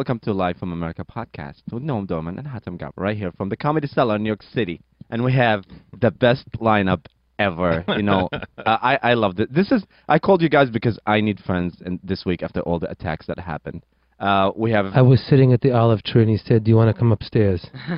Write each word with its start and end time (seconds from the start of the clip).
Welcome 0.00 0.20
to 0.20 0.32
Live 0.32 0.56
from 0.56 0.72
America 0.72 1.04
podcast 1.04 1.60
with 1.70 1.82
Noam 1.82 2.06
Dorman 2.06 2.38
and 2.38 2.48
Hatem 2.48 2.78
Gab 2.78 2.94
right 2.96 3.14
here 3.14 3.32
from 3.32 3.50
the 3.50 3.56
Comedy 3.58 3.86
Cellar 3.86 4.16
in 4.16 4.22
New 4.22 4.30
York 4.30 4.42
City. 4.42 4.80
And 5.10 5.22
we 5.22 5.34
have 5.34 5.62
the 6.00 6.10
best 6.10 6.50
lineup 6.52 7.04
ever. 7.38 7.84
You 7.86 8.02
know, 8.02 8.30
uh, 8.32 8.40
I, 8.64 8.98
I 9.02 9.12
loved 9.12 9.40
it. 9.40 9.52
This 9.52 9.70
is, 9.70 9.84
I 10.08 10.18
called 10.18 10.40
you 10.40 10.48
guys 10.48 10.70
because 10.70 10.98
I 11.04 11.20
need 11.20 11.38
friends 11.40 11.82
and 11.84 12.00
this 12.02 12.24
week 12.24 12.42
after 12.42 12.60
all 12.60 12.78
the 12.78 12.90
attacks 12.90 13.26
that 13.26 13.38
happened. 13.38 13.84
Uh, 14.18 14.52
we 14.56 14.70
have. 14.70 14.86
I 14.86 15.02
was 15.02 15.22
sitting 15.28 15.52
at 15.52 15.60
the 15.60 15.72
olive 15.72 16.02
tree 16.02 16.22
and 16.22 16.30
he 16.30 16.38
said, 16.38 16.64
"Do 16.64 16.70
you 16.70 16.76
want 16.76 16.94
to 16.94 16.98
come 16.98 17.12
upstairs?" 17.12 17.60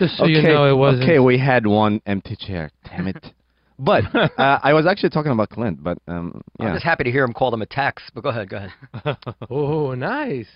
Just 0.00 0.16
so 0.16 0.24
okay, 0.24 0.32
you 0.32 0.42
know, 0.42 0.68
it 0.68 0.76
wasn't. 0.76 1.04
Okay, 1.04 1.20
we 1.20 1.38
had 1.38 1.64
one 1.64 2.02
empty 2.06 2.34
chair. 2.34 2.72
Damn 2.84 3.06
it. 3.06 3.24
But 3.78 4.04
uh, 4.14 4.58
I 4.62 4.72
was 4.72 4.86
actually 4.86 5.10
talking 5.10 5.32
about 5.32 5.50
Clint, 5.50 5.82
but 5.82 5.98
um, 6.08 6.40
I'm 6.58 6.74
just 6.74 6.84
happy 6.84 7.04
to 7.04 7.10
hear 7.10 7.24
him 7.24 7.32
call 7.32 7.50
them 7.50 7.62
attacks. 7.62 8.02
But 8.14 8.24
go 8.24 8.30
ahead, 8.30 8.48
go 8.48 8.56
ahead. 8.56 9.16
Oh, 9.50 9.94
nice. 9.94 10.48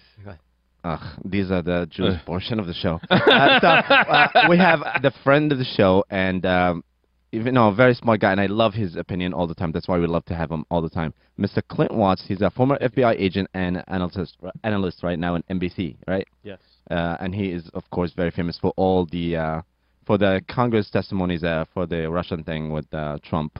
Ugh, 0.85 1.21
these 1.25 1.51
are 1.53 1.63
the 1.63 1.87
Jewish 1.89 2.21
portion 2.27 2.59
of 2.59 2.67
the 2.67 2.75
show. 2.75 2.99
Uh, 3.11 3.61
so 3.61 3.67
uh, 3.69 4.47
we 4.49 4.59
have 4.59 4.81
the 5.03 5.13
friend 5.23 5.53
of 5.53 5.59
the 5.59 5.65
show, 5.65 6.05
and 6.11 6.45
um, 6.45 6.85
even 7.33 7.55
though 7.55 7.69
a 7.69 7.75
very 7.75 7.95
smart 7.95 8.21
guy, 8.21 8.33
and 8.33 8.41
I 8.41 8.47
love 8.47 8.75
his 8.75 8.97
opinion 8.97 9.33
all 9.33 9.47
the 9.47 9.55
time. 9.55 9.73
That's 9.73 9.89
why 9.89 9.99
we 9.99 10.07
love 10.07 10.25
to 10.27 10.35
have 10.35 10.51
him 10.51 10.65
all 10.71 10.83
the 10.83 10.91
time. 10.91 11.15
Mr. 11.39 11.63
Clint 11.67 11.95
Watts. 11.95 12.25
He's 12.27 12.43
a 12.43 12.51
former 12.51 12.79
FBI 12.79 13.15
agent 13.19 13.49
and 13.55 13.83
analyst, 13.89 14.37
analyst 14.65 15.03
right 15.03 15.19
now 15.19 15.37
in 15.37 15.43
NBC, 15.45 15.97
right? 16.07 16.27
Yes. 16.43 16.59
Uh, 16.91 17.17
and 17.21 17.35
he 17.35 17.53
is, 17.53 17.71
of 17.75 17.89
course, 17.91 18.13
very 18.15 18.31
famous 18.31 18.59
for 18.59 18.73
all 18.77 19.07
the 19.07 19.37
uh, 19.37 19.63
for 20.07 20.19
the 20.19 20.43
Congress 20.49 20.91
testimonies 20.91 21.45
uh, 21.45 21.65
for 21.73 21.87
the 21.87 22.11
Russian 22.11 22.43
thing 22.45 22.73
with 22.73 22.93
uh, 22.93 23.19
Trump. 23.25 23.59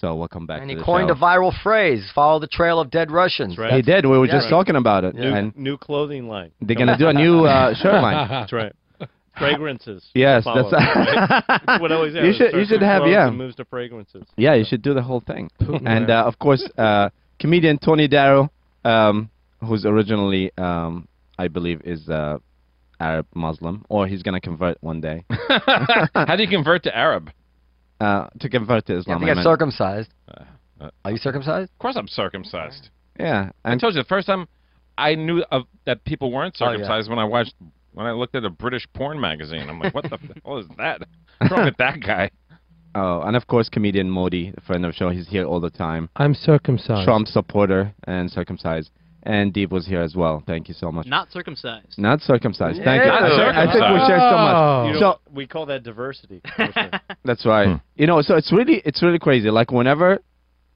So 0.00 0.14
welcome 0.16 0.46
back 0.46 0.60
And 0.60 0.68
to 0.68 0.74
he 0.74 0.78
the 0.80 0.84
coined 0.84 1.08
show. 1.10 1.14
a 1.14 1.16
viral 1.18 1.52
phrase: 1.62 2.10
"Follow 2.14 2.40
the 2.40 2.48
trail 2.48 2.80
of 2.80 2.90
dead 2.90 3.10
Russians." 3.10 3.50
That's 3.56 3.58
right. 3.70 3.74
He 3.74 3.82
did. 3.82 4.04
We 4.04 4.18
were 4.18 4.26
Yeah. 4.26 4.32
just 4.38 4.48
talking 4.48 4.74
about 4.76 5.04
it, 5.04 5.14
New, 5.14 5.32
and 5.32 5.56
new 5.56 5.76
clothing 5.76 6.26
line. 6.28 6.50
they're 6.60 6.74
gonna 6.76 6.98
do 6.98 7.08
a 7.08 7.12
new 7.12 7.44
uh, 7.44 7.72
shirt 7.80 8.02
line. 8.02 8.28
That's 8.28 8.52
right. 8.52 8.72
Fragrances. 9.38 10.04
Yes, 10.14 10.44
follow, 10.44 10.68
that's 10.70 10.94
right? 10.96 11.44
That's 11.66 11.80
what 11.80 11.90
I 11.90 11.94
always 11.94 12.14
You 12.14 12.32
should- 12.34 12.52
you 12.54 12.64
should 12.66 12.82
have, 12.82 13.06
yeah. 13.06 13.30
Moves 13.30 13.54
to 13.56 13.64
fragrances. 13.64 14.24
Yeah, 14.36 14.54
you 14.54 14.64
should 14.64 14.82
do 14.82 14.92
the 14.92 15.02
whole 15.02 15.20
thing. 15.20 15.50
And 15.86 16.10
uh, 16.10 16.24
of 16.24 16.38
course, 16.38 16.62
uh, 16.76 17.08
comedian 17.40 17.78
Tony 17.78 18.08
Daro, 18.08 18.50
um, 18.84 19.30
who's 19.64 19.86
originally, 19.86 20.50
um, 20.58 21.08
I 21.38 21.48
believe, 21.48 21.80
is 21.84 22.08
uh, 22.10 22.38
Arab 23.02 23.26
Muslim, 23.34 23.84
or 23.88 24.06
he's 24.06 24.22
gonna 24.22 24.40
convert 24.40 24.76
one 24.82 25.00
day. 25.00 25.24
How 26.14 26.36
do 26.36 26.42
you 26.42 26.48
convert 26.48 26.82
to 26.84 26.96
Arab? 26.96 27.30
Uh, 28.00 28.28
to 28.40 28.48
convert 28.48 28.86
to 28.86 28.92
You 28.92 28.96
have 28.98 29.02
Islam. 29.02 29.20
to 29.20 29.24
I 29.24 29.28
get 29.28 29.34
meant. 29.36 29.44
circumcised. 29.44 30.10
Uh, 30.28 30.44
uh, 30.80 30.90
Are 31.04 31.10
you 31.12 31.16
circumcised? 31.18 31.70
Of 31.72 31.78
course, 31.78 31.96
I'm 31.96 32.08
circumcised. 32.08 32.88
yeah, 33.18 33.50
I 33.64 33.72
and 33.72 33.80
told 33.80 33.94
you 33.94 34.02
the 34.02 34.08
first 34.08 34.26
time 34.26 34.46
I 34.98 35.14
knew 35.14 35.42
of, 35.50 35.62
that 35.86 36.04
people 36.04 36.30
weren't 36.32 36.56
Oh, 36.60 36.64
yeah. 36.64 36.72
circumcised 36.72 37.08
when 37.10 37.18
I 37.18 37.24
watched 37.24 37.54
when 37.94 38.06
I 38.06 38.12
looked 38.12 38.34
at 38.34 38.44
a 38.44 38.50
British 38.50 38.86
porn 38.94 39.20
magazine. 39.20 39.68
I'm 39.68 39.78
like, 39.80 39.94
what 39.94 40.04
the 40.08 40.18
hell 40.44 40.58
is 40.58 40.66
that? 40.78 41.02
What's 41.38 41.52
wrong 41.52 41.64
with 41.66 41.76
that 41.78 42.00
guy? 42.00 42.30
oh, 42.94 43.20
and 43.22 43.36
of 43.36 43.46
course, 43.46 43.68
comedian 43.68 44.08
Modi, 44.10 44.52
a 44.56 44.60
friend 44.62 44.84
of 44.84 44.92
the 44.92 44.96
show. 44.96 45.10
He's 45.10 45.28
here 45.28 45.44
all 45.44 45.60
the 45.60 45.70
time. 45.70 46.08
I'm 46.16 46.34
circumcised. 46.34 47.04
Trump 47.04 47.26
supporter 47.28 47.94
and 48.04 48.30
circumcised. 48.30 48.90
And 49.24 49.52
Deep 49.52 49.70
was 49.70 49.86
here 49.86 50.00
as 50.02 50.16
well. 50.16 50.42
Thank 50.46 50.66
you 50.68 50.74
so 50.74 50.90
much. 50.90 51.06
Not 51.06 51.30
circumcised. 51.30 51.96
Not 51.96 52.20
circumcised. 52.22 52.80
Thank 52.82 53.04
you. 53.04 53.10
Yeah. 53.10 53.18
I 53.18 53.28
think, 53.28 53.56
I 53.56 53.72
think 53.72 53.74
we 53.74 53.80
Circumcised. 53.80 54.08
share 54.08 54.18
so 54.18 54.36
much. 54.36 54.86
You 54.86 54.92
know, 54.94 55.00
So 55.00 55.32
we 55.32 55.46
call 55.46 55.66
that 55.66 55.82
diversity. 55.84 56.40
That's 57.24 57.46
right. 57.46 57.68
Hmm. 57.68 57.74
You 57.94 58.06
know, 58.08 58.20
so 58.22 58.34
it's 58.36 58.52
really 58.52 58.82
it's 58.84 59.00
really 59.02 59.20
crazy. 59.20 59.48
Like 59.50 59.70
whenever 59.70 60.18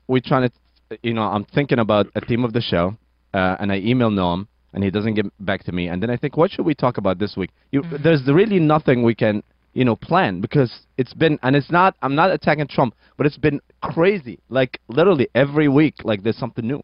we're 0.07 0.23
trying 0.25 0.49
to, 0.49 0.99
you 1.03 1.13
know, 1.15 1.23
I'm 1.23 1.45
thinking 1.45 1.81
about 1.81 2.07
a 2.15 2.21
theme 2.21 2.45
of 2.45 2.53
the 2.53 2.61
show, 2.61 2.97
uh, 3.35 3.57
and 3.59 3.73
I 3.73 3.79
email 3.79 4.11
Noam, 4.11 4.47
and 4.73 4.85
he 4.85 4.91
doesn't 4.91 5.15
get 5.15 5.27
back 5.45 5.65
to 5.65 5.73
me, 5.73 5.89
and 5.89 6.01
then 6.01 6.11
I 6.11 6.17
think, 6.17 6.37
what 6.37 6.53
should 6.53 6.65
we 6.65 6.75
talk 6.75 6.99
about 6.99 7.19
this 7.19 7.37
week? 7.37 7.51
You, 7.73 7.83
there's 8.03 8.23
really 8.29 8.61
nothing 8.61 9.03
we 9.03 9.17
can, 9.17 9.43
you 9.73 9.85
know, 9.85 9.97
plan 9.97 10.41
because 10.41 10.73
it's 10.99 11.13
been, 11.15 11.39
and 11.43 11.57
it's 11.57 11.71
not. 11.73 11.97
I'm 12.03 12.15
not 12.15 12.31
attacking 12.31 12.69
Trump, 12.69 12.95
but 13.17 13.27
it's 13.27 13.39
been 13.39 13.61
crazy. 13.83 14.39
Like 14.49 14.79
literally 14.87 15.29
every 15.35 15.67
week, 15.69 15.97
like 16.05 16.23
there's 16.23 16.39
something 16.39 16.65
new. 16.65 16.83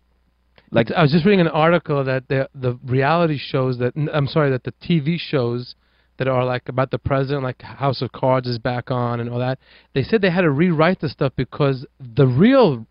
Like 0.72 0.91
I 0.91 1.03
was 1.03 1.12
just 1.12 1.27
reading 1.27 1.41
an 1.41 1.49
article 1.49 2.03
that 2.03 2.28
the 2.28 2.49
the 2.55 2.78
reality 2.84 3.38
shows 3.38 3.78
that 3.78 3.93
I'm 4.12 4.27
sorry 4.27 4.50
that 4.50 4.65
the 4.65 4.72
TV 4.83 5.19
shows 5.19 5.75
that 6.16 6.28
are 6.28 6.44
like 6.44 6.69
about 6.69 6.91
the 6.91 6.99
president, 6.99 7.43
like 7.43 7.60
House 7.60 8.00
of 8.00 8.10
Cards 8.12 8.49
is 8.49 8.59
back 8.59 8.91
on 8.91 9.21
and 9.21 9.28
all 9.28 9.38
that. 9.38 9.59
They 9.94 10.03
said 10.03 10.22
they 10.22 10.31
had 10.31 10.43
to 10.43 10.50
rewrite 10.50 11.00
the 11.00 11.11
stuff 11.11 11.34
because 11.37 11.87
the 12.00 12.27
real 12.27 12.87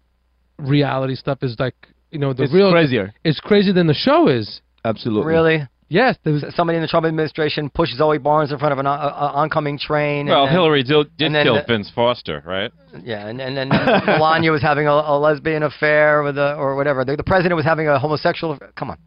reality 0.59 1.16
stuff 1.16 1.40
is 1.41 1.56
like 1.59 1.75
you 2.12 2.20
know 2.20 2.34
the 2.34 2.44
it's 2.44 2.53
real 2.53 2.72
crazier. 2.72 3.14
is 3.24 3.40
crazier 3.40 3.74
than 3.74 3.88
the 3.88 3.96
show 3.96 4.28
is. 4.28 4.62
Absolutely. 4.86 5.31
Really? 5.31 5.68
Yes, 5.91 6.18
there 6.24 6.31
was 6.31 6.46
Somebody 6.56 6.78
in 6.78 6.81
the 6.81 6.88
Trump 6.88 7.06
administration 7.06 7.69
pushed 7.69 7.97
Zoe 7.97 8.18
Barnes 8.18 8.53
in 8.53 8.57
front 8.59 8.72
of 8.72 8.79
an 8.79 8.88
uh, 8.88 8.91
uh, 8.91 9.31
oncoming 9.34 9.78
train. 9.78 10.25
Well, 10.25 10.44
and 10.44 10.47
then, 10.47 10.53
Hillary 10.53 10.84
did, 10.84 11.18
did 11.18 11.34
kill 11.44 11.56
the- 11.56 11.66
Vince 11.68 11.91
Foster, 11.94 12.41
right? 12.46 12.72
Yeah, 13.03 13.28
and 13.28 13.41
and 13.41 13.57
then 13.57 13.68
Melania 14.06 14.53
was 14.53 14.62
having 14.62 14.88
a, 14.88 14.91
a 14.91 15.19
lesbian 15.19 15.63
affair 15.63 16.24
with 16.24 16.38
a 16.38 16.56
or 16.56 16.78
whatever. 16.78 17.03
The, 17.03 17.18
the 17.18 17.24
president 17.25 17.57
was 17.57 17.66
having 17.66 17.90
a 17.90 18.00
homosexual. 18.00 18.53
affair. 18.53 18.72
Come 18.78 18.91
on. 18.91 18.97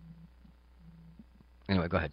Anyway, 1.71 1.89
go 1.89 1.97
ahead. 1.97 2.13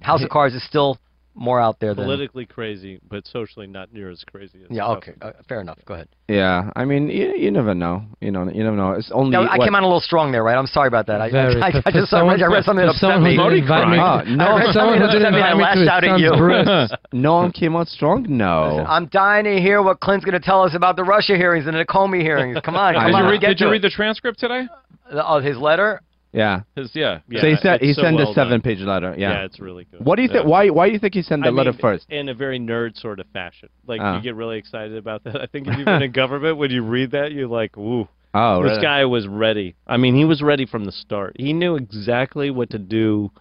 House 0.00 0.24
of 0.24 0.28
Cards 0.36 0.56
is 0.56 0.64
still 0.66 0.98
more 1.40 1.58
out 1.58 1.80
there 1.80 1.94
than. 1.94 2.04
Politically 2.04 2.44
crazy, 2.44 3.00
but 3.08 3.26
socially 3.26 3.66
not 3.66 3.92
near 3.92 4.10
as 4.10 4.22
crazy 4.30 4.60
as 4.62 4.70
Yeah. 4.70 4.88
Okay. 4.88 5.14
Uh, 5.22 5.32
fair 5.48 5.60
enough. 5.62 5.78
Go 5.86 5.94
ahead. 5.94 6.08
Yeah. 6.28 6.70
I 6.76 6.84
mean, 6.84 7.08
you, 7.08 7.34
you 7.34 7.50
never 7.50 7.74
know. 7.74 8.04
You 8.20 8.30
know, 8.30 8.44
you 8.50 8.62
never 8.62 8.76
know. 8.76 8.92
It's 8.92 9.10
only. 9.10 9.30
No, 9.30 9.42
I 9.42 9.56
what- 9.56 9.64
came 9.64 9.74
out 9.74 9.82
a 9.82 9.86
little 9.86 10.00
strong 10.00 10.30
there, 10.30 10.44
right? 10.44 10.56
I'm 10.56 10.66
sorry 10.66 10.88
about 10.88 11.06
that. 11.06 11.20
I, 11.20 11.30
very. 11.30 11.60
I, 11.60 11.68
I, 11.68 11.82
I 11.86 11.90
just 11.90 12.10
saw, 12.10 12.18
someone, 12.18 12.42
I 12.42 12.46
read 12.46 12.64
something 12.64 12.84
that 12.86 12.92
for 12.92 12.98
someone 12.98 13.22
upset 13.24 13.36
who 13.36 13.50
me. 13.50 13.56
didn't 13.56 13.62
invite 13.64 13.88
me. 13.88 13.96
Ah, 13.98 14.20
I 14.20 14.24
no, 14.24 14.56
read 14.58 14.72
someone 14.74 15.00
something 15.00 15.00
who 15.00 15.06
that 15.06 15.16
upset 15.16 15.32
me. 15.32 15.40
I 15.40 15.52
invite 15.52 15.76
me 15.76 15.84
lashed 15.84 15.90
out 15.90 16.04
at 16.04 16.10
son's 16.10 16.22
you. 16.22 16.36
bris. 16.36 16.92
no 17.12 17.34
one 17.36 17.52
came 17.52 17.74
out 17.74 17.88
strong. 17.88 18.26
No. 18.28 18.84
I'm 18.86 19.06
dying 19.06 19.44
to 19.44 19.56
hear 19.58 19.82
what 19.82 20.00
Clint's 20.00 20.24
going 20.24 20.38
to 20.38 20.44
tell 20.44 20.62
us 20.62 20.74
about 20.74 20.96
the 20.96 21.04
Russia 21.04 21.36
hearings 21.36 21.66
and 21.66 21.74
the 21.74 21.86
Comey 21.86 22.20
hearings. 22.20 22.58
Come 22.62 22.76
on, 22.76 22.94
come 23.00 23.06
Did 23.06 23.14
on. 23.14 23.24
you 23.24 23.30
read, 23.30 23.40
did 23.40 23.60
you 23.60 23.66
to 23.66 23.72
read 23.72 23.82
the 23.82 23.90
transcript 23.90 24.38
today? 24.38 24.68
of 25.10 25.42
his 25.42 25.56
letter? 25.56 26.02
Yeah. 26.32 26.60
His, 26.76 26.90
yeah. 26.94 27.20
Yeah, 27.28 27.40
so 27.40 27.48
he 27.48 27.56
sent 27.56 27.82
he 27.82 27.92
so 27.92 28.02
sent 28.02 28.16
well 28.16 28.22
a 28.30 28.34
done. 28.34 28.34
seven-page 28.34 28.80
letter. 28.80 29.14
Yeah. 29.18 29.30
Yeah. 29.32 29.44
it's 29.44 29.58
really 29.58 29.84
good. 29.90 30.04
What 30.04 30.16
do 30.16 30.22
you 30.22 30.28
think? 30.28 30.44
Yeah. 30.44 30.48
Why 30.50 30.68
why 30.70 30.86
do 30.86 30.92
you 30.92 30.98
think 31.00 31.14
he 31.14 31.22
sent 31.22 31.42
the 31.42 31.48
I 31.48 31.52
letter 31.52 31.72
mean, 31.72 31.80
first? 31.80 32.06
In 32.10 32.28
a 32.28 32.34
very 32.34 32.58
nerd 32.60 32.96
sort 32.96 33.18
of 33.20 33.26
fashion. 33.32 33.68
Like 33.86 34.00
Oh. 34.02 34.16
you 34.16 34.22
get 34.22 34.36
really 34.36 34.58
excited 34.58 34.96
about 34.96 35.24
that. 35.24 35.40
I 35.42 35.46
think 35.46 35.66
if 35.66 35.76
you've 35.76 35.84
been 35.86 36.02
in 36.02 36.12
government, 36.24 36.56
when 36.56 36.70
you 36.70 36.82
read 36.84 37.10
that, 37.12 37.32
you're 37.32 37.48
like, 37.48 37.76
"Ooh, 37.76 38.06
Oh, 38.32 38.62
this 38.62 38.70
really? 38.70 38.82
guy 38.82 39.04
was 39.06 39.26
ready." 39.26 39.74
I 39.88 39.96
mean, 39.96 40.14
he 40.14 40.24
was 40.24 40.40
ready 40.40 40.66
from 40.66 40.84
the 40.84 40.92
start. 40.92 41.34
He 41.38 41.52
knew 41.52 41.74
exactly 41.76 42.50
what 42.50 42.70
to 42.70 42.78
do 42.78 43.32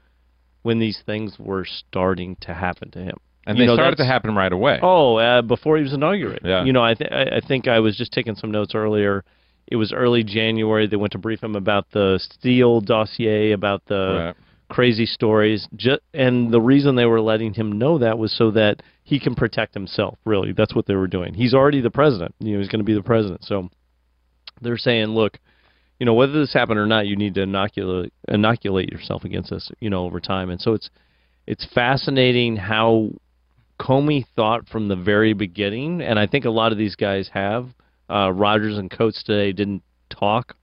when 0.64 0.80
these 0.80 1.02
things 1.06 1.38
were 1.40 1.66
starting 1.66 2.38
to 2.42 2.54
happen 2.54 2.90
to 2.92 3.00
him. 3.00 3.18
And 3.46 3.58
You 3.58 3.64
they 3.64 3.68
know, 3.68 3.76
started 3.76 3.96
to 3.98 4.06
happen 4.06 4.36
right 4.36 4.52
away. 4.52 4.80
Oh, 4.82 5.16
uh, 5.16 5.42
before 5.42 5.78
he 5.78 5.84
was 5.84 5.94
inaugurated. 5.94 6.42
Yeah. 6.46 6.64
You 6.66 6.74
know, 6.74 6.84
I, 6.84 6.94
th- 6.96 7.10
I 7.12 7.38
I 7.38 7.40
think 7.48 7.68
I 7.68 7.80
was 7.80 7.96
just 7.96 8.12
taking 8.12 8.36
some 8.36 8.52
notes 8.52 8.74
earlier. 8.76 9.24
It 9.72 9.75
was 9.78 9.94
early 9.94 10.24
January. 10.24 10.88
They 10.88 10.97
went 10.97 11.12
to 11.13 11.18
brief 11.19 11.41
him 11.44 11.56
about 11.56 11.91
the 11.91 12.19
Steele 12.19 12.81
dossier, 12.81 13.52
about 13.52 13.85
the 13.85 14.34
Right. 14.35 14.35
crazy 14.69 15.06
stories. 15.06 15.68
Ju- 15.75 16.00
and 16.13 16.52
the 16.52 16.59
reason 16.62 16.96
they 16.96 17.06
were 17.06 17.22
letting 17.22 17.53
him 17.53 17.72
know 17.78 17.97
that 18.00 18.18
was 18.18 18.31
so 18.31 18.52
that 18.52 18.81
he 19.03 19.19
can 19.19 19.35
protect 19.35 19.74
himself. 19.74 20.18
Really, 20.25 20.52
that's 20.52 20.74
what 20.75 20.85
they 20.88 20.96
were 20.96 21.07
doing. 21.07 21.34
He's 21.35 21.53
already 21.53 21.81
the 21.81 21.91
president. 21.91 22.35
You 22.40 22.53
know, 22.53 22.59
he's 22.59 22.68
going 22.69 22.80
to 22.81 22.85
be 22.85 22.94
the 22.96 23.03
president. 23.03 23.44
So 23.46 23.69
they're 24.62 24.78
saying, 24.78 25.07
look, 25.07 25.40
you 26.00 26.06
know, 26.06 26.13
whether 26.13 26.34
this 26.34 26.54
happened 26.54 26.80
or 26.80 26.86
not, 26.88 27.07
you 27.07 27.15
need 27.15 27.36
to 27.36 27.42
inoculate 27.44 28.12
inoculate 28.27 28.92
yourself 28.92 29.24
against 29.24 29.50
this. 29.51 29.72
You 29.80 29.89
know, 29.89 30.06
over 30.06 30.19
time. 30.19 30.50
And 30.50 30.60
so 30.60 30.74
it's 30.74 30.89
it's 31.48 31.65
fascinating 31.65 32.56
how 32.57 33.12
Comey 33.80 34.25
thought 34.36 34.68
from 34.68 34.88
the 34.88 34.95
very 34.95 35.33
beginning, 35.33 36.01
and 36.01 36.19
I 36.19 36.27
think 36.27 36.45
a 36.45 36.50
lot 36.50 36.72
of 36.72 36.77
these 36.77 36.95
guys 36.95 37.30
have. 37.33 37.69
Uh, 38.10 38.32
Rogers 38.32 38.78
and 38.78 38.90
Coats 38.90 39.24
today 39.24 39.52
didn't 39.52 39.84
talk, 40.10 40.56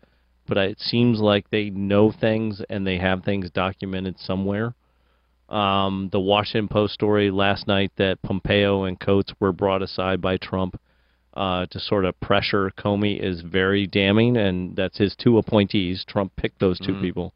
but 0.47 0.57
it 0.57 0.81
seems 0.81 1.21
like 1.21 1.49
they 1.51 1.71
know 1.71 2.11
things 2.13 2.61
and 2.69 2.87
they 2.87 2.99
have 2.99 3.23
things 3.23 3.51
documented 3.51 4.19
somewhere. 4.19 4.75
Um, 5.49 6.09
the 6.11 6.19
Washington 6.21 6.67
Post 6.69 6.95
story 6.95 7.31
last 7.31 7.69
night 7.69 7.93
that 7.99 8.21
Pompeo 8.23 8.85
and 8.85 8.99
Coats 8.99 9.33
were 9.39 9.53
brought 9.53 9.81
aside 9.83 10.21
by 10.21 10.37
Trump 10.39 10.81
uh, 11.35 11.67
to 11.67 11.79
sort 11.79 12.05
of 12.05 12.19
pressure 12.21 12.73
Comey 12.77 13.21
is 13.23 13.43
very 13.43 13.87
damning, 13.87 14.37
and 14.37 14.75
that's 14.75 14.99
his 14.99 15.15
two 15.15 15.39
appointees. 15.39 16.05
Trump 16.09 16.35
picked 16.37 16.59
those 16.59 16.81
2 16.81 16.95
Mhm. 16.95 17.01
people. 17.01 17.35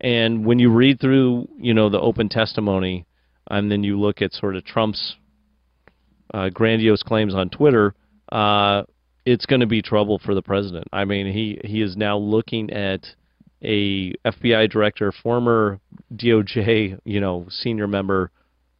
And 0.00 0.44
when 0.44 0.58
you 0.58 0.70
read 0.70 1.00
through, 1.00 1.48
you 1.58 1.74
know, 1.74 1.88
the 1.88 2.00
open 2.00 2.28
testimony, 2.28 3.06
and 3.50 3.70
then 3.70 3.82
you 3.82 3.98
look 3.98 4.22
at 4.22 4.32
sort 4.32 4.56
of 4.56 4.64
Trump's 4.64 5.16
uh, 6.32 6.48
grandiose 6.50 7.02
claims 7.02 7.34
on 7.34 7.48
Twitter, 7.50 7.94
uh, 8.30 8.84
it's 9.24 9.46
going 9.46 9.60
to 9.60 9.66
be 9.66 9.82
trouble 9.82 10.18
for 10.18 10.34
the 10.34 10.42
president. 10.42 10.86
I 10.92 11.04
mean, 11.04 11.32
he 11.32 11.60
he 11.64 11.82
is 11.82 11.96
now 11.96 12.16
looking 12.16 12.70
at 12.70 13.06
a 13.62 14.12
FBI 14.24 14.70
director, 14.70 15.12
former 15.12 15.80
DOJ, 16.14 16.98
you 17.04 17.20
know, 17.20 17.46
senior 17.50 17.86
member, 17.86 18.30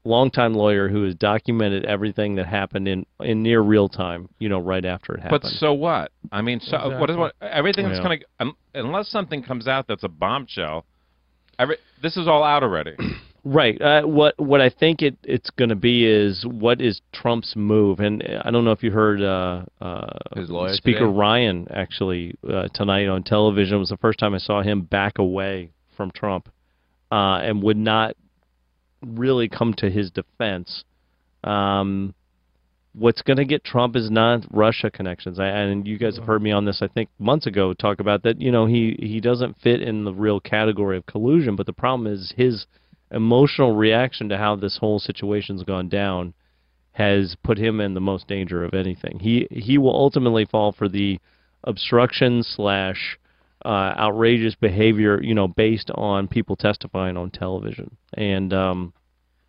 longtime 0.04 0.54
lawyer 0.54 0.88
who 0.88 1.04
has 1.04 1.14
documented 1.14 1.84
everything 1.84 2.36
that 2.36 2.46
happened 2.46 2.88
in 2.88 3.06
in 3.20 3.42
near 3.42 3.60
real 3.60 3.88
time, 3.88 4.28
you 4.38 4.48
know, 4.48 4.58
right 4.58 4.84
after 4.84 5.14
it 5.14 5.20
happened. 5.20 5.42
But 5.42 5.50
so 5.50 5.72
what? 5.74 6.12
I 6.32 6.42
mean, 6.42 6.60
so 6.60 6.98
what 6.98 7.10
is 7.10 7.16
what? 7.16 7.34
Everything 7.40 7.86
that's 7.86 7.98
Yeah. 7.98 8.04
going 8.04 8.20
to 8.20 8.26
um, 8.40 8.56
unless 8.74 9.08
something 9.10 9.42
comes 9.42 9.68
out 9.68 9.86
that's 9.86 10.04
a 10.04 10.08
bombshell. 10.08 10.86
Every, 11.58 11.76
this 12.00 12.16
is 12.16 12.26
all 12.26 12.42
out 12.42 12.62
already. 12.62 12.96
Right. 13.44 13.80
Uh, 13.80 14.02
what 14.02 14.38
what 14.38 14.60
I 14.60 14.68
think 14.68 15.00
it 15.00 15.16
it's 15.22 15.48
going 15.50 15.70
to 15.70 15.76
be 15.76 16.06
is 16.06 16.44
what 16.46 16.80
is 16.80 17.00
Trump's 17.12 17.54
move, 17.56 18.00
and 18.00 18.22
I 18.44 18.50
don't 18.50 18.64
know 18.64 18.72
if 18.72 18.82
you 18.82 18.90
heard 18.90 19.22
uh, 19.22 19.64
uh, 19.80 20.18
His 20.36 20.50
lawyer 20.50 20.74
Speaker 20.74 21.06
today? 21.06 21.12
Ryan 21.12 21.66
actually 21.70 22.34
uh, 22.46 22.68
tonight 22.74 23.08
on 23.08 23.22
television 23.22 23.76
it 23.76 23.78
was 23.78 23.88
the 23.88 23.96
first 23.96 24.18
time 24.18 24.34
I 24.34 24.38
saw 24.38 24.62
him 24.62 24.82
back 24.82 25.18
away 25.18 25.70
from 25.96 26.10
Trump, 26.10 26.50
uh, 27.10 27.40
and 27.42 27.62
would 27.62 27.78
not 27.78 28.14
really 29.02 29.48
come 29.48 29.72
to 29.78 29.90
his 29.90 30.10
defense. 30.10 30.84
Um, 31.42 32.14
what's 32.94 33.22
going 33.22 33.36
to 33.38 33.44
get 33.44 33.64
Trump 33.64 33.96
is 33.96 34.10
not 34.10 34.44
Russia 34.50 34.90
connections. 34.90 35.38
I, 35.38 35.46
and 35.46 35.86
you 35.86 35.98
guys 35.98 36.16
have 36.16 36.26
heard 36.26 36.42
me 36.42 36.52
on 36.52 36.64
this, 36.64 36.82
I 36.82 36.88
think, 36.88 37.08
months 37.18 37.46
ago 37.46 37.72
talk 37.72 38.00
about 38.00 38.22
that. 38.24 38.40
You 38.40 38.52
know, 38.52 38.66
he 38.66 38.96
he 39.00 39.20
doesn't 39.20 39.56
fit 39.62 39.80
in 39.80 40.04
the 40.04 40.12
real 40.12 40.40
category 40.40 40.96
of 40.96 41.06
collusion, 41.06 41.56
but 41.56 41.66
the 41.66 41.72
problem 41.72 42.12
is 42.12 42.34
his 42.36 42.66
emotional 43.10 43.74
reaction 43.74 44.28
to 44.28 44.38
how 44.38 44.56
this 44.56 44.78
whole 44.78 44.98
situation's 44.98 45.62
gone 45.64 45.88
down 45.88 46.34
has 46.92 47.36
put 47.42 47.58
him 47.58 47.80
in 47.80 47.94
the 47.94 48.00
most 48.00 48.26
danger 48.28 48.64
of 48.64 48.74
anything. 48.74 49.18
He 49.20 49.46
he 49.50 49.78
will 49.78 49.94
ultimately 49.94 50.44
fall 50.44 50.72
for 50.72 50.88
the 50.88 51.18
obstruction 51.64 52.42
slash 52.42 53.18
uh, 53.64 53.68
outrageous 53.98 54.54
behavior, 54.54 55.20
you 55.22 55.34
know, 55.34 55.46
based 55.48 55.90
on 55.94 56.28
people 56.28 56.56
testifying 56.56 57.16
on 57.16 57.30
television. 57.30 57.96
And 58.14 58.52
um, 58.52 58.92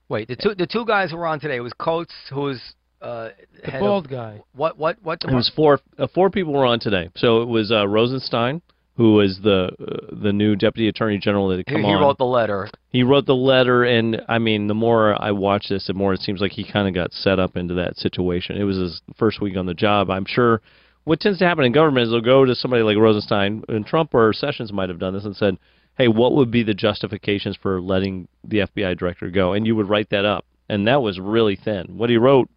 Wait, 0.09 0.27
the 0.27 0.35
two 0.35 0.53
the 0.55 0.67
two 0.67 0.85
guys 0.85 1.11
who 1.11 1.17
were 1.17 1.27
on 1.27 1.39
today 1.39 1.59
was 1.61 1.73
Coats, 1.73 2.13
who 2.29 2.41
was 2.41 2.61
uh, 3.01 3.29
The 3.63 3.71
head 3.71 3.79
bald 3.79 4.05
of, 4.05 4.11
guy. 4.11 4.41
what 4.53 4.77
what 4.77 4.97
what? 5.01 5.19
it 5.23 5.33
was 5.33 5.49
four 5.55 5.79
uh, 5.97 6.07
four 6.13 6.29
people 6.29 6.53
were 6.53 6.65
on 6.65 6.79
today. 6.79 7.09
So 7.15 7.41
it 7.41 7.47
was 7.47 7.71
uh, 7.71 7.87
Rosenstein, 7.87 8.61
who 9.01 9.13
was 9.13 9.39
the 9.41 9.71
uh, 9.79 10.15
the 10.21 10.31
new 10.31 10.55
deputy 10.55 10.87
attorney 10.87 11.17
general 11.17 11.47
that 11.47 11.57
had 11.57 11.65
he, 11.67 11.73
come 11.73 11.83
he 11.83 11.91
on. 11.91 12.01
wrote 12.01 12.17
the 12.19 12.25
letter. 12.25 12.69
He 12.89 13.01
wrote 13.01 13.25
the 13.25 13.35
letter, 13.35 13.83
and 13.83 14.21
I 14.29 14.37
mean, 14.37 14.67
the 14.67 14.75
more 14.75 15.19
I 15.19 15.31
watch 15.31 15.69
this, 15.69 15.87
the 15.87 15.93
more 15.93 16.13
it 16.13 16.21
seems 16.21 16.39
like 16.39 16.51
he 16.51 16.69
kind 16.69 16.87
of 16.87 16.93
got 16.93 17.11
set 17.11 17.39
up 17.39 17.57
into 17.57 17.73
that 17.73 17.97
situation. 17.97 18.57
It 18.57 18.63
was 18.63 18.77
his 18.77 19.01
first 19.17 19.41
week 19.41 19.57
on 19.57 19.65
the 19.65 19.73
job. 19.73 20.11
I'm 20.11 20.25
sure 20.27 20.61
what 21.03 21.19
tends 21.19 21.39
to 21.39 21.45
happen 21.45 21.65
in 21.65 21.71
government 21.71 22.05
is 22.05 22.11
they'll 22.11 22.21
go 22.21 22.45
to 22.45 22.53
somebody 22.53 22.83
like 22.83 22.97
Rosenstein, 22.97 23.63
and 23.67 23.85
Trump 23.85 24.13
or 24.13 24.33
Sessions 24.33 24.71
might 24.71 24.89
have 24.89 24.99
done 24.99 25.15
this 25.15 25.25
and 25.25 25.35
said, 25.35 25.57
hey, 25.97 26.07
what 26.07 26.33
would 26.33 26.51
be 26.51 26.63
the 26.63 26.75
justifications 26.75 27.57
for 27.59 27.81
letting 27.81 28.27
the 28.43 28.59
FBI 28.59 28.97
director 28.97 29.29
go? 29.31 29.53
And 29.53 29.65
you 29.65 29.75
would 29.75 29.89
write 29.89 30.11
that 30.11 30.25
up. 30.25 30.45
And 30.69 30.87
that 30.87 31.01
was 31.01 31.19
really 31.19 31.55
thin. 31.55 31.97
What 31.97 32.09
he 32.09 32.17
wrote 32.17 32.49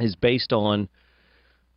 is 0.00 0.16
based 0.16 0.52
on 0.52 0.88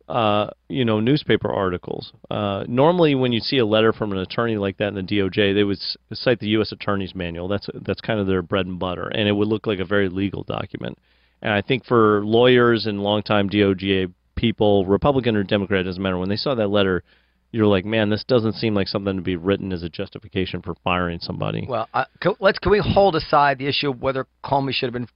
uh, 0.08 0.50
you 0.68 0.84
know, 0.84 1.00
newspaper 1.00 1.52
articles. 1.52 2.12
Uh, 2.30 2.64
normally, 2.68 3.14
when 3.14 3.32
you 3.32 3.40
see 3.40 3.58
a 3.58 3.66
letter 3.66 3.92
from 3.92 4.12
an 4.12 4.18
attorney 4.18 4.56
like 4.56 4.76
that 4.76 4.88
in 4.88 4.94
the 4.94 5.02
DOJ, 5.02 5.54
they 5.54 5.64
would 5.64 5.78
cite 6.12 6.40
the 6.40 6.48
U.S. 6.48 6.72
Attorney's 6.72 7.14
Manual. 7.14 7.48
That's 7.48 7.68
that's 7.82 8.00
kind 8.00 8.20
of 8.20 8.26
their 8.26 8.42
bread 8.42 8.66
and 8.66 8.78
butter, 8.78 9.08
and 9.08 9.28
it 9.28 9.32
would 9.32 9.48
look 9.48 9.66
like 9.66 9.78
a 9.78 9.84
very 9.84 10.08
legal 10.08 10.42
document. 10.42 10.98
And 11.40 11.52
I 11.52 11.62
think 11.62 11.84
for 11.84 12.24
lawyers 12.24 12.86
and 12.86 13.02
longtime 13.02 13.48
DOJ 13.48 14.12
people, 14.36 14.84
Republican 14.86 15.36
or 15.36 15.42
Democrat, 15.42 15.84
doesn't 15.84 16.02
matter. 16.02 16.18
When 16.18 16.28
they 16.28 16.36
saw 16.36 16.54
that 16.54 16.68
letter, 16.68 17.02
you're 17.54 17.66
like, 17.66 17.84
man, 17.84 18.10
this 18.10 18.24
doesn't 18.24 18.54
seem 18.54 18.74
like 18.74 18.88
something 18.88 19.16
to 19.16 19.22
be 19.22 19.36
written 19.36 19.72
as 19.72 19.82
a 19.82 19.88
justification 19.88 20.60
for 20.60 20.74
firing 20.82 21.20
somebody. 21.20 21.64
Well, 21.68 21.88
uh, 21.94 22.04
let's 22.40 22.58
can 22.58 22.72
we 22.72 22.82
hold 22.84 23.14
aside 23.14 23.58
the 23.58 23.68
issue 23.68 23.90
of 23.90 24.02
whether 24.02 24.26
Comey 24.44 24.72
should 24.72 24.86
have 24.88 24.92
been 24.92 25.08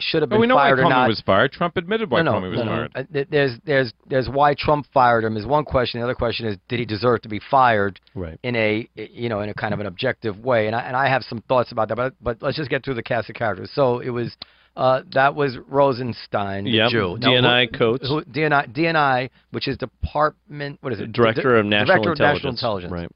should 0.00 0.22
have 0.22 0.28
been 0.28 0.40
we 0.40 0.46
know 0.46 0.56
why 0.56 0.68
fired 0.68 0.80
or 0.80 0.88
not? 0.88 1.08
was 1.08 1.20
fired. 1.24 1.52
Trump 1.52 1.76
admitted 1.76 2.10
why 2.10 2.22
no, 2.22 2.32
no, 2.32 2.46
Comey 2.46 2.50
was 2.50 2.58
no, 2.58 2.64
no. 2.64 2.88
fired. 2.94 3.08
Uh, 3.16 3.24
There's 3.30 3.52
there's 3.64 3.92
there's 4.08 4.28
why 4.28 4.54
Trump 4.54 4.86
fired 4.92 5.24
him 5.24 5.36
is 5.36 5.46
one 5.46 5.64
question. 5.64 6.00
The 6.00 6.04
other 6.04 6.14
question 6.14 6.46
is 6.46 6.56
did 6.68 6.78
he 6.80 6.84
deserve 6.84 7.22
to 7.22 7.28
be 7.28 7.40
fired 7.50 8.00
right. 8.14 8.38
in 8.42 8.56
a 8.56 8.88
you 8.94 9.28
know 9.28 9.40
in 9.40 9.48
a 9.48 9.54
kind 9.54 9.72
of 9.72 9.80
an 9.80 9.86
objective 9.86 10.38
way? 10.38 10.66
And 10.66 10.74
I 10.74 10.80
and 10.82 10.96
I 10.96 11.08
have 11.08 11.22
some 11.22 11.42
thoughts 11.48 11.72
about 11.72 11.88
that. 11.88 11.96
But 11.96 12.14
but 12.20 12.42
let's 12.42 12.56
just 12.56 12.70
get 12.70 12.84
through 12.84 12.94
the 12.94 13.02
cast 13.02 13.28
of 13.30 13.36
characters. 13.36 13.70
So 13.74 14.00
it 14.00 14.10
was 14.10 14.36
uh, 14.76 15.02
that 15.12 15.34
was 15.34 15.56
Rosenstein, 15.68 16.64
the 16.64 16.70
Yep. 16.70 16.90
Jew. 16.90 17.16
Now, 17.20 17.28
DNI 17.28 17.68
who- 17.70 17.78
Coats. 17.78 18.08
who, 18.08 18.22
DNI 18.22 18.72
DNI, 18.74 19.30
which 19.52 19.68
is 19.68 19.76
Department 19.78 20.78
what 20.80 20.92
is 20.92 21.00
it? 21.00 21.12
Director 21.12 21.56
of 21.58 21.66
National 21.66 22.02
Director 22.02 22.12
of 22.12 22.18
National 22.18 22.50
Intelligence. 22.50 22.92
Right. 22.92 23.08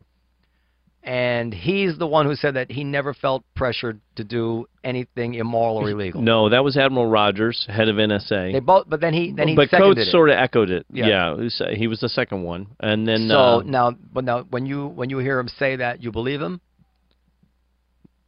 And 1.08 1.54
he's 1.54 1.96
the 1.96 2.06
one 2.06 2.26
who 2.26 2.34
said 2.34 2.52
that 2.56 2.70
he 2.70 2.84
never 2.84 3.14
felt 3.14 3.42
pressured 3.56 3.98
to 4.16 4.24
do 4.24 4.66
anything 4.84 5.32
immoral 5.32 5.78
or 5.78 5.88
illegal. 5.88 6.20
No, 6.20 6.50
that 6.50 6.62
was 6.62 6.76
Admiral 6.76 7.06
Rogers, 7.06 7.64
head 7.66 7.88
of 7.88 7.96
NSA. 7.96 8.52
They 8.52 8.60
both, 8.60 8.90
but 8.90 9.00
then 9.00 9.14
he 9.14 9.32
then 9.32 9.48
he 9.48 9.56
but 9.56 9.70
seconded 9.70 9.96
Coats 9.96 10.08
it. 10.08 10.10
sort 10.10 10.28
of 10.28 10.36
echoed 10.36 10.68
it. 10.68 10.84
Yeah. 10.92 11.34
Yeah, 11.38 11.70
he 11.74 11.86
was 11.86 12.00
the 12.00 12.10
second 12.10 12.42
one, 12.42 12.66
and 12.80 13.08
then 13.08 13.28
so 13.30 13.34
uh, 13.38 13.62
now, 13.64 13.92
but 14.12 14.24
now 14.24 14.42
when 14.50 14.66
you 14.66 14.86
when 14.88 15.08
you 15.08 15.16
hear 15.16 15.38
him 15.38 15.48
say 15.48 15.76
that, 15.76 16.02
you 16.02 16.12
believe 16.12 16.42
him. 16.42 16.60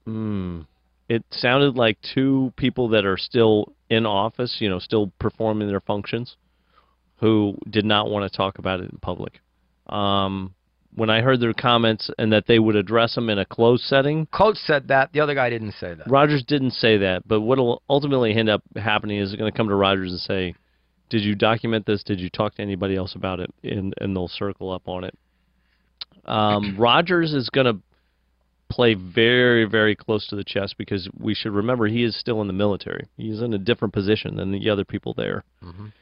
mm, 0.08 0.66
it 1.10 1.22
sounded 1.32 1.76
like 1.76 1.98
two 2.14 2.50
people 2.56 2.88
that 2.88 3.04
are 3.04 3.18
still 3.18 3.74
in 3.90 4.06
office, 4.06 4.56
you 4.58 4.70
know, 4.70 4.78
still 4.78 5.12
performing 5.18 5.68
their 5.68 5.82
functions, 5.82 6.36
who 7.16 7.58
did 7.68 7.84
not 7.84 8.08
want 8.08 8.30
to 8.30 8.34
talk 8.34 8.56
about 8.56 8.80
it 8.80 8.90
in 8.90 8.98
public. 9.02 9.40
Um, 9.86 10.54
when 10.94 11.10
I 11.10 11.20
heard 11.20 11.40
their 11.40 11.52
comments 11.52 12.10
and 12.18 12.32
that 12.32 12.46
they 12.46 12.58
would 12.58 12.76
address 12.76 13.14
them 13.14 13.30
in 13.30 13.38
a 13.38 13.44
closed 13.44 13.84
setting, 13.84 14.26
Coats 14.26 14.60
said 14.66 14.88
that. 14.88 15.12
The 15.12 15.20
other 15.20 15.34
guy 15.34 15.50
didn't 15.50 15.72
say 15.72 15.94
that. 15.94 16.10
Rogers 16.10 16.42
didn't 16.46 16.72
say 16.72 16.98
that, 16.98 17.26
but 17.26 17.40
what 17.40 17.58
will 17.58 17.82
ultimately 17.88 18.34
end 18.34 18.48
up 18.48 18.62
happening 18.76 19.18
is 19.18 19.34
going 19.36 19.50
to 19.50 19.56
come 19.56 19.68
to 19.68 19.74
Rogers 19.74 20.10
and 20.10 20.20
say, 20.20 20.54
"Did 21.08 21.22
you 21.22 21.34
document 21.34 21.86
this? 21.86 22.02
Did 22.02 22.20
you 22.20 22.28
talk 22.30 22.56
to 22.56 22.62
anybody 22.62 22.96
else 22.96 23.14
about 23.14 23.40
it?" 23.40 23.52
And 23.62 23.94
and 24.00 24.14
they'll 24.14 24.28
circle 24.28 24.70
up 24.70 24.88
on 24.88 25.04
it. 25.04 25.14
Um, 26.24 26.76
Rogers 26.78 27.32
is 27.32 27.48
going 27.50 27.66
to 27.66 27.80
play 28.68 28.94
very 28.94 29.64
very 29.64 29.96
close 29.96 30.28
to 30.28 30.36
the 30.36 30.44
chest 30.44 30.76
because 30.78 31.08
we 31.18 31.34
should 31.34 31.52
remember 31.52 31.86
he 31.86 32.04
is 32.04 32.18
still 32.18 32.40
in 32.40 32.46
the 32.46 32.52
military. 32.52 33.06
He's 33.16 33.42
in 33.42 33.52
a 33.52 33.58
different 33.58 33.92
position 33.92 34.36
than 34.36 34.52
the 34.52 34.70
other 34.70 34.84
people 34.84 35.14
there. 35.14 35.44
Mhm. 35.62 35.92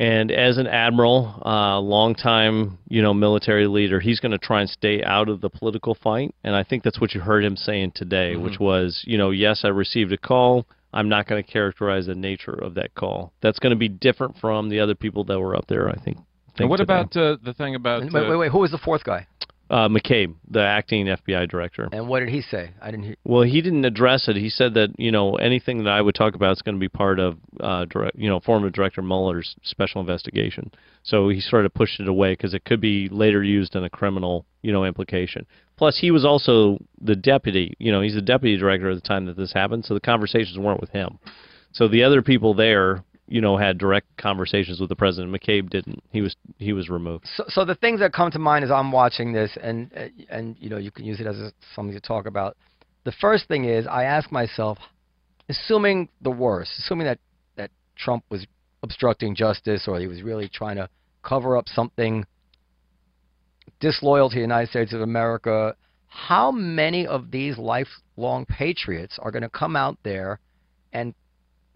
And 0.00 0.32
as 0.32 0.56
an 0.56 0.66
admiral, 0.66 1.42
uh, 1.44 1.78
longtime, 1.78 2.78
you 2.88 3.02
know, 3.02 3.12
military 3.12 3.66
leader, 3.66 4.00
he's 4.00 4.18
going 4.18 4.32
to 4.32 4.38
try 4.38 4.62
and 4.62 4.70
stay 4.70 5.02
out 5.04 5.28
of 5.28 5.42
the 5.42 5.50
political 5.50 5.94
fight. 5.94 6.34
And 6.42 6.56
I 6.56 6.64
think 6.64 6.82
that's 6.82 6.98
what 6.98 7.14
you 7.14 7.20
heard 7.20 7.44
him 7.44 7.54
saying 7.54 7.92
today, 7.94 8.34
which 8.36 8.58
was, 8.58 9.02
you 9.06 9.18
know, 9.18 9.30
yes, 9.30 9.60
I 9.62 9.68
received 9.68 10.10
a 10.12 10.16
call. 10.16 10.64
I'm 10.94 11.10
not 11.10 11.28
going 11.28 11.44
to 11.44 11.52
characterize 11.52 12.06
the 12.06 12.14
nature 12.14 12.54
of 12.54 12.72
that 12.76 12.94
call. 12.94 13.34
That's 13.42 13.58
going 13.58 13.72
to 13.72 13.76
be 13.76 13.90
different 13.90 14.38
from 14.38 14.70
the 14.70 14.80
other 14.80 14.94
people 14.94 15.22
that 15.24 15.38
were 15.38 15.54
up 15.54 15.66
there. 15.68 15.90
I 15.90 16.02
think. 16.02 16.16
And 16.56 16.70
what 16.70 16.78
today. 16.78 16.94
about 16.94 17.16
uh, 17.16 17.36
the 17.44 17.52
thing 17.52 17.74
about 17.74 18.02
wait, 18.02 18.14
uh, 18.14 18.30
wait, 18.30 18.36
wait. 18.36 18.52
Who 18.52 18.60
was 18.60 18.70
the 18.70 18.78
fourth 18.78 19.04
guy? 19.04 19.26
Uh, 19.70 19.88
McCabe, 19.88 20.34
the 20.50 20.60
acting 20.60 21.06
FBI 21.06 21.48
director? 21.48 21.88
And 21.92 22.08
what 22.08 22.20
did 22.20 22.28
he 22.28 22.42
say? 22.42 22.70
I 22.82 22.90
didn't 22.90 23.04
hear. 23.04 23.16
Well, 23.24 23.42
he 23.42 23.62
didn't 23.62 23.84
address 23.84 24.28
it. 24.28 24.36
He 24.36 24.50
said 24.50 24.74
that 24.74 24.90
you 24.98 25.12
know 25.12 25.36
anything 25.36 25.84
that 25.84 25.90
I 25.90 26.02
would 26.02 26.14
talk 26.14 26.34
about 26.34 26.52
is 26.52 26.62
going 26.62 26.74
to 26.74 26.80
be 26.80 26.88
part 26.88 27.20
of 27.20 27.38
uh, 27.60 27.84
direct, 27.86 28.16
you 28.18 28.28
know 28.28 28.40
former 28.40 28.68
Director 28.70 29.00
Mueller's 29.00 29.54
special 29.62 30.00
investigation. 30.00 30.72
So 31.02 31.28
he 31.28 31.40
sort 31.40 31.64
of 31.64 31.72
pushed 31.72 32.00
it 32.00 32.08
away 32.08 32.32
because 32.32 32.52
it 32.52 32.64
could 32.64 32.80
be 32.80 33.08
later 33.08 33.42
used 33.42 33.76
in 33.76 33.84
a 33.84 33.90
criminal 33.90 34.44
you 34.62 34.72
know 34.72 34.84
implication. 34.84 35.46
Plus, 35.76 35.98
he 35.98 36.10
was 36.10 36.24
also 36.24 36.78
the 37.00 37.16
deputy. 37.16 37.74
You 37.78 37.92
know, 37.92 38.02
he's 38.02 38.14
the 38.14 38.20
deputy 38.20 38.58
director 38.58 38.90
at 38.90 38.96
the 38.96 39.08
time 39.08 39.26
that 39.26 39.36
this 39.36 39.52
happened. 39.52 39.84
So 39.84 39.94
the 39.94 40.00
conversations 40.00 40.58
weren't 40.58 40.80
with 40.80 40.90
him. 40.90 41.18
So 41.72 41.88
the 41.88 42.02
other 42.02 42.20
people 42.20 42.52
there, 42.52 43.04
you 43.30 43.40
know, 43.40 43.56
had 43.56 43.78
direct 43.78 44.08
conversations 44.16 44.80
with 44.80 44.88
the 44.88 44.96
president. 44.96 45.32
McCabe 45.32 45.70
didn't. 45.70 46.02
He 46.10 46.20
was 46.20 46.34
he 46.58 46.72
was 46.72 46.90
removed. 46.90 47.28
So, 47.36 47.44
so 47.46 47.64
the 47.64 47.76
things 47.76 48.00
that 48.00 48.12
come 48.12 48.30
to 48.32 48.40
mind 48.40 48.64
as 48.64 48.72
I'm 48.72 48.90
watching 48.90 49.32
this, 49.32 49.56
and 49.62 49.90
and 50.28 50.56
you 50.58 50.68
know, 50.68 50.78
you 50.78 50.90
can 50.90 51.04
use 51.04 51.20
it 51.20 51.26
as 51.26 51.38
a, 51.38 51.52
something 51.74 51.94
to 51.94 52.00
talk 52.00 52.26
about. 52.26 52.56
The 53.04 53.12
first 53.12 53.46
thing 53.46 53.64
is, 53.64 53.86
I 53.86 54.04
ask 54.04 54.30
myself, 54.32 54.78
assuming 55.48 56.08
the 56.20 56.30
worst, 56.30 56.72
assuming 56.80 57.06
that 57.06 57.20
that 57.54 57.70
Trump 57.96 58.24
was 58.30 58.44
obstructing 58.82 59.36
justice 59.36 59.86
or 59.86 60.00
he 60.00 60.08
was 60.08 60.22
really 60.22 60.48
trying 60.48 60.76
to 60.76 60.88
cover 61.22 61.56
up 61.56 61.68
something 61.68 62.26
disloyal 63.78 64.28
to 64.28 64.34
the 64.34 64.40
United 64.40 64.70
States 64.70 64.92
of 64.92 65.02
America, 65.02 65.76
how 66.08 66.50
many 66.50 67.06
of 67.06 67.30
these 67.30 67.56
lifelong 67.58 68.44
patriots 68.46 69.18
are 69.22 69.30
going 69.30 69.42
to 69.42 69.48
come 69.48 69.76
out 69.76 69.96
there 70.02 70.40
and, 70.92 71.14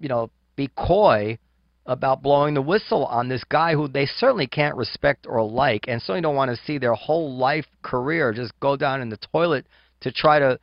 you 0.00 0.08
know, 0.08 0.30
be 0.56 0.68
coy 0.76 1.38
about 1.87 2.23
blowing 2.23 2.55
the 2.55 2.62
whistle 2.62 3.05
on 3.07 3.29
this 3.29 3.45
guy 3.45 3.75
who 3.75 3.87
they 3.88 4.07
certainly 4.07 4.47
can't 4.47 4.76
respect 4.76 5.26
or 5.29 5.43
like 5.43 5.85
and 5.87 6.00
certainly 6.00 6.23
don't 6.23 6.35
want 6.35 6.50
to 6.50 6.64
see 6.64 6.79
their 6.79 6.95
whole 6.95 7.37
life 7.37 7.67
career 7.83 8.33
just 8.33 8.59
go 8.61 8.76
down 8.76 9.03
in 9.03 9.11
the 9.11 9.19
toilet 9.33 9.67
to 10.00 10.11
try 10.11 10.38
to 10.38 10.59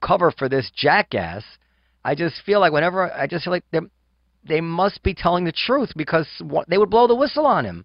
cover 0.00 0.30
for 0.30 0.48
this 0.48 0.70
jackass. 0.76 1.44
I 2.04 2.14
just 2.14 2.42
feel 2.44 2.60
like 2.60 2.72
whenever 2.72 3.12
I 3.12 3.26
just 3.26 3.44
feel 3.44 3.52
like 3.52 3.64
they 3.72 3.80
they 4.44 4.60
must 4.60 5.02
be 5.02 5.14
telling 5.14 5.44
the 5.44 5.52
truth 5.52 5.90
because 5.96 6.26
they 6.68 6.78
would 6.78 6.90
blow 6.90 7.06
the 7.06 7.14
whistle 7.14 7.46
on 7.46 7.64
him. 7.64 7.84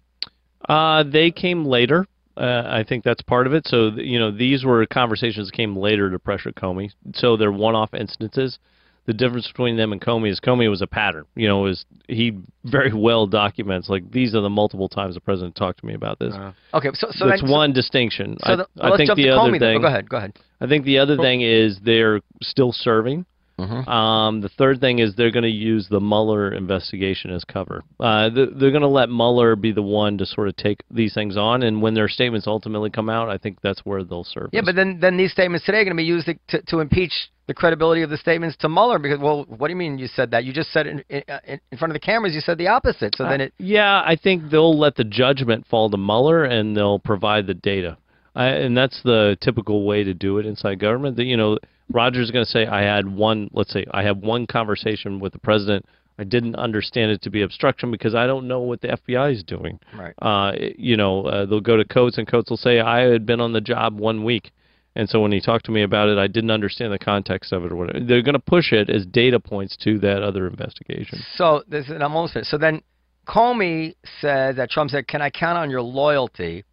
Uh, 0.68 1.04
they 1.04 1.30
came 1.30 1.64
later. 1.64 2.06
Uh, 2.36 2.62
I 2.66 2.84
think 2.88 3.04
that's 3.04 3.22
part 3.22 3.46
of 3.46 3.52
it. 3.52 3.66
So 3.66 3.90
you 3.96 4.18
know, 4.18 4.30
these 4.30 4.64
were 4.64 4.86
conversations 4.86 5.48
that 5.48 5.56
came 5.56 5.76
later 5.76 6.10
to 6.10 6.18
pressure 6.18 6.52
Comey. 6.52 6.90
So 7.14 7.36
they're 7.36 7.52
one-off 7.52 7.94
instances. 7.94 8.58
The 9.08 9.14
difference 9.14 9.48
between 9.48 9.74
them 9.78 9.90
and 9.92 10.02
Comey 10.02 10.30
is 10.30 10.38
Comey 10.38 10.68
was 10.68 10.82
a 10.82 10.86
pattern. 10.86 11.24
You 11.34 11.48
know, 11.48 11.64
is 11.64 11.86
he 12.08 12.36
very 12.64 12.92
well 12.92 13.26
documents 13.26 13.88
like 13.88 14.08
these 14.12 14.34
are 14.34 14.42
the 14.42 14.50
multiple 14.50 14.86
times 14.88 15.14
the 15.14 15.20
president 15.20 15.56
talked 15.56 15.80
to 15.80 15.86
me 15.86 15.94
about 15.94 16.18
this. 16.18 16.34
Uh, 16.34 16.52
Okay, 16.74 16.90
so 16.92 17.08
so 17.12 17.26
That's 17.26 17.40
then, 17.40 17.50
one 17.50 17.72
distinction. 17.72 18.36
So, 18.44 18.52
I, 18.52 18.56
the, 18.56 18.66
I 18.78 18.88
let's 18.90 18.96
think 18.98 19.06
jump 19.08 19.16
the 19.16 19.22
to 19.24 19.30
other 19.30 19.50
Comey. 19.52 19.60
then. 19.60 19.68
Oh, 19.68 19.72
thing. 19.72 19.80
go 19.80 19.86
ahead. 19.88 20.08
Go 20.10 20.16
ahead. 20.18 20.38
I 20.60 20.66
think 20.66 20.84
the 20.84 20.98
other 20.98 21.16
thing 21.16 21.40
is 21.40 21.78
they're 21.82 22.20
still 22.42 22.70
serving. 22.72 23.24
Mhm. 23.58 23.88
Um, 23.88 24.40
the 24.42 24.50
third 24.50 24.78
thing 24.80 24.98
is 25.00 25.14
they're 25.16 25.32
going 25.32 25.42
to 25.42 25.48
use 25.48 25.88
the 25.88 25.98
Mueller 26.00 26.52
investigation 26.52 27.32
as 27.32 27.42
cover. 27.44 27.82
Uh, 27.98 28.28
th- 28.30 28.50
they're 28.54 28.70
going 28.70 28.82
to 28.82 28.86
let 28.88 29.08
Mueller 29.08 29.56
be 29.56 29.72
the 29.72 29.82
one 29.82 30.16
to 30.18 30.26
sort 30.26 30.46
of 30.48 30.54
take 30.56 30.78
these 30.92 31.12
things 31.14 31.36
on, 31.36 31.62
and 31.64 31.80
when 31.82 31.94
their 31.94 32.08
statements 32.08 32.46
ultimately 32.46 32.90
come 32.90 33.08
out, 33.08 33.28
I 33.30 33.36
think 33.38 33.58
that's 33.62 33.80
where 33.86 34.04
they'll 34.04 34.22
serve. 34.22 34.50
Yeah, 34.52 34.60
but 34.64 34.76
then 34.76 34.98
then 35.00 35.16
these 35.16 35.32
statements 35.32 35.64
today 35.66 35.78
are 35.78 35.84
going 35.84 35.96
to 35.96 36.00
be 36.00 36.04
used 36.04 36.26
to, 36.26 36.34
to 36.50 36.62
to 36.66 36.78
impeach 36.80 37.12
the 37.48 37.54
credibility 37.54 38.02
of 38.02 38.10
the 38.10 38.16
statements 38.18 38.56
to 38.58 38.68
Mueller 38.68 38.98
because 38.98 39.18
well, 39.18 39.44
what 39.48 39.68
do 39.68 39.72
you 39.72 39.76
mean 39.76 39.98
you 39.98 40.06
said 40.06 40.30
that? 40.30 40.44
You 40.44 40.52
just 40.52 40.70
said 40.70 40.86
in 40.86 41.02
in, 41.08 41.22
uh, 41.28 41.40
in 41.46 41.78
front 41.78 41.90
of 41.90 41.94
the 41.94 42.06
cameras 42.06 42.34
you 42.34 42.40
said 42.40 42.58
the 42.58 42.68
opposite. 42.68 43.16
So 43.16 43.24
then 43.24 43.40
it 43.40 43.54
yeah, 43.58 44.02
I 44.04 44.16
think 44.22 44.50
they'll 44.50 44.78
let 44.78 44.94
the 44.94 45.04
judgment 45.04 45.66
fall 45.66 45.90
to 45.90 45.96
Mueller, 45.96 46.44
and 46.44 46.76
they'll 46.76 47.00
provide 47.00 47.46
the 47.46 47.54
data. 47.54 47.96
I, 48.36 48.48
and 48.48 48.76
that's 48.76 49.02
the 49.02 49.36
typical 49.40 49.86
way 49.86 50.04
to 50.04 50.14
do 50.14 50.38
it 50.38 50.46
inside 50.46 50.78
government. 50.78 51.16
That 51.16 51.24
you 51.24 51.38
know, 51.38 51.58
Roger's 51.90 52.26
is 52.26 52.30
going 52.30 52.44
to 52.44 52.50
say, 52.50 52.66
"I 52.66 52.82
had 52.82 53.08
one. 53.08 53.48
Let's 53.52 53.72
say 53.72 53.86
I 53.90 54.02
had 54.02 54.20
one 54.20 54.46
conversation 54.46 55.18
with 55.18 55.32
the 55.32 55.38
president. 55.38 55.86
I 56.18 56.24
didn't 56.24 56.56
understand 56.56 57.12
it 57.12 57.22
to 57.22 57.30
be 57.30 57.42
obstruction 57.42 57.90
because 57.90 58.14
I 58.14 58.26
don't 58.26 58.46
know 58.46 58.60
what 58.60 58.82
the 58.82 58.88
FBI 58.88 59.32
is 59.32 59.42
doing." 59.42 59.80
right. 59.96 60.12
uh, 60.20 60.52
you 60.76 60.98
know, 60.98 61.24
uh, 61.24 61.46
they'll 61.46 61.60
go 61.60 61.78
to 61.78 61.84
Coats, 61.86 62.18
and 62.18 62.28
Coats 62.28 62.50
will 62.50 62.58
say, 62.58 62.78
I 62.78 63.10
had 63.10 63.24
been 63.24 63.40
on 63.40 63.54
the 63.54 63.62
job 63.62 63.98
one 63.98 64.22
week. 64.22 64.52
And 64.96 65.08
so 65.08 65.20
when 65.20 65.32
he 65.32 65.40
talked 65.40 65.66
to 65.66 65.70
me 65.70 65.82
about 65.82 66.08
it, 66.08 66.18
I 66.18 66.26
didn't 66.26 66.50
understand 66.50 66.92
the 66.92 66.98
context 66.98 67.52
of 67.52 67.64
it 67.64 67.70
or 67.72 67.76
whatever. 67.76 68.04
They're 68.04 68.22
going 68.22 68.34
to 68.34 68.40
push 68.40 68.72
it 68.72 68.90
as 68.90 69.06
data 69.06 69.38
points 69.38 69.76
to 69.84 69.98
that 70.00 70.22
other 70.22 70.46
investigation. 70.48 71.22
So 71.36 71.62
this 71.68 71.88
and 71.88 72.02
I'm 72.02 72.14
almost 72.14 72.32
finished. 72.34 72.50
So 72.50 72.58
then 72.58 72.82
Comey 73.26 73.94
says 74.20 74.56
that 74.56 74.70
Trump 74.70 74.90
said, 74.90 75.06
"Can 75.06 75.22
I 75.22 75.30
count 75.30 75.58
on 75.58 75.70
your 75.70 75.82
loyalty?" 75.82 76.64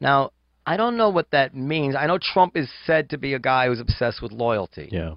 Now 0.00 0.30
I 0.66 0.76
don't 0.76 0.96
know 0.96 1.10
what 1.10 1.30
that 1.30 1.54
means. 1.54 1.94
I 1.96 2.06
know 2.06 2.18
Trump 2.20 2.56
is 2.56 2.68
said 2.84 3.10
to 3.10 3.18
be 3.18 3.34
a 3.34 3.38
guy 3.38 3.66
who's 3.66 3.80
obsessed 3.80 4.20
with 4.20 4.32
loyalty. 4.32 4.88
Yeah. 4.90 5.14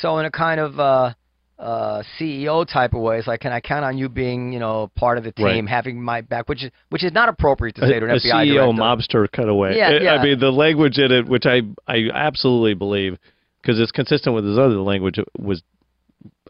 So 0.00 0.18
in 0.18 0.26
a 0.26 0.30
kind 0.30 0.60
of 0.60 0.80
uh, 0.80 1.14
uh, 1.58 2.02
CEO 2.18 2.66
type 2.66 2.94
of 2.94 3.00
way, 3.00 3.18
it's 3.18 3.26
like, 3.28 3.40
"Can 3.40 3.52
I 3.52 3.60
count 3.60 3.84
on 3.84 3.96
you 3.96 4.08
being, 4.08 4.52
you 4.52 4.58
know, 4.58 4.90
part 4.96 5.18
of 5.18 5.24
the 5.24 5.32
team, 5.32 5.44
Right. 5.46 5.68
having 5.68 6.02
my 6.02 6.20
back?" 6.20 6.48
Which 6.48 6.64
is 6.64 6.70
which 6.90 7.04
is 7.04 7.12
not 7.12 7.28
appropriate 7.28 7.76
to 7.76 7.82
say 7.82 8.00
to 8.00 8.04
an 8.06 8.10
a, 8.10 8.14
a 8.14 8.18
FBI 8.18 8.46
CEO 8.46 8.54
director. 8.76 8.82
mobster 8.82 9.32
cutaway. 9.32 9.76
Yeah, 9.76 9.88
I- 9.88 10.00
yeah. 10.00 10.14
I 10.16 10.22
mean, 10.24 10.38
the 10.40 10.50
language 10.50 10.98
in 10.98 11.12
it, 11.12 11.26
which 11.26 11.46
I, 11.46 11.62
I 11.86 12.08
absolutely 12.12 12.74
believe, 12.74 13.18
because 13.62 13.78
it's 13.80 13.92
consistent 13.92 14.34
with 14.34 14.44
his 14.44 14.58
other 14.58 14.76
language, 14.80 15.18
was 15.38 15.62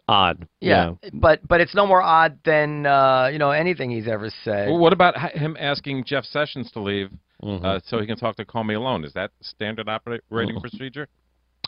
odd. 0.07 0.47
Yeah, 0.59 0.93
but 1.13 1.47
but 1.47 1.61
it's 1.61 1.75
no 1.75 1.85
more 1.87 2.01
odd 2.01 2.37
than 2.43 2.85
uh, 2.85 3.29
you 3.31 3.39
know 3.39 3.51
anything 3.51 3.91
he's 3.91 4.07
ever 4.07 4.29
said. 4.43 4.69
Well, 4.69 4.79
what 4.79 4.93
about 4.93 5.17
him 5.31 5.55
asking 5.59 6.03
Jeff 6.05 6.25
Sessions 6.25 6.71
to 6.71 6.79
leave 6.79 7.09
Mhm. 7.43 7.63
uh, 7.63 7.79
so 7.85 7.99
he 7.99 8.07
can 8.07 8.15
talk 8.17 8.35
to 8.37 8.45
Comey 8.45 8.75
alone? 8.75 9.03
Is 9.03 9.13
that 9.13 9.31
standard 9.41 9.87
operating 9.89 10.55
Mhm. 10.55 10.61
procedure? 10.61 11.07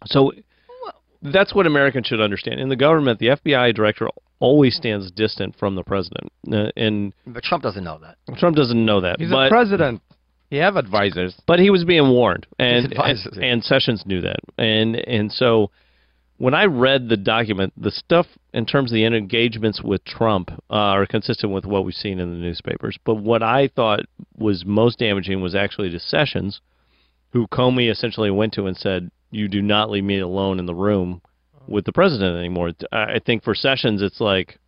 So 0.06 0.32
that's 1.22 1.54
what 1.54 1.66
Americans 1.66 2.08
should 2.08 2.22
understand. 2.22 2.60
In 2.60 2.70
the 2.70 2.76
government, 2.76 3.20
the 3.20 3.28
FBI 3.28 3.74
director 3.74 4.10
always 4.40 4.76
stands 4.76 5.12
distant 5.12 5.56
from 5.58 5.76
the 5.76 5.84
president, 5.84 6.32
uh, 6.52 6.70
and 6.76 7.14
But 7.26 7.44
Trump 7.44 7.64
doesn't 7.64 7.84
know 7.84 8.00
that. 8.00 8.18
Trump 8.38 8.56
doesn't 8.56 8.86
know 8.86 9.02
that. 9.02 9.20
he's 9.20 9.30
but 9.30 9.48
a 9.48 9.50
president. 9.50 10.02
He 10.50 10.58
have 10.58 10.78
advisors. 10.78 11.36
but 11.46 11.60
he 11.60 11.70
was 11.70 11.84
being 11.84 12.10
warned, 12.10 12.48
and, 12.58 12.86
and 12.86 12.92
advisors, 12.94 13.34
yeah. 13.36 13.46
and 13.46 13.64
Sessions 13.64 14.04
knew 14.06 14.22
that, 14.22 14.40
and 14.58 14.96
and 14.96 15.32
so 15.32 15.72
when 16.38 16.54
I 16.54 16.66
read 16.66 17.10
the 17.10 17.18
document, 17.18 17.74
the 17.76 17.92
stuff 17.92 18.28
in 18.54 18.66
terms 18.66 18.92
of 18.92 18.96
the 18.96 19.06
engagements 19.06 19.82
with 19.82 20.06
Trump 20.06 20.52
uh, 20.70 20.74
are 20.74 21.06
consistent 21.06 21.52
with 21.52 21.66
what 21.66 21.84
we've 21.84 21.96
seen 21.96 22.20
in 22.20 22.32
the 22.32 22.38
newspapers. 22.38 22.98
But 23.04 23.16
what 23.16 23.42
I 23.42 23.70
thought 23.76 24.02
was 24.38 24.64
most 24.66 25.00
damaging 25.00 25.42
was 25.42 25.56
actually 25.56 25.90
to 25.90 26.00
Sessions, 26.00 26.62
who 27.32 27.48
Comey 27.48 27.90
essentially 27.92 28.32
went 28.32 28.54
to 28.54 28.68
and 28.68 28.78
said, 28.78 29.10
"You 29.32 29.48
do 29.48 29.62
not 29.62 29.90
leave 29.90 30.04
me 30.04 30.20
alone 30.20 30.60
in 30.60 30.66
the 30.66 30.76
room 30.76 31.22
uh-huh. 31.56 31.66
with 31.68 31.86
the 31.86 31.94
president 31.94 32.38
anymore." 32.38 32.72
I 32.92 33.20
think 33.26 33.44
for 33.44 33.56
Sessions, 33.56 34.02
it's 34.02 34.22
like 34.22 34.60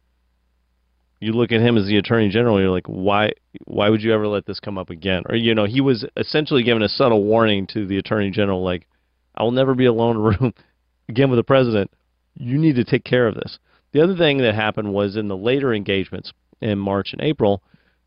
you 1.19 1.33
look 1.33 1.51
at 1.51 1.61
him 1.61 1.77
as 1.77 1.85
the 1.85 1.97
attorney 1.97 2.29
general, 2.29 2.59
you're 2.59 2.69
like, 2.69 2.87
why 2.87 3.31
why 3.65 3.89
would 3.89 4.01
you 4.01 4.13
ever 4.13 4.27
let 4.27 4.45
this 4.45 4.59
come 4.59 4.77
up 4.77 4.89
again? 4.89 5.23
Or 5.27 5.35
you 5.35 5.53
know, 5.53 5.65
he 5.65 5.81
was 5.81 6.05
essentially 6.15 6.63
giving 6.63 6.83
a 6.83 6.89
subtle 6.89 7.23
warning 7.23 7.67
to 7.67 7.85
the 7.85 7.97
attorney 7.97 8.31
general, 8.31 8.63
like, 8.63 8.87
I 9.35 9.43
will 9.43 9.51
never 9.51 9.75
be 9.75 9.85
alone 9.85 10.15
in 10.15 10.21
a 10.21 10.25
room 10.25 10.53
again 11.09 11.29
with 11.29 11.37
the 11.37 11.43
president. 11.43 11.91
You 12.35 12.57
need 12.57 12.75
to 12.75 12.85
take 12.85 13.03
care 13.03 13.27
of 13.27 13.35
this. 13.35 13.59
The 13.91 14.01
other 14.01 14.15
thing 14.15 14.37
that 14.39 14.55
happened 14.55 14.93
was 14.93 15.15
in 15.15 15.27
the 15.27 15.37
later 15.37 15.73
engagements 15.73 16.31
in 16.61 16.77
March 16.77 17.11
and 17.11 17.21
April, 17.21 17.63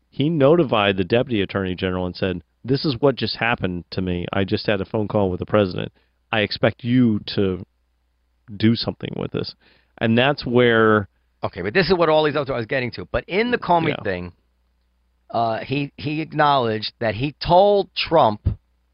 he 0.09 0.29
notified 0.29 0.97
the 0.97 1.03
deputy 1.03 1.41
attorney 1.41 1.75
general 1.75 2.05
and 2.05 2.15
said, 2.15 2.41
This 2.63 2.85
is 2.85 2.95
what 2.99 3.15
just 3.15 3.35
happened 3.35 3.83
to 3.91 4.01
me. 4.01 4.25
I 4.33 4.43
just 4.43 4.65
had 4.65 4.81
a 4.81 4.85
phone 4.85 5.07
call 5.07 5.29
with 5.29 5.39
the 5.39 5.45
president. 5.45 5.91
I 6.33 6.39
expect 6.39 6.83
you 6.83 7.19
to 7.35 7.63
do 8.57 8.75
something 8.75 9.13
with 9.15 9.31
this. 9.31 9.53
And 9.99 10.17
that's 10.17 10.43
where 10.43 11.07
Okay, 11.43 11.61
but 11.61 11.73
this 11.73 11.89
is 11.89 11.93
what 11.93 12.09
all 12.09 12.23
these 12.23 12.35
other 12.35 12.53
I 12.53 12.57
was 12.57 12.65
getting 12.65 12.89
to. 12.91 13.05
But 13.05 13.25
in 13.27 13.51
the 13.51 13.57
Comey 13.57 13.89
Yeah. 13.89 14.03
thing, 14.03 14.33
uh, 15.29 15.59
he 15.59 15.91
he 15.97 16.21
acknowledged 16.21 16.93
that 16.99 17.13
he 17.13 17.33
told 17.33 17.93
Trump 17.93 18.47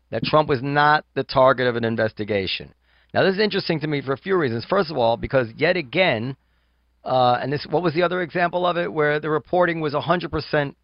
that 0.10 0.24
Trump 0.24 0.50
was 0.50 0.62
not 0.62 1.06
the 1.14 1.24
target 1.24 1.68
of 1.68 1.78
an 1.78 1.86
investigation. 1.86 2.74
Now 3.14 3.24
this 3.24 3.36
is 3.36 3.40
interesting 3.40 3.80
to 3.82 3.88
me 3.88 4.02
for 4.02 4.12
a 4.12 4.18
few 4.18 4.36
reasons. 4.36 4.66
First 4.66 4.92
of 4.92 4.98
all, 4.98 5.16
because 5.16 5.48
yet 5.56 5.78
again, 5.78 6.36
uh, 7.06 7.40
and 7.42 7.54
this 7.54 7.66
what 7.70 7.84
was 7.84 7.94
the 7.94 8.04
other 8.04 8.22
example 8.22 8.66
of 8.66 8.76
it 8.78 8.92
where 8.92 9.22
the 9.22 9.30
reporting 9.30 9.80
was 9.80 9.94
100% 9.94 10.76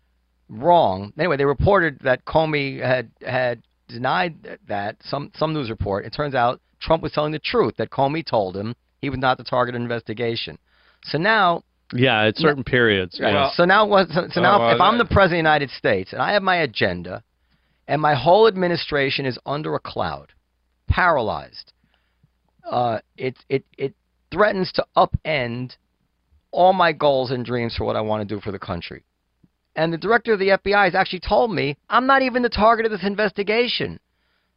wrong. 0.48 1.12
Anyway, 1.20 1.36
they 1.36 1.46
reported 1.46 2.00
that 2.04 2.24
Comey 2.24 2.80
had 2.80 3.12
had 3.22 3.62
denied 3.88 4.60
that 4.68 4.98
some 5.04 5.32
some 5.36 5.54
news 5.54 5.70
report. 5.70 6.06
It 6.06 6.14
turns 6.14 6.36
out 6.36 6.62
Trump 6.80 7.04
was 7.04 7.12
telling 7.12 7.32
the 7.32 7.40
truth 7.40 7.76
that 7.78 7.90
Comey 7.90 8.26
told 8.26 8.56
him 8.56 8.76
he 9.02 9.10
was 9.10 9.20
not 9.20 9.38
the 9.38 9.44
target 9.44 9.76
of 9.76 9.78
an 9.78 9.84
investigation. 9.84 10.58
So 11.04 11.18
now 11.18 11.64
yeah, 11.94 12.24
at 12.26 12.38
certain 12.38 12.64
periods. 12.64 13.20
Right. 13.20 13.30
yeah. 13.32 13.42
Well- 13.42 13.54
so 13.56 13.66
now, 13.66 13.86
what? 13.86 14.10
So, 14.10 14.28
so 14.32 14.42
now, 14.42 14.60
well, 14.60 14.76
if 14.76 14.82
I'm 14.82 14.98
the 14.98 15.06
president 15.06 15.24
of 15.24 15.32
the 15.32 15.38
United 15.38 15.70
States 15.72 16.14
and 16.14 16.22
I 16.22 16.34
have 16.34 16.42
my 16.44 16.58
agenda, 16.58 17.24
and 17.88 18.02
my 18.02 18.16
whole 18.16 18.48
administration 18.48 19.26
is 19.26 19.38
under 19.46 19.76
a 19.76 19.80
cloud, 19.80 20.34
paralyzed, 20.88 21.74
uh, 22.70 23.00
it 23.18 23.38
it 23.50 23.66
it 23.78 23.94
threatens 24.32 24.72
to 24.74 24.86
upend 24.98 25.76
all 26.52 26.74
my 26.74 26.92
goals 26.92 27.32
and 27.32 27.46
dreams 27.46 27.76
for 27.76 27.86
what 27.86 27.96
I 27.96 28.02
want 28.02 28.28
to 28.28 28.36
do 28.36 28.42
for 28.42 28.52
the 28.52 28.60
country. 28.60 29.04
And 29.76 29.92
the 29.92 29.98
director 29.98 30.34
of 30.34 30.40
the 30.40 30.50
FBI 30.50 30.86
has 30.86 30.96
actually 30.96 31.20
told 31.20 31.54
me 31.54 31.78
I'm 31.90 32.08
not 32.08 32.22
even 32.22 32.42
the 32.44 32.50
target 32.50 32.86
of 32.86 32.92
this 32.92 33.04
investigation. 33.04 34.00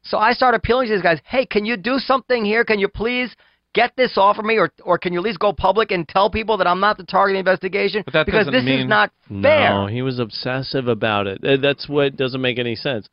So 0.03 0.19
I 0.19 0.33
start 0.33 0.55
appealing 0.55 0.89
to 0.89 0.95
these 0.95 1.03
guys. 1.03 1.21
Hey, 1.25 1.45
can 1.45 1.65
you 1.65 1.77
do 1.77 1.99
something 1.99 2.45
here? 2.45 2.65
Can 2.65 2.79
you 2.79 2.89
please 2.89 3.35
get 3.75 3.93
this 3.97 4.17
off 4.17 4.39
of 4.39 4.45
me, 4.45 4.57
or 4.57 4.71
or 4.83 4.97
can 4.97 5.13
you 5.13 5.19
at 5.19 5.25
least 5.25 5.39
go 5.41 5.53
public 5.53 5.91
and 5.91 6.09
tell 6.09 6.31
people 6.31 6.57
that 6.57 6.67
I'm 6.67 6.81
not 6.81 6.97
the 6.97 7.05
target 7.05 7.35
of 7.35 7.45
the 7.45 7.51
investigation? 7.51 8.03
But 8.05 8.15
that 8.15 8.27
because 8.27 8.47
doesn't 8.47 8.53
this 8.55 8.63
is 8.63 8.81
mean- 8.81 8.89
not 8.89 9.13
fair. 9.29 9.71
No, 9.71 9.87
he 9.87 10.03
was 10.03 10.19
obsessive 10.19 10.89
about 10.89 11.27
it. 11.27 11.61
That's 11.61 11.89
what 11.89 12.17
doesn't 12.17 12.41
make 12.41 12.59
any 12.59 12.77
sense. 12.77 13.09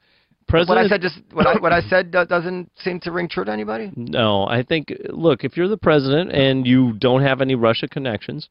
President, 0.48 0.78
what 0.78 0.86
I 0.86 0.88
said 0.88 1.02
just 1.02 1.20
what 1.34 1.48
I 1.48 1.60
what 1.60 1.74
I 1.74 1.82
said 1.82 2.12
doesn't 2.12 2.72
seem 2.78 3.00
to 3.02 3.12
ring 3.12 3.28
true 3.28 3.44
to 3.46 3.52
anybody. 3.52 3.92
No, 3.96 4.46
I 4.48 4.62
think 4.62 4.94
look, 5.10 5.44
if 5.44 5.58
you're 5.58 5.68
the 5.68 5.78
president 5.78 6.32
and 6.32 6.68
you 6.68 6.94
don't 6.94 7.24
have 7.24 7.42
any 7.42 7.56
Russia 7.56 7.88
connections, 7.88 8.48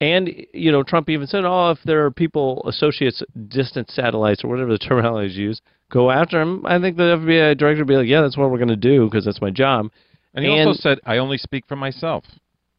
and 0.00 0.28
you 0.52 0.72
know 0.72 0.82
Trump 0.82 1.08
even 1.10 1.26
said, 1.26 1.44
"Oh, 1.44 1.70
if 1.70 1.78
there 1.84 2.04
are 2.04 2.10
people, 2.10 2.62
associates, 2.66 3.22
distant 3.48 3.90
satellites, 3.90 4.44
or 4.44 4.48
whatever 4.48 4.72
the 4.72 4.78
terminology 4.78 5.32
is 5.32 5.36
used, 5.36 5.62
go 5.90 6.10
after 6.10 6.40
him." 6.40 6.64
I 6.66 6.78
think 6.80 6.96
the 6.96 7.16
FBI 7.16 7.56
director 7.56 7.82
would 7.82 7.88
be 7.88 7.96
like, 7.96 8.08
"Yeah, 8.08 8.20
that's 8.22 8.36
what 8.36 8.50
we're 8.50 8.58
going 8.58 8.68
to 8.68 8.76
do 8.76 9.04
because 9.06 9.24
that's 9.24 9.40
my 9.40 9.50
job." 9.50 9.90
And 10.34 10.44
he 10.44 10.50
And- 10.52 10.68
also 10.68 10.80
said, 10.80 10.98
"I 11.06 11.18
only 11.18 11.38
speak 11.38 11.64
for 11.66 11.76
myself." 11.76 12.24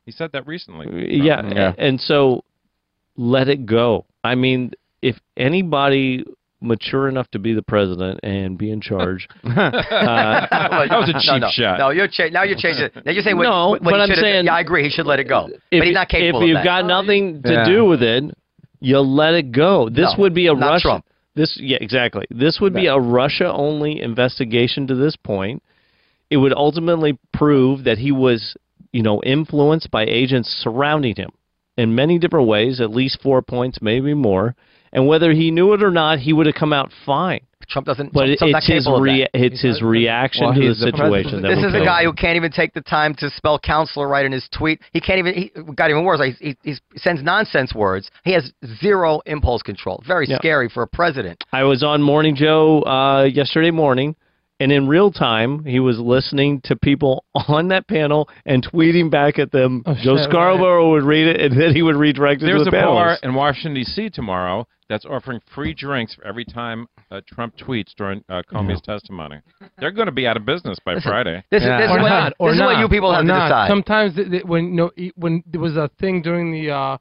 He 0.05 0.11
said 0.11 0.31
that 0.33 0.45
recently. 0.45 1.15
Yeah, 1.17 1.41
Yeah. 1.47 1.73
and 1.77 1.99
so 1.99 2.43
let 3.17 3.47
it 3.47 3.65
go. 3.65 4.05
I 4.23 4.35
mean, 4.35 4.71
if 5.01 5.19
anybody 5.37 6.25
mature 6.65 7.07
enough 7.07 7.29
to 7.31 7.39
be 7.39 7.53
the 7.53 7.61
president 7.61 8.19
and 8.23 8.57
be 8.57 8.71
in 8.71 8.81
charge, 8.81 9.27
uh, 9.43 9.49
that 9.55 10.89
was 10.91 11.09
a 11.09 11.13
no, 11.13 11.19
cheap 11.19 11.41
no, 11.41 11.49
shot. 11.51 11.79
No, 11.79 11.89
you're 11.91 12.07
cha- 12.07 12.29
now 12.31 12.43
you're 12.43 12.57
changing. 12.57 12.89
Now 13.05 13.11
you're 13.11 13.23
saying 13.23 13.37
what, 13.37 13.43
No, 13.43 13.69
what, 13.69 13.81
what 13.83 13.91
but 13.91 14.01
I'm 14.01 14.15
saying- 14.15 14.45
yeah, 14.45 14.53
I 14.53 14.59
agree. 14.61 14.83
He 14.83 14.89
should 14.89 15.05
let 15.05 15.19
it 15.19 15.27
go, 15.29 15.47
if, 15.71 15.79
but 15.79 15.85
he's 15.85 15.93
not 15.93 16.09
capable 16.09 16.41
if 16.41 16.47
you've 16.47 16.55
that. 16.57 16.65
got 16.65 16.85
nothing 16.85 17.41
to 17.43 17.51
Yeah. 17.51 17.65
do 17.65 17.85
with 17.85 18.01
it, 18.03 18.23
you 18.79 18.99
let 18.99 19.33
it 19.35 19.51
go. 19.51 19.89
This 19.89 20.13
No, 20.17 20.21
would 20.23 20.33
be 20.33 20.47
a 20.47 20.53
not 20.53 20.71
Russia. 20.71 20.81
Trump. 20.83 21.05
This, 21.35 21.57
yeah, 21.59 21.77
exactly. 21.81 22.25
This 22.29 22.59
would 22.61 22.73
be 22.73 22.87
a 22.87 22.97
Russia-only 22.97 23.99
investigation 24.01 24.87
to 24.87 24.95
this 24.95 25.17
point. 25.17 25.61
It 26.29 26.37
would 26.37 26.53
ultimately 26.53 27.19
prove 27.33 27.83
that 27.83 27.97
he 27.97 28.11
was, 28.13 28.55
you 28.93 29.03
know, 29.03 29.21
influenced 29.21 29.91
by 29.91 30.05
agents 30.05 30.49
surrounding 30.63 31.15
him 31.15 31.31
in 31.77 31.93
many 31.93 32.19
different 32.19 32.47
ways, 32.47 32.79
at 32.79 32.89
least 32.91 33.21
four 33.21 33.41
points, 33.41 33.79
maybe 33.81 34.13
more. 34.13 34.55
And 34.93 35.07
whether 35.07 35.31
he 35.33 35.51
knew 35.51 35.73
it 35.73 35.83
or 35.83 35.91
not, 35.91 36.19
he 36.19 36.31
would 36.33 36.45
have 36.45 36.55
come 36.55 36.71
out 36.73 36.91
fine. 37.05 37.41
Trump 37.67 37.87
doesn't. 37.87 38.13
But 38.13 38.25
Trump's 38.37 38.41
not 38.41 38.47
it's 38.59 38.67
his 38.67 38.83
capable 38.85 39.01
rea- 39.01 39.27
it's 39.33 39.59
his 39.61 39.81
reaction 39.81 40.45
Well, 40.45 40.53
to 40.53 40.59
the 40.59 40.67
he's 40.67 40.79
the 40.79 40.85
situation 40.85 41.41
president. 41.41 41.41
that 41.43 41.55
This 41.55 41.65
is 41.65 41.73
a 41.73 41.83
guy 41.83 42.01
him. 42.03 42.09
who 42.11 42.13
can't 42.13 42.35
even 42.35 42.51
take 42.51 42.73
the 42.73 42.81
time 42.81 43.15
to 43.15 43.29
spell 43.31 43.57
counselor 43.57 44.07
right 44.07 44.23
in 44.25 44.31
his 44.31 44.47
tweet. 44.55 44.81
He 44.93 45.01
can't 45.01 45.17
even. 45.17 45.33
He 45.33 45.51
got 45.73 45.89
even 45.89 46.03
worse. 46.03 46.21
He, 46.39 46.49
he, 46.49 46.57
he 46.63 46.75
sends 46.97 47.23
nonsense 47.23 47.73
words. 47.73 48.11
He 48.23 48.33
has 48.33 48.53
zero 48.79 49.21
impulse 49.25 49.63
control. 49.63 50.03
Very 50.07 50.27
Yeah. 50.29 50.37
scary 50.37 50.69
for 50.69 50.83
a 50.83 50.87
president. 50.87 51.43
I 51.51 51.63
was 51.63 51.81
on 51.83 52.03
Morning 52.03 52.35
Joe 52.35 52.81
uh, 52.83 53.23
yesterday 53.23 53.71
morning, 53.71 54.15
and 54.59 54.71
in 54.71 54.87
real 54.87 55.11
time, 55.11 55.65
he 55.65 55.79
was 55.79 55.97
listening 55.97 56.61
to 56.65 56.75
people 56.75 57.25
on 57.47 57.69
that 57.69 57.87
panel 57.87 58.29
and 58.45 58.63
tweeting 58.63 59.09
back 59.09 59.39
at 59.39 59.51
them. 59.51 59.81
Oh, 59.87 59.95
Joe 59.95 60.17
shit, 60.17 60.25
Scarborough 60.25 60.91
would 60.91 61.03
read 61.03 61.25
it, 61.27 61.41
and 61.41 61.59
then 61.59 61.73
he 61.73 61.81
would 61.81 61.95
redirect 61.95 62.43
it 62.43 62.45
There's 62.45 62.61
to 62.63 62.69
a 62.69 62.71
the 62.71 62.77
bar 62.85 63.17
in 63.23 63.33
Washington 63.33 63.73
D.C. 63.73 64.11
tomorrow 64.11 64.67
that's 64.89 65.05
offering 65.05 65.39
free 65.53 65.73
drinks 65.73 66.15
every 66.23 66.45
time 66.45 66.87
uh, 67.11 67.21
Trump 67.27 67.55
tweets 67.57 67.93
during 67.97 68.23
uh, 68.29 68.41
Comey's 68.51 68.81
testimony. 68.81 69.39
They're 69.79 69.91
going 69.91 70.05
to 70.07 70.11
be 70.11 70.27
out 70.27 70.37
of 70.37 70.45
business 70.45 70.77
by 70.85 70.99
Friday. 70.99 71.43
This 71.51 71.63
Yeah. 71.63 71.77
is 71.77 71.89
this 71.89 71.95
is 71.97 72.01
what, 72.01 72.09
not, 72.09 72.33
this 72.39 72.53
is 72.53 72.59
not, 72.59 72.65
what 72.73 72.79
you 72.79 72.87
people 72.89 73.09
or 73.09 73.15
have 73.15 73.23
to 73.23 73.27
not. 73.27 73.47
decide. 73.47 73.67
Sometimes 73.69 74.15
th- 74.15 74.29
th- 74.29 74.43
when 74.45 74.65
you 74.65 74.71
know, 74.71 74.91
e- 74.97 75.11
when 75.15 75.43
there 75.47 75.61
was 75.61 75.75
a 75.75 75.89
thing 75.99 76.21
during 76.21 76.51
the 76.51 76.71
uh, 76.71 76.97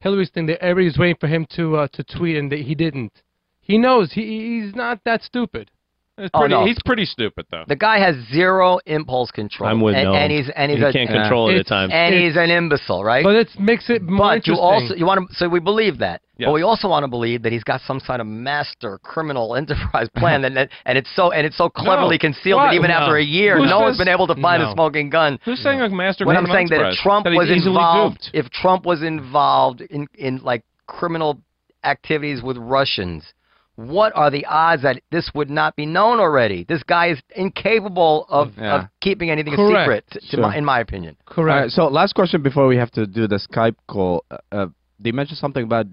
Hillary's 0.00 0.30
thing, 0.30 0.46
that 0.46 0.62
everybody's 0.62 0.98
waiting 0.98 1.16
for 1.18 1.26
him 1.28 1.46
to 1.56 1.76
uh, 1.76 1.88
to 1.94 2.04
tweet, 2.04 2.36
and 2.36 2.52
that 2.52 2.60
he 2.60 2.74
didn't. 2.74 3.12
He 3.60 3.78
knows 3.78 4.12
he 4.12 4.60
he's 4.62 4.74
not 4.74 5.00
that 5.04 5.22
stupid. 5.22 5.70
It's 6.16 6.30
Oh, 6.32 6.46
no. 6.46 6.64
He's 6.64 6.78
pretty 6.84 7.04
stupid, 7.06 7.44
though. 7.50 7.64
The 7.66 7.74
guy 7.74 7.98
has 7.98 8.14
zero 8.32 8.78
impulse 8.86 9.32
control. 9.32 9.68
I'm 9.68 9.80
with 9.80 9.96
and, 9.96 10.06
Noam. 10.08 10.14
and 10.16 10.32
he's 10.32 10.48
and 10.54 10.70
he's 10.70 10.78
he 10.80 10.86
a 10.86 10.92
can't 10.92 11.10
Yeah. 11.10 11.22
control 11.22 11.48
it 11.50 11.56
at 11.58 11.66
times. 11.66 11.92
and 11.92 12.14
he's 12.14 12.36
an 12.36 12.50
imbecile, 12.50 13.02
right? 13.02 13.24
But 13.24 13.34
it 13.34 13.48
makes 13.58 13.90
it 13.90 14.02
more 14.02 14.36
But 14.36 14.46
you 14.46 14.54
also 14.54 14.94
you 14.94 15.06
want 15.06 15.28
to 15.28 15.34
so 15.34 15.48
we 15.48 15.58
believe 15.58 15.98
that, 15.98 16.20
Yes. 16.38 16.46
but 16.46 16.52
we 16.52 16.62
also 16.62 16.86
want 16.88 17.02
to 17.02 17.08
believe 17.08 17.42
that 17.42 17.50
he's 17.50 17.64
got 17.64 17.80
some 17.80 17.98
sort 17.98 18.20
of 18.20 18.28
master 18.28 18.98
criminal 19.02 19.56
enterprise 19.60 20.08
plan, 20.16 20.44
and 20.44 20.56
that, 20.56 20.68
and 20.86 20.96
it's 20.96 21.10
so 21.16 21.32
and 21.32 21.44
it's 21.44 21.56
so 21.56 21.68
cleverly 21.68 22.16
concealed 22.18 22.60
What? 22.60 22.68
that 22.70 22.74
even 22.74 22.90
No. 22.92 22.96
after 22.98 23.16
a 23.16 23.24
year, 23.24 23.56
Who 23.56 23.66
no 23.66 23.80
one's 23.80 23.96
says- 23.96 24.04
been 24.06 24.12
able 24.14 24.28
to 24.28 24.36
find 24.40 24.62
a 24.62 24.70
smoking 24.72 25.10
gun. 25.10 25.40
Who's 25.44 25.60
saying 25.62 25.80
a 25.80 25.88
master 25.88 26.24
When 26.26 26.36
I'm 26.36 26.46
saying 26.46 26.68
that 26.70 26.92
if? 26.92 26.98
Trump 26.98 27.24
That 27.24 27.34
was 27.34 27.50
involved, 27.50 28.20
duped. 28.22 28.30
if 28.34 28.50
Trump 28.50 28.86
was 28.86 29.02
involved 29.02 29.80
in 29.80 30.06
in 30.16 30.38
like 30.44 30.62
criminal 30.86 31.40
activities 31.82 32.40
with 32.42 32.56
Russians, 32.56 33.34
what 33.76 34.12
are 34.14 34.30
the 34.30 34.46
odds 34.46 34.82
that 34.82 35.00
this 35.10 35.30
would 35.34 35.50
not 35.50 35.74
be 35.76 35.84
known 35.86 36.20
already? 36.20 36.64
This 36.68 36.82
guy 36.82 37.08
is 37.08 37.20
incapable 37.34 38.26
of, 38.28 38.52
Yeah. 38.56 38.74
of 38.76 38.88
keeping 39.00 39.30
anything 39.30 39.54
a 39.54 39.56
secret, 39.56 40.04
to, 40.12 40.20
to 40.20 40.26
Sure. 40.26 40.40
my, 40.40 40.56
in 40.56 40.64
my 40.64 40.80
opinion. 40.80 41.16
All 41.36 41.44
right, 41.44 41.60
Correct. 41.62 41.72
so 41.72 41.86
last 41.88 42.14
question 42.14 42.42
before 42.42 42.66
we 42.66 42.76
have 42.76 42.90
to 42.92 43.06
do 43.06 43.26
the 43.26 43.36
Skype 43.36 43.76
call. 43.88 44.24
Uh, 44.30 44.36
uh, 44.52 44.66
they 45.00 45.12
mentioned 45.12 45.38
something 45.38 45.64
about 45.64 45.86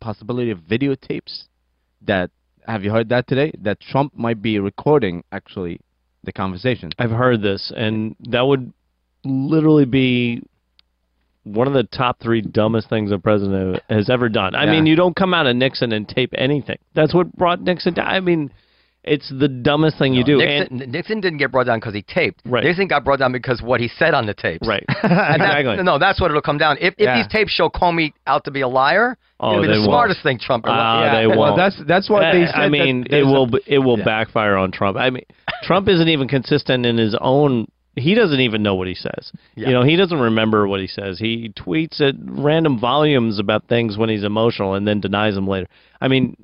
possibility 0.00 0.50
of 0.50 0.58
videotapes. 0.60 1.44
That 2.02 2.30
have 2.66 2.84
you 2.84 2.90
heard 2.90 3.08
that 3.10 3.26
today? 3.26 3.52
That 3.62 3.80
Trump 3.80 4.12
might 4.16 4.40
be 4.40 4.58
recording 4.58 5.24
actually 5.32 5.80
the 6.24 6.32
conversation. 6.32 6.90
I've 6.98 7.10
heard 7.10 7.42
this, 7.42 7.72
and 7.76 8.16
that 8.28 8.42
would 8.46 8.72
literally 9.24 9.84
be 9.84 10.42
one 11.46 11.68
of 11.68 11.74
the 11.74 11.84
top 11.84 12.18
three 12.20 12.40
dumbest 12.42 12.88
things 12.88 13.12
a 13.12 13.18
president 13.18 13.80
has 13.88 14.10
ever 14.10 14.28
done. 14.28 14.54
I 14.56 14.64
Yeah. 14.64 14.72
mean, 14.72 14.86
you 14.86 14.96
don't 14.96 15.14
come 15.14 15.32
out 15.32 15.46
of 15.46 15.54
Nixon 15.54 15.92
and 15.92 16.08
tape 16.08 16.30
anything. 16.36 16.78
That's 16.94 17.14
what 17.14 17.32
brought 17.36 17.60
Nixon 17.60 17.94
down. 17.94 18.08
I 18.08 18.18
mean, 18.18 18.50
it's 19.04 19.28
the 19.30 19.46
dumbest 19.46 19.96
thing 19.98 20.14
you 20.14 20.24
do. 20.24 20.38
Nixon, 20.38 20.78
Nixon 20.90 21.20
didn't 21.20 21.38
get 21.38 21.52
brought 21.52 21.66
down 21.66 21.78
because 21.78 21.94
he 21.94 22.02
taped. 22.02 22.40
Right. 22.44 22.64
Nixon 22.64 22.88
got 22.88 23.04
brought 23.04 23.20
down 23.20 23.30
because 23.30 23.62
what 23.62 23.78
he 23.80 23.86
said 23.86 24.12
on 24.14 24.26
the 24.26 24.34
tapes. 24.34 24.66
Right. 24.66 24.82
And 25.04 25.40
that- 25.40 25.60
exactly. 25.60 25.84
no, 25.84 25.98
that's 26.00 26.20
what 26.20 26.32
it'll 26.32 26.42
come 26.42 26.58
down. 26.58 26.78
If, 26.80 26.94
if 26.98 27.04
Yeah. 27.06 27.16
these 27.18 27.28
tapes 27.28 27.52
show 27.52 27.68
Comey 27.68 28.12
out 28.26 28.42
to 28.46 28.50
be 28.50 28.62
a 28.62 28.68
liar, 28.68 29.16
Oh, 29.38 29.50
it'll 29.52 29.62
be 29.62 29.68
they 29.68 29.74
the 29.74 29.78
won't. 29.80 29.90
smartest 29.90 30.22
thing 30.24 30.38
Trump 30.40 30.64
ever. 30.66 30.74
Ah, 30.76 31.04
yeah. 31.04 31.20
they 31.20 31.26
won't. 31.28 31.56
that's 31.56 31.76
that's 31.86 32.10
what 32.10 32.20
they 32.32 32.42
I- 32.42 32.46
said. 32.46 32.54
I 32.56 32.68
mean, 32.68 33.02
it 33.02 33.10
there's 33.12 33.26
a- 33.26 33.30
will 33.30 33.48
it 33.66 33.78
will 33.78 33.98
Yeah. 33.98 34.04
backfire 34.04 34.56
on 34.56 34.72
Trump. 34.72 34.96
I 34.96 35.10
mean, 35.10 35.22
Trump 35.62 35.88
isn't 35.88 36.08
even 36.08 36.26
consistent 36.26 36.84
in 36.84 36.96
his 36.98 37.14
own. 37.20 37.68
He 37.96 38.14
doesn't 38.14 38.40
even 38.40 38.62
know 38.62 38.74
what 38.74 38.86
he 38.88 38.94
says. 38.94 39.32
Yeah. 39.54 39.68
You 39.68 39.74
know, 39.74 39.82
he 39.82 39.96
doesn't 39.96 40.20
remember 40.20 40.68
what 40.68 40.80
he 40.80 40.86
says. 40.86 41.18
He 41.18 41.50
tweets 41.56 42.00
at 42.00 42.14
random 42.20 42.78
volumes 42.78 43.38
about 43.38 43.66
things 43.68 43.96
when 43.96 44.08
he's 44.10 44.22
emotional 44.22 44.74
and 44.74 44.86
then 44.86 45.00
denies 45.00 45.34
them 45.34 45.48
later. 45.48 45.66
I 46.00 46.08
mean, 46.08 46.36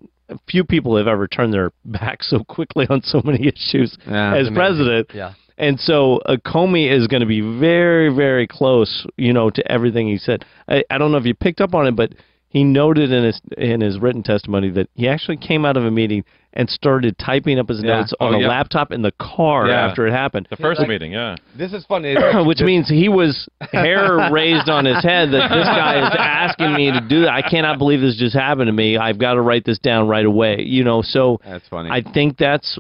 few 0.49 0.65
people 0.65 0.97
have 0.97 1.07
ever 1.07 1.29
turned 1.29 1.53
their 1.53 1.71
back 1.85 2.23
so 2.23 2.43
quickly 2.45 2.87
on 2.89 3.03
so 3.03 3.21
many 3.25 3.47
issues 3.55 3.97
Yeah. 4.07 4.35
as 4.35 4.49
amazing. 4.49 4.55
president. 4.55 5.11
Yeah. 5.15 5.35
And 5.59 5.79
so 5.79 6.17
uh, 6.25 6.37
Comey 6.45 6.91
is 6.91 7.07
going 7.07 7.21
to 7.21 7.27
be 7.27 7.41
very, 7.43 8.09
very 8.09 8.47
close, 8.47 9.07
you 9.19 9.33
know, 9.35 9.51
to 9.51 9.71
everything 9.71 10.09
he 10.09 10.17
said. 10.17 10.45
I, 10.67 10.83
I 10.91 10.97
don't 10.99 11.13
know 11.13 11.19
if 11.19 11.27
you 11.27 11.35
picked 11.35 11.61
up 11.61 11.75
on 11.75 11.87
it, 11.87 11.95
but 11.95 12.15
he 12.49 12.65
noted 12.65 13.13
in 13.13 13.25
his 13.25 13.41
in 13.59 13.81
his 13.83 13.99
written 13.99 14.23
testimony 14.23 14.71
that 14.71 14.89
he 14.95 15.07
actually 15.09 15.37
came 15.37 15.65
out 15.67 15.77
of 15.77 15.85
a 15.85 15.91
meeting 15.91 16.25
and 16.55 16.69
started 16.69 17.17
typing 17.19 17.59
up 17.59 17.69
his 17.69 17.83
Yeah. 17.83 17.97
notes 18.01 18.13
on 18.21 18.35
Oh, 18.35 18.39
a 18.39 18.41
yeah. 18.43 18.49
laptop 18.49 18.93
in 18.93 19.01
the 19.03 19.13
car 19.13 19.69
Yeah. 19.69 19.87
after 19.87 20.07
it 20.07 20.13
happened. 20.13 20.47
The 20.51 20.57
first 20.57 20.81
meeting, 20.87 21.13
yeah. 21.13 21.37
This 21.57 21.73
is 21.73 21.85
funny. 21.87 22.15
Which 22.45 22.61
means 22.61 22.89
he 22.89 23.09
was 23.09 23.49
hair 23.73 24.29
raised 24.31 24.69
on 24.69 24.85
his 24.85 25.03
head 25.03 25.31
that 25.33 25.49
this 25.49 25.67
guy 25.67 26.07
is 26.07 26.15
asking 26.19 26.75
me 26.75 26.91
to 26.93 27.01
do 27.01 27.23
that. 27.23 27.31
I 27.33 27.43
cannot 27.43 27.79
believe 27.79 28.01
this 28.03 28.17
just 28.17 28.35
happened 28.37 28.67
to 28.69 28.73
me. 28.73 28.99
I've 28.99 29.19
got 29.19 29.35
to 29.35 29.41
write 29.41 29.65
this 29.65 29.79
down 29.79 30.09
right 30.09 30.27
away. 30.27 30.63
You 30.63 30.85
know, 30.85 31.01
so 31.03 31.41
that's 31.45 31.67
funny. 31.69 31.89
I 31.91 32.03
think 32.03 32.37
that's 32.37 32.79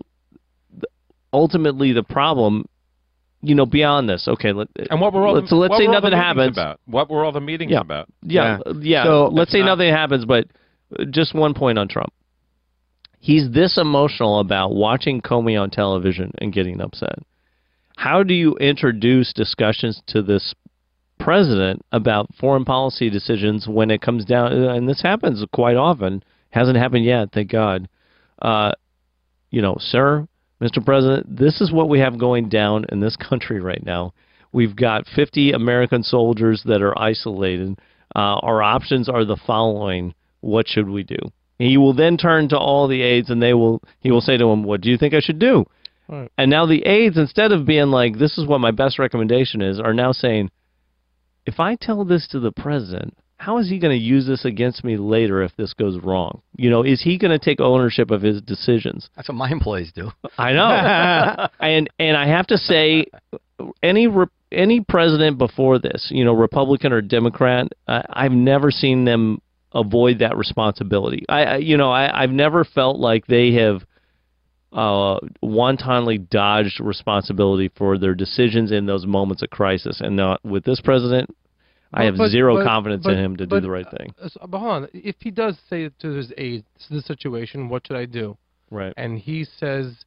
ultimately 1.32 1.92
the 1.92 2.02
problem. 2.02 2.66
You 3.44 3.56
know, 3.56 3.66
beyond 3.66 4.08
this, 4.08 4.28
okay. 4.28 4.52
Let, 4.52 4.68
And 4.88 5.00
what 5.00 5.12
were 5.12 5.26
all 5.26 5.35
let's 5.35 5.50
the, 5.50 5.56
let's 5.56 5.76
say 5.76 5.88
were 5.88 5.94
the 5.94 6.00
nothing 6.00 6.11
meetings 6.11 6.24
happens. 6.24 6.56
About? 6.58 6.80
What 6.87 7.11
were 7.11 7.24
all 7.24 7.32
the 7.32 7.40
meetings 7.40 7.72
Yeah. 7.72 7.80
about? 7.80 8.06
Yeah, 8.22 8.58
Yeah. 8.66 8.72
yeah. 8.80 9.04
So- 9.04 9.28
let's 9.32 9.50
say 9.50 9.58
not- 9.61 9.78
nothing 9.78 9.92
happens, 9.92 10.24
but 10.24 10.46
uh, 10.96 11.04
just 11.06 11.35
one 11.35 11.52
point 11.52 11.76
on 11.76 11.88
Trump. 11.88 12.12
He's 13.22 13.48
this 13.52 13.78
emotional 13.78 14.40
about 14.40 14.74
watching 14.74 15.20
Comey 15.20 15.56
on 15.58 15.70
television 15.70 16.32
and 16.38 16.52
getting 16.52 16.80
upset. 16.80 17.20
How 17.96 18.24
do 18.24 18.35
you 18.35 18.56
introduce 18.56 19.32
discussions 19.32 20.02
to 20.08 20.22
this 20.22 20.56
president 21.20 21.82
about 21.92 22.35
foreign 22.35 22.64
policy 22.64 23.11
decisions 23.11 23.68
when 23.68 23.92
it 23.92 24.02
comes 24.02 24.24
down? 24.24 24.52
And 24.52 24.88
this 24.88 25.00
happens 25.00 25.44
quite 25.52 25.76
often. 25.76 26.24
Hasn't 26.50 26.76
happened 26.76 27.04
yet, 27.04 27.28
thank 27.32 27.48
God. 27.48 27.88
Uh, 28.40 28.72
you 29.52 29.62
know, 29.62 29.76
sir, 29.78 30.26
Mr. 30.61 30.85
President, 30.85 31.24
this 31.38 31.61
is 31.61 31.70
what 31.70 31.88
we 31.88 32.00
have 32.00 32.18
going 32.18 32.48
down 32.48 32.87
in 32.90 32.98
this 32.98 33.14
country 33.14 33.61
right 33.61 33.87
now. 33.87 34.12
We've 34.50 34.74
got 34.74 35.06
50 35.06 35.52
American 35.52 36.02
soldiers 36.02 36.64
that 36.66 36.82
are 36.82 36.98
isolated. 36.98 37.78
Uh, 38.16 38.42
our 38.42 38.64
options 38.64 39.08
are 39.08 39.24
the 39.24 39.38
following. 39.46 40.12
What 40.40 40.66
should 40.66 40.88
we 40.88 41.04
do? 41.04 41.18
He 41.62 41.77
will 41.77 41.94
then 41.94 42.16
turn 42.16 42.48
to 42.48 42.59
all 42.59 42.88
the 42.88 43.03
aides 43.03 43.31
and 43.31 43.42
they 43.42 43.55
will 43.55 43.83
he 44.01 44.11
will 44.11 44.20
say 44.20 44.37
to 44.37 44.46
them, 44.46 44.64
What 44.64 44.81
do 44.81 44.90
you 44.90 44.98
think 44.98 45.14
I 45.14 45.20
should 45.20 45.38
do? 45.38 45.64
Right. 46.09 46.31
And 46.37 46.51
now 46.51 46.66
the 46.66 46.85
aides, 46.85 47.16
instead 47.16 47.53
of 47.53 47.66
being 47.66 47.88
like, 47.90 48.18
This 48.18 48.38
is 48.38 48.46
what 48.46 48.61
my 48.61 48.70
best 48.70 48.98
recommendation 48.98 49.62
is, 49.62 49.79
are 49.79 49.94
now 49.94 50.12
saying, 50.12 50.51
If 51.46 51.61
I 51.61 51.77
tell 51.77 52.05
this 52.05 52.27
to 52.29 52.40
the 52.40 52.53
president, 52.53 53.16
how 53.37 53.59
is 53.59 53.68
he 53.68 53.81
going 53.81 53.96
to 53.96 54.05
use 54.05 54.25
this 54.27 54.44
against 54.44 54.85
me 54.85 54.96
later 54.96 55.42
if 55.42 55.55
this 55.57 55.75
goes 55.75 55.98
wrong? 55.98 56.42
You 56.57 56.70
know, 56.70 56.85
is 56.85 57.03
he 57.03 57.18
going 57.18 57.37
to 57.37 57.44
take 57.44 57.61
ownership 57.61 58.12
of 58.12 58.22
his 58.22 58.40
decisions? 58.40 59.11
That's 59.16 59.29
what 59.29 59.35
my 59.35 59.51
employees 59.51 59.90
do. 59.92 60.11
I 60.38 60.53
know, 60.53 61.48
and 61.61 61.90
and 61.98 62.16
I 62.16 62.29
have 62.29 62.46
to 62.48 62.59
say, 62.59 63.07
any 63.83 64.07
re- 64.07 64.27
any 64.53 64.81
president 64.81 65.38
before 65.38 65.79
this, 65.79 66.09
you 66.11 66.25
know, 66.25 66.33
Republican 66.35 66.92
or 66.92 67.01
Democrat, 67.01 67.68
I, 67.88 68.05
I've 68.11 68.33
never 68.33 68.70
seen 68.70 69.05
them 69.05 69.40
avoid 69.74 70.18
that 70.20 70.37
responsibility. 70.37 71.24
I, 71.28 71.44
I 71.44 71.56
you 71.56 71.76
know, 71.76 71.90
I, 71.90 72.22
I've 72.22 72.30
never 72.30 72.64
felt 72.64 72.98
like 72.98 73.26
they 73.26 73.52
have 73.54 73.85
uh, 74.72 75.18
wantonly 75.42 76.18
dodged 76.18 76.80
responsibility 76.80 77.70
for 77.76 77.98
their 77.98 78.14
decisions 78.14 78.72
in 78.72 78.87
those 78.87 79.06
moments 79.06 79.42
of 79.42 79.50
crisis. 79.50 80.00
And 80.00 80.16
not 80.16 80.42
with 80.44 80.64
this 80.64 80.80
president, 80.80 81.35
I 81.92 82.04
have 82.04 82.16
But- 82.16 82.30
zero 82.30 82.56
but- 82.56 82.64
confidence 82.66 83.04
but- 83.04 83.14
in 83.14 83.18
him 83.24 83.37
to 83.37 83.46
do 83.46 83.61
the 83.61 83.70
right 83.70 83.87
thing. 83.98 84.14
Uh, 84.22 84.28
so- 84.28 84.46
but 84.48 84.58
hold 84.58 84.72
on. 84.72 84.88
If 84.94 85.16
he 85.20 85.30
does 85.30 85.58
say 85.68 85.90
to 86.00 86.08
his 86.08 86.32
aide, 86.38 86.64
"This 86.74 86.85
is 86.85 86.88
the 86.88 87.02
situation. 87.02 87.68
What 87.68 87.87
should 87.87 87.96
I 87.96 88.06
do?" 88.06 88.37
Right. 88.70 88.94
and 88.96 89.18
he 89.18 89.44
says, 89.44 90.06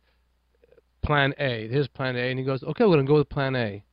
"Plan 1.03 1.35
A." 1.37 1.67
Here's 1.67 1.87
Plan 1.87 2.15
A, 2.15 2.31
and 2.31 2.39
he 2.39 2.45
goes, 2.45 2.63
"Okay, 2.63 2.83
we're 2.85 2.95
gonna 2.95 3.03
go 3.03 3.15
with 3.15 3.29
Plan 3.29 3.55
A." 3.55 3.83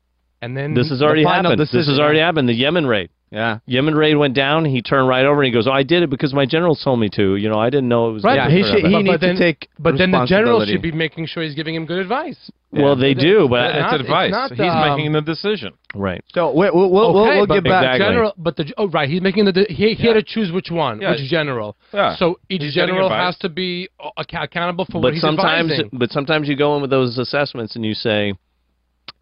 And 0.41 0.57
then 0.57 0.73
This 0.73 0.89
has 0.89 1.03
already 1.03 1.23
happened. 1.23 1.61
This 1.61 1.73
has 1.73 1.99
already 2.01 2.19
happened. 2.19 2.49
The 2.49 2.55
Yemen 2.55 2.87
raid. 2.87 3.11
Yeah. 3.33 3.59
Yemen 3.67 3.95
raid 3.95 4.15
went 4.15 4.35
down. 4.35 4.65
He 4.67 4.83
turned 4.83 5.09
right 5.09 5.25
over 5.25 5.41
and 5.41 5.47
he 5.47 5.53
goes, 5.53 5.67
"Oh, 5.67 5.73
I 5.73 5.83
did 5.83 6.03
it 6.03 6.11
because 6.11 6.33
my 6.35 6.47
generals 6.47 6.81
told 6.85 7.01
me 7.01 7.09
to. 7.15 7.37
You 7.37 7.49
know, 7.49 7.59
I 7.59 7.71
didn't 7.71 7.89
know 7.89 8.11
it 8.11 8.13
was." 8.13 8.25
Right, 8.25 8.37
Yeah, 8.37 8.51
he 8.51 8.63
should. 8.63 8.85
He 8.87 8.93
but 8.93 9.03
needs 9.03 9.21
then- 9.21 9.35
to 9.37 9.41
take. 9.43 9.69
But 9.79 9.97
then 9.99 10.11
the 10.13 10.27
general 10.27 10.65
should 10.65 10.83
be 10.83 10.93
making 10.93 11.27
sure 11.27 11.43
he's 11.43 11.55
giving 11.55 11.75
him 11.75 11.87
good 11.87 11.99
advice. 11.99 12.51
Well, 12.75 12.97
they 12.97 13.13
do, 13.13 13.49
but 13.51 13.67
It's 13.67 13.75
It's 13.77 13.83
not- 13.83 13.93
it's 13.95 14.03
advice. 14.05 14.31
not, 14.31 14.51
He's 14.53 14.61
um, 14.61 14.97
making 14.97 15.13
the 15.13 15.21
decision. 15.21 15.73
right. 15.95 16.23
So 16.33 16.53
we, 16.53 16.71
we'll 16.71 16.91
we'll, 16.91 17.13
we'll, 17.13 17.25
okay, 17.27 17.37
we'll 17.39 17.47
get 17.47 17.65
back. 17.65 17.85
Exactly. 17.97 18.07
general, 18.07 18.33
but 18.39 18.57
the 18.57 18.73
oh 18.79 18.89
right, 18.89 19.09
he's 19.09 19.21
making 19.21 19.45
the 19.47 19.67
he, 19.69 19.93
he 19.95 20.07
had 20.07 20.15
to 20.15 20.23
choose 20.23 20.51
which 20.53 20.71
one, 20.71 21.01
Yeah. 21.01 21.11
which 21.11 21.21
general. 21.29 21.77
Yeah. 21.93 22.17
So 22.17 22.39
each 22.49 22.63
He's 22.63 22.75
general 22.75 23.09
has 23.11 23.37
to 23.39 23.49
be 23.51 23.89
accountable 24.17 24.85
for 24.87 24.99
what 24.99 25.03
But 25.09 25.13
he's 25.15 25.23
sometimes, 25.23 25.71
advising. 25.73 25.91
but 25.93 26.11
sometimes 26.11 26.49
you 26.49 26.57
go 26.57 26.75
in 26.77 26.83
with 26.83 26.91
those 26.91 27.19
assessments 27.19 27.77
and 27.77 27.85
you 27.85 27.95
say, 27.95 28.33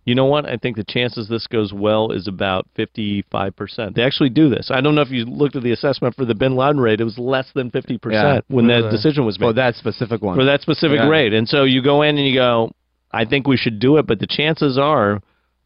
you 0.05 0.15
know 0.15 0.25
what? 0.25 0.47
I 0.47 0.57
think 0.57 0.77
the 0.77 0.85
chances 0.85 1.29
this 1.29 1.47
goes 1.47 1.73
well 1.73 2.11
is 2.11 2.27
about 2.27 2.67
55%. 2.77 3.95
They 3.95 4.03
actually 4.03 4.31
do 4.31 4.49
this. 4.49 4.71
I 4.71 4.81
don't 4.81 4.95
know 4.95 5.03
if 5.03 5.11
you 5.11 5.25
looked 5.25 5.57
at 5.57 5.63
the 5.63 5.73
assessment 5.73 6.15
for 6.15 6.25
the 6.25 6.35
bin 6.35 6.57
Laden 6.57 6.81
raid. 6.81 7.01
It 7.01 7.05
was 7.05 7.19
less 7.19 7.51
than 7.55 7.71
50% 7.71 7.99
Yeah. 8.13 8.41
when 8.49 8.67
that 8.69 8.91
decision 8.91 9.25
was 9.25 9.39
made 9.39 9.47
For 9.49 9.53
that 9.55 9.75
specific 9.77 10.23
one. 10.23 10.37
for 10.37 10.45
that 10.45 10.63
specific 10.63 10.99
Yeah. 10.99 11.09
raid. 11.09 11.33
And 11.35 11.49
so 11.49 11.65
you 11.65 11.83
go 11.83 12.03
in 12.03 12.17
and 12.19 12.27
you 12.27 12.35
go, 12.35 12.73
I 13.13 13.25
think 13.25 13.47
we 13.47 13.57
should 13.57 13.79
do 13.79 13.97
it, 13.99 14.07
but 14.07 14.19
the 14.21 14.27
chances 14.27 14.79
are 14.79 15.21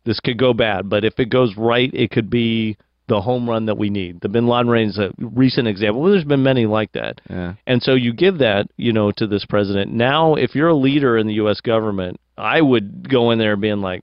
this 0.04 0.20
could 0.20 0.36
go 0.38 0.52
bad. 0.52 0.88
But 0.88 1.04
if 1.04 1.18
it 1.20 1.26
goes 1.30 1.56
right, 1.56 1.90
it 1.94 2.10
could 2.10 2.28
be 2.30 2.76
the 3.06 3.20
home 3.20 3.48
run 3.48 3.66
that 3.66 3.76
we 3.76 3.90
need. 3.90 4.20
The 4.22 4.30
bin 4.30 4.46
Laden 4.48 4.68
raid 4.68 4.88
is 4.88 4.98
a 4.98 5.10
recent 5.18 5.68
example. 5.68 6.00
Well, 6.02 6.10
there's 6.12 6.24
been 6.24 6.42
many 6.42 6.64
like 6.66 6.92
that. 6.92 7.20
yeah. 7.28 7.54
And 7.66 7.82
so 7.82 7.94
you 7.94 8.12
give 8.14 8.38
that, 8.38 8.66
you 8.78 8.92
know, 8.94 9.10
to 9.12 9.26
this 9.26 9.44
president. 9.44 9.92
Now, 9.92 10.34
if 10.34 10.54
you're 10.54 10.68
a 10.68 10.74
leader 10.74 11.18
in 11.18 11.26
the 11.26 11.34
U.S. 11.34 11.60
government, 11.60 12.18
I 12.38 12.60
would 12.62 13.08
go 13.08 13.30
in 13.30 13.38
there 13.38 13.56
being 13.56 13.80
like, 13.82 14.02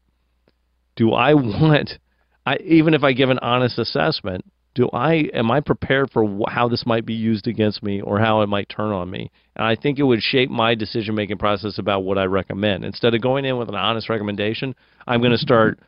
do 1.02 1.14
I 1.14 1.34
want, 1.62 1.98
I 2.46 2.58
even 2.58 2.94
if 2.94 3.04
I 3.04 3.14
give 3.14 3.32
an 3.32 3.40
honest 3.40 3.80
assessment, 3.80 4.46
do 4.76 4.88
I 4.94 5.30
am 5.34 5.52
I 5.52 5.60
prepared 5.60 6.12
for 6.12 6.24
wh- 6.24 6.52
how 6.52 6.70
this 6.70 6.86
might 6.86 7.06
be 7.06 7.14
used 7.14 7.48
against 7.48 7.82
me 7.84 8.02
or 8.02 8.20
how 8.20 8.42
it 8.42 8.48
might 8.48 8.70
turn 8.70 8.92
on 8.92 9.10
me? 9.10 9.32
And 9.56 9.66
I 9.66 9.76
think 9.76 9.98
it 9.98 10.04
would 10.04 10.22
shape 10.22 10.50
my 10.50 10.76
decision 10.76 11.16
making 11.16 11.40
process 11.40 11.80
about 11.80 12.04
what 12.04 12.18
I 12.20 12.26
recommend. 12.26 12.86
Instead 12.86 13.16
of 13.16 13.22
going 13.22 13.46
in 13.46 13.58
with 13.58 13.68
an 13.68 13.76
honest 13.76 14.10
recommendation, 14.10 14.76
I'm 15.08 15.22
going 15.22 15.34
to 15.34 15.38
start 15.38 15.80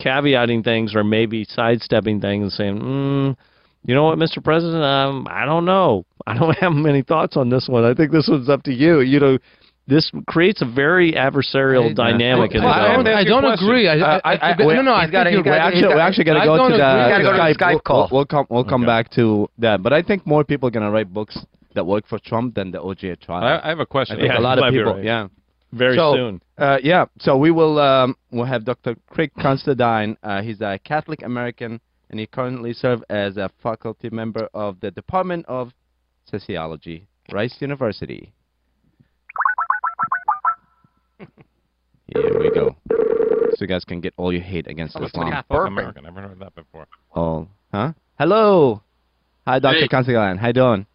caveating 0.00 0.64
things 0.64 0.94
or 0.94 1.04
maybe 1.04 1.44
sidestepping 1.44 2.20
things 2.20 2.42
and 2.44 2.52
saying, 2.52 2.80
mm, 2.80 3.36
you 3.84 3.94
know 3.94 4.04
what, 4.04 4.18
Mr. 4.18 4.42
President, 4.42 4.82
um, 4.82 5.26
I 5.28 5.44
don't 5.44 5.64
know. 5.64 6.06
I 6.26 6.38
don't 6.38 6.56
have 6.60 6.72
many 6.72 7.02
thoughts 7.02 7.36
on 7.36 7.50
this 7.50 7.66
one. 7.68 7.84
I 7.84 7.92
think 7.92 8.12
this 8.12 8.28
one's 8.30 8.48
up 8.48 8.62
to 8.62 8.72
you. 8.72 9.00
You 9.00 9.20
know, 9.20 9.38
this 9.90 10.10
creates 10.26 10.62
a 10.62 10.64
very 10.64 11.12
adversarial 11.12 11.90
I- 11.90 11.92
dynamic 11.92 12.54
in 12.54 12.62
the 12.62 12.66
I 12.68 12.94
don't. 12.96 13.06
I 13.06 13.24
don't 13.24 13.44
agree. 13.44 13.88
I, 13.88 13.94
I, 13.96 14.20
I, 14.24 14.52
I, 14.52 14.54
no, 14.56 14.80
no, 14.82 14.92
I 14.94 15.10
gotta- 15.10 15.28
think 15.28 15.28
he's 15.28 15.34
you're 15.34 15.42
gotta- 15.42 15.50
right. 15.50 15.66
actually, 15.66 15.88
we're 15.88 15.94
got- 15.96 16.08
actually 16.08 16.24
going 16.24 16.40
to 16.40 16.46
go 16.46 16.56
to 16.56 16.76
the, 16.76 16.90
agree. 16.90 17.02
We 17.04 17.10
gotta 17.10 17.24
go 17.24 17.32
to 17.32 17.36
the 17.36 17.42
Skype. 17.42 17.80
Skype 17.82 17.90
We'll- 17.90 18.08
We'll, 18.12 18.24
come. 18.26 18.46
We'll 18.48 18.64
come 18.64 18.82
Okay. 18.84 18.86
back 18.86 19.10
to 19.18 19.48
that. 19.58 19.82
But 19.82 19.92
I 19.92 20.00
think 20.02 20.26
more 20.26 20.44
people 20.44 20.68
are 20.68 20.70
going 20.70 20.86
to 20.86 20.90
write 20.92 21.12
books 21.12 21.36
that 21.74 21.84
work 21.84 22.06
for 22.08 22.18
Trump 22.18 22.54
than 22.54 22.70
the 22.70 22.78
OJ 22.78 23.20
trial. 23.20 23.44
I, 23.44 23.66
I 23.66 23.68
have 23.68 23.80
a 23.80 23.86
question. 23.86 24.16
think 24.16 24.28
Yeah, 24.32 24.38
a 24.38 24.40
lot 24.40 24.58
of 24.58 24.72
people. 24.72 24.94
right. 24.94 25.04
Yeah. 25.04 25.28
very 25.72 25.96
So- 25.96 26.14
soon. 26.14 26.40
Uh, 26.58 26.78
yeah. 26.82 27.04
So 27.18 27.36
we 27.36 27.50
will 27.50 27.78
um, 27.78 28.16
we'll 28.30 28.44
have 28.54 28.64
Dr. 28.64 28.96
Craig 29.10 29.30
Considine. 29.40 30.16
Uh, 30.22 30.40
he's 30.42 30.60
a 30.60 30.78
Catholic 30.84 31.22
American, 31.22 31.80
and 32.10 32.18
he 32.20 32.26
currently 32.26 32.72
serves 32.72 33.02
as 33.10 33.36
a 33.36 33.48
faculty 33.62 34.10
member 34.10 34.48
of 34.54 34.78
the 34.80 34.90
Department 34.90 35.46
of 35.48 35.72
Sociology, 36.30 37.06
Rice 37.32 37.56
University. 37.60 38.32
Here 42.14 42.38
we 42.38 42.50
go. 42.50 42.76
So 42.88 43.56
you 43.60 43.66
guys 43.66 43.84
can 43.84 44.00
get 44.00 44.14
all 44.16 44.32
your 44.32 44.42
hate 44.42 44.66
against 44.66 44.96
Almost 44.96 45.14
Islam. 45.14 45.30
like 45.30 45.44
American. 45.50 46.06
I've 46.06 46.14
never 46.14 46.28
heard 46.28 46.38
that 46.40 46.54
before. 46.54 46.86
Oh, 47.14 47.46
huh? 47.72 47.92
Hello. 48.18 48.82
Hi, 49.46 49.58
Dr. 49.58 49.80
Hey. 49.80 49.88
Considine. 49.88 50.36
How 50.38 50.48
you 50.48 50.52
doing? 50.52 50.86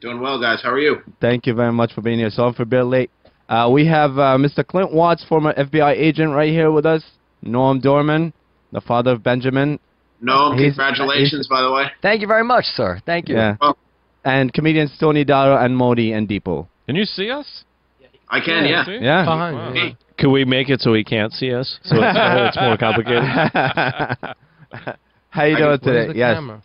Doing 0.00 0.20
well, 0.20 0.40
guys. 0.40 0.60
How 0.62 0.70
are 0.70 0.78
you? 0.78 0.98
Thank 1.20 1.46
you 1.46 1.54
very 1.54 1.72
much 1.72 1.92
for 1.92 2.02
being 2.02 2.18
here. 2.18 2.30
Sorry 2.30 2.52
for 2.52 2.64
being 2.64 2.88
late. 2.90 3.10
Uh, 3.48 3.68
we 3.72 3.86
have 3.86 4.12
uh, 4.18 4.36
Mr. 4.36 4.64
Clint 4.66 4.92
Watts, 4.92 5.24
former 5.28 5.52
FBI 5.54 5.92
agent, 5.96 6.32
right 6.32 6.50
here 6.52 6.70
with 6.70 6.84
us. 6.86 7.02
Noam 7.44 7.80
Dorman, 7.80 8.32
the 8.72 8.80
father 8.80 9.12
of 9.12 9.22
Benjamin. 9.22 9.78
No, 10.20 10.52
He's- 10.54 10.74
congratulations, 10.74 11.46
by 11.48 11.62
the 11.62 11.72
way. 11.72 11.84
Thank 12.02 12.20
you 12.20 12.26
very 12.26 12.44
much, 12.44 12.64
sir. 12.74 13.00
Thank 13.06 13.28
you. 13.28 13.36
Yeah. 13.36 13.56
Well- 13.60 13.78
and 14.24 14.52
comedians 14.52 14.92
Tony 15.00 15.24
Daro 15.24 15.64
and 15.64 15.76
Modi 15.76 16.12
and 16.12 16.28
Deepo. 16.28 16.66
Can 16.86 16.96
you 16.96 17.04
see 17.04 17.30
us? 17.30 17.64
I 18.28 18.40
can, 18.40 18.66
yeah. 18.66 18.84
See? 18.84 18.98
Yeah. 19.00 19.24
Fine, 19.24 19.54
Wow. 19.54 19.72
yeah. 19.72 19.90
Could 20.18 20.30
we 20.30 20.44
make 20.44 20.68
it 20.68 20.80
so 20.80 20.94
he 20.94 21.04
can't 21.04 21.32
see 21.32 21.52
us? 21.54 21.78
So 21.84 21.96
it's, 21.96 22.18
it's 22.18 22.56
more 22.60 22.76
complicated. 22.86 23.22
How 25.30 25.44
you 25.44 25.56
I 25.56 25.58
doing 25.58 25.78
can- 25.78 25.80
today? 25.80 26.18
Yes. 26.18 26.34
camera? 26.36 26.62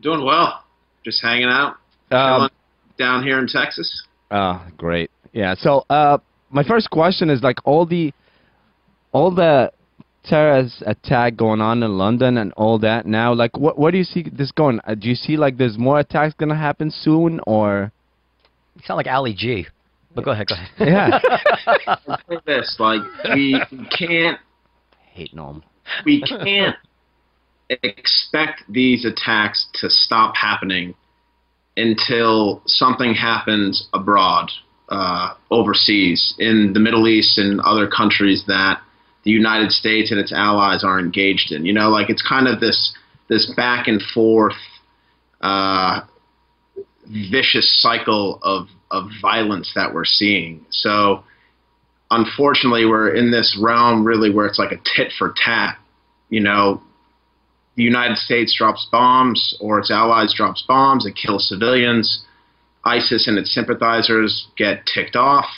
Doing 0.00 0.24
well. 0.24 0.62
Just 1.04 1.22
hanging 1.22 1.48
out. 1.48 1.76
Um, 2.10 2.48
down 2.98 3.22
here 3.24 3.38
in 3.38 3.46
Texas. 3.48 4.04
Oh, 4.30 4.64
great. 4.76 5.10
Yeah. 5.32 5.54
So, 5.58 5.84
uh, 5.90 6.18
my 6.50 6.62
first 6.62 6.90
question 6.90 7.30
is 7.30 7.42
like 7.42 7.56
all 7.64 7.84
the, 7.86 8.12
all 9.12 9.34
the 9.34 9.72
terrorist 10.24 10.82
attack 10.86 11.36
going 11.36 11.60
on 11.60 11.82
in 11.82 11.98
London 11.98 12.38
and 12.38 12.52
all 12.52 12.78
that 12.78 13.06
now. 13.06 13.34
Like, 13.34 13.56
what 13.58 13.78
where 13.78 13.90
do 13.90 13.98
you 13.98 14.04
see 14.04 14.24
this 14.32 14.52
going? 14.52 14.80
Uh, 14.86 14.94
do 14.94 15.08
you 15.08 15.14
see 15.14 15.36
like 15.36 15.56
there's 15.58 15.76
more 15.78 15.98
attacks 15.98 16.34
gonna 16.38 16.56
happen 16.56 16.90
soon, 16.90 17.40
or 17.46 17.92
You 18.76 18.82
sound 18.86 18.96
like 18.98 19.06
Ali 19.08 19.34
G. 19.34 19.66
But 20.14 20.24
go 20.24 20.30
ahead, 20.30 20.46
go 20.46 20.54
ahead. 20.54 20.68
Yeah. 20.78 21.18
Say 22.28 22.38
this, 22.46 22.76
like 22.78 23.00
we 23.34 23.60
can't 23.90 24.38
hate 25.12 25.34
Norm? 25.34 25.62
we 26.04 26.22
can't 26.22 26.76
expect 27.68 28.62
these 28.68 29.04
attacks 29.04 29.66
to 29.74 29.90
stop 29.90 30.36
happening 30.36 30.94
until 31.76 32.62
something 32.66 33.14
happens 33.14 33.88
abroad, 33.92 34.50
uh, 34.90 35.34
overseas, 35.50 36.34
in 36.38 36.72
the 36.72 36.80
Middle 36.80 37.08
East 37.08 37.38
and 37.38 37.60
other 37.62 37.88
countries 37.88 38.44
that 38.46 38.80
the 39.24 39.30
United 39.30 39.72
States 39.72 40.10
and 40.10 40.20
its 40.20 40.32
allies 40.32 40.84
are 40.84 41.00
engaged 41.00 41.50
in. 41.50 41.64
You 41.64 41.72
know, 41.72 41.88
like 41.88 42.10
it's 42.10 42.22
kind 42.22 42.46
of 42.46 42.60
this 42.60 42.94
this 43.28 43.52
back 43.56 43.88
and 43.88 44.02
forth, 44.02 44.54
uh, 45.40 46.02
vicious 47.06 47.80
cycle 47.80 48.38
of 48.42 48.68
of 48.94 49.10
violence 49.20 49.72
that 49.74 49.92
we're 49.92 50.04
seeing. 50.04 50.64
So, 50.70 51.24
unfortunately, 52.10 52.86
we're 52.86 53.12
in 53.14 53.32
this 53.32 53.58
realm 53.60 54.04
really 54.04 54.30
where 54.30 54.46
it's 54.46 54.58
like 54.58 54.72
a 54.72 54.80
tit 54.84 55.12
for 55.18 55.34
tat. 55.36 55.76
You 56.30 56.40
know, 56.40 56.80
the 57.76 57.82
United 57.82 58.18
States 58.18 58.54
drops 58.56 58.86
bombs 58.90 59.56
or 59.60 59.80
its 59.80 59.90
allies 59.90 60.32
drops 60.32 60.62
bombs, 60.66 61.06
it 61.06 61.16
kills 61.16 61.48
civilians. 61.48 62.24
ISIS 62.84 63.26
and 63.26 63.38
its 63.38 63.52
sympathizers 63.52 64.46
get 64.56 64.84
ticked 64.86 65.16
off, 65.16 65.48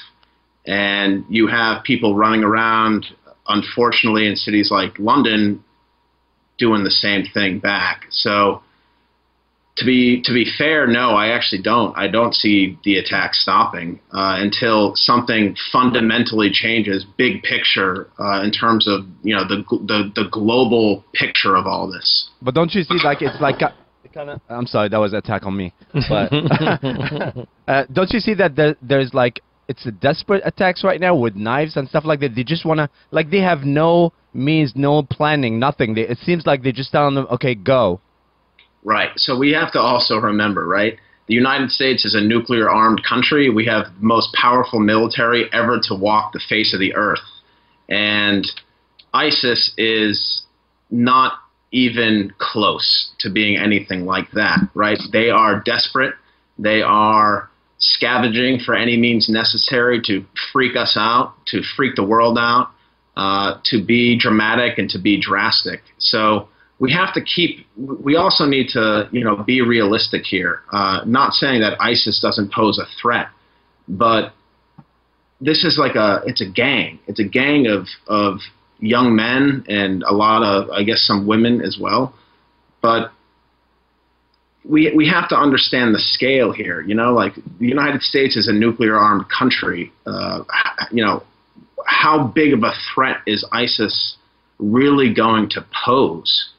and 0.65 1.25
you 1.29 1.49
have 1.49 1.83
people 1.83 2.15
running 2.15 2.45
around, 2.45 3.05
unfortunately, 3.49 4.29
in 4.29 4.37
cities 4.37 4.71
like 4.71 4.97
London, 4.99 5.65
doing 6.57 6.85
the 6.85 6.91
same 6.91 7.25
thing 7.35 7.59
back. 7.59 8.07
So, 8.11 8.63
to 9.77 9.85
be 9.85 10.23
to 10.23 10.33
be 10.33 10.47
fair, 10.57 10.87
no, 10.87 11.11
I 11.11 11.29
actually 11.29 11.63
don't. 11.63 11.97
I 11.97 12.09
don't 12.09 12.35
see 12.35 12.79
the 12.85 12.97
attack 12.97 13.35
stopping 13.35 14.01
uh, 14.13 14.37
until 14.41 14.93
something 14.95 15.55
fundamentally 15.71 16.51
changes, 16.51 17.05
big 17.19 17.43
picture, 17.43 18.09
uh, 18.19 18.43
in 18.43 18.51
terms 18.51 18.89
of 18.89 19.05
you 19.23 19.35
know 19.35 19.47
the 19.47 19.63
the 19.87 20.13
the 20.15 20.29
global 20.31 21.05
picture 21.13 21.57
of 21.57 21.67
all 21.67 21.91
this. 21.91 22.31
But 22.41 22.55
don't 22.55 22.73
you 22.75 22.83
see 22.83 22.99
like 23.05 23.21
it's 23.21 23.41
like 23.41 23.61
a, 23.61 23.75
kind 24.17 24.31
of? 24.31 24.41
I'm 24.49 24.67
sorry, 24.67 24.89
that 24.89 24.99
was 24.99 25.13
an 25.13 25.19
attack 25.19 25.45
on 25.45 25.57
me. 25.57 25.73
But 26.09 26.33
uh, 27.69 27.85
don't 27.93 28.11
you 28.13 28.21
see 28.21 28.35
that 28.35 28.57
there, 28.57 28.77
there's 28.81 29.13
like 29.13 29.41
it's 29.69 29.85
a 29.85 29.91
desperate 29.93 30.43
attacks 30.45 30.85
right 30.85 31.01
now 31.01 31.15
with 31.15 31.35
knives 31.35 31.77
and 31.77 31.89
stuff 31.89 32.05
like 32.05 32.21
that. 32.21 32.35
They 32.35 32.45
just 32.45 32.65
wanna 32.65 32.89
like 33.11 33.31
they 33.31 33.41
have 33.41 33.61
no 33.61 34.13
means, 34.33 34.73
no 34.75 35.03
planning, 35.03 35.59
nothing. 35.59 35.95
They, 35.95 36.03
it 36.03 36.19
seems 36.19 36.47
like 36.47 36.63
they 36.63 36.73
just 36.73 36.93
tell 36.93 37.13
them, 37.13 37.27
okay, 37.31 37.55
go. 37.55 38.01
Right. 38.87 39.11
So 39.17 39.37
we 39.37 39.51
have 39.51 39.73
to 39.73 39.81
also 39.81 40.19
remember, 40.19 40.65
right? 40.65 40.97
The 41.27 41.35
United 41.35 41.73
States 41.73 42.05
is 42.05 42.15
a 42.15 42.21
nuclear 42.21 42.71
armed 42.71 43.03
country. 43.03 43.51
We 43.51 43.67
have 43.67 43.87
the 43.87 44.07
most 44.07 44.33
powerful 44.33 44.79
military 44.79 45.53
ever 45.53 45.81
to 45.89 45.95
walk 45.97 46.33
the 46.33 46.41
face 46.49 46.73
of 46.73 46.79
the 46.79 46.95
earth. 46.95 47.19
And 47.89 48.47
ISIS 49.13 49.75
is 49.77 50.43
not 50.89 51.33
even 51.73 52.33
close 52.39 53.11
to 53.19 53.29
being 53.29 53.59
anything 53.59 54.07
like 54.07 54.31
that, 54.35 54.61
right? 54.75 55.01
They 55.13 55.31
are 55.31 55.59
desperate. 55.59 56.15
They 56.57 56.81
are 56.81 57.51
scavenging 57.79 58.61
for 58.61 58.77
any 58.77 58.97
means 58.97 59.29
necessary 59.29 60.01
to 60.03 60.25
freak 60.53 60.77
us 60.77 60.97
out, 60.97 61.35
to 61.47 61.61
freak 61.77 61.97
the 61.97 62.05
world 62.05 62.39
out, 62.39 62.71
uh, 63.17 63.59
to 63.65 63.85
be 63.85 64.17
dramatic 64.17 64.79
and 64.79 64.89
to 64.91 64.99
be 65.01 65.21
drastic. 65.21 65.83
So 65.99 66.49
we 66.79 66.93
have 66.93 67.15
to 67.15 67.23
keep. 67.23 67.67
We 67.77 68.17
also 68.17 68.45
need 68.45 68.69
to, 68.71 69.09
you 69.11 69.25
know, 69.25 69.37
be 69.37 69.63
realistic 69.63 70.25
here. 70.25 70.61
Uh, 70.73 71.01
not 71.07 71.33
saying 71.33 71.61
that 71.61 71.81
ISIS 71.81 72.21
doesn't 72.21 72.53
pose 72.53 72.79
a 72.79 72.87
threat, 73.01 73.29
but 73.89 74.35
this 75.41 75.65
is 75.65 75.79
like 75.79 75.95
a. 75.95 76.23
It's 76.27 76.41
a 76.41 76.49
gang. 76.49 76.99
It's 77.07 77.21
a 77.21 77.25
gang 77.25 77.67
of 77.67 77.87
of 78.07 78.41
young 78.79 79.17
men 79.17 79.65
and 79.69 80.03
a 80.03 80.13
lot 80.13 80.43
of, 80.43 80.71
I 80.71 80.83
guess, 80.83 81.01
some 81.01 81.27
women 81.27 81.63
as 81.63 81.79
well. 81.81 82.15
But 82.83 83.11
we 84.69 84.93
we 84.95 85.09
have 85.09 85.29
to 85.31 85.37
understand 85.37 85.95
the 85.95 85.99
scale 85.99 86.53
here. 86.53 86.83
You 86.83 86.95
know, 86.95 87.15
like 87.15 87.35
the 87.37 87.67
United 87.67 88.03
States 88.03 88.37
is 88.37 88.49
a 88.49 88.53
nuclear 88.53 88.97
armed 88.97 89.27
country. 89.31 89.93
Uh, 90.05 90.43
you 90.91 91.03
know, 91.03 91.23
how 91.87 92.27
big 92.27 92.53
of 92.53 92.63
a 92.63 92.73
threat 92.95 93.19
is 93.27 93.47
ISIS 93.53 94.17
really 94.59 95.13
going 95.13 95.49
to 95.51 95.65
pose? 95.85 96.51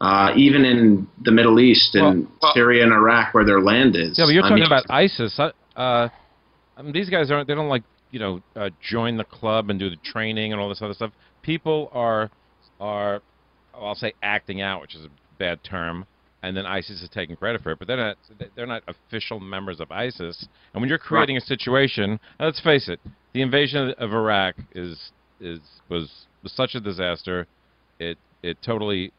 Uh, 0.00 0.32
even 0.36 0.64
in 0.64 1.08
the 1.22 1.32
Middle 1.32 1.58
East 1.58 1.94
and 1.96 2.04
Well, 2.24 2.32
well- 2.42 2.52
Syria 2.54 2.84
and 2.84 2.92
Iraq, 2.92 3.34
where 3.34 3.44
their 3.44 3.60
land 3.60 3.96
is. 3.96 4.16
Yeah, 4.18 4.26
but 4.26 4.34
you're 4.34 4.44
I 4.44 4.48
talking 4.48 4.62
mean, 4.62 4.66
about 4.72 4.84
ISIS. 4.88 5.38
Uh, 5.38 5.50
I 5.76 6.82
mean, 6.82 6.92
these 6.92 7.10
guys 7.10 7.30
aren't. 7.30 7.48
They 7.48 7.54
don't 7.54 7.68
like 7.68 7.82
you 8.10 8.18
know, 8.18 8.40
uh, 8.56 8.70
join 8.80 9.16
the 9.16 9.24
club 9.24 9.70
and 9.70 9.78
do 9.78 9.90
the 9.90 9.96
training 9.96 10.52
and 10.52 10.60
all 10.60 10.68
this 10.68 10.82
other 10.82 10.94
stuff. 10.94 11.12
People 11.42 11.90
are 11.92 12.30
are 12.80 13.22
I'll 13.74 13.94
say 13.94 14.12
acting 14.22 14.60
out, 14.60 14.80
which 14.80 14.94
is 14.94 15.04
a 15.04 15.08
bad 15.38 15.62
term, 15.62 16.06
and 16.42 16.56
then 16.56 16.66
ISIS 16.66 17.02
is 17.02 17.08
taking 17.10 17.36
credit 17.36 17.62
for 17.62 17.72
it. 17.72 17.78
But 17.78 17.88
they're 17.88 17.96
not 17.96 18.16
they're 18.56 18.66
not 18.66 18.82
official 18.88 19.40
members 19.40 19.80
of 19.80 19.90
ISIS. 19.90 20.46
And 20.72 20.80
when 20.80 20.88
you're 20.88 20.98
creating 20.98 21.36
a 21.36 21.40
situation, 21.40 22.18
let's 22.40 22.60
face 22.60 22.88
it, 22.88 23.00
the 23.32 23.42
invasion 23.42 23.94
of 23.98 24.12
Iraq 24.12 24.56
is 24.74 25.12
is 25.40 25.60
was 25.88 26.26
was 26.42 26.52
such 26.52 26.74
a 26.74 26.80
disaster. 26.80 27.46
It 27.98 28.18
it 28.42 28.58
totally 28.62 29.12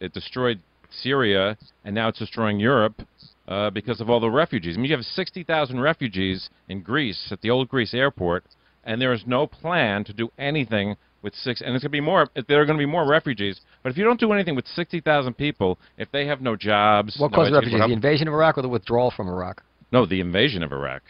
it 0.00 0.12
destroyed 0.12 0.60
Syria, 0.90 1.56
and 1.84 1.94
now 1.94 2.08
it's 2.08 2.18
destroying 2.18 2.60
Europe 2.60 3.00
uh, 3.48 3.70
because 3.70 4.00
of 4.00 4.08
all 4.10 4.20
the 4.20 4.30
refugees. 4.30 4.76
I 4.76 4.80
mean, 4.80 4.90
you 4.90 4.96
have 4.96 5.04
60,000 5.04 5.80
refugees 5.80 6.48
in 6.68 6.80
Greece 6.82 7.28
at 7.30 7.40
the 7.40 7.50
old 7.50 7.68
Greece 7.68 7.94
airport, 7.94 8.44
and 8.84 9.00
there 9.00 9.12
is 9.12 9.22
no 9.26 9.46
plan 9.46 10.04
to 10.04 10.12
do 10.12 10.30
anything 10.38 10.96
with 11.22 11.34
six. 11.34 11.60
And 11.60 11.74
it's 11.74 11.82
going 11.82 11.90
to 11.90 11.96
be 11.96 12.00
more. 12.00 12.28
There 12.48 12.60
are 12.60 12.66
going 12.66 12.78
to 12.78 12.82
be 12.82 12.90
more 12.90 13.06
refugees. 13.06 13.60
But 13.82 13.90
if 13.90 13.98
you 13.98 14.04
don't 14.04 14.20
do 14.20 14.32
anything 14.32 14.54
with 14.54 14.66
60,000 14.68 15.34
people, 15.34 15.78
if 15.98 16.10
they 16.12 16.26
have 16.26 16.40
no 16.40 16.56
jobs, 16.56 17.16
What 17.18 17.32
no 17.32 17.36
caused 17.36 17.52
the 17.52 17.56
refugees? 17.56 17.80
The 17.80 17.92
invasion 17.92 18.28
of 18.28 18.34
Iraq 18.34 18.58
or 18.58 18.62
the 18.62 18.68
withdrawal 18.68 19.10
from 19.10 19.28
Iraq? 19.28 19.62
no, 19.92 20.04
the 20.06 20.20
invasion 20.20 20.62
of 20.64 20.72
Iraq 20.72 21.02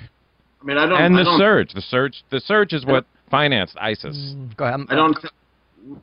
I 0.60 0.64
mean, 0.64 0.76
I 0.78 0.86
don't. 0.86 1.00
and 1.00 1.14
I 1.14 1.18
the 1.18 1.24
don't, 1.24 1.38
surge. 1.38 1.72
The 1.74 1.80
surge. 1.80 2.24
The 2.30 2.40
surge 2.40 2.72
is 2.72 2.84
what 2.84 3.06
financed 3.30 3.76
ISIS. 3.80 4.34
Go 4.56 4.64
ahead. 4.64 4.80
I'm- 4.80 4.86
I 4.90 4.94
don't. 4.94 5.14
Th- 5.20 5.32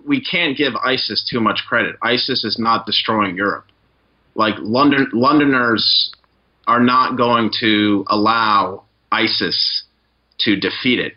we 0.06 0.22
can't 0.22 0.58
give 0.58 0.74
ISIS 0.76 1.28
too 1.30 1.40
much 1.40 1.62
credit. 1.68 1.96
ISIS 2.02 2.44
is 2.44 2.58
not 2.60 2.86
destroying 2.86 3.36
Europe. 3.36 3.66
Like 4.36 4.56
London, 4.60 5.10
Londoners 5.14 6.12
are 6.68 6.80
not 6.80 7.18
going 7.18 7.52
to 7.60 8.06
allow 8.08 8.84
ISIS 9.12 9.84
to 10.40 10.56
defeat 10.56 11.00
it. 11.00 11.14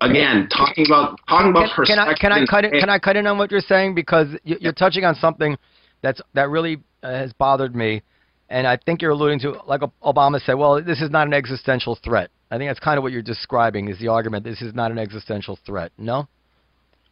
Again, 0.00 0.48
talking 0.48 0.86
about 0.86 1.18
talking 1.28 1.50
about 1.50 1.70
can, 1.74 1.86
can 1.86 1.98
I 1.98 2.14
can 2.14 2.32
I 2.32 2.46
cut 2.46 2.64
in, 2.64 2.70
can 2.70 2.88
I 2.88 2.98
cut 3.00 3.16
in 3.16 3.26
on 3.26 3.36
what 3.36 3.50
you're 3.50 3.60
saying 3.60 3.96
because 3.96 4.28
you, 4.44 4.56
you're 4.60 4.72
touching 4.72 5.04
on 5.04 5.16
something 5.16 5.56
that's 6.02 6.20
that 6.34 6.50
really 6.50 6.78
uh, 7.02 7.08
has 7.08 7.32
bothered 7.32 7.74
me, 7.74 8.02
and 8.48 8.64
I 8.64 8.76
think 8.76 9.02
you're 9.02 9.10
alluding 9.10 9.40
to 9.40 9.60
like 9.66 9.80
Obama 10.04 10.40
said. 10.40 10.54
Well, 10.54 10.80
this 10.82 11.00
is 11.00 11.10
not 11.10 11.26
an 11.26 11.34
existential 11.34 11.98
threat. 12.04 12.30
I 12.48 12.58
think 12.58 12.70
that's 12.70 12.78
kind 12.78 12.96
of 12.96 13.02
what 13.02 13.10
you're 13.10 13.22
describing 13.22 13.88
is 13.88 13.98
the 13.98 14.06
argument. 14.06 14.44
This 14.44 14.62
is 14.62 14.72
not 14.72 14.92
an 14.92 14.98
existential 14.98 15.58
threat. 15.66 15.90
No, 15.98 16.28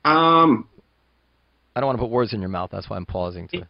Um, 0.06 0.68
I 1.74 1.80
don't 1.80 1.88
want 1.88 1.98
to 1.98 2.02
put 2.02 2.10
words 2.10 2.32
in 2.32 2.40
your 2.40 2.48
mouth. 2.48 2.70
That's 2.72 2.88
why 2.88 2.96
I'm 2.96 3.06
pausing. 3.06 3.48
To, 3.48 3.66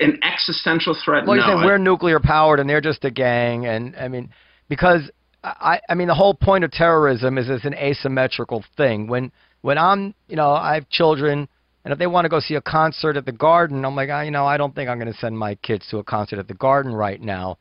an 0.00 0.18
existential 0.22 0.96
threat. 1.04 1.26
well, 1.26 1.36
no, 1.36 1.42
you're 1.42 1.46
saying 1.46 1.58
I- 1.60 1.64
we're 1.64 1.78
nuclear 1.78 2.20
powered 2.20 2.60
and 2.60 2.68
they're 2.68 2.80
just 2.80 3.04
a 3.04 3.10
gang, 3.10 3.66
and 3.66 3.96
I 3.96 4.08
mean, 4.08 4.30
because 4.68 5.10
I, 5.42 5.80
I 5.88 5.94
mean, 5.94 6.08
the 6.08 6.14
whole 6.14 6.34
point 6.34 6.64
of 6.64 6.70
terrorism 6.70 7.38
is 7.38 7.48
it's 7.48 7.64
an 7.64 7.74
asymmetrical 7.74 8.64
thing. 8.76 9.06
When 9.08 9.32
when 9.62 9.78
I'm, 9.78 10.14
you 10.28 10.36
know, 10.36 10.50
I 10.52 10.74
have 10.74 10.88
children, 10.88 11.48
and 11.84 11.92
if 11.92 11.98
they 11.98 12.06
want 12.06 12.24
to 12.24 12.28
go 12.28 12.38
see 12.40 12.54
a 12.54 12.60
concert 12.60 13.16
at 13.16 13.24
the 13.24 13.32
Garden, 13.32 13.84
I'm 13.84 13.96
like, 13.96 14.08
ah, 14.12 14.20
you 14.22 14.30
know, 14.30 14.46
I 14.46 14.56
don't 14.56 14.74
think 14.74 14.88
I'm 14.88 14.98
going 14.98 15.12
to 15.12 15.18
send 15.18 15.38
my 15.38 15.54
kids 15.56 15.86
to 15.90 15.98
a 15.98 16.04
concert 16.04 16.38
at 16.38 16.48
the 16.48 16.54
Garden 16.54 16.92
right 16.92 17.20
now. 17.20 17.58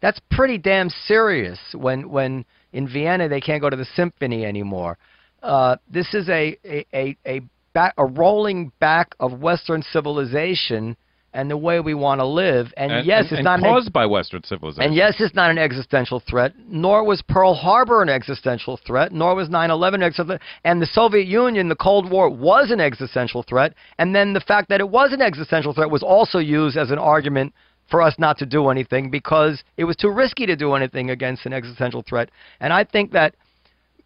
That's 0.00 0.20
pretty 0.30 0.58
damn 0.58 0.90
serious. 0.90 1.58
When 1.74 2.10
when 2.10 2.44
in 2.72 2.88
Vienna 2.88 3.28
they 3.28 3.40
can't 3.40 3.60
go 3.60 3.70
to 3.70 3.76
the 3.76 3.86
symphony 3.96 4.44
anymore. 4.44 4.98
Uh, 5.42 5.76
this 5.90 6.14
is 6.14 6.28
a 6.28 6.56
a 6.64 6.86
a 6.94 7.16
a, 7.26 7.40
back, 7.72 7.94
a 7.96 8.04
rolling 8.04 8.72
back 8.80 9.14
of 9.20 9.40
Western 9.40 9.82
civilization 9.82 10.96
and 11.34 11.50
the 11.50 11.56
way 11.56 11.78
we 11.78 11.94
want 11.94 12.20
to 12.20 12.26
live. 12.26 12.72
And, 12.76 12.90
And, 12.90 13.06
yes, 13.06 13.26
and, 13.28 13.38
it's 13.38 13.44
not 13.44 13.58
an 13.58 13.66
caused 13.66 13.92
by 13.92 14.06
Western 14.06 14.42
civilization. 14.42 14.82
and 14.82 14.94
yes, 14.94 15.16
it's 15.20 15.34
not 15.34 15.50
an 15.50 15.58
existential 15.58 16.20
threat, 16.20 16.54
nor 16.66 17.04
was 17.04 17.22
Pearl 17.22 17.54
Harbor 17.54 18.02
an 18.02 18.08
existential 18.08 18.78
threat, 18.78 19.12
nor 19.12 19.34
was 19.34 19.48
9/11 19.48 19.94
an 19.94 20.02
existential. 20.02 20.46
And 20.64 20.80
the 20.80 20.86
Soviet 20.86 21.26
Union, 21.26 21.68
the 21.68 21.76
Cold 21.76 22.10
War, 22.10 22.30
was 22.30 22.70
an 22.70 22.80
existential 22.80 23.42
threat. 23.42 23.74
And 23.98 24.14
then 24.14 24.32
the 24.32 24.40
fact 24.40 24.68
that 24.70 24.80
it 24.80 24.88
was 24.88 25.12
an 25.12 25.20
existential 25.20 25.74
threat 25.74 25.90
was 25.90 26.02
also 26.02 26.38
used 26.38 26.76
as 26.76 26.90
an 26.90 26.98
argument 26.98 27.54
for 27.90 28.02
us 28.02 28.14
not 28.18 28.38
to 28.38 28.46
do 28.46 28.68
anything 28.68 29.10
because 29.10 29.62
it 29.76 29.84
was 29.84 29.96
too 29.96 30.10
risky 30.10 30.46
to 30.46 30.56
do 30.56 30.74
anything 30.74 31.10
against 31.10 31.46
an 31.46 31.52
existential 31.52 32.02
threat. 32.02 32.30
And 32.60 32.72
I 32.72 32.84
think 32.84 33.12
that, 33.12 33.34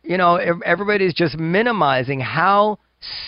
you 0.02 0.16
know, 0.16 0.36
ev- 0.36 0.62
everybody's 0.64 1.14
just 1.14 1.38
minimizing 1.38 2.20
how 2.20 2.78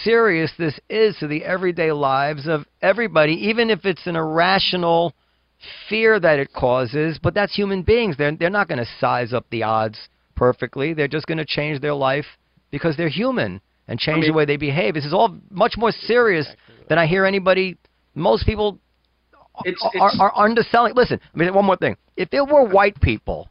serious 0.05 0.53
this 0.57 0.79
is 0.88 1.17
to 1.19 1.27
the 1.27 1.45
everyday 1.45 1.90
lives 1.90 2.47
of 2.47 2.64
everybody, 2.81 3.33
even 3.33 3.71
if 3.71 3.85
it's 3.85 4.07
an 4.07 4.17
irrational 4.17 5.12
fear 5.88 6.21
that 6.21 6.38
it 6.38 6.53
causes, 6.53 7.19
but 7.23 7.35
that's 7.35 7.55
human 7.55 7.83
beings. 7.83 8.17
They're 8.17 8.37
they're 8.37 8.51
not 8.51 8.69
going 8.69 8.79
to 8.79 8.88
size 9.01 9.33
up 9.33 9.47
the 9.51 9.62
odds 9.62 9.99
perfectly. 10.37 10.95
They're 10.95 11.09
just 11.09 11.27
going 11.27 11.38
to 11.38 11.45
change 11.45 11.81
their 11.81 11.95
life 11.95 12.27
because 12.71 12.97
they're 12.97 13.09
human 13.09 13.61
and 13.88 13.99
change 13.99 14.23
the 14.23 14.29
mean- 14.29 14.37
way 14.37 14.45
they 14.45 14.57
behave. 14.57 14.95
This 14.95 15.07
is 15.07 15.14
all 15.14 15.37
much 15.51 15.75
more 15.77 15.93
serious 15.93 16.47
than 16.88 16.99
I 16.99 17.07
hear 17.07 17.25
anybody. 17.25 17.77
Most 18.14 18.47
people 18.47 18.79
It's- 19.64 19.90
are, 20.01 20.12
are 20.21 20.33
underselling. 20.37 20.95
Listen, 20.95 21.21
I 21.35 21.38
mean 21.38 21.55
one 21.55 21.64
more 21.64 21.77
thing. 21.77 21.97
If 22.17 22.29
it 22.33 22.47
were 22.47 22.64
white 22.64 23.01
people 23.01 23.49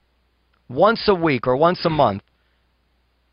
once 0.69 1.01
a 1.07 1.15
week 1.15 1.47
or 1.47 1.55
once 1.55 1.85
a 1.85 1.89
month 1.89 2.23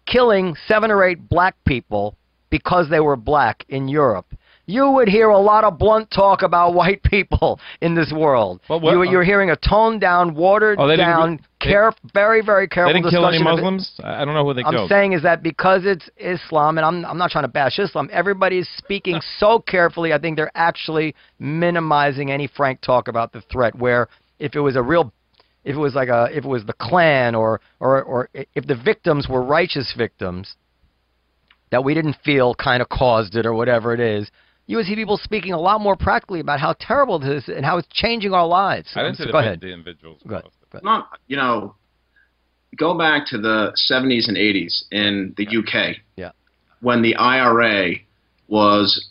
killing 0.06 0.56
seven 0.66 0.90
or 0.90 1.04
eight 1.04 1.28
black 1.28 1.54
people 1.64 2.16
because 2.50 2.88
they 2.90 3.00
were 3.00 3.16
black 3.16 3.64
in 3.68 3.88
Europe. 3.88 4.26
You 4.70 4.90
would 4.92 5.08
hear 5.08 5.28
a 5.30 5.38
lot 5.38 5.64
of 5.64 5.78
blunt 5.78 6.10
talk 6.10 6.42
about 6.42 6.74
white 6.80 7.02
people 7.02 7.58
in 7.80 7.94
this 7.94 8.12
world. 8.14 8.60
Well, 8.68 8.80
what- 8.80 8.92
you, 8.92 9.10
you're 9.10 9.24
hearing 9.24 9.50
a 9.50 9.56
toned 9.56 10.00
down, 10.00 10.34
watered 10.34 10.78
Oh, 10.80 10.94
down, 10.96 11.38
they- 11.60 11.66
care, 11.70 11.92
very, 12.14 12.40
very 12.40 12.66
careful 12.68 12.92
they 12.92 13.00
didn't 13.00 13.10
kill 13.10 13.26
any 13.26 13.38
discussion 13.38 13.52
of 13.52 13.58
it. 13.58 13.62
Muslims. 13.62 14.00
I 14.02 14.24
don't 14.24 14.34
know 14.34 14.44
who 14.46 14.54
they 14.54 14.62
I'm 14.64 14.72
killed. 14.72 14.88
saying 14.88 15.12
is 15.12 15.22
that 15.24 15.42
because 15.42 15.82
it's 15.84 16.08
Islam, 16.16 16.78
and 16.78 16.84
I'm 16.86 17.04
I'm 17.04 17.18
not 17.18 17.30
trying 17.30 17.44
to 17.44 17.48
bash 17.48 17.78
Islam. 17.78 18.08
Everybody 18.12 18.58
is 18.60 18.68
speaking 18.78 19.20
so 19.38 19.58
carefully. 19.58 20.12
I 20.12 20.18
think 20.18 20.36
they're 20.36 20.52
actually 20.54 21.14
minimizing 21.38 22.30
any 22.30 22.46
frank 22.46 22.80
talk 22.80 23.08
about 23.08 23.32
the 23.32 23.40
threat. 23.42 23.74
Where 23.74 24.08
if 24.38 24.54
it 24.54 24.60
was 24.60 24.76
a 24.76 24.82
real, 24.82 25.12
if 25.64 25.74
it 25.76 25.78
was 25.78 25.94
like 25.94 26.08
a, 26.08 26.28
if 26.30 26.44
it 26.44 26.48
was 26.48 26.64
the 26.64 26.72
Klan, 26.74 27.34
or 27.34 27.60
or 27.80 28.02
or 28.02 28.28
if 28.54 28.66
the 28.66 28.76
victims 28.76 29.28
were 29.28 29.42
righteous 29.42 29.92
victims, 29.96 30.54
that 31.70 31.84
we 31.84 31.92
didn't 31.94 32.16
feel 32.24 32.54
kind 32.54 32.80
of 32.80 32.88
caused 32.88 33.34
it 33.36 33.44
or 33.44 33.52
whatever 33.52 33.92
it 33.92 34.00
is. 34.00 34.30
You 34.70 34.76
would 34.76 34.86
see 34.86 34.94
people 34.94 35.16
speaking 35.16 35.52
a 35.52 35.58
lot 35.58 35.80
more 35.80 35.96
practically 35.96 36.38
about 36.38 36.60
how 36.60 36.74
terrible 36.78 37.18
this 37.18 37.48
is 37.48 37.56
and 37.56 37.64
how 37.64 37.78
it's 37.78 37.88
changing 37.90 38.32
our 38.32 38.46
lives. 38.46 38.92
I 38.94 39.02
didn't 39.02 39.16
So 39.16 39.24
say 39.24 39.32
go 39.32 39.38
the, 39.38 39.46
ahead. 39.48 39.60
the 39.60 39.72
individuals. 39.72 40.20
Go 40.24 40.36
ahead. 40.36 40.44
Go 40.70 40.76
ahead. 40.78 40.84
not 40.84 41.08
you 41.26 41.36
know 41.36 41.74
go 42.78 42.96
back 42.96 43.26
to 43.26 43.38
the 43.38 43.76
70s 43.90 44.28
and 44.28 44.36
80s 44.36 44.84
in 44.92 45.34
the 45.36 45.44
UK 45.58 45.96
Yeah. 46.16 46.30
when 46.80 47.02
the 47.02 47.16
IRA 47.16 47.96
was 48.46 49.08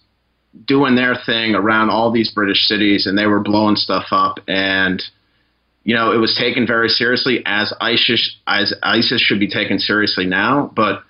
doing 0.66 0.96
their 0.96 1.16
thing 1.26 1.56
around 1.56 1.90
all 1.90 2.10
these 2.10 2.32
British 2.32 2.66
cities 2.66 3.06
and 3.06 3.18
they 3.18 3.26
were 3.26 3.42
blowing 3.42 3.76
stuff 3.76 4.06
up 4.12 4.40
and 4.48 5.04
you 5.84 5.94
know 5.94 6.14
it 6.14 6.18
was 6.20 6.38
taken 6.40 6.66
very 6.66 6.88
seriously 6.88 7.44
as 7.46 7.74
ISIS 7.82 8.38
as 8.48 8.74
ISIS 8.82 9.22
should 9.22 9.42
be 9.42 9.50
taken 9.50 9.78
seriously 9.78 10.26
now 10.26 10.72
but 10.74 11.04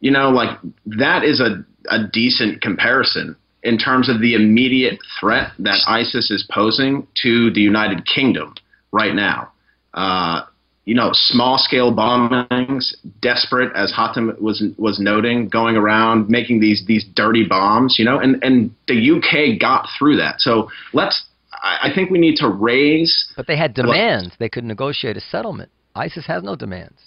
you 0.00 0.10
know 0.10 0.30
like 0.30 0.58
that 0.86 1.22
is 1.22 1.38
a 1.38 1.64
a 1.88 2.08
decent 2.12 2.60
comparison 2.60 3.36
in 3.64 3.78
terms 3.78 4.08
of 4.08 4.20
the 4.20 4.34
immediate 4.34 4.98
threat 5.18 5.52
that 5.58 5.80
ISIS 5.88 6.30
is 6.30 6.46
posing 6.50 7.06
to 7.22 7.50
the 7.52 7.60
United 7.60 8.06
Kingdom 8.06 8.54
right 8.92 9.14
now 9.14 9.50
uh, 9.94 10.42
you 10.84 10.94
know, 10.94 11.10
small 11.12 11.56
scale 11.56 11.94
bombings, 11.94 12.94
desperate 13.22 13.74
as 13.74 13.90
Hatem 13.92 14.38
was 14.40 14.62
was 14.76 15.00
noting, 15.00 15.48
going 15.48 15.76
around 15.76 16.28
making 16.28 16.60
these 16.60 16.84
these 16.86 17.06
dirty 17.14 17.44
bombs, 17.44 17.98
you 17.98 18.04
know, 18.04 18.18
and 18.18 18.42
and 18.42 18.70
the 18.86 19.12
UK 19.12 19.58
got 19.58 19.88
through 19.98 20.16
that. 20.18 20.40
So 20.40 20.68
let's, 20.92 21.24
I, 21.52 21.88
I 21.90 21.94
think 21.94 22.10
we 22.10 22.18
need 22.18 22.36
to 22.36 22.48
raise. 22.48 23.32
But 23.34 23.46
they 23.46 23.56
had 23.56 23.72
demands. 23.72 24.34
They 24.38 24.50
could 24.50 24.64
negotiate 24.64 25.16
a 25.16 25.22
settlement. 25.22 25.70
ISIS 25.94 26.26
has 26.26 26.42
no 26.42 26.54
demands. 26.54 26.98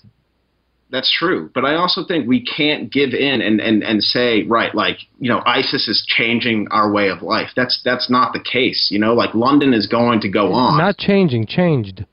That's 0.90 1.12
true, 1.12 1.52
but 1.54 1.66
I 1.66 1.76
also 1.76 2.06
think 2.06 2.28
we 2.28 2.44
can't 2.46 2.92
give 2.92 3.14
in 3.14 3.42
and 3.42 3.60
and 3.60 3.84
and 3.84 4.02
say 4.02 4.44
right, 4.44 4.74
like 4.74 5.00
you 5.20 5.30
know, 5.30 5.42
ISIS 5.46 5.88
is 5.90 6.06
changing 6.08 6.68
our 6.72 6.92
way 6.92 7.10
of 7.10 7.22
life. 7.22 7.50
That's 7.58 7.82
that's 7.84 8.10
not 8.10 8.32
the 8.32 8.40
case. 8.40 8.88
You 8.90 9.00
know, 9.00 9.14
like 9.14 9.36
London 9.36 9.74
is 9.74 9.86
going 9.86 10.22
to 10.22 10.30
go 10.30 10.54
on. 10.54 10.78
Not 10.78 10.98
changing, 10.98 11.46
changed. 11.48 12.06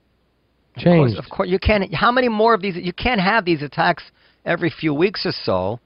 Of 0.77 0.83
course, 0.83 0.85
Changed. 0.85 1.19
of 1.19 1.31
course, 1.31 1.49
you 1.49 1.61
can't. 1.61 1.95
How 1.95 2.11
many 2.11 2.29
more 2.29 2.53
of 2.53 2.63
these? 2.63 2.75
You 2.77 2.93
can't 2.93 3.21
have 3.21 3.45
these 3.45 3.63
attacks 3.63 4.03
every 4.45 4.71
few 4.71 4.93
weeks 4.93 5.25
or 5.25 5.31
so, 5.31 5.79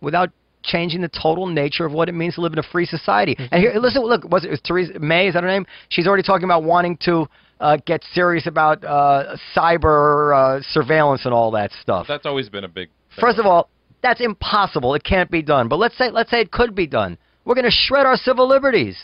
without 0.00 0.30
changing 0.64 1.02
the 1.02 1.08
total 1.08 1.46
nature 1.46 1.84
of 1.84 1.92
what 1.92 2.08
it 2.08 2.12
means 2.12 2.34
to 2.34 2.40
live 2.40 2.52
in 2.52 2.58
a 2.58 2.64
free 2.64 2.86
society. 2.86 3.34
Mm-hmm. 3.34 3.54
And 3.54 3.62
here, 3.62 3.72
listen, 3.76 4.02
look, 4.02 4.24
was 4.24 4.44
it, 4.44 4.50
was 4.50 4.60
Theresa 4.60 4.98
May? 4.98 5.28
Is 5.28 5.34
that 5.34 5.44
her 5.44 5.48
name? 5.48 5.66
She's 5.88 6.08
already 6.08 6.22
talking 6.24 6.44
about 6.44 6.64
wanting 6.64 6.96
to 7.02 7.28
uh, 7.60 7.76
get 7.86 8.02
serious 8.12 8.46
about 8.46 8.84
uh, 8.84 9.36
cyber 9.56 10.58
uh, 10.58 10.62
surveillance 10.70 11.24
and 11.24 11.32
all 11.34 11.50
that 11.52 11.70
stuff. 11.80 12.06
That's 12.08 12.26
always 12.26 12.48
been 12.48 12.64
a 12.64 12.68
big. 12.68 12.88
thing. 12.88 13.20
First 13.20 13.38
of 13.38 13.46
all, 13.46 13.68
that's 14.02 14.20
impossible. 14.20 14.94
It 14.94 15.04
can't 15.04 15.30
be 15.30 15.42
done. 15.42 15.68
But 15.68 15.78
let's 15.78 15.96
say 15.96 16.10
let's 16.10 16.30
say 16.30 16.40
it 16.40 16.50
could 16.50 16.74
be 16.74 16.86
done. 16.86 17.16
We're 17.44 17.54
going 17.54 17.64
to 17.66 17.70
shred 17.70 18.06
our 18.06 18.16
civil 18.16 18.48
liberties. 18.48 18.98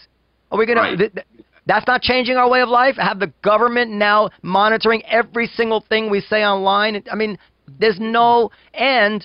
Are 0.50 0.58
we 0.58 0.66
going 0.66 0.78
Right. 0.78 0.90
to? 0.92 0.96
Th- 0.96 1.12
th- 1.14 1.26
That's 1.66 1.86
not 1.86 2.02
changing 2.02 2.36
our 2.36 2.48
way 2.48 2.60
of 2.62 2.68
life. 2.68 2.96
Have 2.96 3.20
the 3.20 3.32
government 3.42 3.90
now 3.92 4.30
monitoring 4.42 5.02
every 5.06 5.46
single 5.46 5.80
thing 5.88 6.10
we 6.10 6.20
say 6.20 6.44
online. 6.44 7.02
I 7.10 7.14
mean, 7.14 7.38
there's 7.78 7.98
no 8.00 8.50
and 8.74 9.24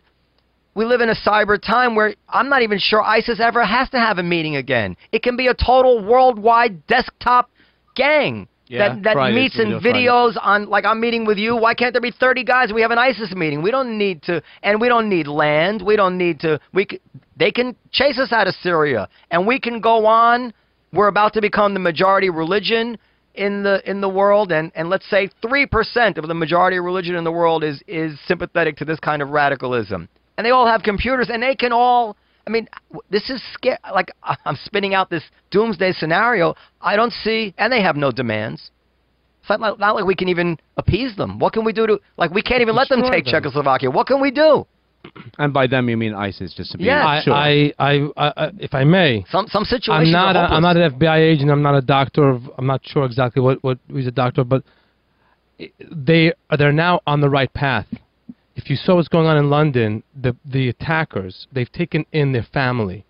we 0.76 0.84
live 0.86 1.00
in 1.02 1.10
a 1.10 1.16
cyber 1.16 1.60
time 1.60 1.96
where 1.96 2.14
I'm 2.30 2.50
not 2.50 2.62
even 2.62 2.78
sure 2.80 3.02
ISIS 3.02 3.40
ever 3.40 3.64
has 3.66 3.90
to 3.92 3.98
have 4.00 4.18
a 4.18 4.24
meeting 4.24 4.58
again. 4.58 4.98
It 5.14 5.24
can 5.24 5.38
be 5.38 5.48
a 5.48 5.54
total 5.54 6.04
worldwide 6.06 6.86
desktop 6.88 7.50
gang 7.96 8.48
Yeah, 8.68 8.96
that 8.96 9.04
that 9.04 9.14
Fridays, 9.14 9.36
meets 9.36 9.56
Fridays. 9.56 9.82
videos 9.82 10.38
on 10.42 10.68
like 10.68 10.86
I'm 10.86 11.00
meeting 11.00 11.26
with 11.26 11.38
you. 11.38 11.56
Why 11.56 11.76
can't 11.76 11.94
there 11.94 12.02
be 12.02 12.12
30 12.12 12.44
guys? 12.44 12.74
We 12.74 12.82
have 12.82 12.92
an 12.92 12.98
ISIS 12.98 13.32
meeting. 13.36 13.62
We 13.62 13.70
don't 13.70 13.98
need 13.98 14.24
to, 14.24 14.42
and 14.64 14.82
we 14.82 14.88
don't 14.88 15.08
need 15.08 15.28
land. 15.28 15.84
We 15.84 15.96
don't 15.96 16.18
need 16.18 16.40
to. 16.40 16.60
We 16.74 16.88
c- 16.90 17.00
they 17.38 17.52
can 17.52 17.76
chase 17.92 18.18
us 18.18 18.32
out 18.32 18.48
of 18.48 18.56
Syria, 18.56 19.08
and 19.30 19.46
we 19.46 19.60
can 19.60 19.82
go 19.82 20.08
on. 20.08 20.52
We're 20.92 21.10
about 21.10 21.34
to 21.34 21.42
become 21.42 21.74
the 21.74 21.80
majority 21.80 22.30
religion 22.30 22.98
in 23.36 23.64
the 23.64 23.88
in 23.90 24.02
the 24.02 24.10
world, 24.10 24.52
and 24.52 24.72
and 24.76 24.90
let's 24.90 25.08
say 25.10 25.30
three 25.42 25.66
percent 25.66 26.18
of 26.18 26.28
the 26.28 26.34
majority 26.34 26.80
religion 26.80 27.16
in 27.16 27.24
the 27.24 27.32
world 27.32 27.64
is 27.64 27.84
is 27.88 28.18
sympathetic 28.28 28.78
to 28.78 28.86
this 28.86 29.00
kind 29.00 29.22
of 29.22 29.30
radicalism, 29.30 30.10
and 30.38 30.46
they 30.46 30.52
all 30.52 30.66
have 30.66 30.82
computers, 30.82 31.30
and 31.32 31.44
they 31.44 31.56
can 31.56 31.72
all. 31.72 32.18
I 32.48 32.50
mean, 32.52 32.68
this 33.10 33.30
is 33.30 33.42
scary. 33.54 33.78
Like 33.94 34.12
I- 34.24 34.38
I'm 34.46 34.58
spinning 34.64 34.94
out 34.94 35.10
this 35.10 35.24
doomsday 35.52 35.94
scenario. 35.94 36.56
I 36.82 36.96
don't 36.96 37.14
see, 37.14 37.54
and 37.58 37.72
they 37.72 37.82
have 37.82 37.96
no 37.96 38.12
demands. 38.12 38.72
It's 39.42 39.50
not 39.50 39.60
like, 39.60 39.80
not 39.80 39.96
like 39.96 40.06
we 40.06 40.16
can 40.16 40.28
even 40.30 40.58
appease 40.78 41.16
them. 41.16 41.38
What 41.40 41.54
can 41.54 41.64
we 41.64 41.74
do 41.74 41.86
to 41.88 42.00
like 42.18 42.32
we 42.32 42.42
can't 42.42 42.62
even 42.62 42.76
let 42.76 42.90
them 42.90 43.02
take 43.04 43.26
them. 43.26 43.34
Czechoslovakia. 43.34 43.92
What 43.92 44.08
can 44.08 44.20
we 44.22 44.32
do? 44.32 44.66
And 45.38 45.54
by 45.54 45.68
them 45.68 45.88
you 45.88 45.98
mean 45.98 46.16
ISIS, 46.16 46.52
just 46.56 46.72
to 46.72 46.78
be 46.80 46.86
Yes. 46.86 47.06
I, 47.06 47.22
sure. 47.24 47.34
I, 47.34 47.74
I, 47.78 47.92
I, 48.18 48.34
I, 48.46 48.52
if 48.60 48.74
I 48.74 48.84
may, 48.84 49.24
Some 49.30 49.46
some 49.48 49.64
situations. 49.64 50.08
I'm 50.08 50.12
not. 50.12 50.36
A, 50.36 50.40
I'm 50.54 50.64
not 50.64 50.78
an 50.78 50.92
FBI 50.94 51.18
agent. 51.20 51.52
I'm 51.52 51.62
not 51.62 51.76
a 51.76 51.82
doctor. 51.82 52.40
I'm 52.58 52.66
not 52.66 52.82
sure 52.84 53.06
exactly 53.06 53.42
what 53.42 53.64
what 53.64 53.78
he's 53.88 54.08
a 54.08 54.12
doctor, 54.12 54.44
but 54.44 54.64
i- 55.60 55.70
they 55.92 56.34
they're 56.58 56.72
now 56.74 57.02
on 57.06 57.22
the 57.22 57.30
right 57.30 57.54
path. 57.54 57.86
If 58.56 58.70
you 58.70 58.76
saw 58.76 58.96
what's 58.96 59.08
going 59.08 59.28
on 59.28 59.38
in 59.38 59.50
London, 59.50 60.04
the 60.20 60.36
the 60.46 60.70
attackers 60.70 61.48
they've 61.52 61.72
taken 61.72 62.06
in 62.12 62.32
their 62.32 62.48
family. 62.54 63.06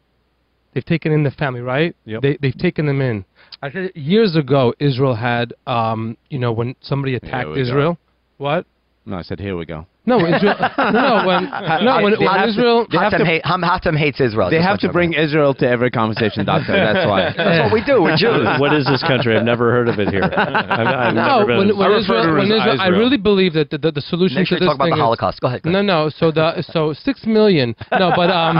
They've 0.74 0.86
taken 0.86 1.14
in 1.14 1.24
the 1.24 1.32
family, 1.32 1.62
right? 1.62 1.96
Yep. 2.06 2.22
They 2.22 2.38
they've 2.42 2.58
taken 2.58 2.86
them 2.86 3.00
in. 3.00 3.26
I 3.62 3.72
said 3.72 3.92
years 3.96 4.36
ago, 4.36 4.74
Israel 4.80 5.16
had, 5.16 5.54
um, 5.66 6.18
you 6.30 6.40
know, 6.40 6.52
when 6.52 6.76
somebody 6.82 7.16
attacked 7.16 7.48
we 7.50 7.56
go. 7.56 7.62
Israel. 7.62 7.98
What? 8.38 8.66
no, 9.06 9.18
I 9.18 9.22
said 9.22 9.40
here 9.40 9.56
we 9.56 9.66
go. 9.66 9.86
No, 10.06 10.18
Israel. 10.26 10.56
no, 10.78 10.92
no, 10.92 11.28
when 11.28 11.44
no, 11.86 11.94
when, 12.04 12.14
They 12.14 12.26
when 12.26 12.36
have 12.38 12.46
to- 12.46 12.50
Israel. 12.50 12.88
they 12.92 12.98
have 12.98 13.14
Hatem, 13.14 13.18
to- 13.20 13.26
hate, 13.26 13.46
Ham- 13.46 13.62
Hatem 13.64 13.98
hates 13.98 14.20
Israel. 14.22 14.50
They 14.50 14.62
have 14.62 14.78
to 14.80 14.84
you 14.86 14.90
know. 14.90 14.94
bring 14.94 15.14
Israel 15.14 15.54
to 15.56 15.68
every 15.68 15.90
conversation, 15.90 16.46
doctor. 16.46 16.74
That's 16.74 17.08
why. 17.10 17.34
That's 17.38 17.60
what 17.66 17.74
we 17.74 17.84
do. 17.84 18.04
We're 18.04 18.16
Jews. 18.16 18.46
what 18.60 18.74
is 18.74 18.86
this 18.86 19.02
country? 19.04 19.36
I've 19.36 19.46
never 19.46 19.72
heard 19.72 19.90
of 19.90 19.98
it 20.00 20.10
here. 20.10 20.24
I've, 20.24 20.88
I've 20.88 21.14
No, 21.16 21.40
never 21.40 21.46
been. 21.48 21.58
when, 21.58 21.78
when 21.78 21.92
I 21.92 21.98
Israel, 21.98 22.34
when 22.34 22.52
as 22.52 22.62
Israel, 22.62 22.82
I 22.82 22.88
really 22.88 23.18
believe 23.18 23.54
that 23.54 23.70
the, 23.70 23.78
the, 23.78 23.92
the 23.94 24.02
solution 24.02 24.38
Make 24.38 24.48
sure 24.48 24.60
to 24.60 24.64
you 24.64 24.70
this 24.70 24.74
talk 24.74 24.76
about 24.78 24.86
thing 24.86 24.92
the 24.92 24.98
is- 24.98 25.02
Holocaust. 25.02 25.42
Go 25.42 25.48
ahead. 25.48 25.64
Go 25.64 25.72
No, 25.72 25.82
no. 25.82 26.10
So 26.10 26.32
the 26.32 26.62
so 26.62 26.94
six 26.94 27.26
million. 27.26 27.76
No, 27.92 28.12
but 28.16 28.30
um, 28.30 28.56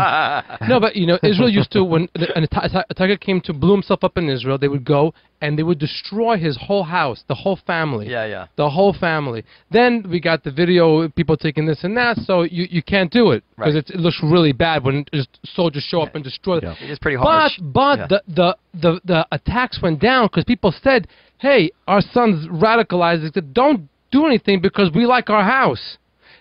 no, 0.68 0.80
but 0.80 0.96
you 0.96 1.06
know, 1.06 1.20
Israel 1.24 1.50
used 1.50 1.72
to 1.72 1.84
when 1.84 2.08
an 2.16 2.48
attacker 2.90 3.18
came 3.18 3.40
to 3.42 3.54
blew 3.54 3.74
himself 3.74 4.04
up 4.04 4.18
in 4.18 4.30
Israel, 4.30 4.58
they 4.58 4.68
would 4.68 4.86
go 4.86 5.14
and 5.46 5.58
they 5.58 5.64
would 5.64 5.80
destroy 5.80 6.38
his 6.38 6.56
whole 6.68 6.84
house, 6.84 7.24
the 7.28 7.36
whole 7.44 7.58
family. 7.68 8.08
Yeah, 8.10 8.26
yeah. 8.26 8.48
The 8.56 8.70
whole 8.70 8.94
family. 8.94 9.44
Then 9.72 9.92
we 10.10 10.20
got 10.20 10.44
the 10.44 10.52
video, 10.52 11.08
people 11.10 11.38
taking 11.38 11.66
this 11.66 11.84
and 11.84 11.96
that. 11.98 12.18
So 12.30 12.44
you, 12.44 12.64
you 12.70 12.82
can't 12.94 13.12
do 13.12 13.32
it 13.32 13.44
because 13.56 13.76
Right. 13.76 13.90
it 13.90 14.00
looks 14.06 14.20
really 14.24 14.52
bad 14.54 14.84
when 14.84 15.06
just 15.14 15.30
soldiers 15.56 15.84
show 15.84 16.02
up 16.02 16.16
and 16.16 16.24
destroy. 16.24 16.60
Yeah. 16.62 16.76
It 16.82 16.90
is 16.90 17.00
pretty 17.00 17.18
But 17.18 17.24
harsh. 17.26 17.60
but 17.62 17.98
Yeah. 18.00 18.08
the, 18.08 18.20
the 18.40 18.50
the 18.84 18.92
the 19.06 19.20
attacks 19.32 19.82
went 19.82 20.00
down 20.00 20.22
because 20.28 20.44
people 20.54 20.72
said, 20.88 21.08
"Hey, 21.38 21.72
our 21.88 22.02
son's 22.02 22.48
radicalized. 22.48 23.32
They 23.34 23.42
Don't 23.42 23.88
do 24.12 24.26
anything 24.26 24.58
because 24.62 24.88
we 24.94 25.06
like 25.06 25.30
our 25.30 25.44
house." 25.44 25.98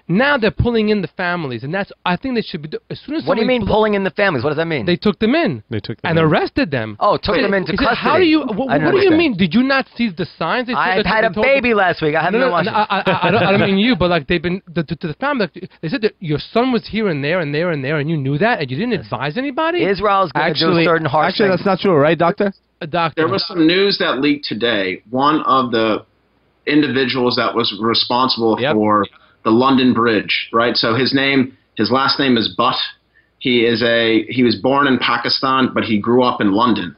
Now 0.07 0.37
they're 0.37 0.51
pulling 0.51 0.91
in 0.91 1.01
the 1.01 1.09
families, 1.09 1.65
and 1.65 1.73
that's 1.73 1.91
I 2.05 2.17
think 2.17 2.35
they 2.35 2.43
should 2.43 2.61
be. 2.61 2.69
Do- 2.69 2.79
as 2.91 3.01
soon 3.01 3.15
as 3.15 3.25
what 3.27 3.37
do 3.37 3.41
you 3.41 3.47
mean 3.47 3.65
blo- 3.65 3.73
pulling 3.77 3.95
in 3.95 4.05
the 4.05 4.11
families? 4.11 4.45
What 4.45 4.51
does 4.51 4.59
that 4.59 4.67
mean? 4.67 4.85
They 4.85 4.97
took 4.97 5.19
them 5.19 5.35
in 5.35 5.63
They 5.71 5.81
took 5.81 5.99
them 6.03 6.11
and 6.11 6.19
in. 6.19 6.25
arrested 6.27 6.71
them. 6.71 6.99
oh, 7.01 7.17
took 7.17 7.37
He 7.37 7.41
them 7.41 7.55
into 7.55 7.73
custody. 7.73 7.87
said, 7.89 7.97
How 7.97 8.19
do 8.19 8.25
you? 8.25 8.41
What, 8.41 8.57
what 8.69 8.79
don't 8.83 8.93
do 8.93 9.01
you 9.01 9.11
mean? 9.13 9.35
Did 9.35 9.55
you 9.55 9.63
not 9.63 9.87
see 9.97 10.11
the 10.11 10.27
signs? 10.39 10.67
They 10.67 10.75
said 10.75 10.79
I 10.79 10.97
that 11.03 11.07
had 11.07 11.25
a 11.25 11.31
baby 11.31 11.71
them- 11.71 11.79
last 11.79 12.03
week. 12.03 12.15
I 12.17 12.23
haven't 12.23 12.41
no, 12.41 12.47
no, 12.49 12.53
watching. 12.53 12.73
no, 12.75 12.79
I, 12.81 13.01
I, 13.01 13.29
I, 13.29 13.31
don't, 13.31 13.43
I 13.45 13.51
don't 13.53 13.61
mean 13.63 13.79
you, 13.79 13.97
but 13.97 14.11
like 14.11 14.27
they've 14.27 14.43
been 14.43 14.61
the, 14.69 14.83
to, 14.85 14.95
to 14.95 15.07
the 15.07 15.15
family. 15.15 15.47
Like, 15.55 15.71
they 15.81 15.89
said 15.89 16.03
that 16.03 16.13
your 16.21 16.39
son 16.39 16.71
was 16.71 16.87
here 16.87 17.09
and 17.09 17.25
there 17.25 17.41
and 17.41 17.55
there 17.55 17.71
and 17.71 17.83
there, 17.83 17.99
and 17.99 18.11
you 18.11 18.19
knew 18.19 18.37
that, 18.37 18.61
and 18.61 18.71
you 18.71 18.77
didn't 18.77 19.01
advise 19.01 19.39
anybody. 19.39 19.85
Israel's 19.87 20.33
going 20.33 20.53
to 20.53 20.61
do 20.61 20.67
Actually, 20.67 20.85
certain 20.85 21.07
harsh 21.07 21.29
actually, 21.31 21.49
things. 21.49 21.61
that's 21.61 21.67
not 21.67 21.79
true, 21.81 21.95
right, 21.97 22.19
doctor? 22.19 22.53
a 22.83 22.87
doctor. 22.87 23.23
There 23.23 23.29
was 23.33 23.47
some 23.47 23.67
news 23.67 23.97
that 24.01 24.21
leaked 24.21 24.45
today. 24.45 25.03
One 25.09 25.41
of 25.47 25.71
the 25.71 26.05
individuals 26.67 27.37
that 27.37 27.55
was 27.55 27.75
responsible 27.81 28.59
Yep. 28.61 28.75
for 28.75 29.07
the 29.45 29.51
London 29.51 29.93
Bridge, 29.95 30.49
right? 30.53 30.77
So 30.77 30.95
his 30.95 31.15
name, 31.15 31.57
his 31.77 31.91
last 31.91 32.19
name 32.19 32.37
is 32.37 32.49
Butt. 32.57 32.77
He 33.39 33.65
is 33.67 33.83
a 33.83 34.25
he 34.29 34.43
was 34.43 34.57
born 34.57 34.87
in 34.87 34.99
Pakistan, 34.99 35.71
but 35.75 35.85
he 35.85 35.99
grew 35.99 36.23
up 36.25 36.41
in 36.41 36.53
London, 36.53 36.97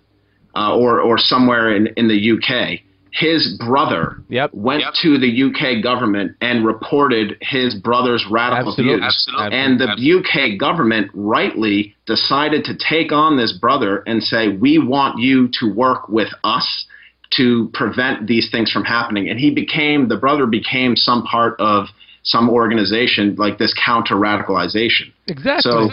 uh, 0.54 0.76
or 0.76 1.00
or 1.00 1.18
somewhere 1.18 1.74
in 1.74 1.88
in 1.96 2.08
the 2.08 2.32
UK. 2.32 2.80
His 3.12 3.56
brother 3.66 4.22
Yep. 4.28 4.50
went 4.52 4.84
to 5.02 5.16
the 5.16 5.42
UK 5.44 5.82
government 5.82 6.32
and 6.42 6.66
reported 6.66 7.38
his 7.40 7.74
brother's 7.74 8.26
radical 8.30 8.72
Absolutely. 8.72 8.96
views. 8.96 9.04
Absolutely. 9.04 9.56
And 9.58 9.80
the 9.80 9.96
UK 10.18 10.58
government 10.58 11.10
rightly 11.14 11.94
decided 12.04 12.62
to 12.64 12.76
take 12.76 13.12
on 13.12 13.38
this 13.38 13.52
brother 13.52 14.02
and 14.06 14.22
say, 14.22 14.48
we 14.48 14.78
want 14.78 15.18
you 15.18 15.48
to 15.60 15.72
work 15.72 16.10
with 16.10 16.28
us 16.44 16.86
to 17.30 17.70
prevent 17.72 18.26
these 18.26 18.50
things 18.50 18.70
from 18.70 18.84
happening. 18.84 19.30
And 19.30 19.40
he 19.40 19.50
became, 19.50 20.08
the 20.08 20.18
brother 20.18 20.44
became 20.44 20.94
some 20.94 21.22
part 21.22 21.58
of 21.58 21.86
some 22.26 22.50
organization 22.50 23.36
like 23.36 23.58
this 23.58 23.72
counter 23.74 24.16
radicalization. 24.16 25.12
exactly. 25.28 25.72
So, 25.72 25.88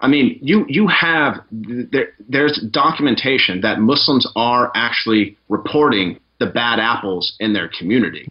I 0.00 0.08
mean, 0.08 0.38
you 0.42 0.66
you 0.68 0.88
have 0.88 1.40
there, 1.50 2.08
there's 2.28 2.58
documentation 2.70 3.60
that 3.62 3.80
Muslims 3.80 4.26
are 4.36 4.70
actually 4.74 5.36
reporting 5.48 6.18
the 6.38 6.46
bad 6.46 6.80
apples 6.80 7.34
in 7.38 7.52
their 7.52 7.68
community, 7.68 8.26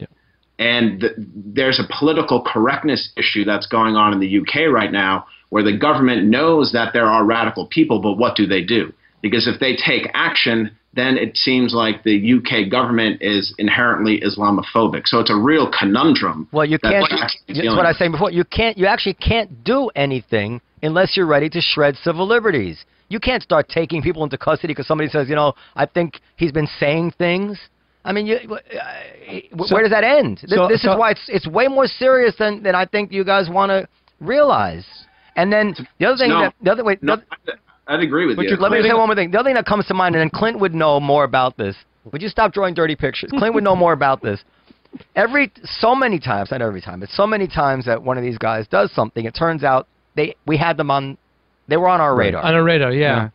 and 0.57 1.01
th- 1.01 1.13
there's 1.17 1.79
a 1.79 1.87
political 1.99 2.41
correctness 2.41 3.11
issue 3.15 3.45
that's 3.45 3.67
going 3.67 3.95
on 3.95 4.13
in 4.13 4.19
the 4.19 4.39
UK 4.39 4.71
right 4.71 4.91
now, 4.91 5.25
where 5.49 5.63
the 5.63 5.77
government 5.77 6.25
knows 6.25 6.71
that 6.73 6.91
there 6.91 7.05
are 7.05 7.23
radical 7.23 7.67
people, 7.67 8.01
but 8.01 8.13
what 8.13 8.35
do 8.35 8.45
they 8.47 8.63
do? 8.63 8.91
Because 9.21 9.47
if 9.47 9.59
they 9.59 9.75
take 9.75 10.09
action, 10.13 10.75
then 10.93 11.17
it 11.17 11.37
seems 11.37 11.73
like 11.73 12.03
the 12.03 12.33
UK 12.33 12.69
government 12.69 13.21
is 13.21 13.53
inherently 13.59 14.21
Islamophobic. 14.21 15.03
So 15.05 15.19
it's 15.19 15.29
a 15.29 15.35
real 15.35 15.69
conundrum. 15.77 16.47
Well, 16.51 16.65
you 16.65 16.77
that 16.81 16.91
can't. 16.91 17.09
That's 17.19 17.37
dealing 17.47 17.77
what 17.77 17.85
I 17.85 17.89
was 17.89 17.97
saying 17.97 18.11
before. 18.11 18.31
You 18.31 18.43
can't. 18.43 18.77
You 18.77 18.87
actually 18.87 19.13
can't 19.15 19.63
do 19.63 19.89
anything 19.95 20.61
unless 20.81 21.15
you're 21.15 21.27
ready 21.27 21.49
to 21.51 21.61
shred 21.61 21.95
civil 21.97 22.25
liberties. 22.27 22.85
You 23.09 23.19
can't 23.19 23.41
start 23.43 23.69
taking 23.69 24.01
people 24.01 24.23
into 24.23 24.37
custody 24.37 24.71
because 24.73 24.87
somebody 24.87 25.09
says, 25.09 25.29
you 25.29 25.35
know, 25.35 25.53
I 25.75 25.85
think 25.85 26.19
he's 26.37 26.51
been 26.51 26.67
saying 26.79 27.11
things. 27.17 27.59
I 28.05 28.11
mean, 28.13 28.25
you, 28.27 28.37
uh, 28.37 28.57
So- 29.65 29.75
where 29.75 29.83
does 29.83 29.91
that 29.91 30.03
end? 30.03 30.39
This, 30.41 30.51
so- 30.51 30.67
this 30.67 30.81
so- 30.83 30.91
is 30.93 30.97
why 30.97 31.11
it's 31.11 31.29
it's 31.29 31.47
way 31.47 31.67
more 31.67 31.85
serious 31.87 32.35
than 32.35 32.63
than 32.63 32.73
I 32.75 32.85
think 32.85 33.11
you 33.11 33.23
guys 33.23 33.49
want 33.49 33.69
to 33.71 33.87
realize. 34.19 34.85
And 35.35 35.51
then 35.53 35.75
the 35.99 36.05
other 36.05 36.17
thing 36.17 36.29
No. 36.29 36.41
that 36.41 36.53
the 36.61 36.71
other 36.71 36.83
wait, 36.83 36.99
the 37.01 37.05
No, 37.07 37.13
other- 37.13 37.25
I'd- 37.89 37.97
I'd 37.97 38.03
agree 38.03 38.25
with 38.25 38.35
But 38.35 38.43
you. 38.43 38.49
you're 38.51 38.59
let 38.59 38.71
me 38.71 38.81
say 38.81 38.93
one 38.93 39.07
more 39.07 39.15
thing. 39.15 39.31
The 39.31 39.39
other 39.39 39.47
thing 39.49 39.55
that 39.55 39.65
comes 39.65 39.85
to 39.87 39.93
mind, 39.93 40.15
and 40.15 40.21
then 40.21 40.29
Clint 40.29 40.59
would 40.59 40.73
know 40.75 40.99
more 40.99 41.23
about 41.23 41.57
this. 41.57 41.75
Would 42.11 42.21
you 42.21 42.29
stop 42.29 42.53
drawing 42.53 42.73
dirty 42.73 42.95
pictures? 42.95 43.31
Clint 43.31 43.53
would 43.55 43.63
know 43.63 43.75
more 43.75 43.93
about 43.93 44.21
this. 44.21 44.43
Every 45.15 45.51
so 45.63 45.93
many 45.93 46.19
times, 46.19 46.49
not 46.51 46.61
every 46.61 46.81
time, 46.81 46.99
but 46.99 47.09
so 47.09 47.27
many 47.27 47.47
times 47.47 47.85
that 47.85 48.01
one 48.01 48.17
of 48.17 48.23
these 48.23 48.37
guys 48.37 48.67
does 48.67 48.91
something, 48.91 49.25
it 49.25 49.35
turns 49.35 49.63
out 49.63 49.87
they 50.15 50.35
we 50.47 50.57
had 50.57 50.77
them 50.77 50.89
on, 50.89 51.17
they 51.67 51.77
were 51.77 51.87
on 51.87 52.01
our 52.01 52.15
radar. 52.15 52.43
on 52.43 52.55
our 52.55 52.63
radar, 52.63 52.91
yeah. 52.91 53.29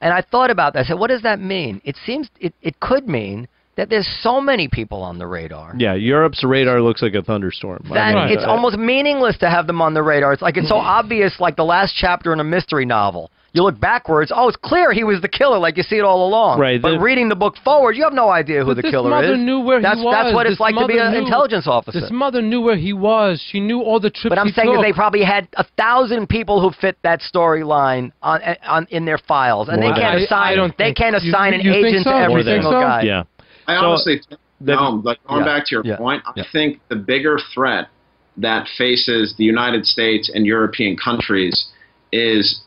And 0.00 0.12
I 0.12 0.20
thought 0.22 0.50
about 0.50 0.72
that. 0.74 0.80
I 0.80 0.88
said, 0.88 0.98
what 0.98 1.08
does 1.08 1.22
that 1.22 1.40
mean? 1.40 1.80
It 1.84 1.96
seems 2.06 2.30
it, 2.40 2.54
it 2.62 2.80
could 2.80 3.08
mean 3.08 3.48
that 3.76 3.90
there's 3.90 4.08
so 4.20 4.40
many 4.40 4.68
people 4.68 5.02
on 5.02 5.18
the 5.18 5.26
radar. 5.26 5.74
Yeah, 5.76 5.94
Europe's 5.94 6.44
radar 6.44 6.80
looks 6.80 7.02
like 7.02 7.14
a 7.14 7.22
thunderstorm. 7.22 7.84
That 7.92 8.14
mean, 8.14 8.28
it's 8.36 8.44
uh, 8.44 8.50
almost 8.50 8.76
meaningless 8.78 9.36
to 9.38 9.50
have 9.50 9.66
them 9.66 9.80
on 9.82 9.94
the 9.94 10.02
radar. 10.02 10.32
It's 10.32 10.42
like 10.42 10.56
it's 10.56 10.68
so 10.68 10.76
obvious, 10.76 11.40
like 11.40 11.56
the 11.56 11.64
last 11.64 11.94
chapter 11.96 12.32
in 12.32 12.40
a 12.40 12.44
mystery 12.44 12.86
novel. 12.86 13.30
You 13.52 13.62
look 13.62 13.78
backwards, 13.78 14.32
oh, 14.34 14.48
it's 14.48 14.56
clear 14.56 14.92
he 14.92 15.04
was 15.04 15.20
the 15.22 15.28
killer, 15.28 15.58
like 15.60 15.76
you 15.76 15.84
see 15.84 15.94
it 15.94 16.02
all 16.02 16.26
along. 16.26 16.58
Right, 16.58 16.82
But 16.82 16.94
the- 16.94 16.98
reading 16.98 17.28
the 17.28 17.36
book 17.36 17.54
forward, 17.62 17.94
you 17.94 18.02
have 18.02 18.12
no 18.12 18.28
idea 18.28 18.60
who 18.64 18.66
But 18.66 18.76
the 18.76 18.82
this 18.82 18.90
killer 18.90 19.10
mother 19.10 19.34
is. 19.34 19.38
knew 19.38 19.60
where 19.60 19.78
he 19.78 19.82
that's, 19.84 19.98
That's 20.02 20.26
was. 20.26 20.34
what 20.34 20.46
it's 20.48 20.58
like 20.58 20.74
to 20.74 20.88
be 20.88 20.98
an 20.98 21.12
knew- 21.12 21.18
intelligence 21.20 21.68
officer. 21.68 22.00
This 22.00 22.10
mother 22.10 22.42
knew 22.42 22.60
where 22.60 22.76
he 22.76 22.92
was. 22.92 23.40
She 23.52 23.60
knew 23.60 23.80
all 23.80 24.00
the 24.00 24.10
trips 24.10 24.30
but 24.30 24.40
I'm 24.40 24.48
he 24.48 24.52
saying 24.54 24.66
took. 24.70 24.78
that 24.78 24.82
they 24.82 24.92
probably 24.92 25.22
had 25.22 25.46
a 25.56 25.62
thousand 25.78 26.28
people 26.28 26.60
who 26.60 26.72
fit 26.80 26.96
that 27.04 27.20
storyline 27.20 28.10
on, 28.22 28.40
on 28.66 28.88
in 28.90 29.04
their 29.04 29.18
files, 29.18 29.68
and 29.68 29.80
More 29.80 29.94
they 29.94 30.00
can't 30.00 30.14
that. 30.18 30.22
I- 30.22 30.24
assign. 30.24 30.52
I 30.52 30.54
don't 30.56 30.76
they 30.76 30.84
think- 30.86 30.96
can't 30.96 31.14
assign 31.16 31.52
you 31.52 31.70
an 31.72 31.82
think 31.82 31.86
agent 31.86 32.04
so? 32.04 32.10
to 32.10 32.16
You 32.18 32.24
every 32.24 32.42
single 32.42 32.72
so? 32.72 32.80
guy. 32.80 33.02
yeah. 33.02 33.22
I 33.66 33.74
So, 33.80 33.86
honestly 33.86 34.20
think, 34.28 34.40
no, 34.60 35.00
like 35.04 35.22
going 35.26 35.40
Yeah, 35.40 35.46
back 35.46 35.66
to 35.66 35.74
your 35.74 35.84
yeah, 35.84 35.96
point, 35.96 36.22
I 36.26 36.32
yeah. 36.36 36.44
think 36.52 36.80
the 36.88 36.96
bigger 36.96 37.38
threat 37.52 37.88
that 38.36 38.68
faces 38.76 39.34
the 39.36 39.44
United 39.44 39.86
States 39.86 40.30
and 40.32 40.46
European 40.46 40.96
countries 40.96 41.68
is 42.12 42.62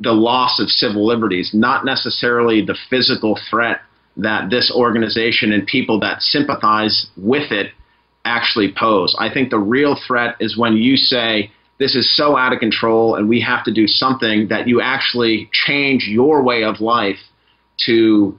the 0.00 0.12
loss 0.12 0.58
of 0.60 0.68
civil 0.68 1.06
liberties, 1.06 1.52
not 1.54 1.84
necessarily 1.84 2.60
the 2.64 2.76
physical 2.90 3.38
threat 3.48 3.80
that 4.16 4.50
this 4.50 4.70
organization 4.74 5.52
and 5.52 5.66
people 5.66 6.00
that 6.00 6.22
sympathize 6.22 7.06
with 7.16 7.52
it 7.52 7.72
actually 8.24 8.72
pose. 8.72 9.14
I 9.18 9.32
think 9.32 9.50
the 9.50 9.58
real 9.58 9.96
threat 10.06 10.36
is 10.40 10.56
when 10.56 10.76
you 10.76 10.96
say 10.96 11.50
this 11.78 11.94
is 11.94 12.16
so 12.16 12.36
out 12.36 12.52
of 12.52 12.58
control 12.58 13.14
and 13.14 13.28
we 13.28 13.40
have 13.40 13.62
to 13.64 13.72
do 13.72 13.86
something 13.86 14.48
that 14.48 14.66
you 14.66 14.80
actually 14.80 15.48
change 15.52 16.08
your 16.08 16.42
way 16.42 16.64
of 16.64 16.80
life 16.80 17.18
to 17.86 18.38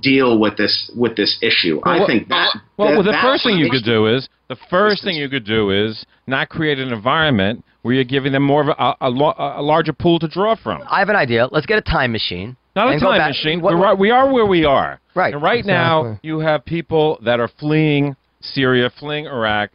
deal 0.00 0.38
with 0.38 0.56
this 0.56 0.90
with 0.96 1.16
this 1.16 1.38
issue. 1.42 1.80
I 1.84 2.04
think 2.06 2.28
that 2.28 2.54
Well, 2.76 2.88
that- 2.88 2.94
well, 2.94 3.02
the 3.02 3.18
first 3.22 3.44
thing 3.44 3.56
you 3.58 3.70
could 3.70 3.84
do 3.84 4.06
is 4.06 4.28
the 4.48 4.56
first 4.70 5.02
This 5.02 5.12
thing 5.12 5.16
you 5.20 5.28
could 5.28 5.44
do 5.44 5.70
is 5.70 6.04
not 6.26 6.48
create 6.48 6.78
an 6.78 6.92
environment 6.92 7.64
where 7.82 7.94
you're 7.94 8.04
giving 8.04 8.32
them 8.32 8.42
more 8.44 8.60
of 8.62 8.68
a, 8.68 8.94
a, 9.04 9.10
a 9.58 9.62
larger 9.62 9.92
pool 9.92 10.18
to 10.20 10.28
draw 10.28 10.54
from. 10.54 10.82
I 10.88 11.00
have 11.00 11.08
an 11.08 11.16
idea. 11.16 11.48
Let's 11.50 11.66
get 11.66 11.78
a 11.78 11.82
time 11.82 12.12
machine. 12.12 12.56
Not 12.76 12.94
a 12.94 13.00
time 13.00 13.28
machine. 13.28 13.60
what- 13.60 13.76
We're 13.76 13.94
we 13.94 14.10
are 14.10 14.32
where 14.32 14.46
we 14.46 14.64
are. 14.64 15.00
Right. 15.14 15.34
And 15.34 15.42
right 15.42 15.64
now, 15.64 16.18
you 16.22 16.38
have 16.38 16.64
people 16.64 17.18
that 17.24 17.40
are 17.40 17.48
fleeing 17.48 18.14
Syria, 18.40 18.88
fleeing 18.98 19.26
Iraq, 19.26 19.70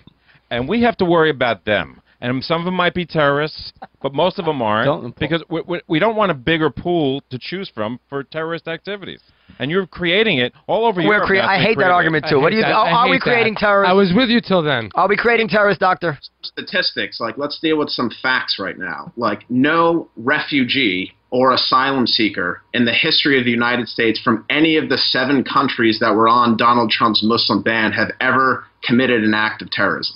and 0.49 0.67
we 0.69 0.81
have 0.83 0.95
to 0.97 1.05
worry 1.05 1.29
about 1.29 1.65
them. 1.65 2.01
And 2.19 2.43
some 2.43 2.59
of 2.61 2.65
them 2.65 2.73
might 2.73 2.95
be 2.95 3.05
terrorists, 3.05 3.73
but 4.01 4.13
most 4.13 4.39
of 4.39 4.45
them 4.45 4.61
aren't, 4.61 4.85
Don't- 4.87 5.19
because 5.19 5.43
we, 5.49 5.61
we, 5.67 5.81
we 5.87 5.99
don't 5.99 6.15
want 6.15 6.31
a 6.31 6.33
bigger 6.33 6.69
pool 6.71 7.21
to 7.29 7.37
choose 7.39 7.69
from 7.69 7.99
for 8.09 8.23
terrorist 8.23 8.67
activities. 8.67 9.21
And 9.59 9.71
you're 9.71 9.87
creating 9.87 10.37
it 10.37 10.53
all 10.67 10.85
over 10.85 11.01
We're 11.01 11.13
Europe. 11.15 11.27
crea- 11.27 11.39
I 11.39 11.57
hate 11.57 11.77
that 11.77 11.89
creating 11.89 11.89
it. 11.89 11.93
argument 11.93 12.25
I 12.25 12.29
too. 12.29 12.39
What 12.39 12.49
do 12.51 12.55
you? 12.57 12.61
that. 12.61 12.71
Are, 12.71 12.87
are 12.87 13.05
we 13.05 13.13
hate 13.15 13.19
that. 13.19 13.23
creating 13.23 13.55
terrorists? 13.55 13.89
I 13.89 13.93
was 13.93 14.13
with 14.15 14.29
you 14.29 14.39
till 14.41 14.61
then. 14.61 14.89
Are 14.95 15.07
we 15.07 15.17
creating 15.17 15.47
terrorists, 15.49 15.79
doctor? 15.79 16.17
statistics, 16.43 17.19
like 17.19 17.37
let's 17.37 17.59
deal 17.59 17.77
with 17.77 17.89
some 17.89 18.09
facts 18.21 18.57
right 18.59 18.77
now. 18.77 19.11
Like 19.17 19.43
no 19.49 20.07
refugee 20.15 21.13
or 21.29 21.51
asylum 21.51 22.07
seeker 22.07 22.61
in 22.73 22.85
the 22.85 22.93
history 22.93 23.37
of 23.37 23.43
the 23.43 23.51
United 23.51 23.87
States 23.89 24.17
from 24.19 24.45
any 24.49 24.77
of 24.77 24.87
the 24.87 24.97
seven 24.97 25.43
countries 25.43 25.99
that 25.99 26.15
were 26.15 26.29
on 26.29 26.55
Donald 26.55 26.89
Trump's 26.89 27.21
Muslim 27.21 27.61
ban 27.61 27.91
have 27.91 28.11
ever 28.21 28.63
committed 28.83 29.23
an 29.25 29.33
act 29.33 29.61
of 29.61 29.69
terrorism. 29.69 30.15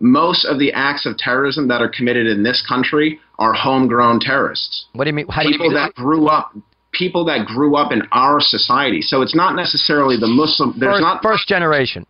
Most 0.00 0.44
of 0.46 0.58
the 0.58 0.72
acts 0.72 1.04
of 1.06 1.16
terrorism 1.18 1.68
that 1.68 1.80
are 1.82 1.88
committed 1.88 2.26
in 2.26 2.42
this 2.42 2.64
country 2.66 3.20
are 3.38 3.52
homegrown 3.52 4.20
terrorists 4.20 4.86
What 4.94 5.04
do 5.04 5.10
you 5.10 5.14
mean? 5.14 5.26
How 5.28 5.42
do 5.42 5.48
you 5.48 5.54
people 5.54 5.66
mean? 5.68 5.74
that 5.74 5.94
grew 5.94 6.26
up 6.28 6.52
people 6.94 7.24
that 7.26 7.46
grew 7.46 7.76
up 7.76 7.92
in 7.92 8.02
our 8.12 8.38
society. 8.40 9.02
So 9.02 9.22
it's 9.22 9.34
not 9.34 9.54
necessarily 9.56 10.16
the 10.16 10.26
Muslim 10.28 10.74
there's 10.78 10.94
first, 10.94 11.02
not 11.02 11.22
first 11.22 11.48
generation. 11.48 12.06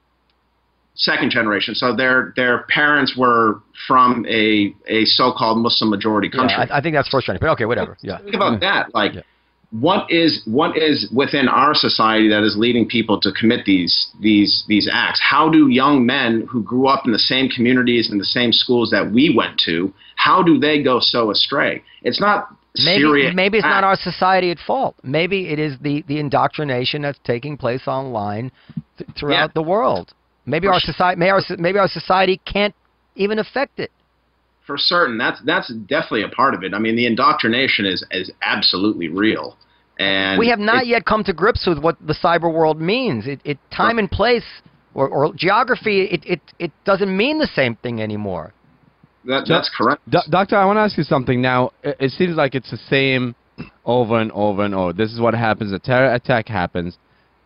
second 0.95 1.31
generation. 1.31 1.75
So 1.75 1.95
their 1.95 2.33
their 2.37 2.65
parents 2.69 3.17
were 3.17 3.61
from 3.89 4.25
a 4.29 4.75
a 4.87 5.05
so-called 5.07 5.59
Muslim 5.59 5.91
majority 5.91 6.29
Yeah, 6.33 6.39
country. 6.39 6.57
I, 6.71 6.79
I 6.79 6.81
think 6.81 6.95
that's 6.95 7.09
first 7.09 7.27
generation. 7.27 7.47
But 7.47 7.53
okay, 7.55 7.65
whatever. 7.65 7.97
Yeah. 8.01 8.19
Think 8.19 8.35
about 8.35 8.55
mm. 8.55 8.61
that. 8.61 8.95
Like, 8.95 9.15
Yeah. 9.15 9.23
what 9.89 10.03
is 10.11 10.43
what 10.47 10.77
is 10.77 11.11
within 11.13 11.49
our 11.49 11.75
society 11.75 12.29
that 12.29 12.45
is 12.45 12.55
leading 12.57 12.87
people 12.97 13.17
to 13.21 13.33
commit 13.33 13.65
these 13.65 13.95
these 14.21 14.65
these 14.69 14.89
acts? 14.93 15.21
How 15.21 15.49
do 15.49 15.69
young 15.69 16.07
men 16.07 16.47
who 16.51 16.63
grew 16.63 16.87
up 16.87 17.03
in 17.07 17.13
the 17.13 17.25
same 17.33 17.49
communities 17.49 18.05
and 18.11 18.21
the 18.21 18.33
same 18.39 18.53
schools 18.53 18.91
that 18.91 19.11
we 19.11 19.35
went 19.41 19.59
to, 19.67 19.93
how 20.27 20.43
do 20.49 20.59
they 20.59 20.77
go 20.91 21.01
so 21.01 21.31
astray? 21.35 21.83
It's 22.03 22.21
not 22.21 22.39
Maybe 22.79 23.33
maybe 23.35 23.59
it's 23.59 23.65
not 23.67 23.85
our 23.85 23.97
society 23.97 24.51
at 24.51 24.59
fault. 24.59 24.97
Maybe 25.03 25.49
it 25.53 25.59
is 25.59 25.77
the, 25.81 26.03
the 26.09 26.19
indoctrination 26.19 27.03
that's 27.03 27.21
taking 27.25 27.57
place 27.57 27.87
online 27.87 28.51
th- 28.99 29.09
throughout 29.17 29.51
Yeah. 29.51 29.55
the 29.55 29.63
world. 29.63 30.13
Maybe 30.47 30.67
For 30.67 30.75
our 30.75 30.81
society 30.81 31.19
maybe 31.19 31.31
our, 31.31 31.41
maybe 31.59 31.79
our 31.79 31.89
society 31.89 32.41
can't 32.45 32.75
even 33.17 33.39
affect 33.39 33.79
it. 33.79 33.91
for 34.67 34.77
certain. 34.77 35.19
That's 35.19 35.41
that's 35.45 35.69
definitely 35.73 36.23
a 36.23 36.29
part 36.29 36.55
of 36.55 36.65
it. 36.65 36.75
I 36.75 36.79
mean, 36.79 36.97
the 36.97 37.07
indoctrination 37.07 37.87
is 37.87 38.05
is 38.11 38.31
absolutely 38.43 39.09
real. 39.09 39.57
And 40.01 40.39
we 40.41 40.49
have 40.49 40.59
not 40.59 40.89
yet 40.89 41.05
come 41.05 41.23
to 41.25 41.33
grips 41.33 41.67
with 41.67 41.79
what 41.79 41.97
the 42.05 42.15
cyber 42.15 42.53
world 42.53 42.81
means. 42.81 43.27
It, 43.29 43.41
it 43.45 43.59
time 43.71 43.99
and 44.01 44.11
place 44.11 44.45
or, 44.95 45.09
or 45.09 45.33
geography 45.35 46.03
it, 46.07 46.25
it, 46.27 46.41
it 46.59 46.73
doesn't 46.85 47.17
mean 47.17 47.39
the 47.39 47.47
same 47.55 47.77
thing 47.77 48.03
anymore. 48.03 48.53
That, 49.27 49.47
that's 49.49 49.71
correct. 49.77 50.03
Do- 50.11 50.19
doctor, 50.31 50.57
I 50.57 50.65
want 50.65 50.77
to 50.77 50.81
ask 50.81 50.99
you 50.99 51.05
something 51.05 51.41
now. 51.41 51.71
It, 51.83 51.97
it 52.01 52.11
seems 52.13 52.37
like 52.37 52.55
it's 52.55 52.71
the 52.71 52.79
same 52.89 53.35
over 53.85 54.21
and 54.21 54.31
over 54.33 54.65
and 54.65 54.75
over. 54.75 54.93
This 54.93 55.13
is 55.13 55.21
what 55.21 55.35
happens. 55.35 55.73
A 55.73 55.79
terror 55.79 56.13
attack 56.13 56.49
happens. 56.49 56.99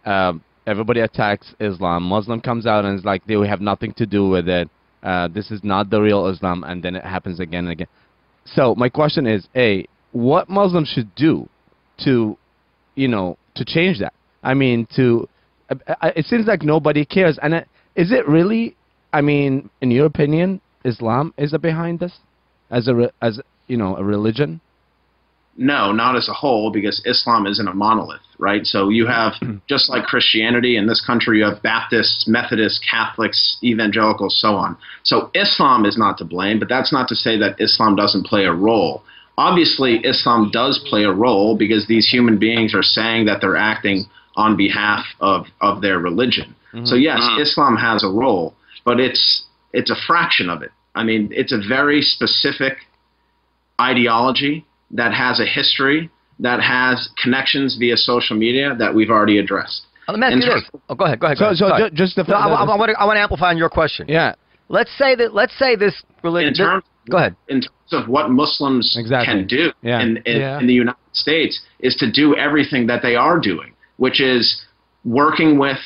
Um, 0.05 0.43
everybody 0.67 1.01
attacks 1.01 1.55
Islam. 1.61 2.03
Muslim 2.03 2.41
comes 2.41 2.67
out 2.67 2.85
and 2.85 2.99
is 2.99 3.05
like, 3.05 3.25
they 3.27 3.35
have 3.47 3.61
nothing 3.61 3.93
to 3.95 4.07
do 4.07 4.29
with 4.29 4.49
it. 4.49 4.69
Uh, 5.03 5.29
this 5.29 5.51
is 5.51 5.63
not 5.63 5.91
the 5.91 6.01
real 6.01 6.27
Islam. 6.27 6.65
And 6.65 6.83
then 6.83 6.97
it 6.97 7.05
happens 7.05 7.41
again 7.41 7.65
and 7.65 7.73
again. 7.73 7.89
So 8.45 8.75
my 8.75 8.89
question 8.89 9.27
is, 9.27 9.47
A, 9.55 9.87
what 10.13 10.49
Muslims 10.49 10.89
should 10.89 11.15
do 11.15 11.49
to, 12.05 12.37
you 12.95 13.09
know, 13.09 13.37
to 13.55 13.65
change 13.65 13.99
that? 14.01 14.15
I 14.43 14.55
mean, 14.55 14.87
to, 14.97 15.29
uh, 15.71 16.11
it 16.17 16.25
seems 16.25 16.47
like 16.47 16.63
nobody 16.63 17.05
cares. 17.05 17.39
And 17.43 17.55
is 17.95 18.11
it 18.11 18.27
really, 18.27 18.77
I 19.13 19.21
mean, 19.21 19.69
in 19.81 19.91
your 19.91 20.07
opinion, 20.07 20.61
Islam 20.89 21.33
is 21.37 21.57
behind 21.59 22.01
this? 22.01 22.15
as 22.71 22.89
a 22.89 22.95
re- 22.95 23.11
as 23.23 23.41
you 23.67 23.77
know 23.77 23.97
a 23.97 24.05
religion. 24.05 24.61
No, 25.61 25.91
not 25.91 26.15
as 26.15 26.29
a 26.29 26.33
whole, 26.33 26.71
because 26.71 27.03
Islam 27.05 27.45
isn't 27.45 27.67
a 27.67 27.75
monolith, 27.75 28.21
right? 28.39 28.65
So 28.65 28.91
you 28.91 29.07
have, 29.09 29.33
just 29.69 29.91
like 29.91 30.05
Christianity 30.05 30.77
in 30.77 30.87
this 30.87 31.05
country, 31.05 31.39
you 31.39 31.45
have 31.47 31.61
Baptists, 31.65 32.29
Methodists, 32.29 32.79
Catholics, 32.89 33.59
evangelicals, 33.65 34.41
so 34.41 34.55
on. 34.55 34.77
So 35.03 35.33
Islam 35.35 35.85
is 35.85 35.99
not 35.99 36.17
to 36.19 36.25
blame, 36.25 36.61
but 36.61 36.69
that's 36.69 36.93
not 36.93 37.09
to 37.09 37.17
say 37.17 37.37
that 37.39 37.61
Islam 37.61 37.97
doesn't 37.97 38.25
play 38.25 38.45
a 38.45 38.53
role. 38.53 39.03
Obviously, 39.37 39.97
Islam 40.05 40.51
does 40.53 40.79
play 40.89 41.03
a 41.03 41.13
role 41.13 41.57
because 41.57 41.89
these 41.89 42.09
human 42.09 42.39
beings 42.39 42.73
are 42.73 42.83
saying 42.83 43.27
that 43.27 43.41
they're 43.41 43.57
acting 43.57 44.05
on 44.37 44.57
behalf 44.57 45.05
of, 45.19 45.47
of 45.61 45.83
their 45.83 45.99
religion. 45.99 46.55
Mm-hmm. 46.73 46.85
So 46.85 46.95
yes, 46.95 47.21
Islam 47.41 47.77
has 47.77 48.05
a 48.05 48.09
role, 48.09 48.55
but 48.85 49.01
it's 49.01 49.45
it's 49.73 49.91
a 49.91 49.97
fraction 50.07 50.49
of 50.49 50.63
it. 50.63 50.71
I 50.99 51.05
mean, 51.05 51.23
it's 51.41 51.53
a 51.53 51.61
very 51.77 52.01
specific 52.03 52.75
ideology 53.81 54.67
that 54.91 55.13
has 55.15 55.39
a 55.41 55.47
history, 55.47 56.11
that 56.41 56.61
has 56.61 57.09
connections 57.23 57.77
via 57.79 57.97
social 57.97 58.37
media 58.37 58.75
that 58.79 58.95
we've 58.95 59.11
already 59.11 59.39
addressed. 59.39 59.83
Let 60.09 60.19
me 60.19 60.27
ask 60.27 60.33
In 60.35 60.41
you 60.43 60.55
this. 60.55 60.71
Oh, 60.89 60.95
go 60.95 61.05
ahead. 61.05 61.21
Go 61.21 61.27
ahead. 61.27 61.39
Go 61.39 61.53
So 61.55 61.67
ahead. 61.67 61.79
so 61.79 61.85
Go 61.85 61.89
ju- 61.91 61.95
just 61.95 62.17
the, 62.17 62.25
No, 62.25 62.35
I, 62.35 62.47
I, 62.63 62.67
the- 62.67 62.73
I 62.73 62.77
want 62.77 62.91
to 62.91 63.01
I 63.01 63.05
want 63.05 63.17
to 63.17 63.21
amplify 63.21 63.51
on 63.51 63.59
your 63.59 63.69
question. 63.69 64.07
yeah 64.09 64.35
Let's 64.71 64.91
say 64.99 65.15
that 65.15 65.35
let's 65.35 65.57
say 65.59 65.77
this 65.77 65.95
religion. 66.23 66.49
In 66.49 66.55
terms, 66.55 66.85
go 67.11 67.17
ahead. 67.19 67.37
in 67.49 67.61
terms 67.61 67.93
of 67.93 68.09
what 68.09 68.31
Muslims 68.31 68.97
Exactly. 68.99 69.27
can 69.35 69.47
do 69.47 69.71
Yeah. 69.83 70.01
in, 70.03 70.17
in, 70.27 70.41
Yeah. 70.41 70.59
in 70.61 70.67
the 70.67 70.75
United 70.75 71.13
States 71.13 71.61
is 71.81 71.95
to 71.97 72.11
do 72.11 72.35
everything 72.37 72.87
that 72.89 73.01
they 73.03 73.15
are 73.17 73.39
doing, 73.39 73.73
which 74.05 74.19
is 74.21 74.45
working 75.05 75.59
with 75.59 75.79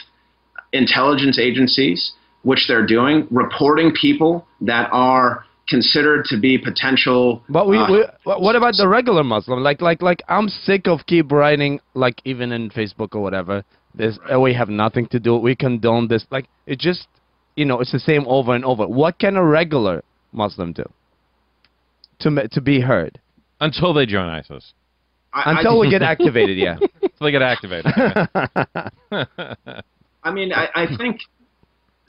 intelligence 0.72 1.38
agencies, 1.38 2.12
which 2.42 2.66
they're 2.68 2.86
doing, 2.86 3.26
reporting 3.30 3.92
people 3.92 4.46
that 4.60 4.88
are 4.92 5.44
considered 5.68 6.24
to 6.26 6.38
be 6.38 6.58
potential. 6.58 7.42
But 7.48 7.68
we, 7.68 7.78
uh, 7.78 7.90
we 7.90 8.04
what 8.24 8.56
about 8.56 8.74
the 8.76 8.88
regular 8.88 9.22
Muslim? 9.24 9.60
Like 9.62 9.80
like 9.80 10.02
like 10.02 10.22
I'm 10.28 10.48
sick 10.48 10.86
of 10.86 11.06
keep 11.06 11.30
writing 11.32 11.80
like 11.94 12.20
even 12.24 12.52
in 12.52 12.70
Facebook 12.70 13.14
or 13.14 13.20
whatever. 13.22 13.64
This 13.94 14.18
we 14.38 14.54
have 14.54 14.68
nothing 14.68 15.06
to 15.08 15.20
do. 15.20 15.36
We 15.36 15.54
condone 15.54 16.08
this. 16.08 16.26
Like 16.30 16.46
it 16.66 16.78
just 16.78 17.06
you 17.56 17.64
know 17.64 17.80
it's 17.80 17.92
the 17.92 18.00
same 18.00 18.26
over 18.26 18.54
and 18.54 18.64
over. 18.64 18.86
What 18.86 19.18
can 19.18 19.36
a 19.36 19.44
regular 19.44 20.02
Muslim 20.32 20.72
do 20.72 20.84
to 22.20 22.48
to 22.48 22.60
be 22.60 22.80
heard 22.80 23.20
Until 23.60 23.92
they 23.94 24.06
join 24.06 24.28
ISIS. 24.28 24.72
I- 25.32 25.42
I 25.42 25.58
until 25.58 25.78
we 25.78 25.88
get 25.90 26.02
activated? 26.14 26.58
Yeah. 26.58 26.76
Until 27.02 27.24
they 27.26 27.30
get 27.30 27.42
activated. 27.42 27.92
I 30.24 30.30
mean, 30.30 30.52
I, 30.52 30.68
I 30.74 30.96
think 30.96 31.20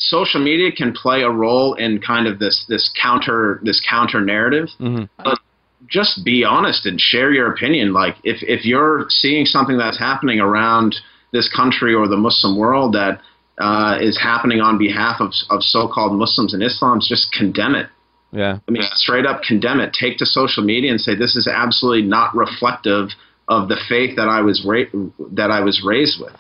social 0.08 0.42
media 0.42 0.72
can 0.72 0.92
play 0.92 1.22
a 1.22 1.30
role 1.30 1.74
in 1.76 2.00
kind 2.00 2.28
of 2.28 2.40
this 2.40 2.66
this 2.68 2.90
counter 3.02 3.60
this 3.64 3.82
counter 3.82 4.22
narrative. 4.22 4.70
Mhm. 4.80 5.10
But 5.24 5.40
just 5.88 6.24
be 6.24 6.44
honest 6.44 6.86
and 6.86 7.00
share 7.00 7.32
your 7.32 7.52
opinion. 7.52 7.94
Like 7.94 8.16
if 8.24 8.42
if 8.44 8.66
you're 8.66 9.06
seeing 9.10 9.46
something 9.46 9.78
that's 9.78 9.98
happening 9.98 10.40
around 10.40 10.96
this 11.32 11.50
country 11.50 11.94
or 11.94 12.08
the 12.08 12.18
Muslim 12.18 12.58
world 12.58 12.94
that 12.94 13.22
uh, 13.60 13.98
is 14.02 14.20
happening 14.20 14.62
on 14.62 14.78
behalf 14.78 15.22
of 15.22 15.32
of 15.50 15.64
so-called 15.64 16.14
Muslims 16.18 16.54
and 16.54 16.64
Islams, 16.64 17.08
just 17.08 17.32
condemn 17.32 17.76
it. 17.76 17.88
Yeah. 18.32 18.58
I 18.68 18.72
mean, 18.72 18.84
straight 18.94 19.26
up 19.26 19.44
condemn 19.44 19.80
it. 19.80 19.94
Take 19.94 20.18
to 20.18 20.26
social 20.26 20.64
media 20.64 20.90
and 20.90 21.00
say 21.00 21.16
this 21.16 21.36
is 21.36 21.48
absolutely 21.48 22.02
not 22.02 22.36
reflective 22.36 23.10
of 23.48 23.68
the 23.68 23.78
faith 23.88 24.16
that 24.16 24.28
I 24.28 24.42
was 24.42 24.66
ra- 24.66 24.92
that 25.34 25.52
I 25.52 25.62
was 25.62 25.84
raised 25.84 26.20
with. 26.20 26.36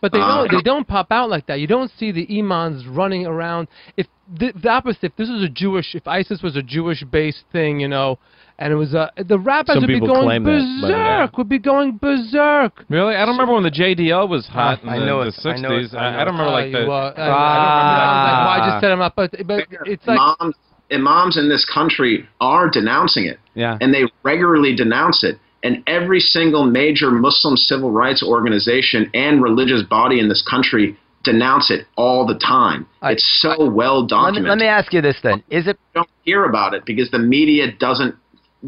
But 0.00 0.12
they 0.12 0.18
Uh, 0.20 0.36
don't. 0.46 0.50
They 0.52 0.62
don't 0.62 0.86
pop 0.86 1.12
out 1.12 1.28
like 1.28 1.46
that. 1.46 1.60
You 1.60 1.66
don't 1.66 1.90
see 1.98 2.10
the 2.12 2.26
imams 2.38 2.86
running 2.86 3.26
around. 3.26 3.68
If 3.96 4.06
the, 4.32 4.52
the 4.52 4.68
opposite, 4.70 5.04
if 5.04 5.16
this 5.16 5.28
was 5.28 5.42
a 5.42 5.48
Jewish, 5.48 5.94
if 5.94 6.06
ISIS 6.08 6.42
was 6.42 6.56
a 6.56 6.62
Jewish-based 6.62 7.44
thing, 7.52 7.80
you 7.80 7.88
know, 7.88 8.18
and 8.58 8.72
it 8.72 8.76
was 8.76 8.94
a, 8.94 9.10
the 9.16 9.38
rabbis 9.38 9.74
Some 9.74 9.82
would 9.82 9.88
be 9.88 10.00
going 10.00 10.22
claim 10.22 10.44
that, 10.44 10.50
yeah. 10.88 11.18
berserk. 11.26 11.38
Would 11.38 11.48
be 11.48 11.58
going 11.58 11.96
berserk. 11.98 12.84
really? 12.88 13.14
I 13.16 13.20
don't 13.26 13.34
remember 13.34 13.54
when 13.54 13.62
the 13.64 13.70
JDL 13.70 14.28
was 14.28 14.46
hot 14.46 14.80
I 14.84 14.94
in 14.94 15.00
the, 15.00 15.06
know 15.06 15.20
the 15.24 15.28
it. 15.28 15.46
I 15.46 15.56
know 15.56 15.70
60s. 15.70 15.94
I 15.94 15.98
I, 15.98 16.20
I 16.22 16.24
don't 16.24 16.34
remember 16.34 16.50
Oh, 16.50 16.52
like 16.54 16.66
you, 16.66 16.72
the. 16.72 16.90
uh, 16.90 17.12
I, 17.16 17.22
I 17.22 17.26
don't 17.26 17.34
remember 17.76 17.94
that. 17.96 18.08
I 18.08 18.12
was 18.14 18.26
like, 18.30 18.46
why 18.46 18.58
Ah. 18.60 18.70
just 18.70 18.80
set 18.82 18.90
him 18.92 19.00
up? 19.00 19.12
But, 19.16 19.30
but 19.46 19.66
it's 19.86 20.06
like 20.06 20.18
imams, 20.18 20.54
imams 20.92 21.36
in 21.36 21.48
this 21.48 21.64
country 21.72 22.28
are 22.40 22.68
denouncing 22.70 23.24
it, 23.26 23.38
Yeah. 23.54 23.76
and 23.80 23.92
they 23.92 24.04
regularly 24.22 24.74
denounce 24.74 25.24
it. 25.24 25.38
And 25.62 25.82
every 25.86 26.20
single 26.20 26.64
major 26.64 27.10
Muslim 27.10 27.56
civil 27.56 27.90
rights 27.90 28.22
organization 28.22 29.10
and 29.14 29.42
religious 29.42 29.82
body 29.82 30.18
in 30.18 30.28
this 30.28 30.42
country 30.42 30.96
denounce 31.22 31.70
it 31.70 31.86
all 31.96 32.26
the 32.26 32.38
time. 32.38 32.86
I- 33.02 33.12
it's 33.12 33.40
so 33.40 33.68
well 33.68 34.00
Let 34.00 34.02
me, 34.02 34.08
documented. 34.08 34.48
let 34.48 34.58
me 34.58 34.66
ask 34.66 34.92
you 34.92 35.00
this 35.02 35.20
then: 35.22 35.42
Is 35.50 35.66
it? 35.66 35.78
don't 35.94 36.08
hear 36.24 36.44
about 36.44 36.74
it 36.74 36.84
because 36.84 37.10
the 37.10 37.18
media 37.18 37.72
doesn't 37.78 38.14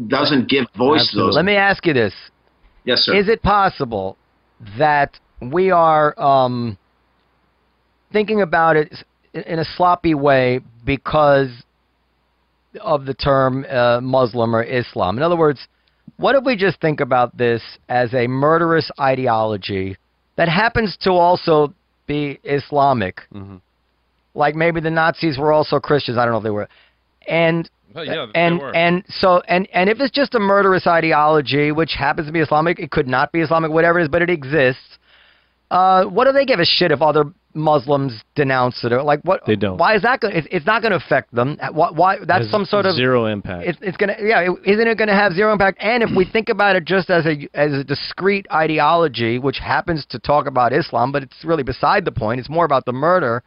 doesn't 0.07 0.49
give 0.49 0.65
voice 0.77 1.11
to 1.11 1.17
those. 1.17 1.35
Let 1.35 1.45
me 1.45 1.55
ask 1.55 1.85
you 1.85 1.93
this: 1.93 2.13
yes, 2.83 3.01
sir. 3.01 3.15
Is 3.15 3.27
it 3.27 3.41
possible 3.41 4.17
that 4.77 5.19
we 5.41 5.71
are 5.71 6.19
um, 6.21 6.77
thinking 8.11 8.41
about 8.41 8.75
it 8.75 8.93
in 9.33 9.59
a 9.59 9.65
sloppy 9.65 10.13
way 10.13 10.59
because 10.85 11.49
of 12.81 13.05
the 13.05 13.13
term 13.13 13.65
uh, 13.69 13.99
Muslim 14.01 14.55
or 14.55 14.63
Islam? 14.63 15.17
In 15.17 15.23
other 15.23 15.35
words, 15.37 15.67
what 16.17 16.35
if 16.35 16.43
we 16.43 16.55
just 16.55 16.79
think 16.81 16.99
about 16.99 17.35
this 17.37 17.61
as 17.89 18.13
a 18.13 18.27
murderous 18.27 18.89
ideology 18.99 19.97
that 20.35 20.49
happens 20.49 20.97
to 21.01 21.11
also 21.11 21.73
be 22.07 22.39
Islamic? 22.43 23.21
Mhm. 23.33 23.61
Like 24.35 24.55
maybe 24.55 24.79
the 24.79 24.89
Nazis 24.91 25.37
were 25.37 25.51
also 25.51 25.79
Christians. 25.79 26.17
I 26.17 26.25
don't 26.25 26.31
know 26.31 26.37
if 26.37 26.43
they 26.43 26.49
were. 26.49 26.67
And 27.27 27.69
Well, 27.93 28.05
yeah, 28.05 28.25
and 28.33 28.59
and 28.73 29.03
so 29.07 29.41
and 29.47 29.67
and 29.71 29.89
if 29.89 29.99
it's 29.99 30.11
just 30.11 30.33
a 30.33 30.39
murderous 30.39 30.87
ideology, 30.87 31.71
which 31.71 31.93
happens 31.93 32.25
to 32.27 32.33
be 32.33 32.39
Islamic, 32.39 32.79
it 32.79 32.89
could 32.89 33.07
not 33.07 33.31
be 33.31 33.41
Islamic, 33.41 33.71
whatever 33.71 33.99
it 33.99 34.03
is, 34.03 34.09
but 34.09 34.21
it 34.23 34.29
exists. 34.31 34.97
Uh, 35.69 36.05
what 36.05 36.25
do 36.25 36.31
they 36.31 36.45
give 36.45 36.59
a 36.59 36.65
shit 36.65 36.91
if 36.91 37.01
other 37.01 37.25
Muslims 37.53 38.23
denounce 38.35 38.83
it? 38.83 38.91
Or 38.91 39.03
like 39.03 39.21
what? 39.23 39.41
They 39.45 39.55
don't. 39.55 39.77
Why 39.77 39.95
is 39.95 40.01
that 40.01 40.19
going? 40.19 40.35
It's, 40.35 40.47
it's 40.51 40.65
not 40.65 40.81
going 40.81 40.91
to 40.91 40.97
affect 40.97 41.33
them. 41.33 41.57
Uh, 41.61 41.71
why? 41.71 41.91
why 41.91 42.17
that's 42.25 42.49
some 42.49 42.65
sort 42.65 42.85
of. 42.85 42.95
zero 42.95 43.25
impact. 43.25 43.67
It's, 43.67 43.77
it's 43.81 43.97
gonna 43.97 44.15
yeah. 44.19 44.51
It, 44.51 44.51
isn't 44.65 44.87
it 44.87 44.97
gonna 44.97 45.15
have 45.15 45.33
zero 45.33 45.51
impact? 45.51 45.77
And 45.81 46.03
if 46.03 46.09
we 46.15 46.25
think 46.25 46.49
about 46.49 46.75
it 46.75 46.85
just 46.85 47.09
as 47.09 47.25
a 47.25 47.47
as 47.53 47.73
a 47.73 47.83
discrete 47.83 48.47
ideology, 48.51 49.39
which 49.39 49.59
happens 49.59 50.05
to 50.09 50.19
talk 50.19 50.45
about 50.45 50.73
Islam, 50.73 51.11
but 51.11 51.23
it's 51.23 51.43
really 51.43 51.63
beside 51.63 52.05
the 52.05 52.11
point. 52.11 52.39
It's 52.39 52.49
more 52.49 52.65
about 52.65 52.85
the 52.85 52.93
murder. 52.93 53.43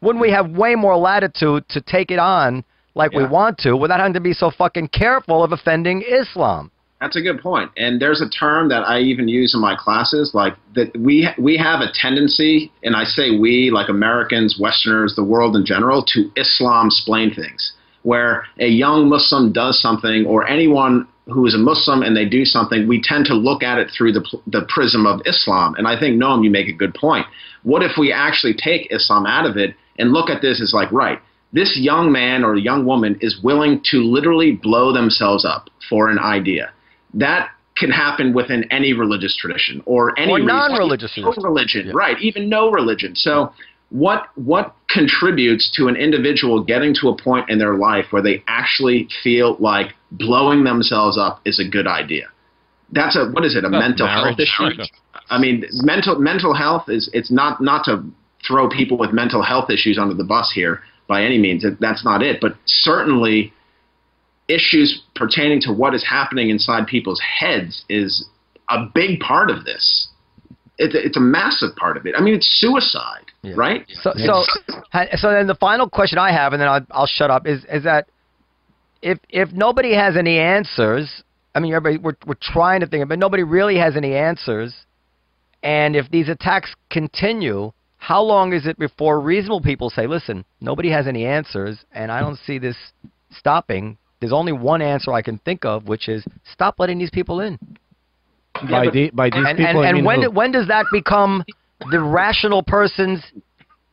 Wouldn't 0.00 0.20
we 0.20 0.30
have 0.32 0.50
way 0.50 0.74
more 0.74 0.96
latitude 0.96 1.68
to 1.70 1.80
take 1.80 2.10
it 2.10 2.18
on 2.18 2.64
like 2.94 3.12
we 3.12 3.26
want 3.26 3.58
to, 3.58 3.76
without 3.76 3.98
having 3.98 4.12
to 4.14 4.20
be 4.20 4.32
so 4.32 4.50
fucking 4.50 4.88
careful 4.88 5.42
of 5.42 5.52
offending 5.52 6.02
Islam? 6.02 6.70
That's 7.00 7.16
a 7.16 7.20
good 7.20 7.42
point. 7.42 7.70
And 7.76 8.00
there's 8.00 8.22
a 8.22 8.28
term 8.30 8.68
that 8.70 8.88
I 8.88 9.00
even 9.00 9.28
use 9.28 9.54
in 9.54 9.60
my 9.60 9.76
classes, 9.76 10.30
like 10.32 10.54
that 10.74 10.96
we 10.96 11.28
we 11.38 11.56
have 11.56 11.80
a 11.80 11.92
tendency, 11.92 12.72
and 12.82 12.96
I 12.96 13.04
say 13.04 13.36
we, 13.36 13.70
like 13.70 13.88
Americans, 13.88 14.58
Westerners, 14.58 15.14
the 15.14 15.24
world 15.24 15.54
in 15.56 15.66
general, 15.66 16.02
to 16.14 16.30
Islam 16.36 16.90
splain 16.90 17.34
things. 17.34 17.72
Where 18.02 18.44
a 18.58 18.68
young 18.68 19.08
Muslim 19.08 19.52
does 19.52 19.80
something, 19.80 20.24
or 20.26 20.46
anyone 20.46 21.06
who 21.26 21.46
is 21.46 21.54
a 21.54 21.58
Muslim 21.58 22.02
and 22.02 22.16
they 22.16 22.26
do 22.26 22.44
something, 22.44 22.86
we 22.86 23.00
tend 23.02 23.24
to 23.26 23.34
look 23.34 23.62
at 23.62 23.78
it 23.78 23.90
through 23.90 24.12
the 24.12 24.24
the 24.46 24.64
prism 24.68 25.06
of 25.06 25.20
Islam. 25.26 25.74
And 25.76 25.86
I 25.86 25.98
think, 25.98 26.20
Noam, 26.20 26.44
you 26.44 26.50
make 26.50 26.68
a 26.68 26.72
good 26.72 26.94
point. 26.94 27.26
What 27.64 27.82
if 27.82 27.92
we 27.98 28.12
actually 28.12 28.54
take 28.54 28.88
Islam 28.90 29.26
out 29.26 29.46
of 29.46 29.56
it 29.56 29.74
and 29.98 30.12
look 30.12 30.30
at 30.30 30.42
this 30.42 30.60
as 30.60 30.72
like, 30.72 30.90
right, 30.92 31.18
this 31.52 31.78
young 31.78 32.10
man 32.10 32.44
or 32.44 32.56
young 32.56 32.84
woman 32.84 33.16
is 33.20 33.40
willing 33.42 33.80
to 33.90 33.98
literally 33.98 34.52
blow 34.52 34.92
themselves 34.92 35.44
up 35.44 35.70
for 35.88 36.08
an 36.08 36.18
idea. 36.18 36.72
That 37.14 37.50
can 37.76 37.90
happen 37.90 38.32
within 38.32 38.64
any 38.70 38.92
religious 38.92 39.36
tradition 39.36 39.82
or 39.84 40.18
any 40.18 40.32
Or 40.32 40.38
non-religious 40.38 41.16
no 41.16 41.24
tradition. 41.32 41.42
religion, 41.44 41.90
right? 41.94 42.20
Even 42.20 42.48
no 42.48 42.70
religion. 42.70 43.16
So, 43.16 43.52
what 43.90 44.28
what 44.36 44.74
contributes 44.88 45.70
to 45.76 45.88
an 45.88 45.96
individual 45.96 46.62
getting 46.62 46.94
to 47.00 47.08
a 47.08 47.16
point 47.16 47.48
in 47.50 47.58
their 47.58 47.74
life 47.76 48.06
where 48.10 48.22
they 48.22 48.42
actually 48.48 49.08
feel 49.22 49.56
like 49.60 49.94
blowing 50.12 50.64
themselves 50.64 51.18
up 51.18 51.40
is 51.44 51.58
a 51.58 51.64
good 51.68 51.86
idea? 51.86 52.26
That's 52.92 53.16
a 53.16 53.26
what 53.30 53.44
is 53.44 53.56
it? 53.56 53.64
A 53.64 53.68
Not 53.70 53.80
mental 53.80 54.06
health 54.06 54.38
issue? 54.38 54.70
I 55.30 55.38
mean, 55.38 55.64
mental 55.82 56.18
mental 56.18 56.54
health 56.54 56.88
is 56.88 57.08
it's 57.12 57.30
not 57.30 57.60
not 57.60 57.84
to 57.86 58.04
throw 58.46 58.68
people 58.68 58.98
with 58.98 59.12
mental 59.12 59.42
health 59.42 59.70
issues 59.70 59.98
under 59.98 60.14
the 60.14 60.24
bus 60.24 60.52
here 60.54 60.80
by 61.08 61.22
any 61.24 61.38
means. 61.38 61.64
That's 61.80 62.04
not 62.04 62.22
it. 62.22 62.40
But 62.40 62.56
certainly, 62.66 63.52
issues 64.48 65.02
pertaining 65.14 65.60
to 65.62 65.72
what 65.72 65.94
is 65.94 66.04
happening 66.08 66.50
inside 66.50 66.86
people's 66.86 67.20
heads 67.20 67.84
is 67.88 68.28
a 68.70 68.86
big 68.94 69.20
part 69.20 69.50
of 69.50 69.64
this. 69.64 70.08
It's 70.76 70.94
a, 70.94 71.06
it's 71.06 71.16
a 71.16 71.20
massive 71.20 71.76
part 71.76 71.96
of 71.96 72.04
it. 72.06 72.14
I 72.16 72.20
mean, 72.20 72.34
it's 72.34 72.60
suicide, 72.60 73.26
Yeah. 73.42 73.54
right? 73.56 73.86
So, 74.02 74.12
so, 74.16 74.42
so 75.16 75.30
then 75.30 75.46
the 75.46 75.54
final 75.54 75.88
question 75.88 76.18
I 76.18 76.32
have, 76.32 76.52
and 76.52 76.60
then 76.60 76.68
I'll, 76.68 76.86
I'll 76.90 77.06
shut 77.06 77.30
up, 77.30 77.46
is 77.46 77.64
is 77.72 77.84
that 77.84 78.08
if 79.00 79.18
if 79.28 79.52
nobody 79.52 79.94
has 79.94 80.16
any 80.16 80.38
answers, 80.38 81.22
I 81.54 81.60
mean, 81.60 81.72
everybody 81.74 82.02
we're 82.02 82.16
we're 82.26 82.34
trying 82.40 82.80
to 82.80 82.86
think, 82.86 83.04
of, 83.04 83.08
but 83.08 83.18
nobody 83.20 83.44
really 83.44 83.76
has 83.78 83.96
any 83.96 84.14
answers, 84.16 84.74
and 85.62 85.94
if 85.94 86.10
these 86.10 86.28
attacks 86.28 86.74
continue, 86.90 87.72
how 87.98 88.20
long 88.22 88.52
is 88.52 88.66
it 88.66 88.76
before 88.78 89.20
reasonable 89.20 89.60
people 89.60 89.90
say, 89.90 90.06
listen, 90.08 90.44
nobody 90.60 90.90
has 90.90 91.06
any 91.06 91.24
answers, 91.24 91.84
and 91.92 92.10
I 92.10 92.18
don't 92.20 92.38
see 92.38 92.58
this 92.58 92.76
stopping. 93.30 93.96
There's 94.20 94.32
only 94.32 94.52
one 94.52 94.80
answer 94.82 95.12
I 95.12 95.22
can 95.22 95.38
think 95.38 95.64
of, 95.64 95.86
which 95.88 96.08
is 96.08 96.24
stop 96.52 96.76
letting 96.78 96.98
these 96.98 97.10
people 97.10 97.40
in. 97.40 97.58
by 98.70 98.88
the 98.90 99.10
by 99.12 99.30
these 99.30 99.44
And 99.46 99.58
people. 99.58 99.70
and, 99.70 99.78
I 99.80 99.88
and 99.88 99.96
mean 99.96 100.04
when 100.04 100.20
do, 100.22 100.30
when 100.30 100.52
does 100.52 100.68
that 100.68 100.86
become 100.92 101.44
the 101.90 102.00
rational 102.00 102.62
person's 102.62 103.22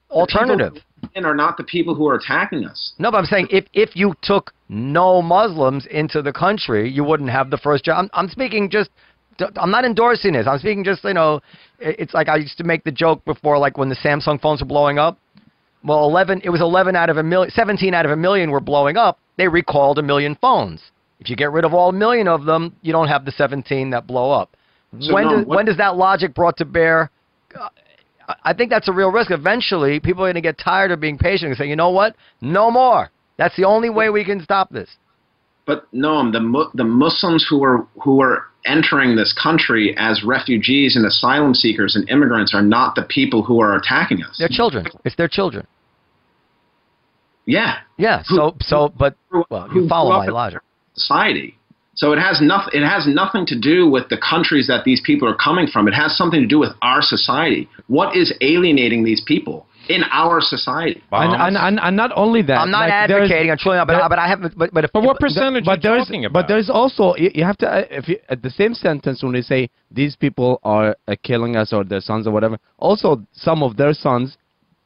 alternative? 0.10 0.74
And 1.16 1.26
are 1.26 1.36
not 1.36 1.58
the 1.58 1.64
people 1.64 1.96
who 1.96 2.08
are 2.08 2.16
attacking 2.16 2.66
us. 2.66 2.94
No, 3.00 3.12
but 3.12 3.18
I'm 3.18 3.26
saying 3.26 3.48
if 3.50 3.66
if 3.74 3.96
you 3.96 4.14
took 4.22 4.54
no 4.70 5.22
Muslims 5.22 5.86
into 5.88 6.22
the 6.22 6.32
country, 6.32 6.90
you 6.90 7.04
wouldn't 7.04 7.30
have 7.30 7.50
the 7.50 7.58
first 7.58 7.86
job. 7.86 7.98
I'm, 7.98 8.10
I'm 8.14 8.30
speaking 8.30 8.70
just. 8.70 8.90
I'm 9.56 9.72
not 9.72 9.86
endorsing 9.86 10.34
this. 10.34 10.46
I'm 10.46 10.60
speaking 10.60 10.84
just 10.84 11.04
you 11.04 11.16
know, 11.16 11.42
it's 11.80 12.14
like 12.14 12.30
I 12.30 12.36
used 12.36 12.58
to 12.60 12.64
make 12.64 12.84
the 12.84 12.92
joke 12.92 13.26
before, 13.26 13.58
like 13.58 13.76
when 13.78 13.90
the 13.90 13.96
Samsung 13.96 14.40
phones 14.40 14.62
were 14.62 14.68
blowing 14.68 15.00
up. 15.00 15.18
Well, 15.84 16.04
11. 16.06 16.42
It 16.44 16.50
was 16.50 16.62
11 16.62 16.96
out 16.96 17.10
of 17.10 17.18
a 17.18 17.24
million. 17.24 17.52
17 17.52 17.94
out 17.94 18.06
of 18.06 18.12
a 18.12 18.16
million 18.16 18.52
were 18.52 18.60
blowing 18.60 18.98
up. 18.98 19.20
They 19.38 19.48
recalled 19.48 19.98
a 20.00 20.04
million 20.04 20.36
phones. 20.40 20.82
If 21.20 21.30
you 21.30 21.36
get 21.36 21.52
rid 21.52 21.66
of 21.66 21.74
all 21.74 21.90
a 21.90 21.94
million 21.94 22.28
of 22.28 22.46
them, 22.46 22.76
you 22.82 22.92
don't 22.92 23.08
have 23.08 23.26
the 23.26 23.32
17 23.32 23.90
that 23.92 24.08
blow 24.08 24.32
up. 24.32 24.56
So, 25.00 25.14
when 25.14 25.26
Noam, 25.26 25.38
does 25.40 25.46
when 25.46 25.66
does 25.66 25.78
that 25.78 25.96
logic 25.98 26.34
brought 26.34 26.58
to 26.58 26.66
bear? 26.66 27.10
Uh, 27.60 27.70
I- 28.28 28.36
I 28.46 28.54
think 28.54 28.70
that's 28.70 28.88
a 28.88 28.94
real 28.94 29.12
risk. 29.12 29.32
Eventually, 29.32 30.00
people 30.00 30.24
are 30.24 30.28
going 30.28 30.36
to 30.36 30.42
get 30.42 30.58
tired 30.58 30.92
of 30.92 31.00
being 31.00 31.18
patient 31.18 31.50
and 31.50 31.58
say, 31.58 31.68
you 31.68 31.76
know 31.76 31.90
what? 31.90 32.16
No 32.40 32.70
more. 32.72 33.10
That's 33.38 33.56
the 33.56 33.66
only 33.66 33.90
way 33.90 34.10
we 34.10 34.24
can 34.24 34.42
stop 34.42 34.70
this. 34.70 34.90
But 35.66 35.88
no, 35.94 36.30
the 36.32 36.70
the 36.74 36.84
Muslims 36.84 37.46
who 37.50 37.64
are 37.64 37.86
who 38.04 38.22
are 38.22 38.46
entering 38.66 39.16
this 39.16 39.34
country 39.34 39.96
as 39.98 40.24
refugees 40.24 40.96
and 40.96 41.06
asylum 41.06 41.54
seekers 41.56 41.96
and 41.96 42.08
immigrants 42.10 42.54
are 42.54 42.62
not 42.62 42.96
the 42.96 43.04
people 43.04 43.42
who 43.44 43.60
are 43.62 43.76
attacking 43.76 44.24
us. 44.24 44.38
They're 44.38 44.48
children. 44.50 44.86
It's 45.06 45.16
their 45.16 45.28
children. 45.28 45.66
yeah, 47.46 47.80
Yeah. 47.98 48.22
So 48.24 48.56
so, 48.62 48.90
but 48.98 49.16
Who- 49.30 49.46
well, 49.50 49.68
you 49.74 49.88
follow 49.88 50.12
my 50.18 50.28
logic. 50.28 50.62
society. 50.94 51.58
So 51.96 52.14
it 52.14 52.20
has 52.20 52.42
nothing. 52.42 52.82
It 52.82 52.86
has 52.86 53.06
nothing 53.08 53.46
to 53.48 53.60
do 53.60 53.88
with 53.90 54.10
the 54.10 54.18
countries 54.18 54.68
that 54.68 54.86
these 54.86 55.02
people 55.02 55.28
are 55.28 55.36
coming 55.36 55.68
from. 55.68 55.88
It 55.88 55.94
has 55.94 56.16
something 56.16 56.40
to 56.42 56.48
do 56.48 56.60
with 56.60 56.72
our 56.82 57.02
society. 57.02 57.68
What 57.88 58.16
is 58.16 58.34
alienating 58.42 59.04
these 59.04 59.22
people 59.22 59.66
in 59.90 60.04
our 60.12 60.42
society? 60.42 61.02
and, 61.12 61.34
and, 61.34 61.58
and, 61.58 61.80
and 61.82 61.96
not 61.98 62.12
only 62.16 62.42
that. 62.44 62.58
I'm 62.60 62.72
not 62.72 62.82
like, 62.82 62.92
advocating. 62.92 63.52
I'm 63.52 63.58
truly 63.58 63.78
not. 63.78 63.88
But, 63.88 63.94
there- 64.00 64.10
but 64.10 64.20
I 64.20 64.28
have. 64.28 64.42
But 64.58 64.74
but 64.74 64.84
if 64.86 64.92
But 64.94 65.04
what 65.04 65.14
but- 65.20 65.22
percentage 65.22 65.66
but 65.66 65.72
are 65.72 65.76
you 65.76 65.82
there's 65.82 66.06
talking 66.08 66.26
about? 66.26 66.34
but 66.42 66.48
there's 66.48 66.70
also 66.70 67.16
you, 67.16 67.32
you 67.34 67.44
have 67.44 67.58
to 67.58 67.68
uh, 67.68 67.84
if 67.90 68.08
you, 68.08 68.18
at 68.30 68.42
the 68.42 68.50
same 68.50 68.74
sentence 68.74 69.24
when 69.24 69.34
they 69.34 69.42
say 69.42 69.70
these 69.90 70.16
people 70.16 70.60
are 70.64 70.96
uh, 71.08 71.16
killing 71.24 71.56
us 71.56 71.74
or 71.74 71.84
their 71.84 72.02
sons 72.02 72.28
or 72.28 72.32
whatever 72.32 72.58
also 72.78 73.22
some 73.34 73.64
of 73.64 73.78
their 73.78 73.94
sons 73.94 74.38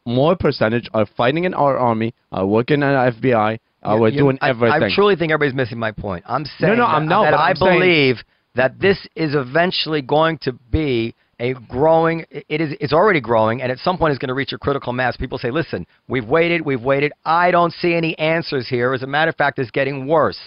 more 0.06 0.36
percentage 0.36 0.88
are 0.94 1.06
fighting 1.18 1.46
in 1.46 1.54
our 1.54 1.78
army 1.78 2.14
are 2.32 2.46
working 2.46 2.84
at 2.84 3.14
FBI 3.16 3.60
uh, 3.84 3.98
we're 4.00 4.10
you- 4.10 4.20
doing 4.20 4.38
I, 4.42 4.50
everything 4.50 4.84
I 4.84 4.90
truly 4.96 5.16
think 5.16 5.32
everybody's 5.32 5.56
missing 5.56 5.78
my 5.80 5.92
point. 5.92 6.24
I'm 6.28 6.46
saying 6.46 6.78
no, 6.78 6.84
that, 6.86 6.90
I'm 6.96 7.08
not, 7.08 7.24
that 7.24 7.32
but 7.32 7.40
I 7.40 7.50
I'm 7.50 7.56
saying- 7.56 7.80
believe 7.80 8.16
that 8.56 8.80
this 8.80 9.06
is 9.16 9.36
eventually 9.36 10.02
going 10.02 10.38
to 10.40 10.54
be 10.72 11.14
a 11.40 11.54
growing. 11.68 12.26
It 12.32 12.62
is. 12.62 12.74
It's 12.80 12.94
already 12.94 13.20
growing, 13.22 13.62
and 13.62 13.72
at 13.72 13.80
some 13.80 13.98
point, 13.98 14.12
it's 14.12 14.20
going 14.20 14.30
to 14.30 14.34
reach 14.34 14.54
a 14.54 14.58
critical 14.58 14.94
mass. 14.94 15.18
People 15.18 15.38
say, 15.38 15.52
"Listen, 15.52 15.86
we've 16.08 16.26
waited, 16.26 16.62
we've 16.62 16.82
waited. 16.82 17.12
I 17.26 17.52
don't 17.52 17.74
see 17.74 17.94
any 17.94 18.18
answers 18.20 18.68
here. 18.68 18.94
As 18.94 19.04
a 19.04 19.08
matter 19.08 19.30
of 19.30 19.36
fact, 19.36 19.60
it's 19.60 19.72
getting 19.72 20.08
worse. 20.08 20.40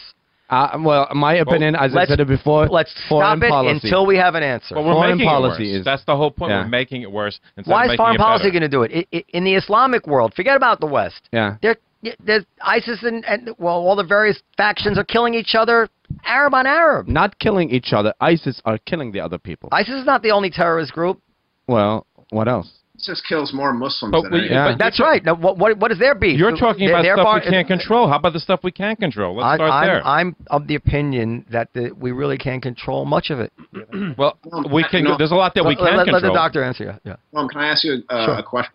uh, 0.50 0.78
well 0.80 1.06
my 1.14 1.34
opinion 1.34 1.74
as 1.76 1.92
I 1.92 1.96
let's- 1.98 2.08
said 2.10 2.20
it 2.20 2.26
before 2.26 2.68
Let's 2.68 2.94
foreign 3.06 3.38
stop 3.38 3.46
it 3.46 3.50
policy. 3.50 3.80
until 3.86 4.06
we 4.06 4.16
have 4.16 4.34
an 4.34 4.42
answer." 4.42 4.74
But 4.76 4.84
we're 4.84 4.94
Foreign 4.94 5.18
making 5.18 5.28
policy 5.28 5.64
it 5.64 5.72
worse. 5.72 5.78
is- 5.80 5.84
That's 5.84 6.04
the 6.04 6.16
whole 6.16 6.30
point. 6.30 6.50
Yeah. 6.52 6.62
We're 6.62 6.68
making 6.68 7.02
it 7.02 7.12
worse. 7.12 7.38
Why 7.64 7.84
is 7.84 7.88
making 7.88 7.96
foreign 7.98 8.16
policy 8.16 8.50
going 8.50 8.62
to 8.62 8.68
do 8.68 8.82
it? 8.84 8.90
I 9.12 9.16
i 9.18 9.24
in 9.36 9.44
the 9.44 9.54
Islamic 9.54 10.06
world, 10.06 10.32
forget 10.34 10.56
about 10.56 10.80
the 10.80 10.86
West. 10.86 11.28
yeah 11.32 11.56
They're, 11.60 11.76
there's 12.24 12.46
ISIS 12.62 13.02
and, 13.02 13.24
and 13.26 13.50
well, 13.58 13.74
all 13.74 13.96
the 13.96 14.04
various 14.04 14.40
factions 14.56 14.96
are 14.96 15.04
killing 15.04 15.34
each 15.34 15.54
other, 15.54 15.88
Arab 16.24 16.54
on 16.54 16.66
Arab. 16.66 17.08
not 17.08 17.38
killing 17.38 17.70
each 17.70 17.92
other 17.92 18.12
ISIS 18.20 18.60
are 18.64 18.78
killing 18.78 19.12
the 19.12 19.20
other 19.20 19.38
people 19.38 19.68
ISIS 19.72 19.94
is 19.94 20.04
not 20.06 20.22
the 20.22 20.30
only 20.30 20.50
terrorist 20.50 20.92
group. 20.92 21.20
well 21.66 22.06
what 22.30 22.48
else 22.48 22.70
ISIS 23.00 23.22
kills 23.28 23.52
more 23.52 23.72
Muslims 23.72 24.10
But 24.10 24.22
than 24.22 24.32
we- 24.32 24.38
anything. 24.40 24.56
Yeah. 24.56 24.72
but 24.72 24.78
That's 24.78 24.98
right. 24.98 25.24
Now, 25.24 25.36
what, 25.36 25.56
what, 25.56 25.78
what 25.78 25.92
is 25.92 26.00
their 26.00 26.16
beef? 26.16 26.36
You're 26.36 26.56
talking 26.56 26.86
Their- 26.88 26.96
about 26.96 27.02
their 27.04 27.14
stuff 27.14 27.24
bar- 27.26 27.42
we 27.44 27.48
can't 27.48 27.68
control. 27.68 28.08
How 28.08 28.16
about 28.16 28.32
the 28.32 28.40
stuff 28.40 28.58
we 28.64 28.72
can 28.72 28.96
control? 28.96 29.36
Let's 29.36 29.46
I, 29.46 29.54
start 29.56 29.70
I'm, 29.70 29.86
there. 29.86 30.04
I'm 30.04 30.36
of 30.48 30.66
the 30.66 30.74
opinion 30.74 31.46
that 31.52 31.68
the, 31.74 31.92
we 31.96 32.10
really 32.10 32.36
can't 32.38 32.60
control 32.60 33.04
much 33.04 33.30
of 33.30 33.38
it. 33.38 33.52
well, 34.18 34.36
we 34.72 34.82
can. 34.90 35.04
No. 35.04 35.16
There's 35.16 35.30
a 35.30 35.36
lot 35.36 35.54
that 35.54 35.62
we 35.64 35.76
let, 35.76 35.78
can 35.90 35.96
let, 35.96 36.04
control. 36.06 36.22
let 36.22 36.28
the 36.28 36.34
doctor 36.34 36.64
answer 36.64 36.84
you. 36.86 36.92
Yeah. 37.04 37.16
Tom, 37.32 37.48
can 37.48 37.60
I 37.60 37.68
ask 37.68 37.84
you 37.84 38.02
uh, 38.10 38.24
Sure. 38.26 38.34
a 38.34 38.42
question? 38.42 38.72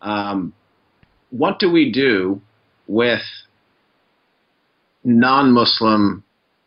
Um, 0.00 0.54
what 1.28 1.58
do 1.58 1.70
we 1.70 1.92
do 1.92 2.40
with 2.88 3.20
non-Muslim 5.04 6.22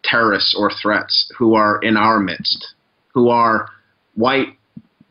terrorists 0.10 0.56
or 0.58 0.72
threats 0.82 1.32
who 1.38 1.56
are 1.56 1.80
in 1.82 1.98
our 1.98 2.20
midst, 2.20 2.74
who 3.14 3.30
are 3.30 3.70
white, 4.16 4.50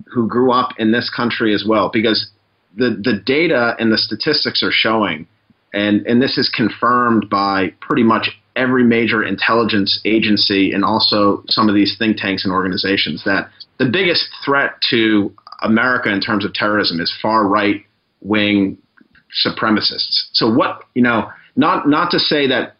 who 0.06 0.28
grew 0.28 0.52
up 0.52 0.70
in 0.78 0.92
this 0.92 1.10
country 1.10 1.54
as 1.54 1.64
well? 1.66 1.90
Because 1.92 2.30
the 2.76 2.90
the 3.02 3.20
data 3.24 3.76
and 3.78 3.92
the 3.92 3.98
statistics 3.98 4.62
are 4.62 4.72
showing, 4.72 5.26
and 5.72 6.06
and 6.06 6.22
this 6.22 6.38
is 6.38 6.48
confirmed 6.48 7.28
by 7.28 7.72
pretty 7.80 8.02
much 8.02 8.30
every 8.56 8.84
major 8.84 9.22
intelligence 9.22 10.00
agency 10.04 10.72
and 10.72 10.84
also 10.84 11.42
some 11.48 11.68
of 11.68 11.74
these 11.74 11.96
think 11.98 12.16
tanks 12.16 12.44
and 12.44 12.52
organizations 12.52 13.24
that 13.24 13.50
the 13.78 13.84
biggest 13.84 14.28
threat 14.44 14.80
to 14.90 15.32
America 15.62 16.08
in 16.08 16.20
terms 16.20 16.44
of 16.44 16.52
terrorism 16.52 17.00
is 17.00 17.12
far 17.20 17.48
right 17.48 17.84
wing 18.20 18.78
supremacists. 19.44 20.28
So 20.32 20.52
what 20.52 20.84
you 20.94 21.02
know, 21.02 21.30
not 21.56 21.88
not 21.88 22.10
to 22.12 22.18
say 22.18 22.46
that 22.48 22.76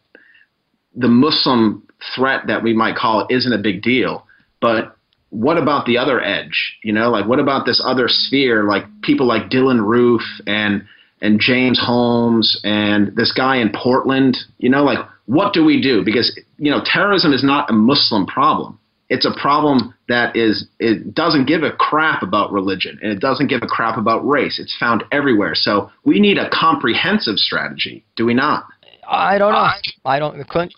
the 0.94 1.08
Muslim 1.08 1.83
threat 2.14 2.46
that 2.46 2.62
we 2.62 2.72
might 2.72 2.96
call 2.96 3.20
it 3.26 3.34
isn't 3.34 3.52
a 3.52 3.58
big 3.58 3.82
deal, 3.82 4.26
but 4.60 4.96
what 5.30 5.58
about 5.58 5.84
the 5.84 5.98
other 5.98 6.22
edge? 6.22 6.76
You 6.82 6.92
know, 6.92 7.10
like 7.10 7.26
what 7.26 7.40
about 7.40 7.66
this 7.66 7.82
other 7.84 8.06
sphere, 8.08 8.64
like 8.64 8.84
people 9.02 9.26
like 9.26 9.50
Dylann 9.50 9.84
Roof 9.84 10.22
and 10.46 10.84
and 11.20 11.40
James 11.40 11.80
Holmes 11.80 12.60
and 12.62 13.14
this 13.16 13.32
guy 13.32 13.56
in 13.56 13.70
Portland? 13.70 14.38
You 14.58 14.70
know, 14.70 14.84
like 14.84 15.00
what 15.26 15.52
do 15.52 15.64
we 15.64 15.80
do? 15.80 16.04
Because 16.04 16.38
you 16.58 16.70
know, 16.70 16.82
terrorism 16.84 17.32
is 17.32 17.42
not 17.42 17.68
a 17.68 17.72
Muslim 17.72 18.26
problem. 18.26 18.78
It's 19.10 19.26
a 19.26 19.34
problem 19.38 19.94
that 20.08 20.34
is 20.36 20.66
it 20.78 21.14
doesn't 21.14 21.46
give 21.46 21.62
a 21.62 21.72
crap 21.72 22.22
about 22.22 22.52
religion 22.52 22.98
and 23.02 23.12
it 23.12 23.20
doesn't 23.20 23.48
give 23.48 23.62
a 23.62 23.66
crap 23.66 23.98
about 23.98 24.26
race. 24.26 24.58
It's 24.58 24.76
found 24.78 25.04
everywhere. 25.12 25.54
So 25.54 25.90
we 26.04 26.20
need 26.20 26.38
a 26.38 26.48
comprehensive 26.50 27.36
strategy, 27.36 28.04
do 28.16 28.24
we 28.24 28.34
not? 28.34 28.64
I 29.08 29.36
don't 29.38 29.52
know. 29.52 29.68
I 30.04 30.18
don't. 30.18 30.48
Clint, 30.48 30.74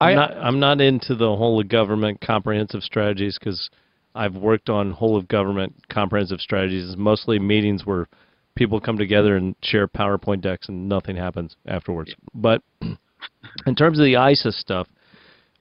I'm 0.00 0.16
not, 0.16 0.36
I'm 0.36 0.60
not 0.60 0.80
into 0.80 1.14
the 1.14 1.36
whole 1.36 1.60
of 1.60 1.68
government 1.68 2.20
comprehensive 2.20 2.82
strategies 2.82 3.38
because 3.38 3.70
I've 4.14 4.34
worked 4.34 4.70
on 4.70 4.92
whole 4.92 5.16
of 5.16 5.28
government 5.28 5.74
comprehensive 5.88 6.40
strategies. 6.40 6.88
It's 6.88 6.98
mostly 6.98 7.38
meetings 7.38 7.84
where 7.84 8.08
people 8.54 8.80
come 8.80 8.98
together 8.98 9.36
and 9.36 9.54
share 9.62 9.86
PowerPoint 9.86 10.40
decks 10.40 10.68
and 10.68 10.88
nothing 10.88 11.16
happens 11.16 11.56
afterwards. 11.66 12.14
But 12.34 12.62
in 13.66 13.74
terms 13.76 13.98
of 13.98 14.04
the 14.04 14.16
ISIS 14.16 14.58
stuff, 14.58 14.88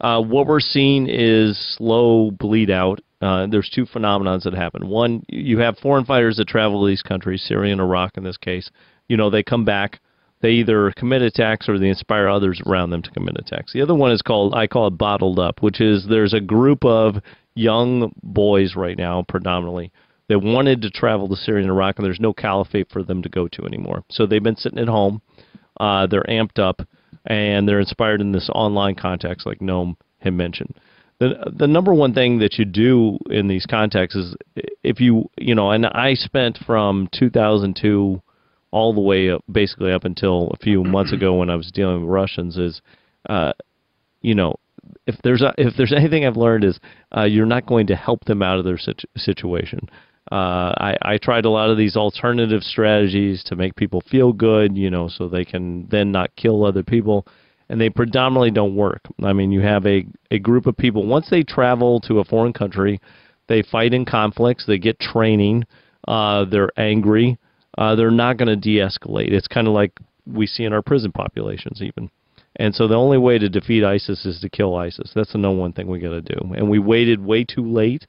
uh, 0.01 0.21
what 0.21 0.47
we're 0.47 0.59
seeing 0.59 1.07
is 1.09 1.57
slow 1.77 2.31
bleed 2.31 2.71
out. 2.71 2.99
Uh, 3.21 3.47
there's 3.47 3.69
two 3.69 3.85
phenomenons 3.85 4.43
that 4.43 4.53
happen. 4.53 4.87
One, 4.87 5.23
you 5.27 5.59
have 5.59 5.77
foreign 5.77 6.05
fighters 6.05 6.37
that 6.37 6.47
travel 6.47 6.81
to 6.81 6.87
these 6.87 7.01
countries, 7.01 7.43
Syria 7.43 7.73
and 7.73 7.81
Iraq 7.81 8.15
in 8.15 8.23
this 8.23 8.37
case. 8.37 8.69
You 9.09 9.17
know, 9.17 9.29
they 9.29 9.43
come 9.43 9.65
back, 9.65 9.99
they 10.41 10.51
either 10.51 10.91
commit 10.95 11.21
attacks 11.21 11.67
or 11.67 11.77
they 11.77 11.89
inspire 11.89 12.27
others 12.27 12.61
around 12.65 12.91
them 12.91 13.01
to 13.01 13.11
commit 13.11 13.37
attacks. 13.37 13.73
The 13.73 13.81
other 13.81 13.95
one 13.95 14.11
is 14.11 14.21
called, 14.21 14.53
I 14.53 14.67
call 14.67 14.87
it 14.87 14.97
bottled 14.97 15.39
up, 15.39 15.61
which 15.61 15.81
is 15.81 16.07
there's 16.07 16.33
a 16.33 16.39
group 16.39 16.85
of 16.85 17.17
young 17.55 18.13
boys 18.23 18.75
right 18.75 18.97
now, 18.97 19.25
predominantly, 19.27 19.91
that 20.29 20.39
wanted 20.39 20.81
to 20.83 20.89
travel 20.89 21.27
to 21.27 21.35
Syria 21.35 21.63
and 21.63 21.71
Iraq, 21.71 21.97
and 21.97 22.05
there's 22.05 22.19
no 22.19 22.33
caliphate 22.33 22.89
for 22.91 23.03
them 23.03 23.21
to 23.23 23.29
go 23.29 23.47
to 23.49 23.65
anymore. 23.65 24.03
So 24.09 24.25
they've 24.25 24.41
been 24.41 24.55
sitting 24.55 24.79
at 24.79 24.87
home, 24.87 25.21
uh, 25.79 26.07
they're 26.07 26.23
amped 26.23 26.59
up, 26.59 26.81
and 27.25 27.67
they're 27.67 27.79
inspired 27.79 28.21
in 28.21 28.31
this 28.31 28.49
online 28.53 28.95
context, 28.95 29.45
like 29.45 29.59
Noam 29.59 29.95
had 30.19 30.33
mentioned. 30.33 30.75
The, 31.19 31.51
the 31.53 31.67
number 31.67 31.93
one 31.93 32.13
thing 32.13 32.39
that 32.39 32.57
you 32.57 32.63
do 32.63 33.17
in 33.29 33.49
these 33.49 33.65
contexts 33.65 34.17
is 34.17 34.35
if 34.83 35.01
you, 35.01 35.29
you 35.37 35.53
know, 35.53 35.71
and 35.71 35.85
I 35.85 36.13
spent 36.13 36.57
from 36.65 37.09
2002 37.11 38.21
all 38.71 38.93
the 38.93 39.01
way 39.01 39.29
up, 39.29 39.43
basically 39.51 39.91
up 39.91 40.05
until 40.05 40.49
a 40.53 40.57
few 40.57 40.83
months 40.95 41.13
ago 41.13 41.35
when 41.35 41.49
I 41.49 41.55
was 41.55 41.71
dealing 41.71 42.01
with 42.01 42.09
Russians, 42.09 42.57
is, 42.57 42.81
uh, 43.29 43.53
you 44.21 44.35
know, 44.35 44.55
if 45.05 45.15
there's 45.23 45.41
a, 45.41 45.53
if 45.57 45.75
there's 45.77 45.93
anything 45.93 46.25
I've 46.25 46.37
learned 46.37 46.63
is 46.63 46.79
uh, 47.15 47.23
you're 47.23 47.45
not 47.45 47.65
going 47.65 47.87
to 47.87 47.95
help 47.95 48.25
them 48.25 48.41
out 48.41 48.59
of 48.59 48.65
their 48.65 48.77
situ- 48.77 49.07
situation. 49.17 49.89
Uh, 50.31 50.73
I, 50.77 50.97
I 51.01 51.17
tried 51.17 51.45
a 51.45 51.49
lot 51.49 51.71
of 51.71 51.77
these 51.77 51.95
alternative 51.95 52.61
strategies 52.61 53.43
to 53.45 53.55
make 53.55 53.75
people 53.75 54.03
feel 54.11 54.31
good, 54.31 54.77
you 54.77 54.89
know, 54.89 55.07
so 55.07 55.27
they 55.27 55.43
can 55.43 55.87
then 55.89 56.11
not 56.11 56.35
kill 56.35 56.63
other 56.63 56.83
people, 56.83 57.25
and 57.67 57.81
they 57.81 57.89
predominantly 57.89 58.51
don't 58.51 58.75
work. 58.75 59.01
I 59.23 59.33
mean, 59.33 59.51
you 59.51 59.61
have 59.61 59.87
a, 59.87 60.05
a 60.29 60.37
group 60.37 60.67
of 60.67 60.77
people, 60.77 61.07
once 61.07 61.29
they 61.31 61.41
travel 61.41 61.99
to 62.01 62.19
a 62.19 62.25
foreign 62.25 62.53
country, 62.53 62.99
they 63.47 63.63
fight 63.63 63.93
in 63.93 64.05
conflicts, 64.05 64.65
they 64.67 64.77
get 64.77 64.99
training, 64.99 65.65
uh, 66.07 66.45
they're 66.45 66.71
angry, 66.77 67.39
uh, 67.79 67.95
they're 67.95 68.11
not 68.11 68.37
going 68.37 68.49
to 68.49 68.57
de 68.57 68.77
escalate. 68.77 69.31
It's 69.31 69.47
kind 69.47 69.65
of 69.65 69.73
like 69.73 69.97
we 70.27 70.45
see 70.45 70.65
in 70.65 70.73
our 70.73 70.81
prison 70.81 71.13
populations, 71.13 71.81
even. 71.81 72.11
And 72.57 72.75
so 72.75 72.87
the 72.89 72.95
only 72.95 73.17
way 73.17 73.39
to 73.39 73.47
defeat 73.47 73.85
ISIS 73.85 74.25
is 74.25 74.39
to 74.41 74.49
kill 74.49 74.75
ISIS. 74.75 75.11
That's 75.15 75.31
the 75.31 75.37
number 75.37 75.61
one 75.61 75.71
thing 75.71 75.87
we 75.87 75.99
got 75.99 76.09
to 76.09 76.21
do. 76.21 76.53
And 76.55 76.69
we 76.69 76.77
waited 76.77 77.23
way 77.23 77.45
too 77.45 77.65
late 77.65 78.05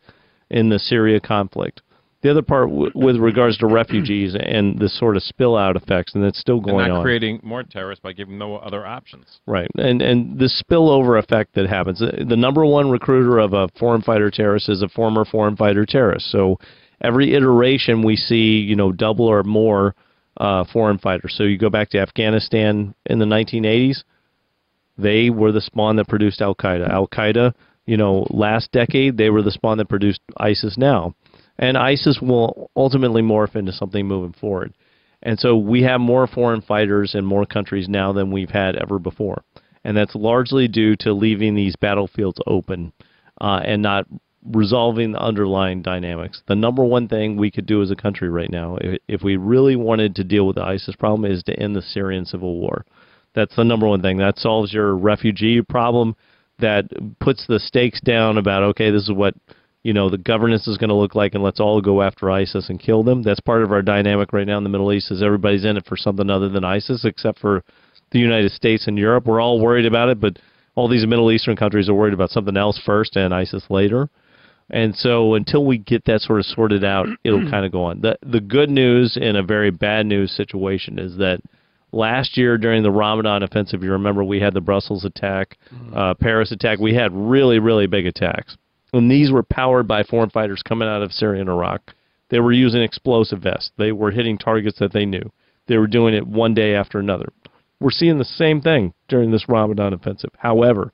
in 0.51 0.71
the 0.71 0.79
Syria 0.81 1.21
conflict. 1.21 1.83
The 2.23 2.31
other 2.33 2.43
part 2.43 2.69
w- 2.69 2.91
with 2.97 3.17
regards 3.17 3.59
to 3.59 3.67
refugees 3.67 4.35
and 4.39 4.79
the 4.79 4.89
sort 4.89 5.17
of 5.17 5.23
spill 5.23 5.57
out 5.57 5.77
effects, 5.77 6.15
and 6.15 6.25
it's 6.25 6.39
still 6.39 6.57
and 6.57 6.65
going 6.65 6.89
not 6.89 6.99
on. 6.99 7.03
creating 7.03 7.41
more 7.43 7.63
terrorists 7.63 8.03
by 8.03 8.13
giving 8.13 8.37
no 8.39 8.57
other 8.57 8.85
options. 8.85 9.41
Right, 9.47 9.71
and 9.79 10.03
and 10.03 10.39
the 10.39 10.53
spillover 10.53 11.19
effect 11.19 11.55
that 11.55 11.67
happens. 11.67 12.01
The 12.01 12.37
number 12.37 12.67
one 12.67 12.91
recruiter 12.91 13.39
of 13.39 13.55
a 13.55 13.69
foreign 13.79 14.03
fighter 14.03 14.31
terrorist 14.31 14.69
is 14.69 14.83
a 14.83 14.89
former 14.89 15.25
foreign 15.25 15.57
fighter 15.57 15.87
terrorist. 15.87 16.31
So 16.31 16.59
every 17.01 17.35
iteration 17.35 18.03
we 18.03 18.17
see, 18.17 18.59
you 18.59 18.77
know, 18.77 18.93
double 18.93 19.27
or 19.27 19.43
more 19.43 19.95
uh, 20.37 20.65
foreign 20.73 20.99
fighters. 20.99 21.35
So 21.37 21.45
you 21.45 21.59
go 21.59 21.71
back 21.71 21.91
to 21.91 21.99
Afghanistan 21.99 22.95
in 23.07 23.19
the 23.19 23.27
1980s, 23.27 24.03
they 24.99 25.31
were 25.31 25.53
the 25.53 25.61
spawn 25.61 25.97
that 25.97 26.09
produced 26.09 26.43
Al 26.43 26.55
Qaeda. 26.55 26.89
Al 26.89 27.09
Qaeda, 27.09 27.55
you 27.87 27.97
know, 27.97 28.27
last 28.31 28.71
decade 28.73 29.17
they 29.17 29.31
were 29.31 29.43
the 29.43 29.51
spawn 29.51 29.79
that 29.79 29.89
produced 29.89 30.21
ISIS 30.37 30.77
now, 30.77 31.15
and 31.59 31.77
ISIS 31.77 32.19
will 32.21 32.71
ultimately 32.77 33.23
morph 33.23 33.57
into 33.57 33.73
something 33.73 34.07
moving 34.07 34.35
forward. 34.39 34.75
And 35.23 35.39
so 35.39 35.57
we 35.57 35.83
have 35.83 36.01
more 36.01 36.27
foreign 36.27 36.63
fighters 36.63 37.15
in 37.15 37.25
more 37.25 37.45
countries 37.45 37.89
now 37.89 38.13
than 38.13 38.31
we've 38.31 38.51
had 38.51 38.77
ever 38.77 38.99
before. 38.99 39.43
And 39.85 39.97
that's 39.97 40.15
largely 40.15 40.69
due 40.69 40.97
to 41.01 41.13
leaving 41.13 41.55
these 41.55 41.77
battlefields 41.77 42.39
open 42.47 42.93
uh, 43.41 43.61
and 43.65 43.83
not 43.83 44.07
resolving 44.45 45.13
the 45.13 45.21
underlying 45.21 45.83
dynamics. 45.83 46.43
The 46.47 46.55
number 46.55 46.85
one 46.85 47.09
thing 47.09 47.37
we 47.37 47.51
could 47.51 47.67
do 47.67 47.83
as 47.83 47.91
a 47.91 47.97
country 47.97 48.29
right 48.29 48.51
now, 48.51 48.79
if, 48.81 49.01
if 49.09 49.23
we 49.23 49.37
really 49.37 49.77
wanted 49.77 50.15
to 50.17 50.25
deal 50.25 50.47
with 50.47 50.57
the 50.57 50.65
ISIS 50.65 50.97
problem, 50.97 51.31
is 51.31 51.43
to 51.45 51.59
end 51.59 51.77
the 51.77 51.83
Syrian 51.83 52.25
civil 52.25 52.59
war. 52.59 52.85
That's 53.35 53.55
the 53.57 53.65
number 53.65 53.87
one 53.87 54.03
thing. 54.03 54.17
That 54.19 54.39
solves 54.39 54.73
your 54.73 54.97
refugee 54.97 55.63
problem. 55.63 56.17
That 56.59 56.85
puts 57.21 57.47
the 57.47 57.61
stakes 57.61 58.01
down 58.01 58.39
about, 58.39 58.63
okay, 58.65 58.91
this 58.91 59.05
is 59.05 59.13
what 59.13 59.35
you 59.83 59.95
know 59.95 60.11
the 60.11 60.19
governance 60.19 60.69
is 60.69 60.77
going 60.77 60.91
to 60.91 60.95
look 60.95 61.15
like 61.15 61.35
and 61.35 61.43
let's 61.43 61.61
all 61.61 61.81
go 61.81 62.03
after 62.03 62.31
ISIS 62.31 62.69
and 62.69 62.79
kill 62.79 63.03
them. 63.03 63.23
That's 63.23 63.41
part 63.41 63.63
of 63.63 63.73
our 63.73 63.83
dynamic 63.83 64.33
right 64.33 64.47
now 64.47 64.59
in 64.59 64.65
the 64.65 64.71
Middle 64.71 64.93
East 64.93 65.11
is 65.11 65.23
everybody's 65.23 65.65
in 65.65 65.77
it 65.77 65.87
for 65.87 65.97
something 65.97 66.29
other 66.29 66.49
than 66.49 66.65
ISIS 66.65 67.05
except 67.05 67.39
for 67.39 67.65
the 68.11 68.19
United 68.19 68.53
States 68.53 68.87
and 68.87 68.99
Europe. 68.99 69.27
We're 69.27 69.41
all 69.41 69.61
worried 69.61 69.87
about 69.87 70.11
it, 70.11 70.21
but 70.21 70.39
all 70.75 70.89
these 70.89 71.07
Middle 71.07 71.31
Eastern 71.31 71.57
countries 71.57 71.89
are 71.89 71.95
worried 71.95 72.15
about 72.15 72.31
something 72.31 72.57
else 72.57 72.81
first 72.85 73.17
and 73.17 73.33
ISIS 73.33 73.65
later. 73.71 74.11
And 74.71 74.95
so 74.95 75.35
until 75.35 75.65
we 75.65 75.79
get 75.79 76.05
that 76.05 76.21
sort 76.21 76.39
of 76.39 76.47
sorted 76.47 76.85
out, 76.85 77.07
it'll 77.25 77.51
kind 77.51 77.65
of 77.65 77.73
go 77.73 77.85
on. 77.85 78.01
The 78.01 78.19
the 78.23 78.41
good 78.41 78.71
news 78.71 79.17
in 79.21 79.37
a 79.37 79.43
very 79.43 79.71
bad 79.71 80.07
news 80.07 80.33
situation 80.33 80.99
is 80.99 81.17
that 81.19 81.41
last 81.93 82.37
year 82.37 82.57
during 82.59 82.83
the 82.83 82.91
Ramadan 82.91 83.43
offensive, 83.43 83.83
you 83.83 83.93
remember 83.93 84.23
we 84.25 84.41
had 84.41 84.55
the 84.55 84.61
Brussels 84.61 85.05
attack, 85.05 85.59
uh, 85.95 86.15
Paris 86.15 86.53
attack. 86.53 86.79
We 86.79 86.95
had 86.95 87.13
really 87.13 87.59
really 87.59 87.87
big 87.87 88.07
attacks. 88.07 88.57
And 88.93 89.11
these 89.11 89.31
were 89.31 89.45
powered 89.45 89.87
by 89.87 90.03
foreign 90.03 90.31
fighters 90.31 90.63
coming 90.63 90.89
out 90.89 91.03
of 91.03 91.13
Syria 91.13 91.41
and 91.41 91.51
Iraq. 91.51 91.95
They 92.29 92.41
were 92.41 92.53
using 92.53 92.83
explosive 92.83 93.41
vests. 93.41 93.71
They 93.77 93.93
were 93.93 94.11
hitting 94.11 94.39
targets 94.39 94.79
that 94.79 94.93
they 94.93 95.05
knew. 95.05 95.31
They 95.67 95.79
were 95.79 95.87
doing 95.87 96.15
it 96.15 96.27
one 96.27 96.55
day 96.55 96.75
after 96.75 96.99
another. 96.99 97.29
We're 97.81 97.91
seeing 97.91 98.19
the 98.19 98.25
same 98.25 98.61
thing 98.61 98.93
during 99.09 99.31
this 99.31 99.49
Ramadan 99.49 99.93
offensive. 99.93 100.31
However, 100.37 100.93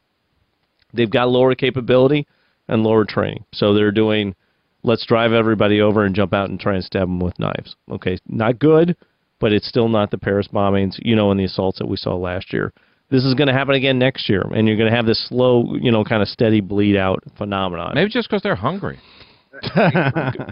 they've 0.92 1.10
got 1.10 1.28
lower 1.28 1.54
capability 1.54 2.26
and 2.68 2.82
lower 2.82 3.04
training. 3.04 3.44
So 3.52 3.74
they're 3.74 3.92
doing, 3.92 4.34
let's 4.82 5.06
drive 5.06 5.32
everybody 5.32 5.80
over 5.80 6.04
and 6.04 6.14
jump 6.14 6.32
out 6.32 6.50
and 6.50 6.58
try 6.58 6.74
and 6.74 6.84
stab 6.84 7.08
them 7.08 7.20
with 7.20 7.38
knives. 7.38 7.76
Okay, 7.90 8.18
not 8.28 8.58
good, 8.58 8.96
but 9.40 9.52
it's 9.52 9.68
still 9.68 9.88
not 9.88 10.10
the 10.10 10.18
Paris 10.18 10.48
bombings, 10.52 10.96
you 10.98 11.16
know, 11.16 11.30
and 11.30 11.38
the 11.38 11.44
assaults 11.44 11.78
that 11.78 11.88
we 11.88 11.96
saw 11.96 12.14
last 12.14 12.52
year. 12.52 12.72
This 13.08 13.24
is 13.24 13.34
going 13.34 13.46
to 13.46 13.54
happen 13.54 13.74
again 13.76 13.98
next 13.98 14.28
year, 14.28 14.42
and 14.42 14.66
you're 14.66 14.76
going 14.76 14.90
to 14.90 14.96
have 14.96 15.06
this 15.06 15.24
slow, 15.28 15.76
you 15.76 15.92
know, 15.92 16.02
kind 16.02 16.22
of 16.22 16.28
steady 16.28 16.60
bleed 16.60 16.96
out 16.96 17.22
phenomenon. 17.38 17.92
Maybe 17.94 18.10
just 18.10 18.28
because 18.28 18.42
they're 18.42 18.56
hungry. 18.56 18.98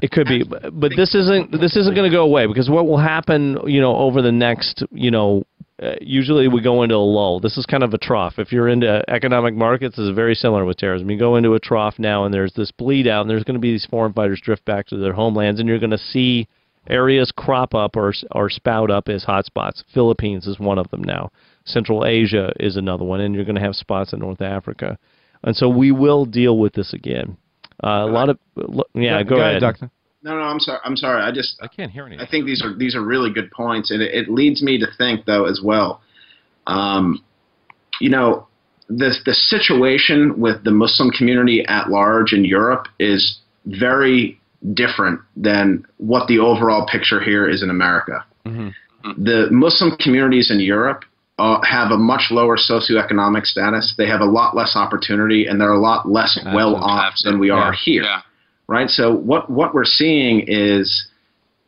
It 0.03 0.11
could 0.11 0.27
be, 0.27 0.45
but, 0.45 0.79
but 0.79 0.93
this 0.97 1.15
isn't 1.15 1.53
this 1.53 1.77
isn't 1.77 1.95
going 1.95 2.11
to 2.11 2.15
go 2.15 2.25
away 2.25 2.47
because 2.47 2.69
what 2.71 2.87
will 2.87 2.99
happen, 2.99 3.59
you 3.67 3.81
know, 3.81 3.97
over 3.97 4.23
the 4.23 4.33
next, 4.33 4.85
you 4.91 5.11
know, 5.11 5.45
uh, 5.83 5.95
usually 6.01 6.47
we 6.49 6.63
go 6.63 6.83
into 6.83 6.95
a 6.95 6.99
lull. 6.99 7.41
This 7.41 7.59
is 7.59 7.67
kind 7.67 7.83
of 7.83 7.93
a 7.95 7.99
trough. 7.99 8.35
If 8.39 8.53
you're 8.53 8.69
into 8.69 9.03
economic 9.09 9.55
markets, 9.55 9.97
it's 9.99 10.15
very 10.15 10.35
similar 10.35 10.65
with 10.65 10.77
terrorism. 10.77 11.11
You 11.11 11.19
go 11.19 11.37
into 11.37 11.55
a 11.55 11.61
trough 11.61 11.99
now, 11.99 12.25
and 12.25 12.33
there's 12.33 12.53
this 12.55 12.71
bleed 12.71 13.09
out, 13.09 13.23
and 13.23 13.31
there's 13.31 13.45
going 13.45 13.55
to 13.57 13.61
be 13.61 13.73
these 13.73 13.87
foreign 13.87 14.13
fighters 14.13 14.41
drift 14.41 14.65
back 14.65 14.87
to 14.89 14.97
their 14.97 15.13
homelands, 15.13 15.59
and 15.59 15.69
you're 15.69 15.81
going 15.81 15.91
to 15.91 15.99
see 15.99 16.49
areas 16.89 17.33
crop 17.35 17.75
up 17.75 17.97
or 17.97 18.13
or 18.33 18.49
spout 18.51 18.91
up 18.91 19.09
as 19.09 19.25
hotspots. 19.25 19.83
Philippines 19.93 20.47
is 20.47 20.61
one 20.61 20.79
of 20.79 20.89
them 20.91 21.03
now. 21.03 21.31
Central 21.65 22.05
Asia 22.07 22.53
is 22.61 22.77
another 22.77 23.05
one, 23.05 23.21
and 23.21 23.35
you're 23.35 23.45
going 23.45 23.55
to 23.57 23.61
have 23.61 23.75
spots 23.75 24.13
in 24.13 24.21
North 24.21 24.43
Africa, 24.43 24.97
and 25.43 25.57
so 25.57 25.69
we 25.69 25.91
will 25.91 26.25
deal 26.25 26.59
with 26.59 26.75
this 26.75 26.93
again. 26.93 27.37
Uh, 27.83 27.89
a 27.89 28.07
lot 28.07 28.29
of 28.29 28.39
yeah, 28.95 29.22
go, 29.22 29.37
ahead. 29.37 29.61
doctor. 29.61 29.91
No, 30.22 30.37
no, 30.37 30.43
I'm 30.43 30.61
sorry. 30.61 30.81
I'm 30.85 30.97
sorry. 30.97 31.22
I 31.22 31.33
just 31.33 31.59
I 31.62 31.68
can't 31.68 31.91
hear 31.91 32.07
anything. 32.07 32.27
I 32.27 32.31
think 32.31 32.47
these 32.47 32.62
are 32.62 32.75
these 32.75 32.95
are 32.95 33.03
really 33.03 33.33
good 33.33 33.51
points, 33.51 33.91
and 33.91 34.01
it, 34.01 34.14
it 34.14 34.29
leads 34.31 34.62
me 34.62 34.79
to 34.79 34.87
think 34.97 35.27
though 35.27 35.45
as 35.45 35.61
well. 35.62 36.01
Um, 36.66 37.22
you 38.01 38.09
know, 38.09 38.47
the 38.89 39.14
the 39.25 39.35
situation 39.35 40.41
with 40.41 40.64
the 40.64 40.70
Muslim 40.70 41.11
community 41.11 41.64
at 41.66 41.91
large 41.91 42.33
in 42.33 42.45
Europe 42.45 42.87
is 42.99 43.39
very 43.66 44.41
different 44.72 45.20
than 45.37 45.85
what 45.99 46.27
the 46.27 46.39
overall 46.39 46.87
picture 46.87 47.20
here 47.20 47.49
is 47.49 47.62
in 47.62 47.70
America. 47.70 48.25
Mhm. 48.47 48.72
The 49.18 49.49
Muslim 49.51 49.97
communities 49.99 50.51
in 50.51 50.61
Europe 50.61 51.05
uh, 51.39 51.61
have 51.62 51.91
a 51.91 51.97
much 51.99 52.28
lower 52.30 52.57
socioeconomic 52.57 53.45
status. 53.45 53.95
They 53.99 54.07
have 54.07 54.20
a 54.20 54.26
lot 54.26 54.57
less 54.57 54.76
opportunity, 54.76 55.47
and 55.47 55.61
they're 55.61 55.72
a 55.72 55.80
lot 55.80 56.09
less 56.09 56.39
well 56.55 56.76
off 56.76 57.14
than 57.24 57.39
we 57.39 57.51
are 57.51 57.72
here 57.72 58.05
right? 58.66 58.89
So 58.91 59.14
what 59.14 59.51
what 59.51 59.74
we're 59.74 59.85
seeing 59.85 60.45
is, 60.47 61.07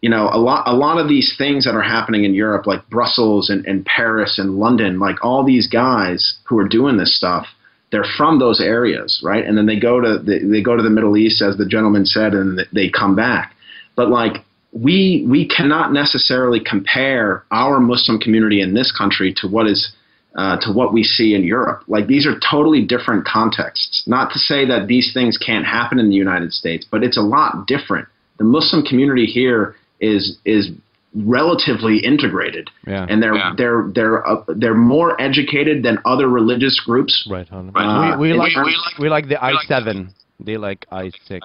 you 0.00 0.10
know, 0.10 0.28
a 0.32 0.38
lot 0.38 0.66
a 0.66 0.74
lot 0.74 0.98
of 0.98 1.08
these 1.08 1.34
things 1.36 1.64
that 1.64 1.74
are 1.74 1.82
happening 1.82 2.24
in 2.24 2.34
Europe, 2.34 2.66
like 2.66 2.88
Brussels 2.88 3.50
and, 3.50 3.64
and 3.66 3.84
Paris 3.84 4.38
and 4.38 4.56
London, 4.56 4.98
like 4.98 5.24
all 5.24 5.44
these 5.44 5.66
guys 5.66 6.38
who 6.44 6.58
are 6.58 6.68
doing 6.68 6.96
this 6.96 7.16
stuff, 7.16 7.46
they're 7.90 8.06
from 8.16 8.38
those 8.38 8.60
areas, 8.60 9.20
right? 9.22 9.44
And 9.44 9.56
then 9.56 9.66
they 9.66 9.78
go 9.78 10.00
to 10.00 10.18
the, 10.18 10.40
they 10.50 10.62
go 10.62 10.76
to 10.76 10.82
the 10.82 10.90
Middle 10.90 11.16
East, 11.16 11.42
as 11.42 11.56
the 11.56 11.66
gentleman 11.66 12.06
said, 12.06 12.34
and 12.34 12.60
they 12.72 12.88
come 12.88 13.14
back. 13.14 13.54
But 13.94 14.10
like 14.10 14.44
we 14.82 15.24
we 15.28 15.48
cannot 15.48 15.92
necessarily 15.92 16.60
compare 16.60 17.44
our 17.50 17.80
Muslim 17.80 18.18
community 18.18 18.60
in 18.60 18.74
this 18.74 18.92
country 18.92 19.32
to 19.38 19.48
what 19.48 19.66
is 19.66 19.92
uh, 20.36 20.58
to 20.60 20.70
what 20.70 20.92
we 20.92 21.02
see 21.02 21.34
in 21.34 21.44
Europe. 21.44 21.82
Like 21.88 22.06
these 22.08 22.26
are 22.26 22.38
totally 22.38 22.82
different 22.84 23.24
contexts. 23.24 24.02
Not 24.06 24.32
to 24.32 24.38
say 24.38 24.66
that 24.66 24.86
these 24.86 25.12
things 25.14 25.38
can't 25.38 25.64
happen 25.64 25.98
in 25.98 26.10
the 26.10 26.14
United 26.16 26.52
States, 26.52 26.86
but 26.90 27.02
it's 27.02 27.16
a 27.16 27.22
lot 27.22 27.66
different. 27.66 28.06
The 28.38 28.44
Muslim 28.44 28.82
community 28.84 29.24
here 29.24 29.76
is 30.00 30.36
is 30.44 30.70
relatively 31.14 31.96
integrated, 31.98 32.68
Yeah. 32.86 33.06
and 33.08 33.22
they're 33.22 33.34
Yeah. 33.34 33.54
they're 33.56 33.90
they're 33.94 34.28
uh, 34.28 34.44
they're 34.48 34.74
more 34.74 35.18
educated 35.18 35.82
than 35.82 35.98
other 36.04 36.28
religious 36.28 36.78
groups. 36.80 37.26
Right, 37.30 37.48
Hunter. 37.48 37.72
Uh, 37.78 38.18
we, 38.18 38.32
we 38.32 38.38
like 38.38 38.52
terms- 38.52 38.76
we 38.98 39.08
like 39.08 39.24
the 39.28 39.38
we 39.42 39.52
like 39.54 39.68
i7. 39.68 40.08
They 40.38 40.58
like 40.58 40.84
i6. 40.92 41.40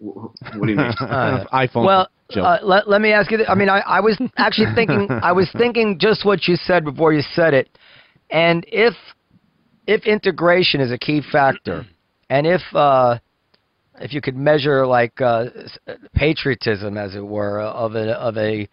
What 0.00 0.66
do 0.66 0.70
you 0.70 0.76
mean? 0.76 0.92
Uh, 1.00 1.44
iPhone. 1.52 1.84
Well, 1.84 2.08
uh, 2.36 2.58
let, 2.62 2.88
let 2.88 3.00
me 3.00 3.12
ask 3.12 3.30
you. 3.30 3.38
This. 3.38 3.46
I 3.48 3.54
mean, 3.54 3.68
I, 3.68 3.80
I 3.80 4.00
was 4.00 4.18
actually 4.36 4.74
thinking. 4.74 5.08
I 5.22 5.32
was 5.32 5.50
thinking 5.56 5.98
just 5.98 6.24
what 6.24 6.46
you 6.46 6.56
said 6.56 6.84
before 6.84 7.12
you 7.12 7.22
said 7.32 7.54
it, 7.54 7.68
and 8.30 8.64
if 8.68 8.94
if 9.86 10.06
integration 10.06 10.80
is 10.80 10.92
a 10.92 10.98
key 10.98 11.22
factor, 11.32 11.86
and 12.30 12.46
if 12.46 12.60
uh, 12.74 13.18
if 14.00 14.12
you 14.12 14.20
could 14.20 14.36
measure 14.36 14.86
like 14.86 15.20
uh, 15.20 15.46
patriotism, 16.14 16.98
as 16.98 17.14
it 17.14 17.24
were, 17.24 17.60
of 17.60 17.94
a 17.94 18.12
of 18.12 18.36
a 18.36 18.68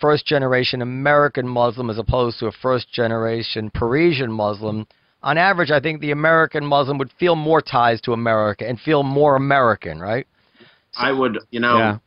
first 0.00 0.26
generation 0.26 0.82
American 0.82 1.48
Muslim 1.48 1.88
as 1.88 1.98
opposed 1.98 2.38
to 2.40 2.46
a 2.46 2.52
first 2.52 2.92
generation 2.92 3.70
Parisian 3.70 4.30
Muslim. 4.30 4.86
On 5.22 5.38
average, 5.38 5.70
I 5.70 5.78
think 5.78 6.00
the 6.00 6.10
American 6.10 6.66
Muslim 6.66 6.98
would 6.98 7.12
feel 7.18 7.36
more 7.36 7.62
ties 7.62 8.00
to 8.02 8.12
America 8.12 8.68
and 8.68 8.78
feel 8.80 9.04
more 9.04 9.36
American, 9.36 10.00
right? 10.00 10.26
I 10.96 11.12
would, 11.12 11.38
you 11.50 11.60
know, 11.60 11.78
Yeah. 11.78 11.98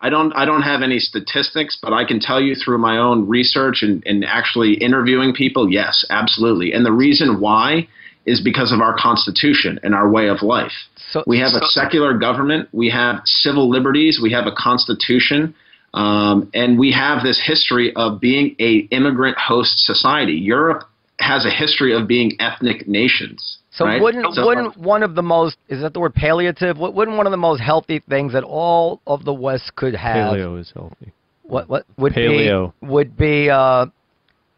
I 0.00 0.10
don't 0.10 0.32
I 0.36 0.44
don't 0.44 0.62
have 0.62 0.82
any 0.82 1.00
statistics, 1.00 1.76
but 1.82 1.92
I 1.92 2.04
can 2.04 2.20
tell 2.20 2.40
you 2.40 2.54
through 2.54 2.78
my 2.78 2.98
own 2.98 3.26
research 3.26 3.82
and, 3.82 4.02
and 4.06 4.24
actually 4.24 4.74
interviewing 4.74 5.32
people, 5.34 5.68
yes, 5.68 6.04
absolutely. 6.10 6.72
And 6.72 6.86
the 6.86 6.92
reason 6.92 7.40
why 7.40 7.88
is 8.24 8.40
because 8.40 8.72
of 8.72 8.80
our 8.80 8.96
constitution 8.96 9.80
and 9.82 9.94
our 9.94 10.08
way 10.08 10.28
of 10.28 10.42
life. 10.42 10.72
So 11.10 11.24
We 11.26 11.38
have 11.40 11.54
a 11.54 11.64
secular 11.66 12.16
government, 12.16 12.68
we 12.72 12.90
have 12.90 13.22
civil 13.24 13.68
liberties, 13.70 14.20
we 14.22 14.30
have 14.32 14.46
a 14.46 14.52
constitution, 14.52 15.54
um, 15.94 16.50
and 16.52 16.78
we 16.78 16.92
have 16.92 17.22
this 17.22 17.40
history 17.42 17.96
of 17.96 18.20
being 18.20 18.54
a 18.60 18.86
immigrant 18.90 19.38
host 19.38 19.78
society. 19.78 20.34
Europe 20.34 20.84
has 21.18 21.46
a 21.46 21.50
history 21.50 21.94
of 21.94 22.06
being 22.06 22.36
ethnic 22.38 22.86
nations. 22.86 23.58
So 23.78 23.84
right? 23.84 24.02
wouldn't 24.02 24.34
So- 24.34 24.44
wouldn't 24.44 24.76
one 24.76 25.04
of 25.04 25.14
the 25.14 25.22
most 25.22 25.56
is 25.68 25.82
that 25.82 25.94
the 25.94 26.00
word 26.00 26.14
palliative? 26.14 26.78
Wouldn't 26.78 27.16
one 27.16 27.26
of 27.26 27.30
the 27.30 27.36
most 27.36 27.60
healthy 27.60 28.00
things 28.08 28.32
that 28.32 28.42
all 28.42 29.00
of 29.06 29.24
the 29.24 29.32
West 29.32 29.76
could 29.76 29.94
have? 29.94 30.34
Paleo 30.34 30.58
is 30.58 30.72
healthy. 30.74 31.12
What 31.44 31.68
what 31.68 31.86
would 31.96 32.12
Paleo. 32.12 32.72
be 32.80 32.86
would 32.88 33.16
be 33.16 33.48
uh, 33.48 33.86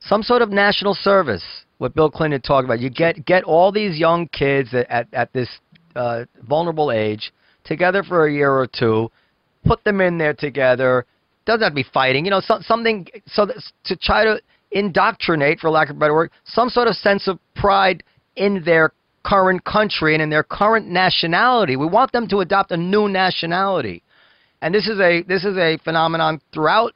some 0.00 0.22
sort 0.22 0.40
of 0.40 0.48
national 0.48 0.94
service. 0.94 1.44
What 1.76 1.94
Bill 1.94 2.10
Clinton 2.10 2.40
talked 2.40 2.64
about. 2.64 2.80
You 2.80 2.88
get 2.88 3.26
get 3.26 3.44
all 3.44 3.70
these 3.70 3.98
young 3.98 4.26
kids 4.28 4.72
at 4.72 4.90
at, 4.90 5.06
at 5.12 5.32
this 5.34 5.50
uh, 5.94 6.24
vulnerable 6.48 6.90
age 6.90 7.30
together 7.64 8.02
for 8.02 8.26
a 8.26 8.32
year 8.32 8.50
or 8.50 8.66
two, 8.66 9.10
put 9.66 9.84
them 9.84 10.00
in 10.00 10.16
there 10.16 10.32
together. 10.32 11.04
Doesn't 11.44 11.62
have 11.62 11.72
to 11.72 11.76
be 11.76 11.82
fighting. 11.92 12.24
You 12.24 12.30
know, 12.30 12.40
some, 12.40 12.62
something 12.62 13.06
so 13.26 13.44
that, 13.44 13.62
to 13.84 13.96
try 13.96 14.24
to 14.24 14.40
indoctrinate, 14.70 15.58
for 15.60 15.68
lack 15.68 15.90
of 15.90 15.96
a 15.96 15.98
better 15.98 16.14
word, 16.14 16.30
some 16.44 16.70
sort 16.70 16.88
of 16.88 16.94
sense 16.94 17.28
of 17.28 17.38
pride 17.54 18.02
in 18.36 18.62
their 18.64 18.92
current 19.24 19.64
country 19.64 20.14
and 20.14 20.22
in 20.22 20.30
their 20.30 20.42
current 20.42 20.88
nationality. 20.88 21.76
We 21.76 21.86
want 21.86 22.12
them 22.12 22.28
to 22.28 22.38
adopt 22.38 22.70
a 22.72 22.76
new 22.76 23.08
nationality, 23.08 24.02
and 24.62 24.74
this 24.74 24.86
is 24.86 24.98
a 25.00 25.22
this 25.22 25.44
is 25.44 25.56
a 25.56 25.78
phenomenon 25.84 26.40
throughout 26.52 26.94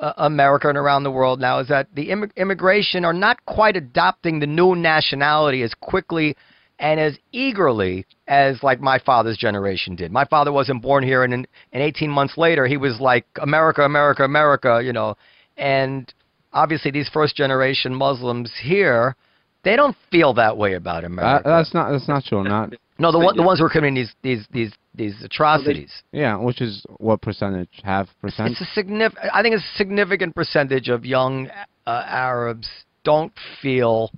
uh, 0.00 0.12
America 0.16 0.68
and 0.68 0.78
around 0.78 1.04
the 1.04 1.10
world 1.10 1.40
now. 1.40 1.58
Is 1.60 1.68
that 1.68 1.88
the 1.94 2.08
immig- 2.08 2.34
immigration 2.36 3.04
are 3.04 3.12
not 3.12 3.44
quite 3.46 3.76
adopting 3.76 4.40
the 4.40 4.46
new 4.46 4.74
nationality 4.74 5.62
as 5.62 5.74
quickly 5.74 6.36
and 6.78 6.98
as 6.98 7.16
eagerly 7.30 8.04
as 8.26 8.60
like 8.62 8.80
my 8.80 8.98
father's 8.98 9.36
generation 9.36 9.94
did. 9.94 10.10
My 10.10 10.24
father 10.24 10.52
wasn't 10.52 10.82
born 10.82 11.04
here, 11.04 11.22
and 11.22 11.32
in, 11.32 11.46
and 11.72 11.82
18 11.82 12.10
months 12.10 12.36
later 12.36 12.66
he 12.66 12.76
was 12.76 13.00
like 13.00 13.24
America, 13.40 13.82
America, 13.82 14.24
America, 14.24 14.80
you 14.82 14.92
know, 14.92 15.16
and 15.56 16.12
obviously 16.52 16.90
these 16.90 17.08
first 17.08 17.36
generation 17.36 17.94
Muslims 17.94 18.52
here. 18.62 19.16
They 19.64 19.76
don't 19.76 19.96
feel 20.10 20.34
that 20.34 20.56
way 20.56 20.74
about 20.74 21.04
Uh, 21.04 21.06
America. 21.06 21.42
that's 21.48 21.72
not 21.74 21.90
that's 21.92 22.08
not 22.08 22.24
true. 22.24 22.42
Not 22.42 22.72
No, 22.98 23.12
the 23.12 23.18
one, 23.18 23.36
the 23.36 23.42
ones 23.42 23.58
who 23.60 23.64
are 23.66 23.70
committing 23.70 23.94
these 23.94 24.12
these 24.22 24.46
these 24.52 24.72
these 24.94 25.22
atrocities. 25.22 25.90
yeah, 26.12 26.36
which 26.36 26.60
is 26.60 26.84
what 26.98 27.20
percentage? 27.22 27.68
Half 27.84 28.08
percent. 28.20 28.50
It's 28.50 28.60
a 28.60 28.66
significant. 28.74 29.30
I 29.32 29.42
think 29.42 29.54
it's 29.54 29.64
a 29.64 29.76
significant 29.76 30.34
percentage 30.34 30.88
of 30.88 31.04
young 31.06 31.48
uh, 31.86 32.02
Arabs 32.06 32.68
don't 33.04 33.32
feel. 33.60 34.10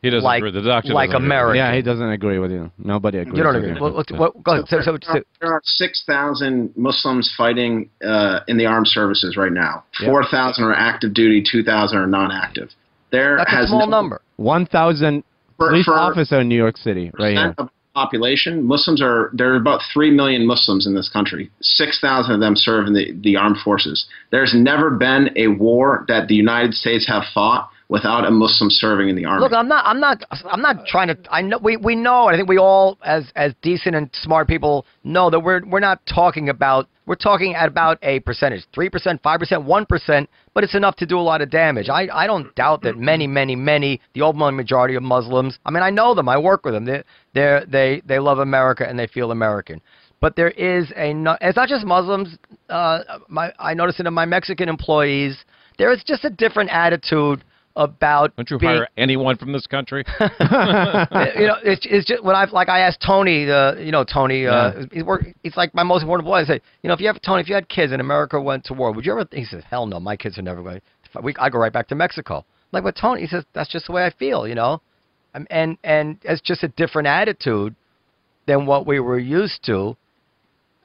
He 0.00 0.10
doesn't 0.10 0.24
like- 0.24 0.38
agree. 0.38 0.50
The 0.50 0.62
doctor 0.62 0.92
like 0.94 1.10
doesn't. 1.10 1.24
America. 1.24 1.56
Yeah, 1.58 1.72
he 1.76 1.80
doesn't 1.82 2.10
agree 2.10 2.38
with 2.40 2.50
you. 2.50 2.72
Nobody 2.76 3.18
agrees. 3.18 3.36
You 3.36 3.44
don't 3.44 3.54
with 3.54 3.62
agree. 3.62 3.74
you. 3.76 3.80
What, 3.80 3.94
what, 3.94 4.10
what, 4.18 4.42
go 4.42 4.52
ahead. 4.54 4.64
So, 4.68 4.80
so, 4.82 4.98
so, 5.00 5.20
there 5.40 5.52
are 5.52 5.60
6,000 5.64 6.72
Muslims 6.76 7.32
fighting 7.38 7.88
uh, 8.04 8.40
in 8.48 8.56
the 8.58 8.66
armed 8.66 8.88
services 8.88 9.36
right 9.36 9.52
now. 9.52 9.84
Yeah. 10.00 10.08
4,000 10.08 10.64
are 10.64 10.74
active 10.74 11.14
duty, 11.14 11.40
2,000 11.48 11.96
are 11.96 12.06
non-active. 12.08 12.70
There 13.12 13.36
that's 13.36 13.66
a 13.66 13.68
small 13.68 13.86
no- 13.86 13.96
number. 13.98 14.22
One 14.36 14.66
thousand 14.66 15.22
police 15.58 15.84
for 15.84 15.94
officer 15.94 16.40
in 16.40 16.48
New 16.48 16.56
York 16.56 16.76
City, 16.76 17.12
right 17.18 17.36
here. 17.36 17.54
of 17.58 17.68
population, 17.94 18.64
Muslims 18.64 19.02
are 19.02 19.30
there 19.34 19.52
are 19.52 19.56
about 19.56 19.80
three 19.92 20.10
million 20.10 20.46
Muslims 20.46 20.86
in 20.86 20.94
this 20.94 21.08
country. 21.08 21.50
Six 21.60 22.00
thousand 22.00 22.34
of 22.34 22.40
them 22.40 22.56
serve 22.56 22.86
in 22.86 22.94
the, 22.94 23.12
the 23.20 23.36
armed 23.36 23.58
forces. 23.58 24.06
There's 24.30 24.54
never 24.54 24.90
been 24.90 25.30
a 25.36 25.48
war 25.48 26.04
that 26.08 26.28
the 26.28 26.34
United 26.34 26.74
States 26.74 27.06
have 27.06 27.24
fought 27.34 27.68
without 27.92 28.24
a 28.24 28.30
Muslim 28.30 28.70
serving 28.70 29.10
in 29.10 29.16
the 29.16 29.26
army. 29.26 29.42
Look, 29.42 29.52
I'm 29.52 29.68
not. 29.68 29.84
I'm 29.84 30.00
not. 30.00 30.24
I'm 30.50 30.62
not 30.62 30.86
trying 30.86 31.08
to. 31.08 31.18
I 31.30 31.42
know 31.42 31.58
we 31.58 31.76
we 31.76 31.94
know. 31.94 32.24
I 32.24 32.34
think 32.34 32.48
we 32.48 32.56
all, 32.56 32.96
as 33.04 33.30
as 33.36 33.52
decent 33.60 33.94
and 33.94 34.08
smart 34.14 34.48
people, 34.48 34.86
know 35.04 35.28
that 35.28 35.40
we're 35.40 35.60
we're 35.66 35.78
not 35.80 36.00
talking 36.06 36.48
about. 36.48 36.88
We're 37.04 37.16
talking 37.16 37.54
about 37.54 37.98
a 38.02 38.20
percentage, 38.20 38.64
three 38.74 38.88
percent, 38.88 39.22
five 39.22 39.40
percent, 39.40 39.64
one 39.64 39.84
percent, 39.84 40.30
but 40.54 40.64
it's 40.64 40.74
enough 40.74 40.96
to 40.96 41.06
do 41.06 41.18
a 41.18 41.20
lot 41.20 41.42
of 41.42 41.50
damage. 41.50 41.90
I 41.90 42.08
I 42.10 42.26
don't 42.26 42.54
doubt 42.54 42.80
that 42.82 42.96
many, 42.96 43.26
many, 43.26 43.56
many, 43.56 44.00
the 44.14 44.22
overwhelming 44.22 44.56
majority 44.56 44.94
of 44.94 45.02
Muslims. 45.02 45.58
I 45.66 45.70
mean, 45.70 45.82
I 45.82 45.90
know 45.90 46.14
them. 46.14 46.30
I 46.30 46.38
work 46.38 46.64
with 46.64 46.72
them. 46.72 46.86
They 46.86 47.02
they 47.34 47.60
they 47.68 48.02
they 48.06 48.18
love 48.18 48.38
America 48.38 48.88
and 48.88 48.98
they 48.98 49.06
feel 49.06 49.32
American. 49.32 49.82
But 50.18 50.34
there 50.36 50.52
is 50.52 50.90
a. 50.96 51.10
It's 51.42 51.56
not 51.56 51.68
just 51.68 51.84
Muslims. 51.84 52.38
Uh, 52.70 53.00
my 53.28 53.52
I 53.58 53.74
notice 53.74 54.00
it 54.00 54.06
in 54.06 54.14
my 54.14 54.24
Mexican 54.24 54.70
employees. 54.70 55.44
There 55.76 55.92
is 55.92 56.02
just 56.04 56.24
a 56.24 56.30
different 56.30 56.70
attitude 56.70 57.44
about 57.76 58.34
Don't 58.36 58.50
you 58.50 58.58
being, 58.58 58.72
hire 58.72 58.88
anyone 58.96 59.36
from 59.36 59.52
this 59.52 59.66
country? 59.66 60.04
you 60.20 60.26
know, 60.46 61.56
it's, 61.64 61.86
it's 61.88 62.06
just 62.06 62.22
when 62.22 62.36
I've 62.36 62.52
like 62.52 62.68
I 62.68 62.80
asked 62.80 63.02
Tony, 63.04 63.50
uh, 63.50 63.76
you 63.76 63.92
know, 63.92 64.04
Tony, 64.04 64.46
uh, 64.46 64.84
he's 64.90 65.04
work, 65.04 65.26
he's 65.42 65.56
like 65.56 65.74
my 65.74 65.82
most 65.82 66.02
important 66.02 66.26
boy. 66.26 66.34
I 66.34 66.44
say, 66.44 66.60
you 66.82 66.88
know, 66.88 66.94
if 66.94 67.00
you 67.00 67.06
have 67.06 67.20
Tony, 67.22 67.40
if 67.40 67.48
you 67.48 67.54
had 67.54 67.68
kids 67.68 67.92
and 67.92 68.00
America 68.00 68.40
went 68.40 68.64
to 68.66 68.74
war, 68.74 68.92
would 68.92 69.04
you 69.04 69.12
ever? 69.12 69.26
He 69.32 69.44
says, 69.44 69.62
hell 69.68 69.86
no, 69.86 70.00
my 70.00 70.16
kids 70.16 70.38
are 70.38 70.42
never 70.42 70.62
going. 70.62 70.80
We, 71.22 71.34
I 71.38 71.50
go 71.50 71.58
right 71.58 71.72
back 71.72 71.88
to 71.88 71.94
Mexico. 71.94 72.44
Like, 72.72 72.84
but 72.84 72.96
Tony, 72.96 73.20
he 73.22 73.26
says 73.26 73.44
that's 73.52 73.70
just 73.70 73.86
the 73.86 73.92
way 73.92 74.04
I 74.04 74.10
feel, 74.10 74.48
you 74.48 74.54
know, 74.54 74.80
and 75.34 75.76
and 75.84 76.18
it's 76.22 76.40
just 76.40 76.62
a 76.62 76.68
different 76.68 77.08
attitude 77.08 77.74
than 78.46 78.66
what 78.66 78.86
we 78.86 79.00
were 79.00 79.18
used 79.18 79.62
to. 79.66 79.96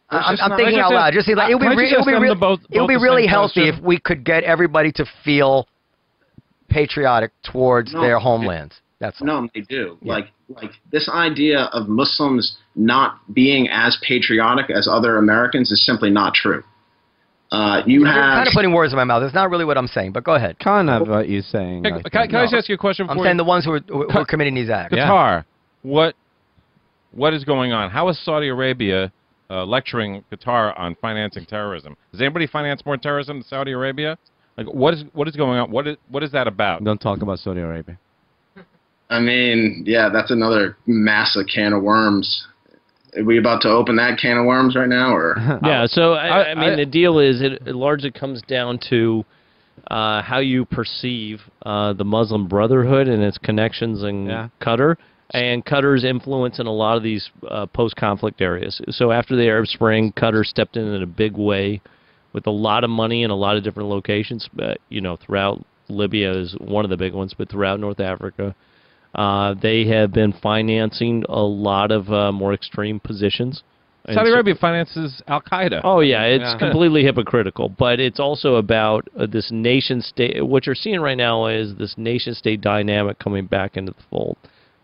I'm, 0.09 0.37
I'm 0.39 0.57
thinking 0.57 0.79
out 0.79 0.93
loud. 0.93 1.13
Just 1.13 1.27
like 1.29 1.51
it 1.51 1.55
would 1.55 1.61
be, 1.61 1.75
re- 1.75 1.91
it 1.91 1.97
would 1.97 2.05
be, 2.05 2.17
re- 2.17 2.29
the 2.29 2.35
both- 2.35 2.61
it 2.69 2.79
would 2.79 2.87
be 2.87 2.95
really 2.95 3.27
healthy 3.27 3.61
question? 3.61 3.79
if 3.79 3.83
we 3.83 3.99
could 3.99 4.23
get 4.23 4.43
everybody 4.43 4.91
to 4.93 5.05
feel 5.23 5.67
patriotic 6.69 7.31
towards 7.43 7.93
No, 7.93 8.01
their 8.01 8.19
homelands. 8.19 8.75
That's 8.99 9.21
all. 9.21 9.27
No, 9.27 9.47
they 9.53 9.61
do. 9.61 9.97
Yeah. 10.01 10.13
Like 10.13 10.31
like 10.49 10.71
this 10.91 11.09
idea 11.09 11.69
of 11.73 11.87
Muslims 11.87 12.57
not 12.75 13.19
being 13.33 13.67
as 13.69 13.97
patriotic 14.01 14.69
as 14.69 14.87
other 14.87 15.17
Americans 15.17 15.71
is 15.71 15.85
simply 15.85 16.09
not 16.09 16.33
true. 16.33 16.63
Uh, 17.51 17.81
you 17.85 18.01
You're 18.01 18.07
have 18.07 18.15
kind 18.15 18.47
of 18.47 18.53
putting 18.53 18.73
words 18.73 18.91
in 18.91 18.97
my 18.97 19.05
mouth. 19.05 19.23
It's 19.23 19.33
not 19.33 19.49
really 19.49 19.63
what 19.63 19.77
I'm 19.77 19.87
saying, 19.87 20.11
but 20.11 20.23
go 20.23 20.35
ahead. 20.35 20.59
Kind 20.59 20.89
of 20.89 21.07
what 21.07 21.29
you're 21.29 21.41
saying. 21.41 21.83
Hey, 21.85 21.91
I 21.91 22.09
can, 22.09 22.21
I- 22.21 22.27
can 22.27 22.35
I 22.35 22.43
just 22.43 22.55
ask 22.55 22.69
you 22.69 22.75
a 22.75 22.77
question? 22.77 23.09
I'm 23.09 23.17
saying 23.19 23.35
you? 23.35 23.37
the 23.37 23.43
ones 23.45 23.63
who 23.63 23.71
are, 23.73 23.79
who 23.79 24.09
are 24.09 24.25
committing 24.25 24.55
these 24.55 24.69
acts. 24.69 24.93
Yeah. 24.95 25.09
Qatar. 25.09 25.45
What 25.83 26.15
what 27.11 27.33
is 27.33 27.43
going 27.45 27.71
on? 27.71 27.89
How 27.89 28.09
is 28.09 28.23
Saudi 28.23 28.49
Arabia 28.49 29.11
uh, 29.49 29.63
lecturing 29.65 30.23
Qatar 30.31 30.77
on 30.77 30.95
financing 30.95 31.45
terrorism? 31.45 31.95
Does 32.11 32.21
anybody 32.21 32.47
finance 32.47 32.85
more 32.85 32.97
terrorism 32.97 33.37
than 33.37 33.43
Saudi 33.43 33.71
Arabia? 33.71 34.17
Like 34.57 34.67
what 34.67 34.93
is 34.95 35.03
what 35.13 35.27
is 35.27 35.35
going 35.35 35.59
on? 35.59 35.71
What 35.71 35.87
is 35.87 35.97
what 36.09 36.23
is 36.23 36.31
that 36.31 36.47
about? 36.47 36.83
Don't 36.83 36.99
talk 36.99 37.21
about 37.21 37.39
Saudi 37.39 37.61
Arabia. 37.61 37.97
I 39.09 39.19
mean, 39.19 39.83
yeah, 39.85 40.09
that's 40.11 40.31
another 40.31 40.75
massive 40.85 41.45
can 41.53 41.73
of 41.73 41.83
worms. 41.83 42.47
Are 43.15 43.23
we 43.23 43.37
about 43.37 43.61
to 43.61 43.69
open 43.69 43.95
that 43.95 44.19
can 44.19 44.37
of 44.37 44.45
worms 44.45 44.75
right 44.75 44.89
now, 44.89 45.13
or 45.15 45.37
Yeah, 45.63 45.85
so 45.87 46.13
I, 46.13 46.27
I- 46.27 46.51
I, 46.51 46.55
mean, 46.55 46.73
I- 46.73 46.75
the 46.75 46.85
deal 46.85 47.19
is 47.19 47.41
it, 47.41 47.53
it 47.65 47.75
largely 47.75 48.11
comes 48.11 48.41
down 48.41 48.79
to 48.89 49.23
uh, 49.89 50.21
how 50.21 50.39
you 50.39 50.65
perceive 50.65 51.39
uh, 51.65 51.93
the 51.93 52.03
Muslim 52.03 52.47
Brotherhood 52.47 53.07
and 53.07 53.23
its 53.23 53.37
connections 53.37 54.03
in 54.03 54.25
Yeah. 54.25 54.49
Qatar 54.61 54.97
and 55.31 55.63
Qatar's 55.65 56.03
influence 56.03 56.59
in 56.59 56.67
a 56.67 56.71
lot 56.73 56.97
of 56.97 57.03
these 57.03 57.29
uh, 57.49 57.65
post-conflict 57.67 58.41
areas. 58.41 58.81
So 58.89 59.11
after 59.11 59.35
the 59.35 59.43
Arab 59.47 59.67
Spring, 59.67 60.11
Qatar 60.17 60.43
stepped 60.45 60.75
in 60.77 60.85
in 60.87 61.01
a 61.01 61.07
big 61.07 61.37
way 61.37 61.81
with 62.37 62.45
a 62.45 62.51
lot 62.51 62.83
of 62.83 62.91
money 62.91 63.23
in 63.23 63.31
a 63.31 63.35
lot 63.35 63.57
of 63.57 63.63
different 63.63 63.89
locations. 63.89 64.47
Uh, 64.61 64.75
you 64.89 65.01
know, 65.01 65.17
throughout 65.17 65.65
Libya 65.89 66.31
is 66.31 66.55
one 66.59 66.85
of 66.85 66.91
the 66.91 66.97
big 66.97 67.13
ones, 67.13 67.33
but 67.35 67.49
throughout 67.49 67.79
North 67.79 67.99
Africa. 67.99 68.55
Uh, 69.15 69.55
they 69.59 69.87
have 69.87 70.13
been 70.13 70.31
financing 70.31 71.23
a 71.29 71.41
lot 71.41 71.91
of 71.91 72.11
uh, 72.13 72.31
more 72.31 72.53
extreme 72.53 72.99
positions. 72.99 73.63
Saudi 74.05 74.27
so- 74.29 74.33
Arabia 74.35 74.53
finances 74.53 75.23
Al 75.27 75.41
Qaeda. 75.41 75.81
Oh 75.83 76.01
yeah, 76.01 76.25
it's 76.25 76.43
Yeah. 76.43 76.59
completely 76.65 77.03
hypocritical, 77.03 77.69
but 77.69 77.99
it's 77.99 78.19
also 78.19 78.55
about 78.55 79.07
uh, 79.19 79.25
this 79.25 79.49
nation 79.51 79.99
state. 80.01 80.45
What 80.45 80.67
you're 80.67 80.75
seeing 80.75 80.99
right 80.99 81.17
now 81.17 81.47
is 81.47 81.75
this 81.75 81.95
nation 81.97 82.35
state 82.35 82.61
dynamic 82.61 83.17
coming 83.17 83.47
back 83.47 83.77
into 83.77 83.93
the 83.93 84.03
fold. 84.11 84.37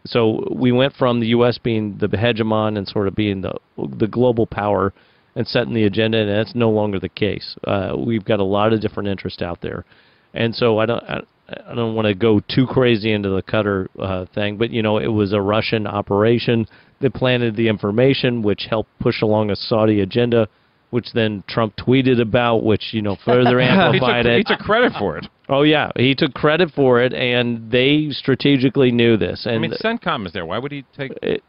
So 0.06 0.47
we 0.51 0.72
went 0.72 0.93
from 0.95 1.20
the 1.20 1.28
U.S. 1.28 1.60
being 1.60 1.97
the 1.99 2.08
hegemon 2.08 2.78
and 2.80 2.88
sort 2.88 3.08
of 3.08 3.14
being 3.16 3.41
the 3.41 3.54
the 3.99 4.08
global 4.08 4.47
power 4.47 4.91
and 5.36 5.48
setting 5.48 5.74
the 5.74 5.86
agenda, 5.86 6.20
and 6.20 6.30
that's 6.30 6.56
no 6.56 6.70
longer 6.70 7.00
the 7.00 7.10
case. 7.10 7.56
Uh, 7.66 7.94
we've 7.98 8.26
got 8.26 8.40
a 8.40 8.44
lot 8.44 8.74
of 8.74 8.82
different 8.82 9.10
interests 9.10 9.42
out 9.42 9.62
there, 9.62 9.86
and 10.34 10.56
so 10.56 10.80
I 10.80 10.86
don't. 10.86 11.04
I, 11.04 11.22
I 11.68 11.76
don't 11.76 11.94
want 11.94 12.08
to 12.08 12.14
go 12.14 12.40
too 12.40 12.66
crazy 12.66 13.12
into 13.12 13.30
the 13.30 13.42
Qatar 13.42 13.88
uh, 14.00 14.26
thing, 14.34 14.58
but 14.58 14.72
you 14.72 14.82
know, 14.82 14.98
it 14.98 15.08
was 15.08 15.34
a 15.34 15.42
Russian 15.42 15.86
operation 15.86 16.66
that 17.02 17.14
planted 17.14 17.56
the 17.56 17.68
information, 17.68 18.42
which 18.42 18.68
helped 18.70 18.98
push 19.00 19.22
along 19.22 19.50
a 19.50 19.56
Saudi 19.56 20.00
agenda, 20.00 20.48
which 20.90 21.08
then 21.14 21.44
Trump 21.50 21.76
tweeted 21.76 22.22
about, 22.22 22.64
which 22.64 22.94
you 22.94 23.02
know 23.02 23.18
further 23.26 23.60
he, 23.62 23.68
took, 23.68 23.78
amplified 23.78 24.26
he 24.26 24.32
it. 24.32 24.48
took 24.48 24.60
credit 24.60 24.94
for 24.98 25.18
it. 25.18 25.26
Oh 25.50 25.64
yeah, 25.64 25.92
he 25.98 26.16
took 26.16 26.34
credit 26.34 26.72
for 26.74 27.02
it, 27.02 27.14
and 27.14 27.70
they 27.70 28.08
strategically 28.12 28.92
knew 28.92 29.18
this. 29.18 29.46
And 29.46 29.56
I 29.56 29.58
mean, 29.58 29.74
CENTCOM 29.74 30.26
is 30.26 30.34
there. 30.34 30.46
Why 30.46 30.60
would 30.60 30.72
he 30.72 30.86
take? 30.96 31.12
it, 31.22 31.44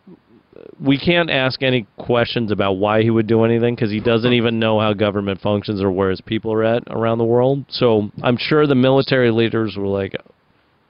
we 0.80 0.98
can't 0.98 1.30
ask 1.30 1.62
any 1.62 1.86
questions 1.98 2.50
about 2.50 2.72
why 2.74 3.02
he 3.02 3.10
would 3.10 3.26
do 3.26 3.44
anything 3.44 3.74
because 3.74 3.90
he 3.90 4.00
doesn't 4.00 4.32
even 4.32 4.58
know 4.58 4.78
how 4.80 4.92
government 4.92 5.40
functions 5.40 5.82
or 5.82 5.90
where 5.90 6.10
his 6.10 6.20
people 6.20 6.52
are 6.52 6.64
at 6.64 6.82
around 6.90 7.18
the 7.18 7.24
world. 7.24 7.64
So 7.68 8.10
I'm 8.22 8.36
sure 8.38 8.66
the 8.66 8.74
military 8.74 9.30
leaders 9.30 9.76
were 9.76 9.86
like, 9.86 10.14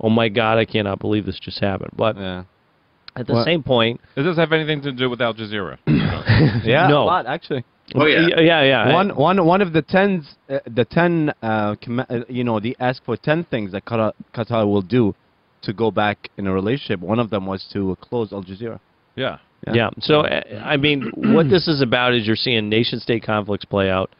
"Oh 0.00 0.10
my 0.10 0.28
God, 0.28 0.58
I 0.58 0.64
cannot 0.64 0.98
believe 0.98 1.26
this 1.26 1.38
just 1.38 1.60
happened." 1.60 1.90
But 1.96 2.16
Yeah. 2.16 2.44
at 3.16 3.26
the 3.26 3.34
What- 3.34 3.44
same 3.44 3.62
point, 3.62 4.00
Does 4.16 4.24
this 4.26 4.36
have 4.36 4.52
anything 4.52 4.80
to 4.82 4.92
do 4.92 5.08
with 5.10 5.20
Al 5.22 5.34
Jazeera? 5.34 5.78
Yeah. 6.64 6.88
No. 6.88 7.02
A 7.02 7.04
lot 7.04 7.26
actually. 7.26 7.64
Oh, 7.94 8.06
yeah. 8.06 8.40
Yeah, 8.40 8.62
yeah. 8.62 8.92
One 8.94 9.10
one 9.10 9.44
one 9.44 9.60
of 9.60 9.72
the 9.74 9.82
tens, 9.82 10.36
uh, 10.48 10.58
the 10.66 10.86
ten, 10.86 11.32
uh, 11.42 11.74
com- 11.84 12.00
uh, 12.08 12.20
you 12.28 12.42
know, 12.42 12.58
they 12.58 12.74
asked 12.80 13.02
for 13.04 13.16
ten 13.16 13.44
things 13.44 13.72
that 13.72 13.84
Qatar, 13.84 14.12
Qatar 14.34 14.66
will 14.66 14.80
do 14.82 15.14
to 15.62 15.72
go 15.74 15.90
back 15.90 16.30
in 16.38 16.46
a 16.46 16.52
relationship. 16.52 17.00
One 17.00 17.18
of 17.18 17.28
them 17.30 17.44
was 17.46 17.64
to 17.74 17.96
close 18.00 18.32
Al 18.32 18.42
Jazeera. 18.42 18.80
yeah. 19.16 19.36
Yeah. 19.72 19.90
So 20.00 20.20
uh, 20.20 20.42
I 20.64 20.76
mean, 20.76 21.10
what 21.14 21.48
this 21.48 21.68
is 21.68 21.80
about 21.80 22.14
is 22.14 22.26
you're 22.26 22.36
seeing 22.36 22.68
nation-state 22.68 23.22
conflicts 23.22 23.64
play 23.64 23.90
out 23.90 24.10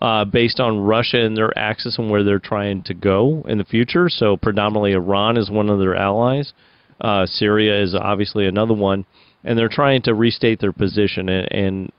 uh, 0.00 0.24
based 0.24 0.60
on 0.60 0.80
Russia 0.80 1.24
and 1.24 1.36
their 1.36 1.56
axis 1.56 1.98
and 1.98 2.10
where 2.10 2.24
they're 2.24 2.38
trying 2.38 2.82
to 2.84 2.94
go 2.94 3.44
in 3.48 3.58
the 3.58 3.64
future. 3.64 4.08
So 4.08 4.36
predominantly, 4.36 4.92
Iran 4.92 5.36
is 5.36 5.50
one 5.50 5.70
of 5.70 5.78
their 5.78 5.94
allies. 5.94 6.52
Uh, 7.00 7.26
Syria 7.26 7.80
is 7.82 7.94
obviously 7.94 8.46
another 8.46 8.74
one, 8.74 9.04
and 9.44 9.58
they're 9.58 9.68
trying 9.68 10.02
to 10.02 10.14
restate 10.14 10.60
their 10.60 10.72
position. 10.72 11.28
And, 11.28 11.52
and 11.52 11.92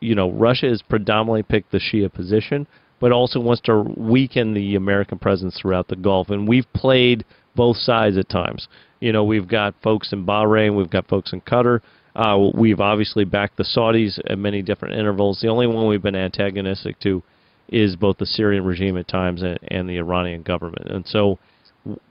you 0.00 0.14
know, 0.14 0.30
Russia 0.30 0.66
has 0.68 0.82
predominantly 0.82 1.42
picked 1.42 1.72
the 1.72 1.78
Shia 1.78 2.12
position, 2.12 2.66
but 3.00 3.12
also 3.12 3.40
wants 3.40 3.62
to 3.62 3.82
weaken 3.96 4.54
the 4.54 4.74
American 4.74 5.18
presence 5.18 5.58
throughout 5.58 5.88
the 5.88 5.96
Gulf. 5.96 6.30
And 6.30 6.48
we've 6.48 6.70
played 6.74 7.24
both 7.54 7.76
sides 7.76 8.16
at 8.16 8.28
times. 8.28 8.68
You 9.00 9.12
know, 9.12 9.24
we've 9.24 9.48
got 9.48 9.74
folks 9.82 10.12
in 10.12 10.24
Bahrain, 10.24 10.76
we've 10.76 10.90
got 10.90 11.08
folks 11.08 11.32
in 11.32 11.40
Qatar. 11.40 11.80
Uh, 12.14 12.50
we've 12.54 12.80
obviously 12.80 13.24
backed 13.24 13.56
the 13.56 13.64
Saudis 13.64 14.18
at 14.28 14.38
many 14.38 14.62
different 14.62 14.94
intervals. 14.94 15.40
The 15.40 15.48
only 15.48 15.66
one 15.66 15.88
we've 15.88 16.02
been 16.02 16.14
antagonistic 16.14 16.98
to 17.00 17.22
is 17.68 17.96
both 17.96 18.18
the 18.18 18.26
Syrian 18.26 18.64
regime 18.64 18.98
at 18.98 19.08
times 19.08 19.42
and, 19.42 19.58
and 19.68 19.88
the 19.88 19.96
Iranian 19.96 20.42
government. 20.42 20.88
And 20.90 21.06
so 21.06 21.38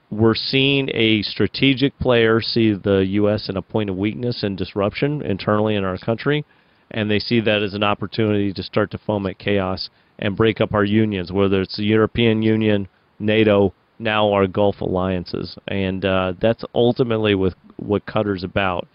we're 0.10 0.36
seeing 0.36 0.90
a 0.94 1.22
strategic 1.22 1.98
player 2.00 2.42
see 2.42 2.74
the 2.74 3.06
U.S. 3.12 3.48
in 3.48 3.58
a 3.58 3.62
point 3.62 3.90
of 3.90 3.96
weakness 3.96 4.44
and 4.44 4.58
disruption 4.58 5.22
internally 5.22 5.76
in 5.76 5.84
our 5.84 5.98
country, 5.98 6.44
and 6.92 7.10
they 7.10 7.20
see 7.20 7.40
that 7.42 7.62
as 7.62 7.74
an 7.74 7.84
opportunity 7.84 8.52
to 8.54 8.64
start 8.64 8.92
to 8.92 8.98
foment 8.98 9.38
chaos 9.40 9.90
and 10.20 10.36
break 10.36 10.60
up 10.60 10.74
our 10.74 10.84
unions, 10.84 11.32
whether 11.32 11.62
it's 11.62 11.78
the 11.78 11.84
European 11.84 12.42
Union, 12.42 12.88
NATO, 13.20 13.74
now 14.02 14.32
our 14.34 14.48
Gulf 14.48 14.82
alliances. 14.82 15.58
And 15.68 16.04
uh, 16.04 16.34
that's 16.42 16.64
ultimately 16.74 17.36
with 17.36 17.54
what 17.78 18.06
Qatar's 18.06 18.44
about. 18.44 18.88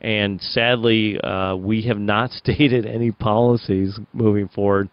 And 0.00 0.40
sadly, 0.42 1.20
uh, 1.20 1.54
we 1.54 1.82
have 1.82 1.98
not 1.98 2.30
stated 2.42 2.86
any 2.86 3.12
policies 3.12 4.00
moving 4.12 4.48
forward 4.48 4.88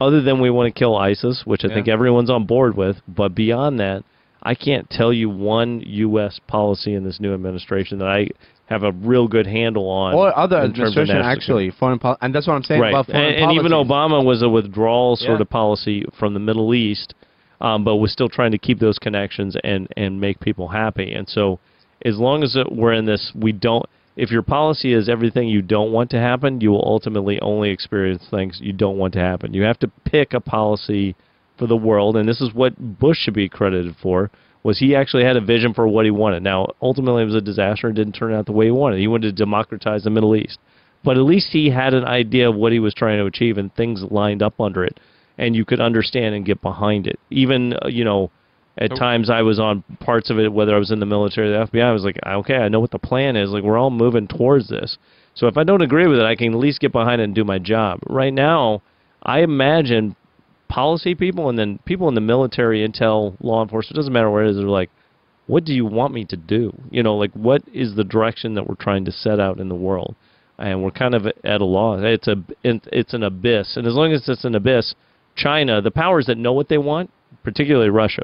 other 0.00 0.22
than 0.22 0.40
we 0.40 0.50
want 0.50 0.74
to 0.74 0.78
kill 0.78 0.96
ISIS, 0.96 1.42
which 1.44 1.62
I 1.64 1.68
think 1.68 1.88
everyone's 1.88 2.30
on 2.30 2.46
board 2.46 2.76
with. 2.76 2.96
But 3.06 3.34
beyond 3.34 3.80
that, 3.80 4.02
I 4.42 4.54
can't 4.54 4.88
tell 4.90 5.12
you 5.12 5.30
one 5.30 5.80
U.S. 5.86 6.40
policy 6.46 6.94
in 6.94 7.04
this 7.04 7.20
new 7.20 7.32
administration 7.34 7.98
that 7.98 8.08
I 8.08 8.28
have 8.66 8.82
a 8.82 8.92
real 8.92 9.28
good 9.28 9.46
handle 9.46 9.88
on. 9.88 10.14
Or 10.14 10.36
other 10.36 10.58
in 10.58 10.70
administration 10.70 11.16
actually, 11.16 11.70
foreign 11.70 11.98
policy, 11.98 12.18
and 12.22 12.34
that's 12.34 12.46
what 12.46 12.54
I'm 12.54 12.62
saying 12.62 12.80
right. 12.80 12.90
about 12.90 13.06
foreign 13.06 13.34
and, 13.34 13.50
and 13.50 13.52
even. 13.52 13.72
Obama 13.72 14.24
was 14.24 14.42
a 14.42 14.48
withdrawal 14.48 15.16
sort 15.16 15.38
Yeah. 15.38 15.42
of 15.42 15.50
policy 15.50 16.04
from 16.18 16.34
the 16.34 16.40
Middle 16.40 16.74
East, 16.74 17.14
um, 17.64 17.82
but 17.82 17.96
was 17.96 18.12
still 18.12 18.28
trying 18.28 18.52
to 18.52 18.58
keep 18.58 18.78
those 18.78 18.98
connections 18.98 19.56
and 19.64 19.88
and 19.96 20.20
make 20.20 20.38
people 20.38 20.68
happy. 20.68 21.12
And 21.14 21.26
so, 21.28 21.58
as 22.04 22.18
long 22.18 22.44
as 22.44 22.56
we're 22.70 22.92
in 22.92 23.06
this, 23.06 23.32
we 23.34 23.52
don't. 23.52 23.86
If 24.16 24.30
your 24.30 24.42
policy 24.42 24.92
is 24.92 25.08
everything 25.08 25.48
you 25.48 25.62
don't 25.62 25.90
want 25.90 26.10
to 26.10 26.18
happen, 26.18 26.60
you 26.60 26.70
will 26.70 26.84
ultimately 26.86 27.40
only 27.40 27.70
experience 27.70 28.22
things 28.30 28.60
you 28.62 28.72
don't 28.72 28.98
want 28.98 29.14
to 29.14 29.18
happen. 29.18 29.54
You 29.54 29.62
have 29.62 29.78
to 29.80 29.90
pick 30.04 30.34
a 30.34 30.40
policy 30.40 31.16
for 31.58 31.66
the 31.66 31.76
world, 31.76 32.16
and 32.16 32.28
this 32.28 32.40
is 32.40 32.52
what 32.52 32.98
Bush 33.00 33.18
should 33.18 33.34
be 33.34 33.48
credited 33.48 33.96
for. 34.00 34.30
Was 34.62 34.78
he 34.78 34.94
actually 34.94 35.24
had 35.24 35.36
a 35.36 35.40
vision 35.40 35.74
for 35.74 35.88
what 35.88 36.04
he 36.04 36.10
wanted? 36.10 36.42
Now, 36.42 36.68
ultimately, 36.80 37.22
it 37.22 37.26
was 37.26 37.34
a 37.34 37.40
disaster 37.40 37.86
and 37.86 37.96
didn't 37.96 38.14
turn 38.14 38.32
out 38.32 38.46
the 38.46 38.52
way 38.52 38.66
he 38.66 38.70
wanted. 38.70 39.00
He 39.00 39.08
wanted 39.08 39.36
to 39.36 39.44
democratize 39.44 40.04
the 40.04 40.10
Middle 40.10 40.36
East 40.36 40.58
but 41.02 41.18
at 41.18 41.22
least 41.24 41.48
he 41.50 41.68
had 41.68 41.92
an 41.92 42.04
idea 42.06 42.48
of 42.48 42.56
what 42.56 42.72
he 42.72 42.78
was 42.78 42.94
trying 42.94 43.18
to 43.18 43.26
achieve 43.26 43.58
and 43.58 43.74
things 43.74 44.02
lined 44.10 44.42
up 44.42 44.58
under 44.58 44.82
it 44.82 44.98
and 45.38 45.54
you 45.56 45.64
could 45.64 45.80
understand 45.80 46.34
and 46.34 46.44
get 46.44 46.60
behind 46.60 47.06
it 47.06 47.18
even 47.30 47.74
uh, 47.84 47.88
you 47.88 48.04
know 48.04 48.30
at 48.78 48.90
times 48.96 49.30
i 49.30 49.42
was 49.42 49.58
on 49.60 49.82
parts 50.00 50.30
of 50.30 50.38
it 50.38 50.52
whether 50.52 50.74
i 50.74 50.78
was 50.78 50.90
in 50.90 51.00
the 51.00 51.06
military 51.06 51.48
or 51.48 51.58
the 51.58 51.70
fbi 51.70 51.82
i 51.82 51.92
was 51.92 52.04
like 52.04 52.18
okay 52.26 52.56
i 52.56 52.68
know 52.68 52.80
what 52.80 52.90
the 52.90 52.98
plan 52.98 53.36
is 53.36 53.50
like 53.50 53.62
we're 53.62 53.78
all 53.78 53.90
moving 53.90 54.26
towards 54.26 54.68
this 54.68 54.98
so 55.34 55.46
if 55.46 55.56
i 55.56 55.64
don't 55.64 55.82
agree 55.82 56.06
with 56.06 56.18
it 56.18 56.24
i 56.24 56.34
can 56.34 56.52
at 56.52 56.58
least 56.58 56.80
get 56.80 56.92
behind 56.92 57.20
it 57.20 57.24
and 57.24 57.34
do 57.34 57.44
my 57.44 57.58
job 57.58 57.98
right 58.08 58.34
now 58.34 58.82
i 59.22 59.40
imagine 59.40 60.16
policy 60.68 61.14
people 61.14 61.48
and 61.48 61.58
then 61.58 61.78
people 61.84 62.08
in 62.08 62.14
the 62.14 62.20
military 62.20 62.86
intel 62.86 63.36
law 63.40 63.62
enforcement 63.62 63.96
doesn't 63.96 64.12
matter 64.12 64.30
where 64.30 64.44
it 64.44 64.50
is 64.50 64.56
they're 64.56 64.66
like 64.66 64.90
what 65.46 65.64
do 65.64 65.74
you 65.74 65.84
want 65.84 66.14
me 66.14 66.24
to 66.26 66.36
do? 66.36 66.72
You 66.90 67.02
know, 67.02 67.16
like 67.16 67.32
what 67.32 67.62
is 67.72 67.94
the 67.94 68.04
direction 68.04 68.54
that 68.54 68.66
we're 68.66 68.76
trying 68.76 69.04
to 69.04 69.12
set 69.12 69.40
out 69.40 69.60
in 69.60 69.68
the 69.68 69.74
world? 69.74 70.14
And 70.58 70.82
we're 70.82 70.90
kind 70.90 71.14
of 71.14 71.26
at 71.26 71.60
a 71.60 71.64
loss. 71.64 72.00
It's 72.02 72.28
a 72.28 72.36
it's 72.62 73.12
an 73.12 73.24
abyss, 73.24 73.76
and 73.76 73.88
as 73.88 73.94
long 73.94 74.12
as 74.12 74.28
it's 74.28 74.44
an 74.44 74.54
abyss, 74.54 74.94
China, 75.36 75.80
the 75.80 75.90
powers 75.90 76.26
that 76.26 76.38
know 76.38 76.52
what 76.52 76.68
they 76.68 76.78
want, 76.78 77.10
particularly 77.42 77.90
Russia, 77.90 78.22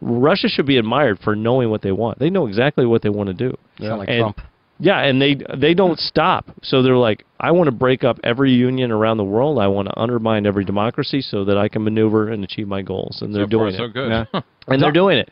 Russia 0.00 0.48
should 0.48 0.66
be 0.66 0.78
admired 0.78 1.18
for 1.20 1.36
knowing 1.36 1.70
what 1.70 1.82
they 1.82 1.92
want. 1.92 2.18
They 2.18 2.30
know 2.30 2.46
exactly 2.46 2.86
what 2.86 3.02
they 3.02 3.08
want 3.08 3.28
to 3.28 3.34
do. 3.34 3.56
Sound 3.80 3.98
like 4.00 4.08
And- 4.08 4.20
Trump. 4.20 4.40
Yeah, 4.78 4.98
and 5.00 5.22
they 5.22 5.36
they 5.56 5.74
don't 5.74 5.96
stop. 5.96 6.50
So 6.62 6.82
they're 6.82 6.96
like, 6.96 7.24
I 7.38 7.52
want 7.52 7.68
to 7.68 7.72
break 7.72 8.02
up 8.02 8.18
every 8.24 8.50
union 8.52 8.90
around 8.90 9.18
the 9.18 9.24
world. 9.24 9.60
I 9.60 9.68
want 9.68 9.86
to 9.86 9.96
undermine 10.00 10.44
every 10.44 10.64
democracy 10.64 11.20
so 11.20 11.44
that 11.44 11.56
I 11.56 11.68
can 11.68 11.84
maneuver 11.84 12.30
and 12.30 12.42
achieve 12.42 12.66
my 12.66 12.82
goals. 12.82 13.22
And 13.22 13.32
they're 13.32 13.44
so 13.48 13.58
far, 13.58 13.66
doing 13.68 13.76
so 13.76 13.84
it. 13.84 13.92
good. 13.92 14.10
Yeah. 14.10 14.40
And 14.66 14.82
they're 14.82 14.90
doing 14.90 15.18
it. 15.18 15.28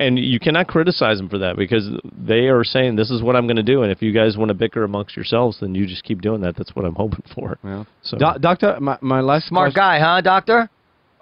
And 0.00 0.18
you 0.18 0.40
cannot 0.40 0.66
criticize 0.66 1.18
them 1.18 1.28
for 1.28 1.38
that 1.38 1.56
because 1.56 1.88
they 2.16 2.48
are 2.48 2.64
saying 2.64 2.96
this 2.96 3.10
is 3.10 3.22
what 3.22 3.36
I'm 3.36 3.46
going 3.46 3.56
to 3.56 3.62
do. 3.62 3.82
And 3.82 3.92
if 3.92 4.00
you 4.02 4.12
guys 4.12 4.36
want 4.36 4.48
to 4.48 4.54
bicker 4.54 4.82
amongst 4.82 5.14
yourselves, 5.14 5.58
then 5.60 5.74
you 5.74 5.86
just 5.86 6.02
keep 6.04 6.22
doing 6.22 6.40
that. 6.40 6.56
That's 6.56 6.74
what 6.74 6.84
I'm 6.86 6.94
hoping 7.04 7.22
for. 7.34 7.58
Yeah. 7.62 7.84
So 8.02 8.16
Do- 8.18 8.38
doctor, 8.40 8.78
my, 8.80 8.96
my 9.02 9.20
last 9.20 9.46
Smart 9.48 9.74
question- 9.74 9.80
guy, 9.80 9.98
huh, 10.00 10.20
doctor? 10.22 10.68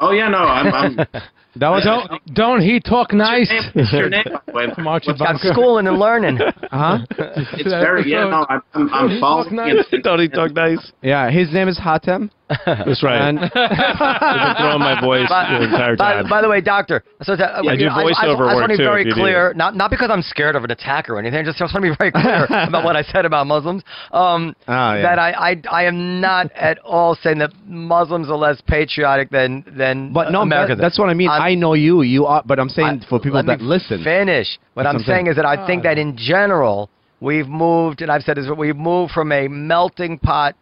Oh 0.00 0.12
yeah, 0.12 0.28
no, 0.28 0.38
I'm. 0.38 0.72
I'm 0.72 1.06
That 1.56 1.70
was 1.70 1.82
Don't 1.82 2.34
don't 2.34 2.60
he 2.60 2.78
talk 2.78 3.12
nice? 3.12 3.50
What's 3.74 3.74
your 3.74 3.74
name? 3.74 3.74
What's 3.74 3.92
your 3.92 4.08
name, 4.10 4.24
by 4.26 4.40
the 4.46 4.52
way? 4.52 4.66
From 4.76 4.86
Archie 4.86 5.08
What's- 5.10 5.20
Got 5.20 5.40
schooling 5.40 5.88
and 5.88 5.98
learning. 5.98 6.38
huh? 6.70 6.98
It's 7.18 7.64
very 7.68 8.08
yeah. 8.08 8.28
No, 8.28 8.46
I'm. 8.48 8.62
I'm, 8.74 8.94
I'm 8.94 9.20
following. 9.20 9.56
nice. 9.56 9.74
don't 10.04 10.20
he 10.20 10.28
talk 10.28 10.52
nice? 10.52 10.92
Yeah, 11.02 11.28
his 11.32 11.52
name 11.52 11.66
is 11.66 11.76
Hatem. 11.76 12.30
That's 12.66 13.02
right. 13.02 13.28
And 13.28 13.38
I've 13.44 13.52
been 13.52 14.56
throwing 14.56 14.80
my 14.80 15.00
voice 15.00 15.28
the 15.28 15.64
entire 15.64 15.96
by, 15.96 16.12
time. 16.14 16.28
by 16.28 16.40
the 16.40 16.48
way, 16.48 16.60
doctor, 16.60 17.02
so 17.22 17.36
that, 17.36 17.56
I 17.56 17.76
do 17.76 17.84
know, 17.84 17.92
I, 17.92 18.04
voiceover 18.04 18.48
I, 18.48 18.56
I 18.56 18.56
just 18.56 18.60
want 18.60 18.72
to 18.72 18.78
be 18.78 18.84
very 18.84 19.02
if 19.02 19.06
you 19.08 19.14
need 19.14 19.20
clear, 19.20 19.52
not 19.54 19.76
not 19.76 19.90
because 19.90 20.10
I'm 20.10 20.22
scared 20.22 20.56
of 20.56 20.64
an 20.64 20.70
attack 20.70 21.10
or 21.10 21.18
anything. 21.18 21.44
Just, 21.44 21.58
just 21.58 21.74
want 21.74 21.84
to 21.84 21.90
be 21.90 21.96
very 21.98 22.12
clear 22.12 22.44
about 22.68 22.84
what 22.84 22.96
I 22.96 23.02
said 23.02 23.24
about 23.24 23.46
Muslims. 23.46 23.82
Um, 24.12 24.54
Ah, 24.66 24.94
yeah. 24.94 25.02
That 25.02 25.18
I, 25.18 25.30
I 25.32 25.62
I 25.70 25.84
am 25.84 26.20
not 26.20 26.50
at 26.52 26.78
all 26.80 27.14
saying 27.14 27.38
that 27.38 27.50
Muslims 27.66 28.28
are 28.30 28.36
less 28.36 28.60
patriotic 28.66 29.30
than 29.30 29.64
than 29.76 30.12
but 30.12 30.30
no, 30.32 30.42
Americans. 30.42 30.78
that, 30.78 30.82
that's 30.82 30.98
what 30.98 31.08
I 31.10 31.14
mean. 31.14 31.28
I'm- 31.28 31.42
i 31.42 31.54
know 31.54 31.74
you. 31.74 32.02
You 32.02 32.26
are, 32.26 32.42
but 32.44 32.58
I'm 32.58 32.68
saying 32.68 33.02
I- 33.04 33.08
for 33.08 33.20
people 33.20 33.42
that 33.42 33.60
listen. 33.60 34.02
Finish. 34.02 34.58
What 34.74 34.86
I'm 34.86 34.98
saying 34.98 35.06
saying. 35.06 35.26
is 35.28 35.36
that 35.36 35.44
I 35.46 35.66
think 35.66 35.82
that 35.82 35.98
in 35.98 36.16
general 36.16 36.88
we've 37.20 37.48
moved, 37.48 38.00
and 38.02 38.10
I've 38.10 38.22
said 38.22 38.36
this, 38.36 38.46
we've 38.56 38.76
moved 38.76 39.12
from 39.12 39.32
a 39.32 39.48
melting 39.48 40.18
pot 40.18 40.54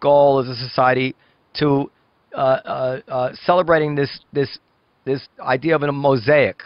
goal 0.00 0.40
as 0.40 0.48
a 0.48 0.54
society 0.56 1.14
to 1.54 1.90
uh, 2.34 2.38
uh, 2.38 3.00
uh, 3.08 3.32
celebrating 3.44 3.94
this 3.94 4.20
this 4.32 4.58
this 5.04 5.26
idea 5.40 5.74
of 5.74 5.82
a 5.82 5.92
mosaic. 5.92 6.62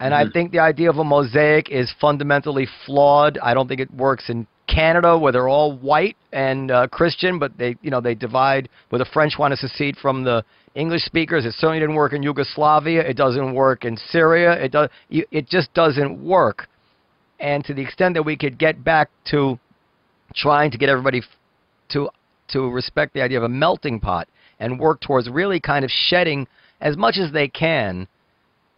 And 0.00 0.12
I 0.12 0.24
think 0.28 0.50
the 0.50 0.58
idea 0.58 0.90
of 0.90 0.98
a 0.98 1.04
mosaic 1.04 1.70
is 1.70 1.92
fundamentally 2.00 2.66
flawed. 2.84 3.38
I 3.38 3.54
don't 3.54 3.68
think 3.68 3.80
it 3.80 3.88
works 3.94 4.30
in 4.30 4.48
Canada 4.66 5.16
where 5.16 5.30
they're 5.30 5.48
all 5.48 5.76
white 5.76 6.16
and 6.32 6.72
uh, 6.72 6.88
Christian, 6.88 7.38
but 7.38 7.56
they 7.56 7.76
you 7.82 7.90
know 7.90 8.00
they 8.00 8.16
divide 8.16 8.68
where 8.88 8.98
the 8.98 9.04
French 9.12 9.38
want 9.38 9.52
to 9.52 9.56
secede 9.56 9.96
from 9.96 10.24
the 10.24 10.44
English 10.74 11.02
speakers. 11.02 11.44
It 11.44 11.54
certainly 11.54 11.78
didn't 11.78 11.94
work 11.94 12.12
in 12.14 12.22
Yugoslavia. 12.22 13.02
It 13.02 13.16
doesn't 13.16 13.54
work 13.54 13.84
in 13.84 13.96
Syria. 13.96 14.52
It 14.54 14.72
does. 14.72 14.88
It 15.10 15.48
just 15.48 15.72
doesn't 15.74 16.24
work. 16.24 16.66
And 17.38 17.64
to 17.64 17.74
the 17.74 17.82
extent 17.82 18.14
that 18.14 18.24
we 18.24 18.36
could 18.36 18.58
get 18.58 18.82
back 18.82 19.10
to 19.30 19.58
trying 20.34 20.70
to 20.70 20.78
get 20.78 20.88
everybody 20.88 21.22
to 21.90 22.10
to 22.52 22.70
respect 22.70 23.14
the 23.14 23.22
idea 23.22 23.38
of 23.38 23.44
a 23.44 23.48
melting 23.48 24.00
pot 24.00 24.28
and 24.58 24.78
work 24.78 25.00
towards 25.00 25.28
really 25.28 25.60
kind 25.60 25.84
of 25.84 25.90
shedding 25.90 26.46
as 26.80 26.96
much 26.96 27.18
as 27.18 27.32
they 27.32 27.48
can 27.48 28.06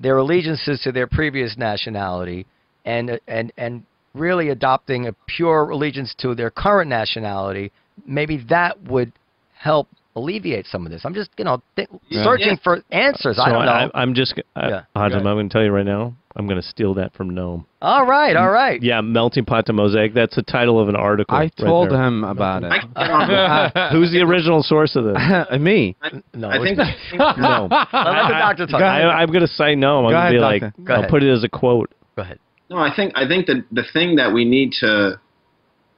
their 0.00 0.18
allegiances 0.18 0.80
to 0.82 0.92
their 0.92 1.06
previous 1.06 1.56
nationality 1.56 2.46
and 2.84 3.18
and 3.28 3.52
and 3.56 3.84
really 4.14 4.50
adopting 4.50 5.06
a 5.06 5.12
pure 5.26 5.70
allegiance 5.70 6.14
to 6.18 6.34
their 6.34 6.50
current 6.50 6.88
nationality. 6.88 7.72
Maybe 8.06 8.44
that 8.48 8.80
would 8.84 9.12
help 9.54 9.88
alleviate 10.16 10.66
some 10.66 10.86
of 10.86 10.92
this 10.92 11.04
i'm 11.04 11.14
just 11.14 11.30
you 11.36 11.44
know 11.44 11.60
th- 11.76 11.88
Yeah. 12.08 12.22
searching 12.24 12.48
Yeah. 12.50 12.62
for 12.62 12.82
answers 12.92 13.38
i 13.38 13.46
So 13.46 13.52
don't 13.52 13.66
know 13.66 13.90
I, 13.94 14.02
am 14.02 14.14
just, 14.14 14.34
I, 14.54 14.60
uh, 14.60 14.68
Yeah. 14.68 14.80
Hatem, 14.96 15.10
Go 15.22 15.28
I'm 15.30 15.36
going 15.36 15.48
to 15.48 15.52
tell 15.52 15.64
you 15.64 15.70
right 15.72 15.84
now, 15.84 16.14
I'm 16.36 16.46
going 16.46 16.60
to 16.60 16.66
steal 16.66 16.94
that 16.94 17.14
from 17.14 17.30
Noam. 17.30 17.64
all 17.82 18.06
right 18.06 18.36
all 18.36 18.50
right 18.50 18.80
Yeah, 18.82 19.00
melting 19.00 19.44
pot 19.44 19.66
to 19.66 19.72
mosaic. 19.72 20.14
That's 20.14 20.36
the 20.36 20.42
title 20.42 20.78
of 20.80 20.88
an 20.88 20.96
article. 20.96 21.34
I 21.36 21.40
right 21.40 21.56
told 21.56 21.90
there. 21.90 22.02
him 22.02 22.22
about 22.24 22.64
I 22.64 22.76
it. 22.76 22.80
can 22.80 22.90
get 22.94 23.10
on 23.10 23.72
board. 23.72 23.92
Who's 23.92 24.12
the 24.12 24.20
original 24.22 24.62
source 24.62 24.94
of 24.96 25.04
this? 25.04 25.16
Me. 25.60 25.96
no 26.34 26.48
I 26.48 26.58
think. 26.58 26.78
no. 27.38 27.68
let 27.70 27.88
the 27.92 28.36
doctor 28.38 28.66
talk 28.66 28.80
Go 28.80 28.84
I, 28.86 28.98
ahead. 29.00 29.06
I'm 29.10 29.28
going 29.28 29.40
to 29.46 29.52
say 29.52 29.74
no. 29.74 29.98
I'm 29.98 30.04
going 30.04 30.12
to 30.14 30.18
ahead, 30.18 30.32
be 30.32 30.38
like, 30.38 30.60
doctor. 30.62 30.82
Go 30.82 30.92
I'll 30.94 30.98
ahead. 31.00 31.10
put 31.10 31.22
it 31.22 31.32
as 31.32 31.42
a 31.44 31.48
quote. 31.48 31.92
go 32.16 32.22
ahead 32.22 32.38
No, 32.70 32.78
I 32.78 32.94
think 32.94 33.12
I 33.16 33.26
think 33.26 33.46
that 33.46 33.64
the 33.72 33.84
thing 33.92 34.16
that 34.16 34.32
we 34.32 34.44
need 34.44 34.72
to 34.80 35.18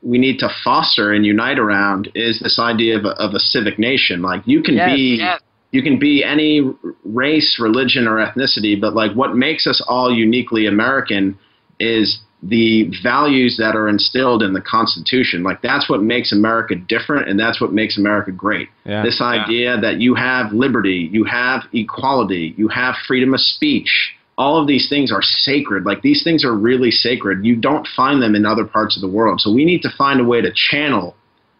we 0.06 0.18
need 0.18 0.38
to 0.38 0.48
foster 0.62 1.12
and 1.12 1.26
unite 1.26 1.58
around 1.58 2.10
is 2.14 2.38
this 2.38 2.58
idea 2.60 2.96
of 2.96 3.04
a, 3.04 3.10
of 3.20 3.34
a 3.34 3.40
civic 3.40 3.76
nation. 3.78 4.22
Like 4.22 4.42
you 4.46 4.62
can 4.62 4.74
Yes, 4.76 4.94
be 4.94 5.16
yes. 5.18 5.40
you 5.72 5.82
can 5.82 5.98
be 5.98 6.22
any 6.22 6.62
race, 7.04 7.58
religion, 7.58 8.06
or 8.06 8.16
ethnicity, 8.24 8.80
but 8.80 8.94
like 8.94 9.12
what 9.14 9.34
makes 9.34 9.66
us 9.66 9.82
all 9.88 10.14
uniquely 10.14 10.66
American 10.66 11.36
is 11.80 12.20
the 12.42 12.88
values 13.02 13.56
that 13.56 13.74
are 13.74 13.88
instilled 13.88 14.42
in 14.42 14.52
the 14.52 14.60
Constitution. 14.60 15.42
Like 15.42 15.60
that's 15.62 15.88
what 15.88 16.02
makes 16.02 16.32
America 16.32 16.76
different, 16.76 17.28
and 17.28 17.40
that's 17.40 17.60
what 17.60 17.72
makes 17.72 17.98
America 17.98 18.30
great. 18.30 18.68
Yeah. 18.84 19.02
This 19.02 19.20
idea 19.20 19.80
that 19.80 20.00
you 20.00 20.14
have 20.14 20.52
liberty, 20.52 21.08
you 21.10 21.24
have 21.24 21.62
equality, 21.72 22.54
you 22.56 22.68
have 22.68 22.94
freedom 23.08 23.34
of 23.34 23.40
speech. 23.40 24.12
All 24.38 24.60
of 24.60 24.66
these 24.66 24.88
things 24.88 25.10
are 25.10 25.22
sacred. 25.22 25.84
Like 25.84 26.02
these 26.02 26.22
things 26.22 26.44
are 26.44 26.54
really 26.54 26.90
sacred. 26.90 27.44
You 27.44 27.56
don't 27.56 27.86
find 27.96 28.22
them 28.22 28.34
in 28.34 28.44
other 28.44 28.64
parts 28.64 28.96
of 28.96 29.00
the 29.00 29.08
world. 29.08 29.40
So 29.40 29.52
we 29.52 29.64
need 29.64 29.82
to 29.82 29.90
find 29.96 30.20
a 30.20 30.24
way 30.24 30.40
to 30.40 30.52
channel 30.52 31.16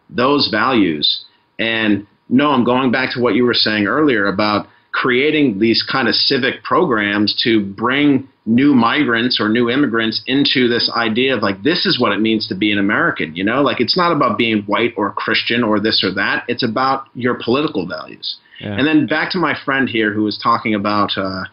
those 0.09 0.49
values. 0.49 1.25
And 1.59 2.05
no, 2.29 2.51
I'm 2.51 2.63
going 2.63 2.91
back 2.91 3.13
to 3.13 3.21
what 3.21 3.35
you 3.35 3.45
were 3.45 3.53
saying 3.53 3.87
earlier 3.87 4.27
about 4.27 4.67
creating 4.91 5.59
these 5.59 5.83
kind 5.83 6.07
of 6.07 6.15
civic 6.15 6.63
programs 6.63 7.35
to 7.43 7.63
bring 7.63 8.27
new 8.47 8.73
migrants 8.73 9.39
or 9.39 9.49
new 9.49 9.69
immigrants 9.69 10.23
into 10.25 10.67
this 10.67 10.89
idea 10.95 11.35
of 11.35 11.43
like 11.43 11.61
this 11.63 11.85
is 11.85 11.99
what 11.99 12.13
it 12.13 12.19
means 12.19 12.47
to 12.47 12.55
be 12.55 12.71
an 12.71 12.79
American, 12.79 13.35
you 13.35 13.43
know? 13.43 13.61
Like 13.61 13.79
it's 13.79 13.97
not 13.97 14.11
about 14.11 14.37
being 14.37 14.63
white 14.63 14.93
or 14.97 15.11
Christian 15.11 15.63
or 15.63 15.79
this 15.79 16.03
or 16.03 16.11
that. 16.13 16.45
It's 16.47 16.63
about 16.63 17.05
your 17.13 17.35
political 17.43 17.85
values. 17.85 18.37
Yeah. 18.59 18.75
And 18.77 18.87
then 18.87 19.05
back 19.05 19.31
to 19.31 19.37
my 19.37 19.55
friend 19.65 19.87
here 19.87 20.11
who 20.11 20.23
was 20.23 20.39
talking 20.41 20.73
about 20.73 21.11
uh, 21.15 21.43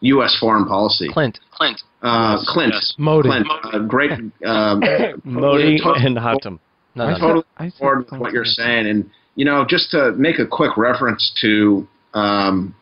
U.S. 0.00 0.36
foreign 0.38 0.66
policy. 0.66 1.08
clint 1.08 1.38
Clint. 1.52 1.82
Uh, 2.02 2.38
Clint. 2.46 2.74
Modi. 2.98 3.28
Clint. 3.28 3.48
Uh, 3.62 3.78
great. 3.80 4.12
Um, 4.44 4.80
Modi 5.24 5.78
to- 5.78 5.92
and 5.92 6.16
Hatem. 6.16 6.58
no, 6.94 7.04
I 7.04 7.12
no, 7.12 7.12
no. 7.12 7.18
totally 7.18 7.44
I 7.58 7.68
said 7.68 7.78
board 7.80 8.06
with 8.10 8.20
what 8.20 8.32
you're 8.32 8.44
saying. 8.44 8.86
And, 8.86 9.10
you 9.34 9.44
know, 9.44 9.64
just 9.68 9.90
to 9.90 10.12
make 10.12 10.38
a 10.38 10.46
quick 10.46 10.76
reference 10.76 11.32
to 11.42 11.86
um, 12.14 12.74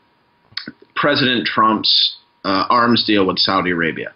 President 0.95 1.47
Trump's 1.47 2.17
uh, 2.45 2.67
arms 2.71 3.05
deal 3.05 3.27
with 3.27 3.39
Saudi 3.39 3.71
Arabia. 3.71 4.13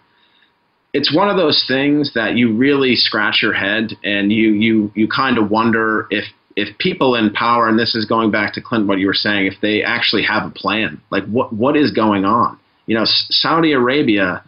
It's 0.93 1.13
one 1.13 1.29
of 1.29 1.37
those 1.37 1.65
things 1.67 2.13
that 2.13 2.35
you 2.37 2.55
really 2.55 2.95
scratch 2.95 3.41
your 3.41 3.53
head 3.53 3.93
and 4.03 4.31
you, 4.31 4.51
you, 4.51 4.91
you 4.95 5.07
kind 5.07 5.37
of 5.37 5.49
wonder 5.49 6.07
if, 6.11 6.23
if 6.55 6.77
people 6.77 7.15
in 7.15 7.33
power, 7.33 7.67
and 7.67 7.79
this 7.79 7.95
is 7.95 8.05
going 8.05 8.29
back 8.29 8.53
to 8.53 8.61
Clinton, 8.61 8.87
what 8.87 8.99
you 8.99 9.07
were 9.07 9.13
saying, 9.15 9.47
if 9.47 9.55
they 9.59 9.81
actually 9.83 10.23
have 10.23 10.45
a 10.45 10.51
plan. 10.51 11.01
Like, 11.09 11.25
what, 11.25 11.51
what 11.51 11.75
is 11.75 11.91
going 11.91 12.25
on? 12.25 12.59
You 12.85 12.95
know, 12.95 13.05
Saudi 13.05 13.71
Arabia, 13.71 14.43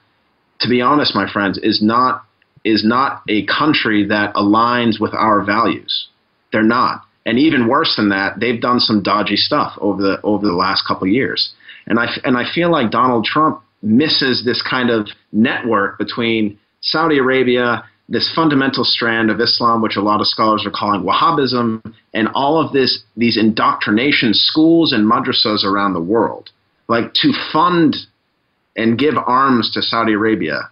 to 0.59 0.69
be 0.69 0.81
honest, 0.81 1.15
my 1.15 1.31
friends, 1.31 1.57
is 1.57 1.81
not 1.81 2.23
is 2.63 2.83
not 2.83 3.21
a 3.29 3.45
country 3.45 4.07
that 4.07 4.33
aligns 4.33 4.99
with 4.99 5.13
our 5.13 5.43
values. 5.43 6.07
They're 6.51 6.63
not. 6.63 7.03
And 7.25 7.39
even 7.39 7.67
worse 7.67 7.95
than 7.95 8.09
that, 8.09 8.39
they've 8.39 8.59
done 8.59 8.79
some 8.79 9.03
dodgy 9.03 9.35
stuff 9.35 9.77
over 9.79 10.01
the 10.01 10.21
over 10.23 10.45
the 10.45 10.53
last 10.53 10.85
couple 10.87 11.07
of 11.07 11.13
years. 11.13 11.53
And 11.87 11.99
I 11.99 12.07
and 12.23 12.37
I 12.37 12.43
feel 12.53 12.71
like 12.71 12.91
Donald 12.91 13.25
Trump 13.25 13.61
misses 13.81 14.43
this 14.43 14.61
kind 14.61 14.89
of 14.89 15.07
network 15.31 15.97
between 15.97 16.57
Saudi 16.81 17.17
Arabia, 17.17 17.83
this 18.09 18.31
fundamental 18.35 18.83
strand 18.83 19.29
of 19.29 19.39
Islam, 19.39 19.81
which 19.81 19.95
a 19.95 20.01
lot 20.01 20.21
of 20.21 20.27
scholars 20.27 20.65
are 20.65 20.71
calling 20.71 21.01
Wahhabism, 21.01 21.81
and 22.13 22.27
all 22.33 22.59
of 22.59 22.73
this 22.73 23.03
these 23.17 23.37
indoctrination 23.37 24.33
schools 24.33 24.91
and 24.93 25.09
madrasas 25.09 25.63
around 25.63 25.93
the 25.93 26.01
world. 26.01 26.51
Like 26.87 27.13
to 27.15 27.33
fund 27.51 27.95
and 28.75 28.97
give 28.97 29.15
arms 29.17 29.71
to 29.73 29.81
Saudi 29.81 30.13
Arabia 30.13 30.69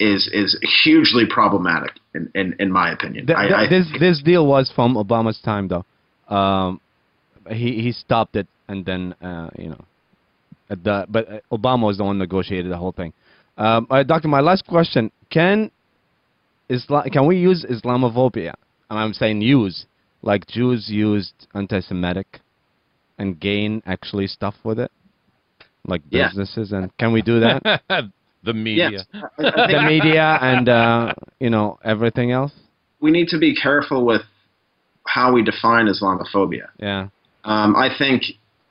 is 0.00 0.28
is 0.32 0.58
hugely 0.82 1.24
problematic 1.28 1.92
in, 2.14 2.30
in, 2.34 2.54
in 2.58 2.70
my 2.70 2.90
opinion. 2.92 3.26
Th- 3.26 3.36
I, 3.36 3.64
I 3.64 3.68
this 3.68 3.86
this 3.98 4.22
deal 4.22 4.46
was 4.46 4.70
from 4.74 4.94
Obama's 4.94 5.40
time, 5.40 5.68
though. 5.68 5.84
Um, 6.34 6.80
he 7.50 7.82
he 7.82 7.92
stopped 7.92 8.36
it, 8.36 8.46
and 8.68 8.84
then 8.84 9.14
uh, 9.22 9.50
you 9.58 9.68
know, 9.68 9.84
at 10.70 10.82
the 10.82 11.06
but 11.08 11.28
uh, 11.28 11.40
Obama 11.52 11.86
was 11.86 11.98
the 11.98 12.04
one 12.04 12.16
who 12.16 12.20
negotiated 12.20 12.70
the 12.70 12.76
whole 12.76 12.92
thing. 12.92 13.12
Um, 13.56 13.86
all 13.90 13.98
right, 13.98 14.06
doctor, 14.06 14.28
my 14.28 14.40
last 14.40 14.66
question: 14.66 15.10
Can 15.30 15.70
Islam 16.68 17.08
can 17.10 17.26
we 17.26 17.36
use 17.36 17.64
Islamophobia? 17.64 18.54
And 18.90 18.98
I'm 18.98 19.12
saying 19.12 19.40
use 19.40 19.86
like 20.22 20.46
Jews 20.46 20.88
used 20.88 21.34
anti-Semitic 21.54 22.40
and 23.18 23.38
gain 23.38 23.82
actually 23.86 24.26
stuff 24.26 24.54
with 24.64 24.78
it, 24.78 24.90
like 25.86 26.02
Yeah. 26.10 26.28
businesses, 26.28 26.72
and 26.72 26.96
can 26.98 27.12
we 27.12 27.22
do 27.22 27.40
that? 27.40 27.82
The 28.44 28.52
media. 28.54 28.90
Yes, 28.90 29.04
I- 29.14 29.18
I 29.38 29.50
think 29.66 29.70
the 29.70 29.82
media 29.86 30.36
and 30.42 30.68
uh, 30.68 31.14
you 31.38 31.48
know 31.48 31.78
everything 31.84 32.32
else. 32.32 32.50
we 33.00 33.12
need 33.12 33.28
to 33.28 33.38
be 33.38 33.54
careful 33.54 34.04
with 34.04 34.22
how 35.06 35.32
we 35.32 35.42
define 35.44 35.86
Islamophobia. 35.86 36.66
Yeah. 36.80 37.06
Um, 37.44 37.76
I 37.76 37.88
think 37.96 38.22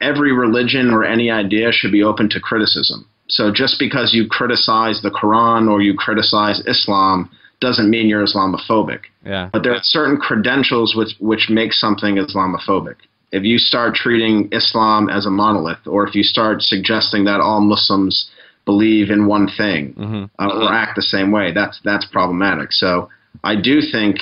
every 0.02 0.34
religion 0.34 0.90
or 0.92 1.06
any 1.06 1.32
idea 1.32 1.72
should 1.72 1.94
be 1.94 2.04
open 2.04 2.28
to 2.32 2.40
criticism. 2.42 3.08
So 3.30 3.50
just 3.50 3.80
because 3.80 4.14
you 4.14 4.28
criticize 4.28 5.02
the 5.02 5.10
Quran 5.12 5.70
or 5.72 5.82
you 5.82 5.94
criticize 5.96 6.62
Islam 6.68 7.30
doesn't 7.62 7.90
mean 7.90 8.10
you're 8.10 8.26
Islamophobic. 8.26 9.02
Yeah. 9.26 9.50
But 9.54 9.64
there 9.64 9.74
are 9.74 9.80
certain 9.84 10.18
credentials 10.18 10.96
which, 10.98 11.14
which 11.20 11.48
make 11.50 11.72
something 11.72 12.16
Islamophobic. 12.16 12.96
If 13.32 13.44
you 13.44 13.58
start 13.58 13.96
treating 13.96 14.50
Islam 14.52 15.10
as 15.10 15.26
a 15.26 15.30
monolith, 15.30 15.88
or 15.88 16.08
if 16.08 16.16
you 16.16 16.24
start 16.24 16.62
suggesting 16.62 17.26
that 17.26 17.40
all 17.40 17.62
Muslims 17.62 18.30
believe 18.66 19.10
in 19.10 19.26
one 19.26 19.48
thing 19.48 19.94
hmm 19.94 20.24
uh, 20.38 20.48
or 20.48 20.74
act 20.74 20.96
the 20.96 21.02
same 21.02 21.32
way, 21.32 21.52
that's 21.54 21.80
that's 21.84 22.06
problematic. 22.06 22.72
So 22.72 23.10
I 23.44 23.56
do 23.56 23.82
think 23.82 24.18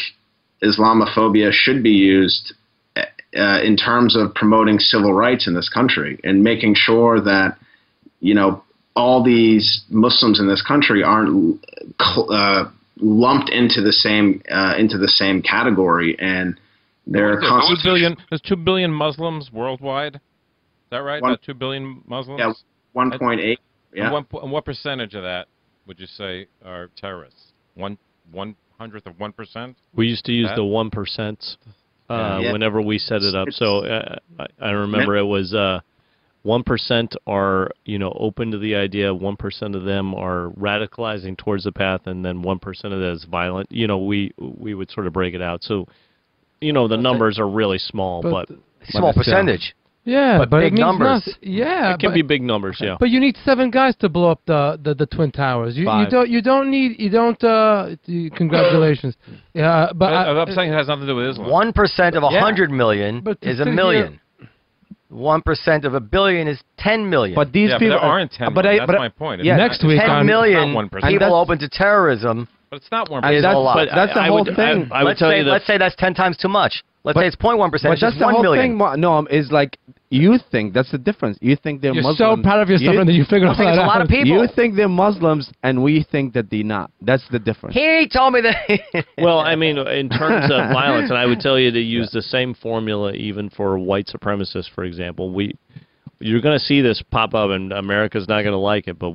Islamophobia 0.63 1.51
should 1.51 1.81
be 1.83 1.91
used 1.91 2.53
uh, 2.97 3.59
in 3.63 3.77
terms 3.77 4.15
of 4.15 4.33
promoting 4.33 4.79
civil 4.79 5.13
rights 5.13 5.47
in 5.47 5.53
this 5.53 5.69
country 5.69 6.19
and 6.23 6.43
making 6.43 6.75
sure 6.75 7.21
that 7.21 7.57
you 8.19 8.33
know 8.33 8.63
all 8.95 9.23
these 9.23 9.83
Muslims 9.89 10.39
in 10.39 10.47
this 10.47 10.61
country 10.61 11.03
aren't 11.03 11.63
cl- 12.01 12.31
uh, 12.31 12.69
lumped 12.99 13.49
into 13.49 13.81
the 13.81 13.93
same 13.93 14.41
uh, 14.51 14.73
into 14.77 14.97
the 14.97 15.07
same 15.07 15.41
category 15.41 16.17
and 16.19 16.59
their 17.11 17.27
There's 17.35 17.41
two 17.43 17.47
constitution. 17.49 17.81
billion. 17.83 18.17
There's 18.29 18.41
two 18.41 18.55
billion 18.55 18.91
Muslims 18.93 19.51
worldwide. 19.51 20.15
Is 20.15 20.21
that 20.91 20.97
right? 20.99 21.21
One- 21.21 21.31
About 21.31 21.43
two 21.43 21.53
billion 21.53 22.01
Muslims. 22.07 22.39
Yeah, 22.39 22.53
1.8. 22.95 23.31
And 23.31 23.57
Yeah. 23.93 24.11
One, 24.11 24.25
and 24.41 24.51
what 24.51 24.65
percentage 24.65 25.15
of 25.15 25.23
that 25.23 25.47
would 25.87 25.99
you 25.99 26.07
say 26.07 26.47
are 26.63 26.89
terrorists? 26.95 27.53
One 27.75 27.97
one 28.31 28.55
hundredth 28.77 29.07
of 29.07 29.19
one 29.19 29.31
percent. 29.33 29.75
We 29.95 30.07
used 30.07 30.25
to 30.25 30.31
use 30.33 30.47
That- 30.49 30.55
the 30.57 30.63
one 30.65 30.89
percent 30.89 31.57
uh, 32.09 32.39
Yeah. 32.41 32.51
whenever 32.51 32.81
we 32.81 32.97
set 32.97 33.21
it 33.23 33.35
up. 33.35 33.49
So 33.51 33.85
uh, 33.85 34.15
I, 34.39 34.45
I 34.59 34.71
remember 34.71 35.15
it 35.17 35.25
was 35.25 35.53
uh, 35.53 35.79
one 36.43 36.63
percent 36.63 37.15
are 37.27 37.71
you 37.85 37.97
know 37.99 38.11
open 38.19 38.51
to 38.51 38.57
the 38.59 38.75
idea. 38.75 39.13
One 39.13 39.35
percent 39.37 39.75
of 39.75 39.83
them 39.85 40.13
are 40.15 40.49
radicalizing 40.59 41.37
towards 41.37 41.63
the 41.63 41.71
path, 41.71 42.01
and 42.05 42.23
then 42.23 42.41
one 42.43 42.59
percent 42.59 42.93
of 42.93 42.99
that 42.99 43.11
is 43.11 43.23
violent. 43.25 43.71
You 43.71 43.87
know, 43.87 43.97
we 43.97 44.31
we 44.37 44.73
would 44.75 44.89
sort 44.91 45.07
of 45.07 45.13
break 45.13 45.33
it 45.33 45.41
out. 45.41 45.63
So 45.63 45.87
you 46.61 46.73
know 46.73 46.87
the 46.87 46.97
numbers 46.97 47.39
are 47.39 47.47
really 47.47 47.77
small, 47.77 48.21
but, 48.21 48.47
But, 48.47 48.57
Small 48.89 49.11
But 49.13 49.17
percentage. 49.17 49.75
yeah, 50.05 50.37
but 50.39 50.49
but 50.49 50.61
big 50.61 50.73
numbers. 50.73 51.25
nothing. 51.27 51.33
Yeah, 51.41 51.93
it 51.93 51.99
can 51.99 52.09
but, 52.11 52.15
be 52.15 52.21
big 52.21 52.41
numbers. 52.41 52.77
Yeah. 52.79 52.95
but 52.99 53.09
you 53.09 53.19
need 53.19 53.35
seven 53.45 53.69
guys 53.69 53.95
to 53.97 54.09
blow 54.09 54.31
up 54.31 54.41
the, 54.45 54.79
the, 54.81 54.95
the 54.95 55.05
twin 55.05 55.31
towers. 55.31 55.75
You, 55.77 55.83
you 55.83 56.07
don't 56.09 56.29
you 56.29 56.41
don't 56.41 56.71
need 56.71 56.99
you 56.99 57.09
don't 57.09 57.41
uh 57.43 57.89
congratulations. 58.35 59.15
Yeah, 59.53 59.91
but 59.93 60.13
I, 60.13 60.31
I'm 60.41 60.51
saying 60.53 60.71
it 60.71 60.75
has 60.75 60.87
nothing 60.87 61.01
to 61.01 61.07
do 61.07 61.15
with 61.15 61.27
Islam. 61.27 61.49
One 61.49 61.73
percent 61.73 62.15
of 62.15 62.23
a 62.23 62.29
Yeah. 62.31 62.39
hundred 62.39 62.71
million 62.71 63.17
is 63.41 63.59
a 63.59 63.63
sit 63.63 63.67
here- 63.67 63.73
million. 63.75 64.19
One 65.09 65.41
percent 65.41 65.85
of 65.85 65.95
a 65.95 65.99
billion 65.99 66.47
is 66.47 66.59
ten 66.77 67.09
million. 67.09 67.33
But 67.35 67.51
these 67.51 67.69
yeah, 67.69 67.75
but 67.75 67.79
people 67.79 67.99
there 67.99 68.09
aren't 68.09 68.31
ten. 68.31 68.53
But 68.53 68.65
I, 68.67 68.77
That's 68.77 68.87
but 68.91 68.97
my 68.99 69.09
point. 69.09 69.43
Yeah, 69.43 69.57
not- 69.57 69.63
next 69.67 69.83
week 69.83 69.97
not- 69.97 70.03
ten 70.05 70.09
on- 70.11 70.21
it's 70.21 70.27
million 70.27 70.67
not 70.69 70.75
one 70.75 70.89
people 70.89 71.33
open 71.33 71.57
to 71.59 71.67
terrorism. 71.67 72.47
But 72.69 72.77
it's 72.77 72.91
not 72.91 73.09
one 73.09 73.23
And 73.23 73.35
is 73.35 73.41
percent. 73.41 73.55
a 73.55 73.59
lot. 73.59 73.75
But 73.75 73.89
that's 73.95 74.13
the 74.13 74.19
I, 74.21 74.25
I 74.25 74.27
whole 74.27 74.43
would, 74.45 74.55
thing. 74.55 74.87
I, 74.91 74.99
I 74.99 75.03
would 75.03 75.09
let's 75.09 75.19
tell 75.19 75.29
say 75.31 75.39
you 75.39 75.43
that 75.45 75.51
let's 75.51 75.65
say 75.67 75.77
that's 75.77 75.95
ten 75.95 76.13
times 76.13 76.37
too 76.37 76.47
much. 76.49 76.83
Let's 77.03 77.15
But- 77.15 77.21
say 77.21 77.27
it's 77.27 77.35
0.1 77.37 77.71
percent. 77.71 77.89
But 77.89 77.93
It's 77.93 78.01
that's 78.01 78.17
the 78.19 78.25
one 78.25 78.33
whole 78.35 78.43
million. 78.43 78.77
thing. 78.77 79.01
No, 79.01 79.13
um, 79.13 79.27
is 79.31 79.51
like 79.51 79.77
you 80.11 80.37
think 80.51 80.73
that's 80.73 80.91
the 80.91 80.97
difference. 80.97 81.37
You 81.41 81.55
think 81.55 81.81
they're 81.81 81.93
you're 81.93 82.03
Muslims. 82.03 82.39
so 82.39 82.43
proud 82.43 82.59
of 82.61 82.69
yourself 82.69 82.93
You- 82.95 82.99
and 82.99 83.09
that 83.09 83.13
you 83.13 83.23
figured 83.23 83.45
I 83.45 83.51
all 83.51 83.55
think 83.57 83.67
that 83.69 83.75
it's 83.75 83.83
a 83.83 83.87
lot 83.87 84.01
of 84.01 84.07
people. 84.09 84.25
You 84.27 84.47
think 84.55 84.75
they're 84.75 84.89
Muslims, 84.89 85.51
and 85.63 85.81
we 85.81 86.03
think 86.11 86.33
that 86.33 86.49
they're 86.51 86.63
not. 86.63 86.91
That's 87.01 87.23
the 87.31 87.39
difference. 87.39 87.75
He 87.75 88.07
told 88.11 88.33
me 88.33 88.41
that. 88.41 89.05
well, 89.17 89.39
I 89.39 89.55
mean, 89.55 89.77
in 89.77 90.09
terms 90.09 90.45
of 90.51 90.71
violence, 90.71 91.09
and 91.09 91.17
I 91.17 91.25
would 91.25 91.39
tell 91.39 91.57
you 91.57 91.71
to 91.71 91.79
use 91.79 92.11
the 92.11 92.21
same 92.21 92.53
formula 92.53 93.13
even 93.13 93.49
for 93.49 93.79
white 93.79 94.07
supremacists, 94.07 94.69
for 94.73 94.83
example. 94.83 95.31
We, 95.31 95.55
you're 96.19 96.41
going 96.41 96.57
to 96.59 96.65
see 96.65 96.81
this 96.81 97.01
pop 97.11 97.33
up, 97.33 97.51
and 97.51 97.71
America's 97.71 98.27
not 98.27 98.41
going 98.41 98.51
to 98.53 98.57
like 98.57 98.87
it, 98.89 98.99
but 98.99 99.13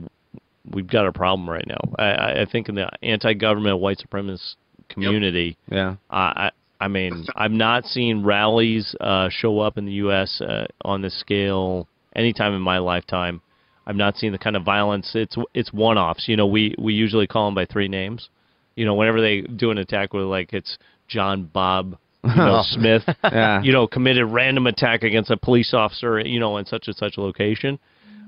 we've 0.73 0.87
got 0.87 1.07
a 1.07 1.13
problem 1.13 1.49
right 1.49 1.67
now. 1.67 1.81
I- 1.99 2.43
I, 2.43 2.47
think 2.51 2.69
in 2.69 2.75
the 2.75 2.89
anti-government 3.03 3.79
white 3.81 3.99
supremacist 3.99 4.55
community, 4.89 5.57
Yeah. 5.71 5.97
I, 6.11 6.51
I, 6.81 6.89
mean, 6.89 7.27
I've 7.37 7.51
not 7.53 7.85
seen 7.85 8.23
rallies 8.25 8.95
uh, 9.01 9.29
show 9.31 9.61
up 9.61 9.79
in 9.79 9.87
the 9.87 9.93
U.S. 9.93 10.41
Uh, 10.41 10.67
on 10.83 11.03
this 11.03 11.19
scale 11.19 11.89
anytime 12.15 12.55
in 12.55 12.63
my 12.63 12.79
lifetime. 12.79 13.41
I've 13.87 13.97
not 13.97 14.17
seen 14.17 14.33
the 14.33 14.39
kind 14.39 14.57
of 14.57 14.65
violence. 14.65 15.11
It's 15.15 15.37
it's 15.53 15.71
one-offs. 15.73 16.27
You 16.27 16.37
know, 16.37 16.47
we 16.47 16.75
we 16.79 16.95
usually 16.95 17.27
call 17.27 17.47
them 17.47 17.55
by 17.55 17.67
three 17.67 17.89
names. 17.89 18.31
You 18.77 18.87
know, 18.87 18.95
whenever 18.95 19.21
they 19.21 19.43
do 19.43 19.71
an 19.71 19.79
attack 19.79 20.15
with 20.15 20.25
like 20.25 20.55
it's 20.55 20.79
John 21.07 21.51
Bob 21.53 21.99
you 22.25 22.35
know, 22.35 22.63
Smith, 22.69 23.03
Yeah. 23.23 23.61
you 23.63 23.73
know, 23.73 23.87
committed 23.87 24.25
random 24.27 24.67
attack 24.67 25.03
against 25.03 25.31
a 25.31 25.37
police 25.37 25.75
officer, 25.75 26.19
you 26.21 26.41
know, 26.41 26.57
in 26.57 26.65
such 26.65 26.87
and 26.87 26.97
such 26.97 27.19
a 27.19 27.21
location. 27.21 27.79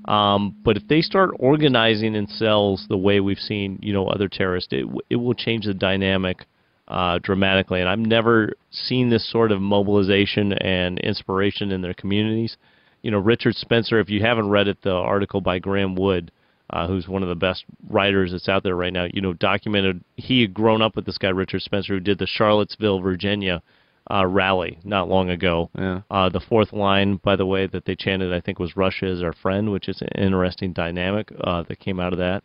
Um, 0.07 0.55
but 0.63 0.77
if 0.77 0.87
they 0.87 1.01
start 1.01 1.31
organizing 1.37 2.15
in 2.15 2.27
cells 2.27 2.85
the 2.87 2.97
way 2.97 3.19
we've 3.19 3.39
seen, 3.39 3.77
you 3.81 3.91
know, 3.91 4.07
other 4.07 4.29
terrorists, 4.29 4.71
it 4.71 4.85
it 5.09 5.17
will 5.17 5.33
change 5.33 5.65
the 5.65 5.73
dynamic 5.73 6.45
uh, 6.87 7.19
dramatically. 7.21 7.81
And 7.81 7.89
I've 7.89 7.99
never 7.99 8.53
seen 8.71 9.09
this 9.09 9.29
sort 9.29 9.51
of 9.51 9.61
mobilization 9.61 10.53
and 10.53 10.97
inspiration 10.99 11.71
in 11.71 11.81
their 11.81 11.93
communities. 11.93 12.57
You 13.01 13.11
know, 13.11 13.19
Richard 13.19 13.55
Spencer, 13.55 13.99
if 13.99 14.09
you 14.09 14.21
haven't 14.21 14.49
read 14.49 14.67
it, 14.67 14.81
the 14.81 14.91
article 14.93 15.41
by 15.41 15.59
Graeme 15.59 15.95
Wood, 15.95 16.31
uh, 16.69 16.87
who's 16.87 17.07
one 17.07 17.23
of 17.23 17.29
the 17.29 17.35
best 17.35 17.65
writers 17.89 18.31
that's 18.31 18.49
out 18.49 18.63
there 18.63 18.75
right 18.75 18.93
now, 18.93 19.07
you 19.13 19.21
know, 19.21 19.33
documented 19.33 20.03
he 20.15 20.41
had 20.41 20.53
grown 20.53 20.81
up 20.81 20.95
with 20.95 21.05
this 21.05 21.17
guy, 21.17 21.29
Richard 21.29 21.61
Spencer, 21.61 21.93
who 21.93 21.99
did 21.99 22.17
the 22.17 22.27
Charlottesville, 22.27 23.01
Virginia 23.01 23.61
uh, 24.09 24.25
rally 24.25 24.79
not 24.83 25.09
long 25.09 25.29
ago. 25.29 25.69
Yeah. 25.77 26.01
Uh, 26.09 26.29
the 26.29 26.39
fourth 26.39 26.73
line, 26.73 27.17
by 27.23 27.35
the 27.35 27.45
way, 27.45 27.67
that 27.67 27.85
they 27.85 27.95
chanted, 27.95 28.33
I 28.33 28.41
think, 28.41 28.59
was 28.59 28.77
"Russia 28.77 29.07
is 29.07 29.21
our 29.21 29.33
friend," 29.33 29.71
which 29.71 29.89
is 29.89 30.01
an 30.01 30.09
interesting 30.15 30.73
dynamic 30.73 31.31
uh, 31.41 31.63
that 31.63 31.79
came 31.79 31.99
out 31.99 32.13
of 32.13 32.19
that. 32.19 32.43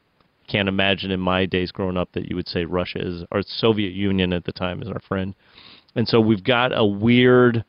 Can't 0.49 0.69
imagine 0.69 1.11
in 1.11 1.21
my 1.21 1.47
days 1.47 1.71
growing 1.71 1.97
up 1.97 2.11
that 2.13 2.29
you 2.29 2.37
would 2.37 2.49
say 2.49 2.65
Russia 2.65 2.99
is, 3.01 3.25
or 3.31 3.43
Soviet 3.43 3.93
Union 3.93 4.33
at 4.33 4.45
the 4.45 4.53
time 4.53 4.83
is 4.83 4.89
our 4.89 5.01
friend. 5.01 5.35
And 5.95 6.09
so 6.09 6.21
we've 6.21 6.45
got 6.45 6.77
a 6.77 6.85
weird 6.85 7.65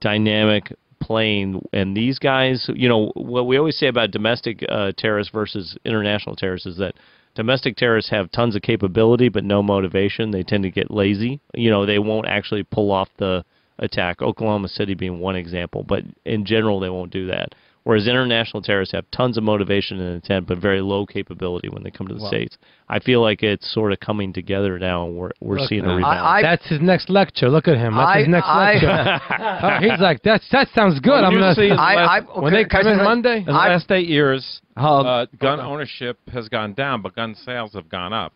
dynamic 0.00 0.72
playing, 1.00 1.60
and 1.72 1.96
these 1.96 2.18
guys, 2.18 2.70
you 2.74 2.88
know, 2.88 3.10
what 3.14 3.46
we 3.46 3.58
always 3.58 3.76
say 3.76 3.88
about 3.88 4.12
domestic 4.12 4.64
uh, 4.68 4.92
terrorists 4.96 5.32
versus 5.32 5.76
international 5.84 6.36
terrorists 6.36 6.66
is 6.66 6.76
that 6.78 6.94
domestic 7.34 7.76
terrorists 7.76 8.10
have 8.10 8.30
tons 8.30 8.56
of 8.56 8.62
capability 8.62 9.28
but 9.28 9.44
no 9.44 9.62
motivation. 9.62 10.30
They 10.30 10.42
tend 10.42 10.64
to 10.64 10.70
get 10.70 10.90
lazy. 10.90 11.40
You 11.54 11.70
know, 11.70 11.86
they 11.86 11.98
won't 11.98 12.26
actually 12.26 12.62
pull 12.62 12.90
off 12.90 13.08
the 13.18 13.44
attack. 13.78 14.22
Oklahoma 14.22 14.68
City 14.68 14.94
being 14.94 15.18
one 15.18 15.36
example, 15.36 15.82
but 15.82 16.02
in 16.24 16.44
general, 16.44 16.80
they 16.80 16.90
won't 16.90 17.12
do 17.12 17.26
that. 17.26 17.54
Whereas 17.84 18.06
international 18.06 18.62
terrorists 18.62 18.94
have 18.94 19.04
tons 19.10 19.36
of 19.36 19.42
motivation 19.42 19.98
and 20.00 20.14
intent, 20.14 20.46
but 20.46 20.58
very 20.58 20.80
low 20.80 21.04
capability 21.04 21.68
when 21.68 21.82
they 21.82 21.90
come 21.90 22.06
to 22.06 22.14
the 22.14 22.24
states. 22.28 22.56
I 22.88 23.00
feel 23.00 23.20
like 23.20 23.42
it's 23.42 23.72
sort 23.74 23.90
of 23.92 23.98
coming 23.98 24.32
together 24.32 24.78
now, 24.78 25.04
and 25.06 25.16
we're 25.16 25.32
we're 25.40 25.58
Look, 25.58 25.68
seeing 25.68 25.84
a 25.84 25.88
uh, 25.90 25.96
rebound. 25.96 26.16
I- 26.18 26.38
I- 26.38 26.42
That's 26.42 26.64
his 26.68 26.80
next 26.80 27.10
lecture. 27.10 27.48
Look 27.50 27.66
at 27.66 27.76
him. 27.76 27.94
That's 27.96 28.08
I- 28.08 28.18
his 28.20 28.28
next 28.28 28.46
I- 28.46 28.72
lecture. 28.74 29.20
Oh, 29.66 29.78
he's 29.80 30.00
like, 30.00 30.22
that's 30.22 30.48
that 30.52 30.68
sounds 30.76 31.00
good. 31.00 31.10
Well, 31.10 31.24
I'm 31.24 31.32
you 31.32 31.38
gonna. 31.40 31.54
see- 31.56 31.70
I, 31.72 32.18
I, 32.18 32.20
when 32.20 32.52
they 32.52 32.64
can 32.64 32.70
I 32.70 32.82
come 32.82 32.84
say 32.84 32.92
in 32.92 32.98
that? 32.98 33.04
Monday, 33.04 33.38
In 33.38 33.44
the 33.46 33.52
I- 33.52 33.68
last 33.70 33.90
eight 33.90 34.06
years, 34.08 34.60
How, 34.76 35.00
uh, 35.00 35.26
gun 35.40 35.58
okay. 35.58 35.66
ownership 35.68 36.18
has 36.32 36.48
gone 36.48 36.74
down, 36.74 37.02
but 37.02 37.16
gun 37.16 37.34
sales 37.34 37.72
have 37.74 37.88
gone 37.88 38.12
up. 38.12 38.32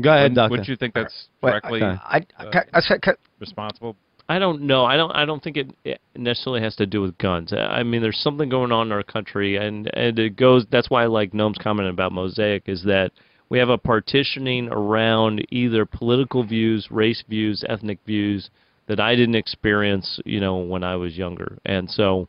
go 0.00 0.10
ahead, 0.10 0.22
Wouldn't, 0.22 0.34
doctor. 0.36 0.50
wouldn't 0.50 0.68
you 0.68 0.76
think 0.76 0.94
that's 0.94 1.28
Wait, 1.40 1.50
directly 1.50 1.82
okay. 1.84 2.00
I, 2.04 2.16
I, 2.36 2.50
can- 2.50 2.64
I 2.72 2.80
said- 2.80 3.00
responsible? 3.38 3.94
I 4.28 4.38
don't 4.38 4.62
know. 4.62 4.84
I 4.84 4.96
don't. 4.96 5.10
I 5.12 5.24
don't 5.24 5.42
think 5.42 5.56
it 5.56 6.00
necessarily 6.14 6.60
has 6.60 6.76
to 6.76 6.86
do 6.86 7.00
with 7.00 7.16
guns. 7.16 7.52
I 7.52 7.82
mean, 7.82 8.02
there's 8.02 8.20
something 8.20 8.50
going 8.50 8.72
on 8.72 8.88
in 8.88 8.92
our 8.92 9.02
country, 9.02 9.56
and 9.56 9.90
and 9.94 10.18
it 10.18 10.36
goes. 10.36 10.66
That's 10.70 10.90
why 10.90 11.04
I 11.04 11.06
like 11.06 11.32
Noam's 11.32 11.56
comment 11.58 11.88
about 11.88 12.12
Mosaic 12.12 12.64
is 12.66 12.82
that 12.84 13.12
we 13.48 13.58
have 13.58 13.70
a 13.70 13.78
partitioning 13.78 14.68
around 14.70 15.46
either 15.50 15.86
political 15.86 16.44
views, 16.44 16.86
race 16.90 17.24
views, 17.26 17.64
ethnic 17.68 18.00
views 18.04 18.50
that 18.86 19.00
I 19.00 19.16
didn't 19.16 19.34
experience, 19.34 20.20
you 20.26 20.40
know, 20.40 20.56
when 20.56 20.84
I 20.84 20.96
was 20.96 21.16
younger, 21.16 21.58
and 21.64 21.90
so 21.90 22.28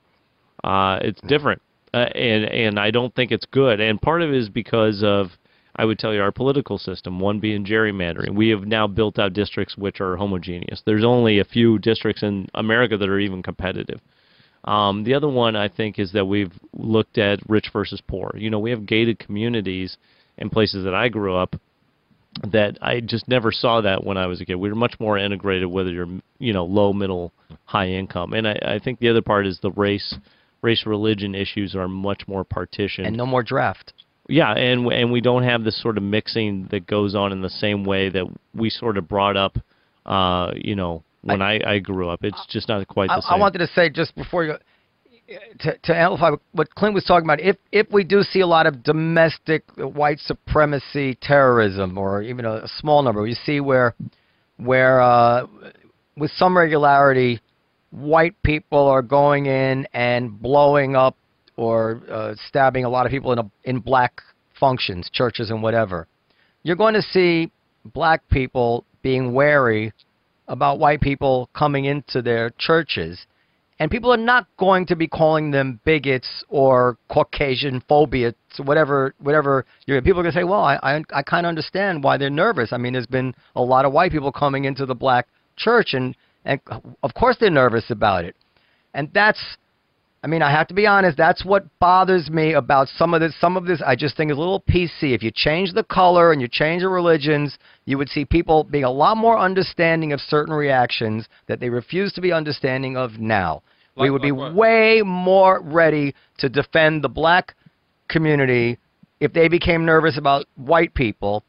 uh, 0.63 0.99
it's 1.01 1.19
different, 1.27 1.61
uh, 1.93 1.97
and 1.97 2.45
and 2.45 2.80
I 2.80 2.91
don't 2.91 3.13
think 3.13 3.34
it's 3.34 3.45
good. 3.51 3.81
And 3.81 4.01
part 4.01 4.21
of 4.21 4.30
it 4.30 4.35
is 4.35 4.47
because 4.47 5.03
of 5.03 5.31
I 5.80 5.85
would 5.85 5.97
tell 5.97 6.14
you 6.14 6.22
our 6.22 6.34
political 6.34 6.77
system, 6.77 7.22
one 7.22 7.39
being 7.39 7.64
gerrymandering. 7.64 8.35
We 8.35 8.49
have 8.49 8.68
now 8.68 8.85
built 8.85 9.18
out 9.18 9.31
districts 9.31 9.77
which 9.77 10.01
are 10.01 10.18
homogeneous. 10.18 10.81
There's 10.85 11.06
only 11.06 11.39
a 11.39 11.45
few 11.45 11.80
districts 11.80 12.22
in 12.22 12.49
America 12.53 12.97
that 12.97 13.07
are 13.07 13.18
even 13.18 13.41
competitive. 13.41 14.01
Um, 14.65 15.06
the 15.06 15.14
other 15.14 15.30
one 15.30 15.56
I 15.56 15.69
think 15.69 15.97
is 15.97 16.11
that 16.11 16.26
we've 16.26 16.51
looked 16.73 17.18
at 17.18 17.39
rich 17.47 17.69
versus 17.72 18.01
poor. 18.06 18.35
You 18.35 18.49
know, 18.49 18.60
we 18.60 18.72
have 18.72 18.85
gated 18.85 19.19
communities 19.19 19.95
in 20.38 20.49
places 20.49 20.84
that 20.84 20.93
I 20.93 21.07
grew 21.07 21.38
up 21.38 21.56
that 22.51 22.77
I 22.81 22.99
just 22.99 23.30
never 23.30 23.49
saw 23.49 23.80
that 23.80 24.03
when 24.03 24.18
I 24.18 24.27
was 24.27 24.41
a 24.41 24.45
kid. 24.45 24.56
We 24.56 24.68
were 24.68 24.76
much 24.76 24.99
more 24.99 25.18
integrated, 25.18 25.69
whether 25.69 25.91
you're 25.91 26.10
you 26.39 26.51
know 26.51 26.65
low, 26.65 26.91
middle, 26.91 27.31
high 27.64 27.88
income. 27.88 28.34
And 28.34 28.49
I, 28.49 28.60
I 28.61 28.80
think 28.80 28.99
the 28.99 29.07
other 29.07 29.22
part 29.22 29.47
is 29.47 29.60
the 29.61 29.72
race, 29.72 30.14
race 30.61 30.85
religion 30.85 31.35
issues 31.35 31.73
are 31.73 31.88
much 31.88 32.27
more 32.27 32.43
partitioned. 32.43 33.07
and 33.07 33.15
no 33.15 33.26
more 33.26 33.43
draft. 33.43 33.93
Yeah, 34.30 34.53
and 34.53 34.85
and 34.91 35.11
we 35.11 35.22
don't 35.22 35.43
have 35.43 35.64
this 35.64 35.81
sort 35.81 35.97
of 35.97 36.03
mixing 36.03 36.68
that 36.72 36.85
goes 36.85 37.15
on 37.15 37.31
in 37.31 37.41
the 37.41 37.49
same 37.49 37.84
way 37.84 38.10
that 38.10 38.26
we 38.53 38.69
sort 38.69 38.97
of 38.97 39.07
brought 39.07 39.35
up. 39.35 39.57
Uh, 40.06 40.51
you 40.56 40.76
know, 40.76 41.03
when 41.22 41.41
I, 41.41 41.60
I, 41.65 41.80
grew 41.80 42.10
up, 42.10 42.23
it's 42.23 42.45
just 42.47 42.68
not 42.68 42.88
quite 42.88 43.10
the 43.10 43.15
I, 43.15 43.19
same. 43.19 43.31
I 43.34 43.35
wanted 43.38 43.60
to 43.60 43.68
say 43.68 43.89
just 43.89 44.15
before 44.15 44.43
you 44.43 44.53
go, 44.53 44.57
to, 45.60 45.77
to 45.77 45.95
amplify 45.95 46.31
what 46.53 46.73
Clint 46.76 46.95
was 46.95 47.03
talking 47.03 47.26
about, 47.26 47.39
if 47.39 47.57
if 47.72 47.91
we 47.91 48.03
do 48.03 48.23
see 48.23 48.39
a 48.39 48.47
lot 48.47 48.65
of 48.65 48.84
domestic 48.84 49.64
white 49.77 50.19
supremacy 50.19 51.18
terrorism, 51.22 51.97
or 51.97 52.22
even 52.22 52.45
a, 52.45 52.56
a 52.57 52.68
small 52.80 53.01
number, 53.01 53.26
you 53.27 53.35
see 53.35 53.60
where 53.60 53.95
where 54.57 55.01
uh, 55.01 55.45
with 56.18 56.31
some 56.31 56.57
regularity, 56.57 57.39
white 57.91 58.41
people 58.43 58.88
are 58.88 59.01
going 59.01 59.45
in 59.45 59.88
and 59.93 60.41
blowing 60.41 60.95
up 60.95 61.15
or 61.60 62.02
uh, 62.10 62.34
stabbing 62.48 62.86
a 62.86 62.90
lot 62.90 63.06
of 63.06 63.11
people 63.11 63.31
in 63.31 63.40
a, 63.40 63.52
in 63.64 63.80
black 63.80 64.22
functions, 64.60 65.10
churches, 65.11 65.49
and 65.49 65.61
whatever. 65.61 66.07
You're 66.64 66.76
going 66.76 66.94
to 66.94 67.02
see 67.02 67.52
black 67.86 68.27
people 68.30 68.86
being 69.02 69.34
wary 69.34 69.94
about 70.48 70.80
white 70.80 71.02
people 71.02 71.49
coming 71.53 71.86
into 71.86 72.22
their 72.22 72.52
churches 72.57 73.26
and 73.80 73.90
people 73.90 74.11
are 74.11 74.18
not 74.18 74.45
going 74.57 74.86
to 74.88 74.95
be 74.95 75.07
calling 75.07 75.52
them 75.52 75.80
bigots 75.86 76.27
or 76.49 76.98
Caucasian 77.10 77.81
phobias, 77.88 78.36
whatever, 78.57 79.14
whatever. 79.19 79.65
People 79.86 80.19
are 80.19 80.23
going 80.23 80.26
to 80.26 80.31
say, 80.34 80.44
well, 80.44 80.61
I, 80.61 80.76
I, 80.84 81.03
I 81.14 81.23
kind 81.23 81.45
of 81.45 81.49
understand 81.49 82.03
why 82.03 82.18
they're 82.18 82.30
nervous. 82.30 82.73
I 82.73 82.77
mean, 82.77 82.91
there's 82.94 83.07
been 83.07 83.34
a 83.56 83.61
lot 83.61 83.86
of 83.86 83.94
white 83.94 84.11
people 84.11 84.34
coming 84.34 84.65
into 84.65 84.86
the 84.86 84.95
black 84.95 85.27
church, 85.56 85.94
and, 85.94 86.14
and 86.44 86.60
of 87.03 87.14
course 87.14 87.38
they're 87.40 87.49
nervous 87.49 87.90
about 87.90 88.26
it. 88.26 88.36
And 88.94 89.10
that's, 89.14 89.41
I 90.22 90.28
mean, 90.28 90.41
I 90.41 90.52
have 90.52 90.68
to 90.68 90.74
be 90.74 90.86
honest. 90.86 91.18
That's 91.18 91.46
what 91.46 91.66
bothers 91.80 92.30
me 92.30 92.54
about 92.54 92.90
some 92.90 93.14
of 93.14 93.22
this. 93.22 93.34
Some 93.40 93.56
of 93.56 93.66
this, 93.66 93.82
I 93.86 93.96
just 93.96 94.18
think 94.18 94.32
is 94.32 94.38
a 94.38 94.40
little 94.40 94.60
PC. 94.62 95.14
If 95.14 95.24
you 95.24 95.32
change 95.34 95.74
the 95.74 95.84
color 95.84 96.34
and 96.34 96.41
you 96.41 96.48
change 96.50 96.82
the 96.82 96.90
religions, 96.90 97.58
you 97.86 97.98
would 97.98 98.10
see 98.10 98.26
people 98.26 98.66
being 98.66 98.84
a 98.84 98.91
lot 98.91 99.16
more 99.16 99.38
understanding 99.40 100.12
of 100.12 100.20
certain 100.20 100.54
reactions 100.54 101.28
that 101.48 101.62
they 101.62 101.70
refuse 101.70 102.12
to 102.14 102.22
be 102.22 102.34
understanding 102.34 102.98
of 102.98 103.18
now 103.20 103.62
we 103.96 104.04
Like- 104.04 104.12
would 104.14 104.22
be 104.22 104.32
what? 104.32 104.54
way 104.54 105.02
more 105.04 105.62
ready 105.62 106.14
to 106.38 106.50
defend 106.50 107.04
the 107.04 107.10
black 107.10 107.54
community 108.08 108.78
if 109.20 109.34
they 109.34 109.48
became 109.48 109.86
nervous 109.86 110.18
about 110.18 110.46
white 110.56 110.94
people 110.94 111.44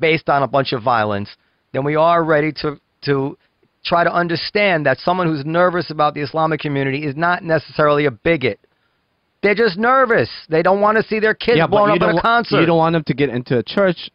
based 0.00 0.28
on 0.30 0.42
a 0.42 0.48
bunch 0.48 0.72
of 0.72 0.82
violence 0.82 1.36
than 1.72 1.84
we 1.84 1.94
are 1.96 2.24
ready 2.24 2.52
to 2.52 2.78
to 3.02 3.36
try 3.84 4.04
to 4.04 4.12
understand 4.12 4.86
that 4.86 4.98
someone 4.98 5.26
who's 5.26 5.44
nervous 5.44 5.90
about 5.90 6.14
the 6.14 6.20
Islamic 6.20 6.60
community 6.60 7.04
is 7.04 7.16
not 7.16 7.42
necessarily 7.42 8.06
a 8.06 8.10
bigot. 8.10 8.60
They're 9.42 9.56
just 9.56 9.76
nervous. 9.76 10.30
They 10.48 10.62
don't 10.62 10.80
want 10.80 10.98
to 10.98 11.02
see 11.02 11.18
their 11.18 11.34
kids 11.34 11.58
yeah, 11.58 11.66
blown 11.66 11.90
up 11.90 11.98
don't, 11.98 12.18
a 12.18 12.20
concert. 12.20 12.60
you 12.60 12.66
don't 12.66 12.78
want 12.78 12.92
them 12.92 13.04
to 13.04 13.14
get 13.14 13.28
into 13.28 13.58
a 13.58 13.62
church 13.62 14.10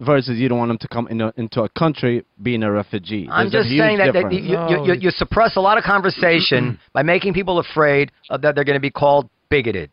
versus 0.00 0.38
you 0.38 0.48
don't 0.50 0.58
want 0.58 0.68
them 0.68 0.78
to 0.78 0.88
come 0.88 1.08
in 1.08 1.22
a, 1.22 1.32
into 1.38 1.62
a 1.62 1.68
country 1.70 2.24
being 2.42 2.62
a 2.62 2.70
refugee. 2.70 3.26
I'm 3.30 3.50
There's 3.50 3.64
just 3.64 3.76
saying 3.76 3.98
that, 3.98 4.12
that 4.12 4.30
you, 4.30 4.40
you, 4.40 4.92
you, 4.92 5.00
you 5.00 5.10
suppress 5.10 5.56
a 5.56 5.60
lot 5.60 5.78
of 5.78 5.84
conversation 5.84 6.78
by 6.92 7.02
making 7.02 7.32
people 7.32 7.58
afraid 7.58 8.12
of 8.28 8.42
that 8.42 8.54
they're 8.54 8.64
going 8.64 8.76
to 8.76 8.80
be 8.80 8.90
called 8.90 9.30
bigoted. 9.48 9.90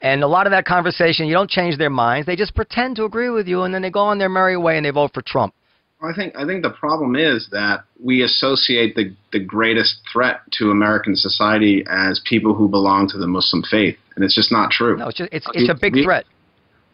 And 0.00 0.24
a 0.24 0.26
lot 0.26 0.48
of 0.48 0.50
that 0.50 0.64
conversation, 0.64 1.26
you 1.26 1.34
don't 1.34 1.48
change 1.48 1.78
their 1.78 1.90
minds. 1.90 2.26
They 2.26 2.34
just 2.34 2.56
pretend 2.56 2.96
to 2.96 3.04
agree 3.04 3.30
with 3.30 3.46
you, 3.46 3.62
and 3.62 3.72
then 3.72 3.82
they 3.82 3.90
go 3.90 4.00
on 4.00 4.18
their 4.18 4.28
merry 4.28 4.56
way 4.56 4.76
and 4.76 4.84
they 4.84 4.90
vote 4.90 5.12
for 5.14 5.22
Trump. 5.22 5.54
I 6.02 6.12
think 6.12 6.36
I 6.36 6.44
think 6.44 6.62
the 6.62 6.70
problem 6.70 7.14
is 7.16 7.48
that 7.52 7.84
we 8.02 8.22
associate 8.22 8.94
the 8.96 9.14
the 9.32 9.38
greatest 9.38 10.00
threat 10.12 10.40
to 10.58 10.70
American 10.70 11.14
society 11.16 11.84
as 11.88 12.20
people 12.24 12.54
who 12.54 12.68
belong 12.68 13.08
to 13.10 13.18
the 13.18 13.26
Muslim 13.28 13.62
faith, 13.62 13.96
and 14.16 14.24
it's 14.24 14.34
just 14.34 14.50
not 14.50 14.70
true. 14.70 14.96
No, 14.96 15.08
it's 15.08 15.18
just 15.18 15.32
it's 15.32 15.46
it's 15.54 15.70
a 15.70 15.74
big 15.74 15.94
We- 15.94 16.04
threat. 16.04 16.24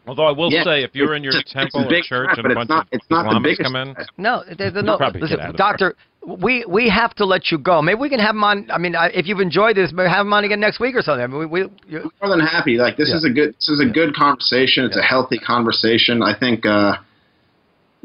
Although 0.06 0.24
I 0.24 0.30
will 0.32 0.51
Yeah, 0.51 0.64
say, 0.64 0.82
if 0.85 0.94
you're 0.94 1.14
in 1.14 1.22
your 1.22 1.32
it's 1.36 1.36
a- 1.36 1.40
it's 1.40 1.52
temple 1.74 1.80
or 1.85 2.01
church 2.01 2.06
threat, 2.09 2.39
and 2.39 2.52
a 2.52 2.55
bunch 2.55 2.68
not- 2.70 2.86
of 2.86 2.93
it's 2.93 3.10
not 3.10 3.26
Islamists 3.26 3.43
biggest 3.43 3.62
come 3.62 3.76
in, 3.76 3.94
threat. 3.94 4.09
No, 4.16 4.43
there's 4.56 4.72
You'll 4.74 4.82
no. 4.85 4.97
probably 4.97 5.20
Listen, 5.20 5.40
out 5.40 5.51
of 5.51 5.56
doctor, 5.56 5.94
we 6.26 6.64
we 6.66 6.89
have 6.89 7.12
to 7.16 7.26
let 7.26 7.51
you 7.51 7.59
go. 7.59 7.82
Maybe 7.82 8.01
we 8.01 8.09
can 8.09 8.18
have 8.18 8.35
him 8.35 8.43
on. 8.43 8.70
I 8.70 8.78
mean, 8.78 8.97
I- 8.97 9.09
if 9.09 9.26
you've 9.26 9.40
enjoyed 9.40 9.76
this, 9.76 9.93
maybe 9.93 10.09
have 10.09 10.24
him 10.24 10.32
on 10.32 10.44
again 10.44 10.60
next 10.60 10.80
week 10.80 10.97
or 10.97 11.02
something. 11.02 11.24
I 11.24 11.26
mean, 11.26 11.39
we, 11.40 11.47
we 11.47 11.60
you, 11.89 12.10
more 12.22 12.30
than 12.30 12.40
happy. 12.40 12.78
Like 12.78 12.97
this 12.97 13.10
Yeah. 13.10 13.16
is 13.16 13.24
a 13.24 13.30
good 13.30 13.55
this 13.56 13.68
is 13.68 13.80
a 13.80 13.86
good 13.86 14.14
conversation. 14.14 14.85
It's 14.86 14.97
a 14.97 15.02
healthy 15.02 15.39
conversation. 15.39 16.22
I 16.22 16.32
think 16.39 16.64
uh, 16.64 16.97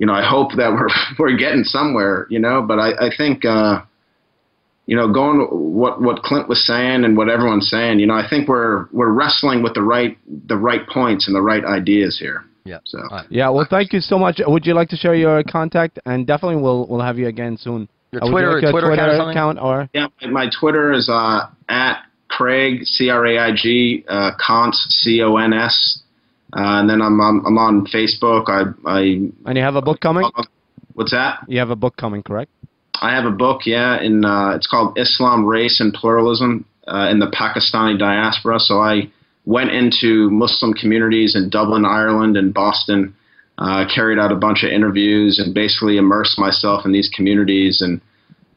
you 0.03 0.07
know 0.07 0.13
I 0.13 0.29
hope 0.29 0.49
that 0.57 0.69
we're 0.73 0.89
we're 1.17 1.37
getting 1.37 1.63
somewhere. 1.63 2.27
You 2.29 2.39
know, 2.39 2.61
but 2.61 2.77
I 2.77 3.07
I 3.07 3.09
think 3.15 3.45
uh, 3.45 3.83
you 4.85 4.97
know 4.97 5.13
going 5.13 5.47
what 5.49 6.01
what 6.01 6.23
Clint 6.23 6.49
was 6.49 6.67
saying 6.67 7.05
and 7.05 7.15
what 7.15 7.29
everyone's 7.29 7.69
saying. 7.69 7.99
You 8.01 8.07
know, 8.07 8.13
I 8.15 8.27
think 8.29 8.49
we're 8.49 8.87
we're 8.91 9.13
wrestling 9.13 9.63
with 9.63 9.75
the 9.75 9.81
right 9.81 10.17
the 10.27 10.57
right 10.57 10.85
points 10.89 11.27
and 11.27 11.35
the 11.37 11.41
right 11.41 11.63
ideas 11.63 12.19
here. 12.19 12.43
yeah. 12.65 12.79
So. 12.83 12.99
All 12.99 13.07
right. 13.11 13.27
Yeah, 13.29 13.47
well, 13.47 13.65
thank 13.69 13.93
you 13.93 14.01
so 14.01 14.19
much. 14.19 14.41
Would 14.45 14.65
you 14.65 14.73
like 14.73 14.89
to 14.89 14.97
share 14.97 15.15
your 15.15 15.41
contact? 15.43 15.99
And 16.05 16.27
definitely, 16.27 16.61
we'll 16.61 16.85
we'll 16.87 16.99
have 16.99 17.17
you 17.17 17.27
again 17.27 17.55
soon. 17.55 17.87
Your 18.11 18.25
Uh, 18.25 18.25
would 18.25 18.31
you 18.31 18.31
Twitter, 18.31 18.53
like 18.55 18.61
your 18.61 18.71
Twitter, 18.71 18.91
account 18.91 19.21
or 19.21 19.31
account 19.31 19.59
or 19.59 19.89
Yeah, 19.93 20.07
my 20.21 20.27
my 20.27 20.49
Twitter 20.59 20.91
is 20.91 21.07
uh, 21.07 21.47
at 21.69 22.03
Craig 22.27 22.83
C 22.83 23.09
R 23.09 23.25
A 23.25 23.39
I 23.39 23.55
G 23.55 24.03
uh, 24.09 24.31
Cons 24.37 24.77
C 24.89 25.21
O 25.21 25.37
N 25.37 25.53
S, 25.53 26.02
uh, 26.55 26.79
and 26.79 26.89
then 26.89 27.01
I'm, 27.01 27.19
I'm 27.19 27.45
I'm 27.45 27.57
on 27.57 27.87
Facebook. 27.87 28.45
I 28.47 28.63
I 28.87 28.99
and 29.49 29.57
you 29.57 29.63
have 29.63 29.75
a 29.75 29.81
book 29.81 29.99
coming? 29.99 30.29
what's 30.93 31.11
that? 31.11 31.39
You 31.47 31.57
have 31.59 31.71
a 31.71 31.75
book 31.75 31.97
coming, 31.97 32.21
correct? 32.21 32.51
I 33.01 33.15
have 33.15 33.25
a 33.25 33.31
book. 33.31 33.61
Yeah, 33.65 33.99
in 33.99 34.23
uh, 34.23 34.51
it's 34.55 34.67
called 34.67 34.97
Islam, 34.97 35.45
Race, 35.45 35.79
and 35.79 35.93
Pluralism 35.93 36.65
uh, 36.87 37.07
in 37.09 37.19
the 37.19 37.27
Pakistani 37.27 37.97
diaspora. 37.97 38.59
So 38.59 38.79
I 38.79 39.09
went 39.45 39.71
into 39.71 40.29
Muslim 40.29 40.73
communities 40.73 41.35
in 41.35 41.49
Dublin, 41.49 41.85
Ireland, 41.85 42.37
and 42.37 42.53
Boston. 42.53 43.15
Uh, 43.55 43.85
carried 43.93 44.17
out 44.17 44.31
a 44.31 44.35
bunch 44.35 44.63
of 44.63 44.71
interviews 44.71 45.37
and 45.37 45.53
basically 45.53 45.97
immersed 45.97 46.39
myself 46.39 46.87
in 46.87 46.91
these 46.91 47.07
communities 47.07 47.81
and 47.81 48.01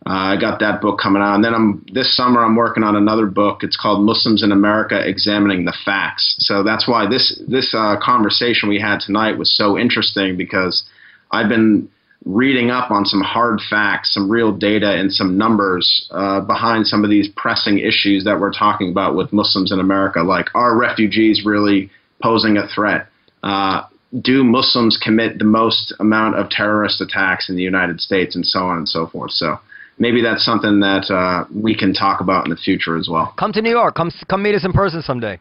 uh, 0.07 0.35
I 0.35 0.37
got 0.41 0.61
that 0.61 0.81
book 0.81 1.01
coming 1.03 1.20
out, 1.20 1.35
and 1.35 1.45
then 1.45 1.53
I'm 1.53 1.85
this 1.93 2.16
summer 2.16 2.45
I'm 2.45 2.55
working 2.55 2.85
on 2.85 2.95
another 2.95 3.27
book. 3.27 3.65
It's 3.65 3.77
called 3.77 4.05
Muslims 4.05 4.45
in 4.45 4.53
America: 4.53 5.01
Examining 5.05 5.65
the 5.65 5.77
Facts. 5.85 6.37
So 6.39 6.62
that's 6.62 6.87
why 6.87 7.09
this 7.09 7.41
this 7.49 7.74
uh, 7.74 7.97
conversation 8.01 8.69
we 8.69 8.78
had 8.78 9.01
tonight 9.01 9.37
was 9.37 9.57
so 9.57 9.77
interesting 9.77 10.37
because 10.37 10.85
I've 11.33 11.49
been 11.49 11.89
reading 12.24 12.70
up 12.70 12.93
on 12.93 13.05
some 13.05 13.20
hard 13.20 13.61
facts, 13.69 14.15
some 14.15 14.31
real 14.31 14.53
data, 14.53 14.93
and 14.93 15.12
some 15.12 15.37
numbers 15.37 16.07
uh, 16.12 16.41
behind 16.41 16.87
some 16.87 17.03
of 17.03 17.11
these 17.11 17.28
pressing 17.37 17.81
issues 17.81 18.23
that 18.24 18.39
we're 18.39 18.53
talking 18.53 18.91
about 18.91 19.16
with 19.16 19.33
Muslims 19.33 19.73
in 19.73 19.81
America. 19.81 20.23
Like, 20.23 20.47
are 20.55 20.78
refugees 20.78 21.45
really 21.45 21.91
posing 22.23 22.57
a 22.57 22.69
threat? 22.69 23.09
Uh, 23.43 23.83
do 24.20 24.45
Muslims 24.45 24.97
commit 25.03 25.39
the 25.39 25.45
most 25.45 25.93
amount 25.99 26.37
of 26.37 26.49
terrorist 26.49 27.01
attacks 27.01 27.49
in 27.49 27.57
the 27.57 27.62
United 27.62 28.01
States, 28.01 28.37
and 28.37 28.47
so 28.47 28.61
on 28.61 28.77
and 28.77 28.89
so 28.89 29.09
forth? 29.09 29.33
So 29.33 29.59
maybe 29.98 30.20
that's 30.23 30.44
something 30.44 30.81
that 30.81 31.10
uh, 31.10 31.44
we 31.55 31.74
can 31.77 31.93
talk 31.93 32.20
about 32.20 32.44
in 32.44 32.51
the 32.51 32.56
future 32.56 32.97
as 32.97 33.09
well. 33.10 33.32
Come 33.39 33.52
to 33.52 33.62
New 33.62 33.70
York. 33.70 33.94
Come 33.94 34.10
come 34.28 34.43
meet 34.43 34.55
us 34.55 34.64
in 34.64 34.73
person 34.73 35.02
someday. 35.02 35.39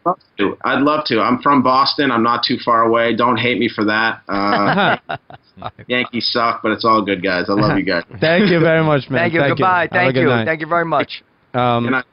I'd 0.63 0.81
love 0.81 1.05
to. 1.05 1.19
I'm 1.21 1.41
from 1.41 1.61
Boston. 1.63 2.11
I'm 2.11 2.23
not 2.23 2.43
too 2.47 2.57
far 2.63 2.81
away. 2.83 3.15
Don't 3.15 3.37
hate 3.37 3.59
me 3.59 3.69
for 3.73 3.85
that. 3.85 4.21
Uh, 4.27 4.97
Yankees 5.87 6.29
suck, 6.31 6.61
but 6.61 6.71
it's 6.71 6.83
all 6.85 7.01
good, 7.03 7.23
guys. 7.23 7.45
I 7.49 7.53
love 7.53 7.77
you 7.77 7.85
guys. 7.85 8.03
Thank 8.19 8.49
you 8.51 8.59
very 8.59 8.83
much, 8.83 9.09
man. 9.09 9.21
Thank 9.21 9.33
you. 9.33 9.41
Goodbye. 9.47 9.83
Have 9.83 9.91
a 9.91 9.95
Thank 9.95 10.15
you. 10.15 10.25
night. 10.25 10.45
Thank 10.45 10.61
you 10.61 10.67
very 10.67 10.85
much. 10.85 11.23
Um, 11.55 11.85
Good 11.85 11.91
night. 11.91 12.05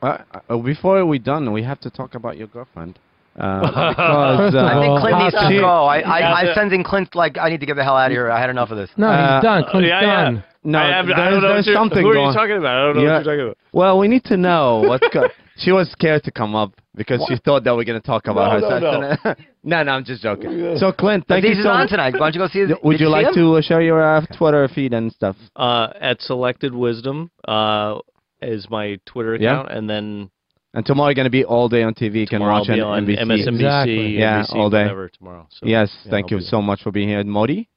uh, 0.00 0.18
uh, 0.48 0.56
before 0.56 1.04
we're 1.04 1.18
done, 1.18 1.52
we 1.52 1.62
have 1.64 1.78
to 1.80 1.90
talk 1.90 2.14
about 2.14 2.38
your 2.38 2.46
girlfriend. 2.46 2.98
Uh, 3.38 3.60
because 3.60 4.54
uh, 4.54 4.64
I 4.64 4.80
think 4.80 5.00
Clint 5.00 5.16
Oh, 5.20 5.24
needs 5.24 5.36
to 5.36 5.60
go. 5.60 5.68
I, 5.84 5.98
I, 5.98 6.18
Yeah, 6.20 6.32
I 6.32 6.44
the- 6.46 6.54
sending 6.54 6.82
Clint 6.82 7.14
like 7.14 7.36
I 7.36 7.50
need 7.50 7.60
to 7.60 7.66
get 7.66 7.76
the 7.76 7.84
hell 7.84 7.94
out 7.94 8.06
of 8.06 8.12
here. 8.12 8.30
I 8.30 8.40
had 8.40 8.48
enough 8.48 8.70
of 8.70 8.78
this. 8.78 8.88
No, 8.96 9.08
Uh, 9.08 9.36
he's 9.36 9.42
done. 9.44 9.64
Clint's 9.70 9.86
yeah, 9.90 10.00
yeah. 10.32 10.40
Done. 10.66 10.72
No, 10.72 10.78
I, 10.78 10.88
have, 10.96 11.04
I 11.04 11.08
there's, 11.08 11.16
don't 11.16 11.42
know. 11.42 11.48
there's 11.48 11.66
what 11.66 11.66
you're- 11.66 11.76
something 11.76 12.02
who 12.02 12.10
are 12.10 12.14
going. 12.14 12.28
you 12.28 12.34
talking 12.34 12.56
about? 12.58 12.76
I 12.76 12.84
don't 12.86 12.96
know 12.96 13.02
Yeah. 13.02 13.16
what 13.18 13.24
you're 13.24 13.34
talking 13.36 13.44
about. 13.46 13.58
Well, 13.72 13.98
we 13.98 14.08
need 14.08 14.24
to 14.24 14.36
know 14.36 14.82
what's 14.86 15.06
go- 15.12 15.28
She 15.58 15.72
was 15.72 15.90
scared 15.90 16.22
to 16.24 16.30
come 16.30 16.54
up 16.54 16.72
because 16.94 17.24
she 17.28 17.36
thought 17.42 17.64
that 17.64 17.74
we're 17.74 17.84
going 17.84 17.98
to 17.98 18.06
talk 18.06 18.26
about 18.26 18.60
No, 18.60 18.68
her 18.70 18.80
no, 18.80 19.10
sex. 19.14 19.20
and- 19.24 19.46
no, 19.64 19.82
no, 19.84 19.92
I'm 19.92 20.04
just 20.04 20.22
joking. 20.22 20.76
So, 20.76 20.92
Clint, 20.92 21.24
thank 21.28 21.44
Aziz 21.46 21.56
you 21.56 21.60
is 21.60 21.64
so 21.64 21.70
on 21.70 21.78
much. 21.84 21.88
tonight. 21.90 22.12
Why 22.12 22.30
don't 22.30 22.34
you 22.34 22.40
go 22.40 22.48
see? 22.48 22.58
His, 22.60 22.72
Would 22.82 22.92
did 22.92 23.00
you 23.00 23.06
see 23.06 23.10
like 23.10 23.26
him? 23.28 23.34
to 23.36 23.54
uh, 23.56 23.60
share 23.62 23.80
your 23.80 24.02
uh, 24.02 24.26
Twitter 24.36 24.68
feed 24.68 24.92
and 24.92 25.10
stuff? 25.12 25.34
Uh, 25.56 25.88
at 25.98 26.20
Selected 26.20 26.74
Wisdom 26.74 27.30
uh, 27.48 28.00
is 28.42 28.68
my 28.68 28.98
Twitter 29.06 29.34
Yeah. 29.36 29.60
account, 29.62 29.70
and 29.72 29.88
then 29.88 30.30
And 30.74 30.84
tomorrow 30.84 31.08
you're 31.08 31.14
going 31.14 31.24
to 31.24 31.30
be 31.30 31.44
all 31.46 31.70
day 31.70 31.82
on 31.84 31.94
TV. 31.94 32.16
You 32.20 32.26
can 32.26 32.40
tomorrow 32.40 32.58
watch 32.60 32.68
I'll 32.68 32.76
be 32.76 32.80
on 32.82 32.98
on 33.04 33.06
NBC. 33.06 33.22
MSNBC, 33.22 33.54
Exactly. 33.54 34.18
Yeah, 34.18 34.42
NBC, 34.42 34.54
all 34.56 34.68
day. 34.68 34.82
whatever 34.82 35.08
tomorrow. 35.08 35.46
So, 35.52 35.64
Yes, 35.66 35.90
yeah, 36.04 36.10
thank 36.10 36.26
I'll 36.26 36.30
you 36.32 36.36
be 36.38 36.44
so 36.44 36.60
much 36.60 36.82
for 36.82 36.90
being 36.92 37.08
here. 37.08 37.24
Modi? 37.24 37.70